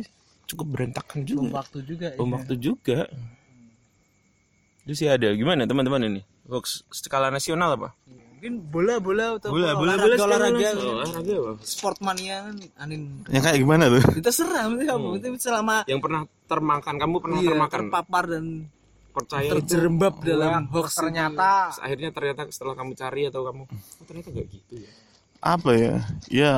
cukup 0.48 0.68
berantakan 0.72 1.28
juga 1.28 1.66
waktu 1.66 1.80
juga. 1.84 2.08
bom 2.16 2.32
ya. 2.32 2.34
waktu 2.40 2.54
juga 2.56 3.00
itu 4.88 4.94
sih 5.04 5.10
ada 5.12 5.28
gimana 5.36 5.68
teman-teman 5.68 6.08
ini 6.08 6.22
hoax 6.48 6.88
skala 6.94 7.28
nasional 7.34 7.76
apa 7.76 7.92
Mungkin 8.38 8.70
bola-bola 8.70 9.42
atau 9.42 9.50
bola 9.50 9.74
bola 9.74 9.98
olahraga, 9.98 10.14
bola 10.14 10.26
olahraga. 10.38 10.70
olahraga 10.78 11.34
apa 11.42 11.52
Sport 11.66 11.98
mania 12.06 12.46
kan 12.46 12.56
anin. 12.86 13.26
Yang 13.34 13.44
kayak 13.50 13.60
gimana 13.66 13.84
tuh? 13.90 14.04
Itu 14.22 14.30
seram 14.30 14.78
itu 14.78 14.86
kamu. 14.86 15.08
Itu 15.18 15.28
selama 15.42 15.76
yang 15.90 15.98
pernah 15.98 16.22
termakan 16.46 16.96
kamu 17.02 17.16
pernah 17.18 17.40
iya, 17.42 17.50
termakan 17.50 17.80
terpapar 17.90 18.24
dan 18.30 18.46
percaya 19.18 19.50
itu 19.50 19.56
terjerembab 19.66 20.14
dalam 20.22 20.70
hoax 20.70 21.02
ternyata 21.02 21.74
akhirnya 21.82 22.10
ternyata 22.14 22.42
setelah 22.54 22.78
kamu 22.78 22.94
cari 22.94 23.22
atau 23.26 23.42
kamu 23.42 23.64
oh, 23.66 24.06
ternyata 24.06 24.30
gak 24.30 24.48
gitu 24.54 24.74
ya 24.86 24.92
Apa 25.48 25.72
ya? 25.80 25.96
Ya 26.28 26.54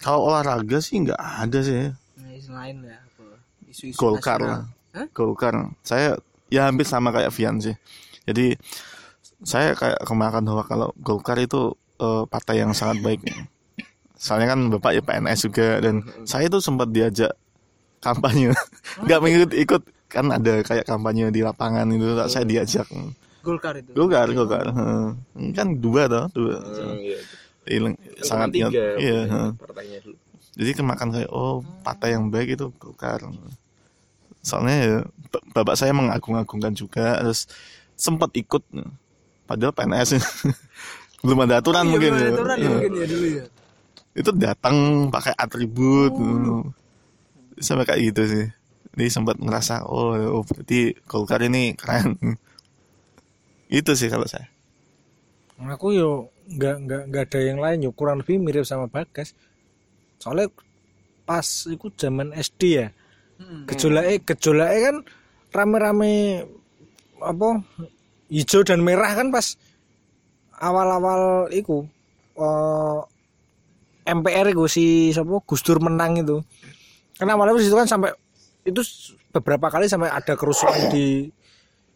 kalau 0.00 0.32
olahraga 0.32 0.80
sih 0.80 1.04
nggak 1.04 1.20
ada 1.20 1.58
sih. 1.60 1.92
Nah, 1.92 2.32
isu 2.32 2.52
lain 2.56 2.76
ya. 2.80 2.96
apa, 2.96 3.24
Isu-isu 3.68 3.98
Golkar 4.00 4.40
lah. 4.40 4.62
Golkar. 5.12 5.76
Saya 5.84 6.16
ya 6.48 6.72
hampir 6.72 6.88
sama 6.88 7.12
kayak 7.12 7.32
Vian 7.36 7.60
sih. 7.60 7.76
Jadi 8.24 8.56
saya 9.44 9.76
kayak 9.76 10.00
kemakan 10.08 10.48
bahwa 10.48 10.64
kalau 10.64 10.88
Golkar 10.96 11.36
itu 11.36 11.76
eh, 12.00 12.24
partai 12.24 12.64
yang 12.64 12.72
sangat 12.72 13.04
baik. 13.04 13.20
Soalnya 14.16 14.56
kan 14.56 14.60
bapak 14.72 14.92
ya 14.96 15.02
PNS 15.04 15.40
juga 15.44 15.68
dan 15.84 16.00
saya 16.24 16.48
itu 16.48 16.64
sempat 16.64 16.88
diajak 16.88 17.36
kampanye. 18.00 18.56
Nggak 19.04 19.20
mengikut 19.20 19.50
ikut 19.52 19.82
kan 20.08 20.32
ada 20.32 20.64
kayak 20.64 20.88
kampanye 20.88 21.28
di 21.28 21.44
lapangan 21.44 21.84
itu 21.92 22.16
saya 22.32 22.48
diajak. 22.48 22.88
Golkar 23.44 23.76
itu. 23.76 23.92
Golkar, 23.92 24.32
Golkar. 24.32 24.72
Kan 25.52 25.76
dua 25.76 26.08
toh, 26.08 26.24
dua. 26.32 26.56
Hilang- 27.64 27.96
sangat 28.20 28.48
tiga 28.52 28.68
iya, 28.96 29.24
heeh. 29.24 29.50
partainya 29.56 29.98
dulu. 30.00 30.16
Jadi 30.54 30.70
kemakan 30.72 31.08
saya 31.10 31.26
oh 31.28 31.60
partai 31.80 32.14
yang 32.14 32.28
baik 32.28 32.54
itu 32.54 32.70
Golkar 32.76 33.24
soalnya 34.38 34.76
ya, 34.76 34.96
bapak 35.50 35.72
saya 35.74 35.90
mengagung-agungkan 35.90 36.76
juga 36.76 37.16
terus 37.18 37.48
sempat 37.96 38.28
ikut. 38.36 38.60
Padahal 39.44 39.72
PNS 39.72 40.20
belum 41.24 41.42
ada 41.42 41.58
aturan 41.58 41.84
Iya, 41.84 41.90
mungkin 41.90 42.10
belum 42.10 42.20
ada 42.20 42.28
ya. 42.28 42.34
aturan 42.36 42.56
ya 42.56 42.60
Iya. 42.60 42.70
mungkin 42.70 42.92
ya 42.92 43.06
dulu 43.06 43.26
ya. 43.26 43.44
itu 44.14 44.30
datang 44.36 44.76
pakai 45.08 45.34
atribut 45.34 46.12
sampai 47.56 47.84
kayak 47.84 48.00
gitu 48.12 48.22
sih. 48.24 48.46
Jadi 48.94 49.08
sempat 49.10 49.36
ngerasa 49.36 49.82
oh, 49.84 50.14
oh 50.14 50.42
berarti 50.44 50.94
Golkar 51.04 51.42
ini 51.42 51.74
keren. 51.74 52.14
Itu 53.66 53.96
sih 53.96 54.06
kalau 54.06 54.22
saya. 54.24 54.46
Aku 55.58 55.90
yo 55.90 56.30
nggak 56.44 56.76
nggak 56.84 57.02
nggak 57.08 57.24
ada 57.30 57.40
yang 57.40 57.58
lain 57.60 57.84
yo 57.88 57.90
kurang 57.96 58.20
lebih 58.20 58.36
mirip 58.40 58.64
sama 58.68 58.86
Bagas. 58.90 59.32
Soalnya 60.20 60.52
pas 61.24 61.44
itu 61.68 61.88
zaman 61.96 62.36
SD 62.36 62.60
ya. 62.80 62.88
Gejolake 63.68 64.22
gejolake 64.22 64.78
kan 64.84 64.96
rame-rame 65.50 66.44
apa 67.18 67.64
hijau 68.28 68.62
dan 68.62 68.84
merah 68.84 69.10
kan 69.16 69.32
pas 69.32 69.56
awal-awal 70.60 71.50
itu 71.50 71.84
eh, 72.38 73.00
MPR 74.04 74.52
itu 74.52 74.64
si 74.68 74.84
siapa 75.10 75.40
Gus 75.44 75.64
Dur 75.64 75.80
menang 75.80 76.20
itu. 76.20 76.44
Kan 77.16 77.30
awalnya 77.32 77.56
itu 77.56 77.74
kan 77.74 77.88
sampai 77.88 78.12
itu 78.64 78.80
beberapa 79.32 79.68
kali 79.72 79.88
sampai 79.88 80.12
ada 80.12 80.36
kerusuhan 80.36 80.92
di 80.92 81.28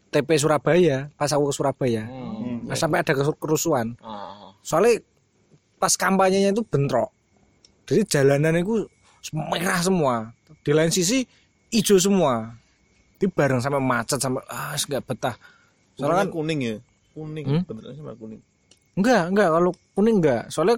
TP 0.09 0.41
Surabaya 0.41 1.13
pas 1.13 1.29
aku 1.29 1.49
ke 1.49 1.53
Surabaya. 1.53 2.03
Nah, 2.65 2.77
sampai 2.77 3.01
ada 3.01 3.13
kerusuhan 3.13 3.97
soalnya 4.61 5.01
pas 5.79 5.95
kampanyenya 5.95 6.51
itu 6.51 6.63
bentrok. 6.67 7.09
Jadi 7.87 8.05
jalanan 8.05 8.59
itu 8.59 8.85
merah 9.33 9.79
semua. 9.81 10.15
Di 10.61 10.71
lain 10.75 10.91
sisi 10.91 11.23
hijau 11.73 11.97
semua. 11.97 12.53
Di 13.19 13.27
bareng 13.27 13.59
sampai 13.59 13.81
macet 13.81 14.19
sampai 14.19 14.43
ah 14.51 14.75
nggak 14.75 15.03
betah. 15.07 15.35
Soalnya 15.97 16.27
kan 16.27 16.29
kuning 16.31 16.59
ya? 16.61 16.75
Kuning 17.15 17.45
Hmm? 17.47 17.61
beneran 17.65 17.95
sama 17.95 18.13
kuning. 18.15 18.39
Enggak 18.95 19.23
enggak 19.31 19.49
kalau 19.51 19.71
kuning 19.95 20.15
enggak 20.19 20.43
soalnya 20.51 20.77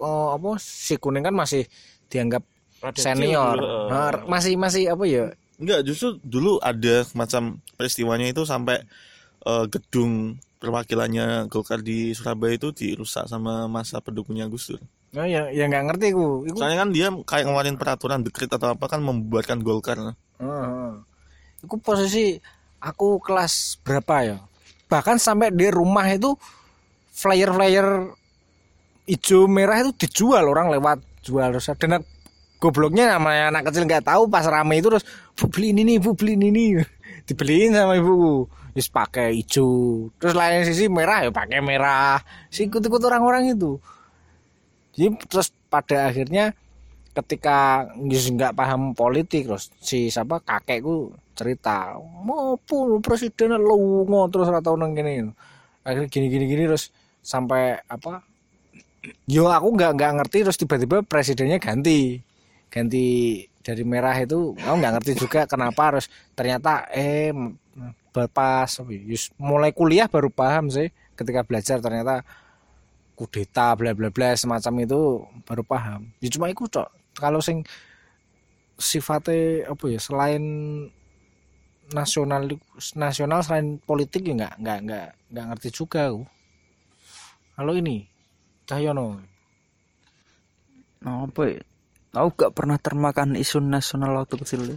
eh, 0.00 0.28
apa 0.34 0.50
si 0.58 0.94
kuning 0.96 1.22
kan 1.22 1.34
masih 1.34 1.66
dianggap 2.10 2.42
senior. 2.96 3.58
Nah, 3.90 4.24
masih 4.24 4.56
masih 4.56 4.88
apa 4.88 5.04
ya? 5.04 5.30
Enggak, 5.60 5.84
justru 5.84 6.16
dulu 6.24 6.56
ada 6.64 7.04
semacam 7.04 7.60
peristiwanya 7.76 8.26
itu 8.32 8.42
sampai 8.48 8.80
eh, 9.44 9.64
gedung 9.68 10.40
perwakilannya 10.60 11.48
Golkar 11.48 11.80
di 11.80 12.12
Surabaya 12.12 12.54
itu 12.54 12.68
dirusak 12.70 13.26
sama 13.26 13.64
masa 13.66 13.98
pendukungnya 13.98 14.44
Gus 14.46 14.68
Dur. 14.68 14.80
nah, 15.10 15.26
ya 15.26 15.48
ya 15.50 15.66
nggak 15.66 15.84
ngerti 15.90 16.06
ku 16.14 16.44
Iku- 16.46 16.60
Soalnya 16.60 16.86
kan 16.86 16.90
dia 16.92 17.08
kayak 17.10 17.44
ngeluarin 17.48 17.80
peraturan 17.80 18.20
dekret 18.22 18.52
atau 18.52 18.76
apa 18.76 18.86
kan 18.86 19.00
membuatkan 19.00 19.58
Golkar. 19.58 19.98
Heeh. 20.38 20.92
Iku 21.64 21.80
posisi 21.80 22.38
aku 22.78 23.18
kelas 23.18 23.80
berapa 23.82 24.14
ya? 24.22 24.38
Bahkan 24.86 25.16
sampai 25.18 25.50
di 25.50 25.66
rumah 25.72 26.06
itu 26.06 26.36
flyer-flyer 27.10 28.12
hijau 29.10 29.50
merah 29.50 29.82
itu 29.82 29.90
dijual 30.06 30.46
orang 30.46 30.70
lewat 30.70 31.02
jual 31.26 31.50
terus 31.50 31.66
dan 31.76 32.00
gobloknya 32.62 33.18
namanya 33.18 33.50
anak 33.50 33.72
kecil 33.72 33.84
nggak 33.84 34.06
tahu 34.06 34.30
pas 34.30 34.46
rame 34.46 34.78
itu 34.78 34.86
terus 34.92 35.04
bu 35.34 35.50
beli 35.50 35.74
ini 35.74 35.82
nih 35.84 35.96
bu 35.98 36.14
beli 36.14 36.38
ini 36.38 36.48
nih 36.52 36.68
dibeliin 37.28 37.74
sama 37.74 37.98
ibu 37.98 38.46
wis 38.80 38.88
pakai 38.88 39.36
hijau 39.36 40.08
terus 40.16 40.32
lain 40.32 40.64
sisi 40.64 40.88
merah 40.88 41.28
ya 41.28 41.30
pakai 41.30 41.60
merah. 41.60 42.16
Si 42.48 42.64
ikut 42.64 42.80
ikut 42.80 43.02
orang-orang 43.04 43.52
itu. 43.52 43.76
Jadi 44.96 45.20
terus 45.28 45.52
pada 45.68 46.08
akhirnya 46.08 46.56
ketika 47.12 47.84
nggak 48.00 48.56
paham 48.56 48.96
politik 48.96 49.44
terus 49.44 49.68
si 49.84 50.08
siapa 50.08 50.40
kakekku 50.40 51.12
cerita 51.36 52.00
mau 52.00 52.56
pun 52.56 53.02
presiden 53.04 53.60
lu 53.60 54.08
terus 54.32 54.48
ora 54.48 54.64
tau 54.64 54.80
nang 54.80 54.96
kene? 54.96 55.36
Akhirnya 55.84 56.08
gini 56.08 56.26
gini 56.32 56.44
gini 56.48 56.62
terus 56.64 56.88
sampai 57.20 57.84
apa 57.84 58.24
yo 59.28 59.44
aku 59.52 59.68
nggak 59.76 59.92
nggak 59.92 60.12
ngerti 60.24 60.38
terus 60.48 60.56
tiba-tiba 60.56 61.04
presidennya 61.04 61.60
ganti. 61.60 62.16
Ganti 62.70 63.42
dari 63.60 63.84
merah 63.84 64.16
itu 64.16 64.56
aku 64.56 64.74
nggak 64.80 64.92
ngerti 65.00 65.12
juga 65.20 65.40
kenapa 65.44 65.92
harus 65.92 66.08
ternyata 66.32 66.88
eh 66.88 67.28
pas 68.10 68.70
mulai 69.38 69.70
kuliah 69.70 70.10
baru 70.10 70.28
paham 70.28 70.66
sih 70.68 70.90
ketika 71.14 71.46
belajar 71.46 71.78
ternyata 71.78 72.26
kudeta 73.14 73.76
bla 73.78 73.94
bla 73.94 74.10
bla 74.10 74.34
semacam 74.34 74.74
itu 74.82 75.00
baru 75.46 75.62
paham 75.62 76.10
ya 76.18 76.28
cuma 76.32 76.50
itu 76.50 76.66
cok 76.66 76.88
kalau 77.14 77.38
sing 77.38 77.62
sifatnya 78.80 79.70
apa 79.70 79.84
ya 79.86 80.00
selain 80.00 80.44
nasional 81.94 82.48
nasional 82.96 83.40
selain 83.44 83.78
politik 83.82 84.26
ya 84.26 84.34
nggak 84.34 84.54
nggak 84.62 84.78
nggak 84.86 85.06
nggak 85.30 85.44
ngerti 85.52 85.68
juga 85.70 86.10
aku 86.10 86.22
kalau 87.54 87.76
ini 87.76 88.08
Cahyono 88.64 89.30
Nah, 91.00 91.24
apa 91.24 91.42
ya? 91.48 91.60
Aku 92.12 92.28
gak 92.36 92.52
pernah 92.52 92.76
termakan 92.76 93.38
isu 93.38 93.64
nasional 93.64 94.12
waktu 94.20 94.36
kecil. 94.44 94.76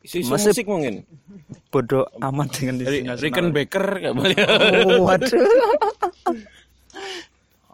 Isu-isu 0.00 0.32
Masih- 0.32 0.52
musik 0.52 0.66
mungkin? 0.66 0.94
Bodoh 1.68 2.08
amat 2.18 2.48
dengan 2.56 2.76
isu 2.82 2.96
nasional. 3.04 3.20
Rickenbacker 3.20 3.84
nggak 4.00 4.14
boleh. 4.16 4.36
Oh, 4.88 5.00
waduh. 5.06 5.30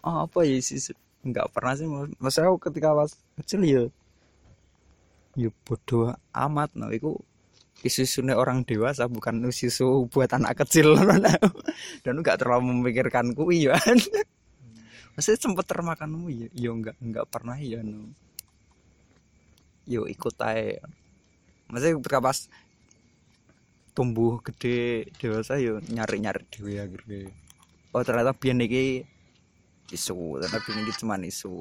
oh, 0.07 0.17
apa 0.27 0.39
ya 0.43 0.57
isu 0.59 0.93
Enggak 1.27 1.51
pernah 1.51 1.75
sih. 1.75 1.87
Mas. 1.91 2.07
Maksudnya 2.23 2.49
aku 2.55 2.59
ketika 2.71 2.95
pas 2.95 3.11
kecil 3.43 3.61
ya 3.67 3.83
ya 5.39 5.51
bodoh 5.67 6.15
amat. 6.35 6.71
No 6.79 6.91
iku 6.91 7.19
isu 7.83 8.23
orang 8.35 8.67
dewasa 8.67 9.07
bukan 9.07 9.47
isu 9.51 10.11
buat 10.11 10.31
anak 10.35 10.67
kecil. 10.67 10.99
Dan 12.05 12.23
nggak 12.23 12.43
terlalu 12.43 12.75
memikirkan 12.75 13.35
kuwi 13.35 13.71
ya 13.71 13.79
Maksudnya 15.17 15.41
sempet 15.41 15.65
termakan 15.65 16.29
ya 16.29 16.45
ya 16.53 16.71
enggak 16.77 16.97
enggak 17.01 17.25
pernah 17.33 17.57
ya 17.57 17.81
no. 17.81 18.13
Yo 19.87 20.11
ikut 20.11 20.35
aja 20.43 20.83
maksudnya 21.71 21.99
ketika 21.99 22.19
pas 22.23 22.39
tumbuh 23.97 24.39
gede 24.45 25.09
dewasa 25.17 25.57
yo 25.57 25.81
nyari 25.89 26.21
nyari 26.21 26.45
dewe 26.53 26.77
akhirnya. 26.79 27.33
Oh 27.97 28.05
ternyata 28.05 28.37
biar 28.37 28.61
iki 28.61 29.09
isu 29.93 30.43
ternyata 30.43 30.61
biar 30.61 30.77
iki 30.85 30.93
cuman 31.01 31.25
isu. 31.25 31.55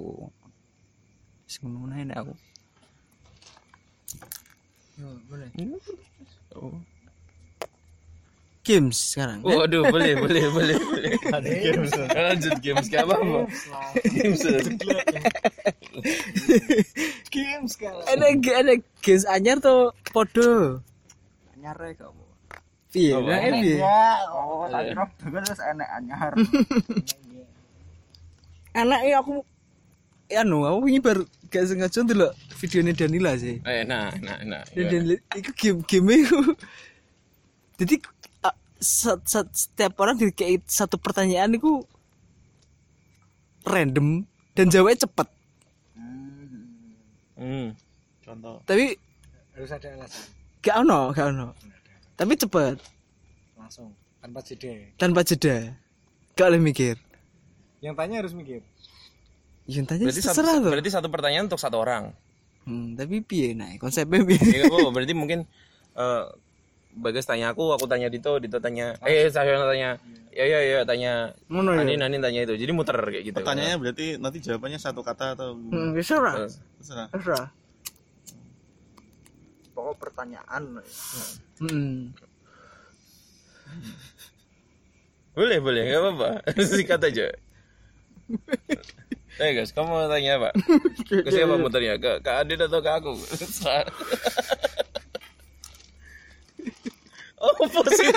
Isu 1.48 1.60
ngono 1.64 1.95
ini 1.95 2.11
aku 2.11 2.34
Games 8.66 8.98
sekarang. 8.98 9.46
Eh, 9.46 9.54
Waduh, 9.54 9.94
boleh, 9.94 10.18
boleh, 10.18 10.50
boleh, 10.50 10.78
boleh. 10.82 11.14
games. 11.62 11.94
Lanjut 11.94 12.58
games 12.66 12.90
ke 12.90 12.98
apa, 12.98 13.14
Bang? 13.14 13.46
Games. 14.10 14.42
games 17.30 17.78
sekarang. 17.78 18.02
Ada 18.10 18.26
ada 18.66 18.74
games 19.06 19.26
anyar 19.30 19.62
tuh 19.62 19.94
podo. 20.10 20.82
nyare 21.62 21.98
kamu 21.98 22.26
Piye? 22.96 23.12
Nah, 23.12 23.40
eh, 23.44 23.52
piye? 23.52 23.76
Oh, 24.32 24.64
tak 24.72 24.88
kira 24.88 25.04
dengan 25.20 25.42
terus 25.44 25.60
enek 25.60 25.90
anyar. 26.00 26.32
Anak 28.82 29.02
ya 29.04 29.20
aku 29.20 29.44
anu 30.32 30.64
aku 30.64 30.88
ini 30.88 31.04
baru 31.04 31.28
gak 31.52 31.68
sengaja 31.68 32.00
ndelok 32.04 32.32
videonya 32.56 32.96
Danila 32.96 33.36
sih. 33.36 33.60
Eh, 33.68 33.84
nah, 33.84 34.16
nah, 34.24 34.40
nah. 34.48 34.64
Dan 34.72 34.88
Danila 34.88 35.20
itu 35.36 35.52
game 35.60 35.84
game 35.84 36.24
itu. 36.24 36.40
Jadi 37.76 37.96
sa- 38.77 39.22
sa- 39.23 39.49
setiap 39.49 39.95
orang 39.97 40.15
dikei 40.15 40.60
satu 40.61 40.95
pertanyaan 40.95 41.53
itu 41.53 41.81
random 43.64 44.23
dan 44.53 44.65
jawabnya 44.68 45.03
cepet. 45.03 45.27
Hmm. 47.35 47.76
Contoh. 48.22 48.64
Tapi 48.64 48.95
harus 49.52 49.72
ada 49.72 49.88
alasan 49.93 50.23
gak 50.60 50.76
ono, 50.81 50.99
gak 51.11 51.27
ono. 51.30 51.47
Tapi 52.15 52.34
cepet 52.34 52.76
langsung 53.56 53.91
tanpa 54.18 54.39
jeda 54.41 54.72
tanpa 54.95 55.22
jeda. 55.22 55.76
Gak 56.34 56.47
boleh 56.49 56.61
mikir. 56.61 56.95
yang 57.80 57.93
tanya 57.93 58.18
harus 58.18 58.34
mikir 58.34 58.65
Yang 59.65 59.85
tanya 59.88 60.03
Berarti 60.06 60.22
satu, 60.22 60.30
terserah 60.35 60.56
tuh. 60.57 60.72
berarti 60.73 60.89
satu 60.89 61.07
pertanyaan 61.07 61.45
untuk 61.45 61.57
satu 61.57 61.77
orang. 61.77 62.11
Hmm, 62.65 62.93
tapi 62.93 63.22
piye 63.22 63.53
nah 63.53 63.69
konsepnya 63.77 64.22
piye? 64.22 64.41
Ya 64.41 64.65
apa-apa, 64.65 64.89
berarti 64.91 65.14
mungkin 65.14 65.39
eh 65.93 66.23
Bagas 66.96 67.28
tanya 67.28 67.52
aku, 67.52 67.76
aku 67.76 67.86
tanya 67.86 68.08
Dito, 68.08 68.40
Dito 68.40 68.58
tanya, 68.58 68.96
eh 69.04 69.28
saya 69.28 69.60
tanya, 69.60 70.00
ya 70.32 70.46
ya 70.48 70.60
ya 70.64 70.80
tanya, 70.84 71.36
Ngono 71.52 71.76
ya. 71.76 71.84
Anin 71.84 72.00
Anin 72.00 72.24
tanya 72.24 72.48
itu, 72.48 72.56
jadi 72.56 72.72
muter 72.72 72.96
kayak 72.96 73.24
gitu. 73.28 73.36
Pertanyaannya 73.36 73.78
berarti 73.78 74.06
nanti 74.16 74.40
jawabannya 74.40 74.80
satu 74.80 75.04
kata 75.04 75.36
atau 75.36 75.60
Hmm, 75.60 75.92
bisa 75.92 76.16
ora? 76.16 76.48
terserah. 76.80 77.08
Bisa. 77.12 77.52
Pokok 79.72 79.96
pertanyaan. 80.00 80.80
Hmm. 81.60 82.16
Boleh 85.36 85.60
boleh, 85.60 85.84
nggak 85.84 86.00
apa-apa, 86.00 86.30
sikat 86.72 87.02
aja. 87.04 87.28
Eh 89.36 89.52
guys, 89.52 89.76
kamu 89.76 89.92
mau 89.92 90.08
tanya 90.08 90.40
apa? 90.40 90.56
Ke 91.12 91.28
siapa 91.28 91.60
muternya? 91.60 92.00
Ke, 92.00 92.24
ke 92.24 92.32
Adit 92.32 92.56
atau 92.56 92.80
ke 92.80 92.88
aku? 92.88 93.20
Oh, 97.46 97.68
positif. 97.70 98.14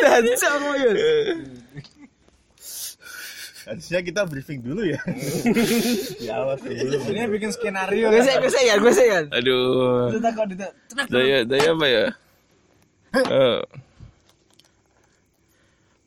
Dan 0.00 0.24
sama 0.40 0.72
ya. 0.80 0.92
Harusnya 3.68 4.00
kita 4.00 4.24
briefing 4.24 4.64
dulu 4.64 4.80
ya. 4.80 4.96
ya 6.24 6.40
awas 6.40 6.64
dulu. 6.64 7.04
ini 7.12 7.28
bikin 7.28 7.52
skenario 7.52 8.08
Gue 8.08 8.24
sih, 8.24 8.34
gue 8.40 8.48
sih 8.48 8.64
ya, 8.64 8.74
gue 8.80 8.92
sih 8.96 9.06
kan. 9.12 9.24
Aduh. 9.28 10.08
Daya, 11.12 11.44
daya 11.44 11.68
apa 11.76 11.86
ya? 11.86 12.04
Eh. 13.12 13.60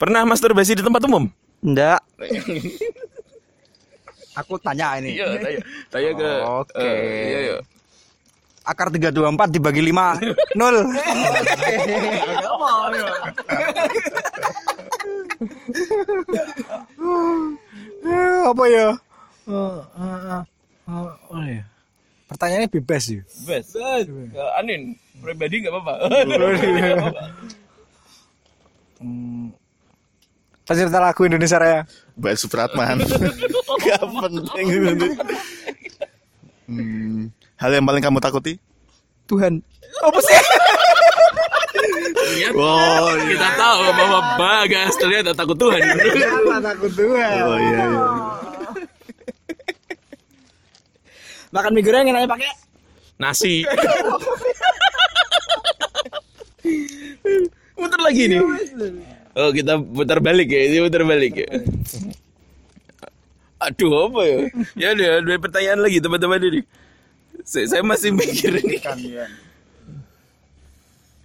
Pernah 0.02 0.26
masturbasi 0.26 0.74
di 0.74 0.82
tempat 0.82 1.06
umum? 1.06 1.30
Enggak. 1.62 2.02
Aku 4.42 4.58
tanya 4.58 4.98
ini. 4.98 5.22
Iya, 5.22 5.28
daya, 5.38 5.60
daya 5.94 6.10
ke. 6.18 6.30
Oke. 6.66 6.82
eh, 6.82 7.22
iya, 7.30 7.40
iya. 7.46 7.58
Akar 8.62 8.94
324 8.94 9.56
dibagi 9.58 9.82
5 9.82 10.58
nol. 10.60 10.76
apa 18.42 18.64
ya 18.68 18.88
oh, 19.50 19.82
ya 21.46 21.64
pertanyaannya 22.30 22.70
bebas 22.70 23.04
ya 23.10 23.22
Best. 23.48 23.74
Ke 23.78 24.44
Anin, 24.60 24.94
pribadi 25.20 25.66
nggak 25.66 25.74
apa-apa. 25.74 25.94
hmm. 29.02 29.50
peserta 30.66 31.00
lagu 31.02 31.22
Indonesia 31.26 31.58
Raya 31.58 31.82
Mbak 32.22 32.34
Supratman. 32.38 32.98
Gak 33.86 34.04
penting. 34.06 34.68
Hmm, 36.72 37.28
hal 37.62 37.72
yang 37.78 37.86
paling 37.86 38.02
kamu 38.02 38.18
takuti? 38.18 38.58
Tuhan. 39.30 39.62
Apa 40.02 40.20
sih? 40.20 40.38
Oh, 42.52 43.14
iya. 43.16 43.38
Kita 43.38 43.50
tahu 43.56 43.82
bahwa 43.96 44.20
Bagas 44.36 44.94
ternyata 44.98 45.32
takut 45.32 45.56
Tuhan. 45.56 45.80
takut 46.74 46.92
Tuhan 46.92 47.42
Oh 47.46 47.58
iya. 47.60 47.86
iya. 47.86 47.86
Makan 51.52 51.72
mie 51.76 51.84
goreng 51.84 52.08
enaknya 52.08 52.30
pakai 52.32 52.52
Nasi. 53.20 53.62
Muter 57.78 58.00
lagi 58.02 58.24
nih. 58.32 58.42
Oh 59.36 59.52
kita 59.52 59.78
putar 59.80 60.20
balik 60.24 60.50
ya, 60.50 60.62
ini 60.72 60.78
putar 60.82 61.04
balik 61.04 61.34
ya. 61.44 61.50
Aduh 63.62 64.10
apa 64.10 64.22
ya? 64.26 64.40
Ya 64.80 64.88
udah 64.96 65.12
dua 65.22 65.38
pertanyaan 65.38 65.80
lagi 65.86 66.02
teman-teman 66.02 66.42
ini. 66.42 66.62
Saya, 67.44 67.66
saya 67.68 67.84
masih 67.84 68.12
mikir 68.12 68.54
ini. 68.58 68.78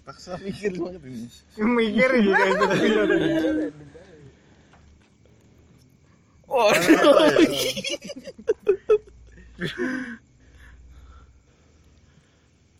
Paksa 0.03 0.39
mikir 0.39 0.71
banget 0.73 1.01
ini. 1.03 1.27
mikir 1.59 2.09
gitu 2.23 2.31
Oh, 6.47 6.71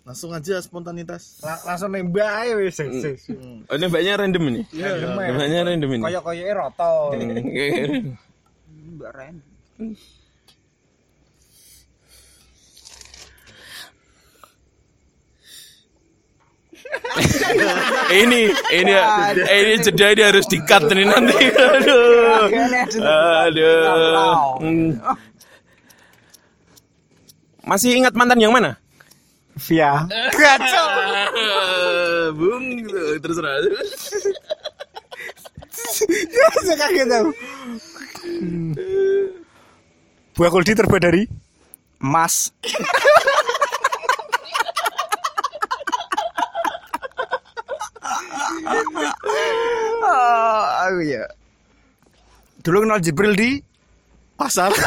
Langsung 0.07 0.31
aja 0.31 0.55
spontanitas. 0.63 1.43
langsung 1.67 1.91
nembak 1.91 2.31
aja 2.47 2.55
wis 2.55 2.79
oh, 2.79 3.75
ini 3.75 3.85
banyak 3.91 4.13
random 4.15 4.43
ini. 4.55 4.61
Banyak 4.71 5.61
random 5.67 5.89
ini. 5.99 6.03
koyok 6.07 6.23
koyoknya 6.23 6.53
roto 6.55 6.93
Mbak 8.97 9.11
Ren. 9.11 9.35
ini 18.21 18.51
ini 18.71 18.93
ini 19.47 19.73
jeda 19.81 20.13
ini 20.13 20.23
harus 20.23 20.45
di-cut 20.45 20.87
nih 20.91 21.05
nanti. 21.05 21.35
Aduh. 21.75 22.47
Aduh. 23.47 23.83
Hmm. 24.61 24.91
Masih 27.67 27.99
ingat 27.99 28.15
mantan 28.15 28.39
yang 28.39 28.55
mana? 28.55 28.79
via 29.57 30.05
Bung, 32.37 32.65
gitu. 32.85 33.17
terserah. 33.25 33.57
saya 36.61 36.77
kaget 36.77 37.07
tau 37.09 37.25
buah 40.37 40.51
kuldi 40.53 40.77
terbuat 40.77 41.01
dari 41.01 41.25
Mas. 41.97 42.53
Ah, 50.07 50.76
aku 50.87 51.03
ya. 51.03 51.23
Dulu 52.63 52.77
kenal 52.83 52.99
Jibril 53.03 53.35
di 53.35 53.59
Pasar. 54.39 54.71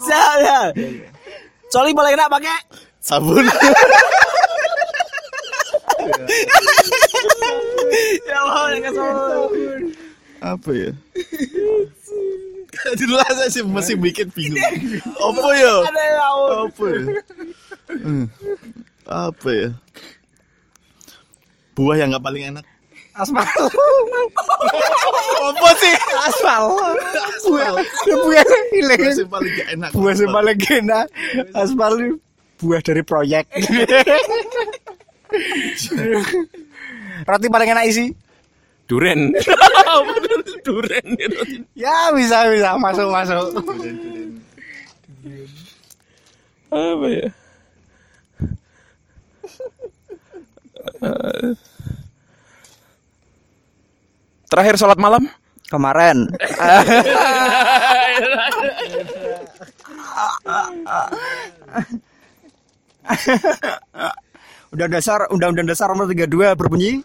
Saya. 0.00 0.72
Coli 1.70 1.94
paling 1.94 2.14
enak 2.18 2.30
pakai 2.30 2.58
Sabun. 3.00 3.46
Ya 8.24 8.38
Allah, 8.38 8.66
yang 8.76 8.94
sabun. 8.94 9.82
Apa 10.40 10.70
ya? 10.72 10.90
Dulu 12.96 13.14
saya 13.20 13.50
sih 13.52 13.60
masih 13.66 13.94
bikin 13.98 14.32
bingung. 14.32 14.56
Apa 15.20 15.48
ya? 15.52 15.74
Apa 16.64 16.84
ya? 16.86 17.02
Hmm. 18.00 18.24
Apa 19.04 19.48
ya? 19.50 19.68
Buah 21.74 21.96
yang 21.98 22.08
nggak 22.14 22.24
paling 22.24 22.44
enak. 22.54 22.64
aspal 23.10 23.42
Apa 25.42 25.68
sih? 25.76 25.94
aspal 26.24 26.62
buah 27.42 27.74
buah 28.06 28.44
ilegal 28.70 29.12
yang 29.18 29.28
paling 29.28 29.52
gak 29.58 29.68
enak. 29.74 29.90
buah 29.92 30.14
yang 30.14 30.30
paling 30.30 30.58
enak 30.70 31.06
aspal 31.52 31.92
buah 32.62 32.80
dari 32.80 33.02
proyek 33.02 33.44
roti 37.26 37.46
paling 37.48 37.70
enak 37.72 37.86
isi 37.88 38.06
Duren. 38.90 39.30
Duren. 40.66 41.06
ya 41.78 42.10
bisa 42.10 42.42
bisa 42.50 42.74
masuk 42.74 43.06
masuk 43.06 43.46
Apa 46.70 47.06
ya? 47.06 47.30
Terakhir 54.50 54.74
sholat 54.74 54.98
malam? 54.98 55.30
Kemarin. 55.70 56.26
Udah 64.70 64.86
dasar 64.86 65.30
Undang-Undang 65.30 65.70
Dasar 65.70 65.90
Nomor 65.94 66.10
32 66.10 66.58
berbunyi 66.58 67.02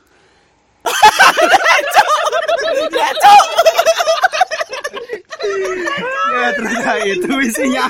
Ya 6.35 6.49
ternyata 6.53 6.91
itu 7.05 7.31
isinya. 7.41 7.85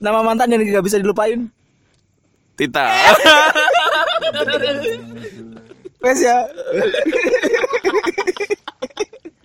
Nama 0.00 0.24
mantan 0.24 0.50
yang 0.50 0.64
tidak 0.64 0.82
bisa 0.88 0.96
dilupain. 0.98 1.46
Tita. 2.56 2.88
Wes 6.00 6.20
ya. 6.24 6.38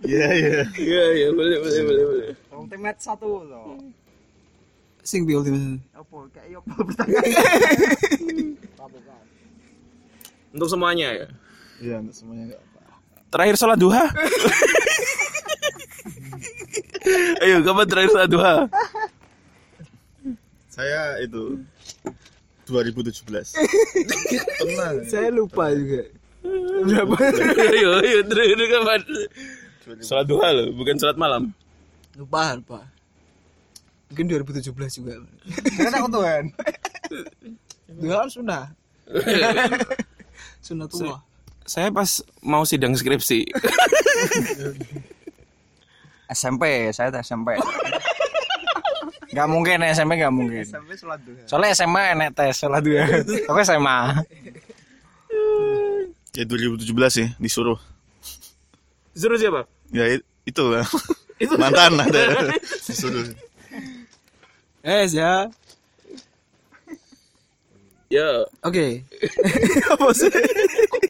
Iya 0.06 0.28
iya. 0.38 0.62
Iya, 0.78 1.04
iya, 1.18 1.28
boleh, 1.34 1.58
boleh, 1.60 1.82
boleh, 1.82 2.04
boleh. 2.06 2.30
Ultimate 2.54 3.00
satu 3.02 3.42
loh. 3.44 3.82
Sing 5.02 5.26
bi 5.26 5.34
ultimate. 5.34 5.82
Apa 5.98 6.30
kayak 6.34 6.48
yo 6.54 6.60
pertanyaan. 6.66 7.26
Untuk 10.56 10.70
semuanya 10.72 11.10
ya. 11.12 11.28
Iya 11.82 11.96
untuk 12.06 12.16
semuanya 12.16 12.56
apa. 12.56 12.82
Terakhir 13.34 13.56
sholat 13.60 13.78
duha. 13.82 14.06
Ayo, 17.44 17.62
kapan 17.62 17.86
terakhir 17.86 18.10
sholat 18.16 18.30
duha? 18.32 18.66
Saya 20.72 21.22
itu 21.22 21.62
2017. 22.68 23.56
Tenang. 24.62 24.96
Saya 25.06 25.30
lupa 25.30 25.70
juga. 25.72 26.02
ayo, 27.74 27.90
ayo, 28.02 28.20
terakhir 28.30 28.60
kapan? 28.70 29.02
Sholat 30.02 30.26
duha 30.26 30.48
loh, 30.54 30.68
bukan 30.74 30.98
sholat 30.98 31.18
malam. 31.18 31.54
Lupa, 32.18 32.58
lupa. 32.58 32.82
Mungkin 34.10 34.26
2017 34.30 35.02
juga. 35.02 35.14
Karena 35.78 35.98
aku 36.02 36.10
Tuhan. 36.14 36.44
Dua 38.02 38.26
kan 38.26 38.30
sunnah. 38.30 38.64
Sunnatullah. 40.66 41.22
Saya 41.66 41.90
pas 41.90 42.22
mau 42.46 42.62
sidang 42.66 42.94
skripsi. 42.94 43.46
SMP, 46.34 46.90
saya 46.90 47.14
SMP. 47.22 47.54
Gak 49.36 49.48
mungkin 49.52 49.84
SMP 49.84 50.16
gak 50.16 50.32
mungkin. 50.32 50.64
Sampai 50.64 50.96
sholat 50.96 51.20
duha. 51.28 51.44
Soalnya 51.44 51.76
SMA 51.76 52.02
enek 52.16 52.30
tes 52.32 52.56
sholat 52.56 52.80
dua. 52.88 53.04
Aku 53.52 53.60
SMA. 53.68 53.98
Ya 56.32 56.44
2017 56.48 56.88
sih 57.12 57.28
disuruh. 57.36 57.76
Disuruh 59.12 59.36
siapa? 59.36 59.68
Ya 59.92 60.16
itu 60.48 60.64
lah. 60.64 60.88
Mantan 61.62 62.00
ada 62.00 62.48
disuruh. 62.88 63.28
Eh, 64.88 65.04
ya. 65.12 65.52
Ya, 68.06 68.46
Oke. 68.62 69.02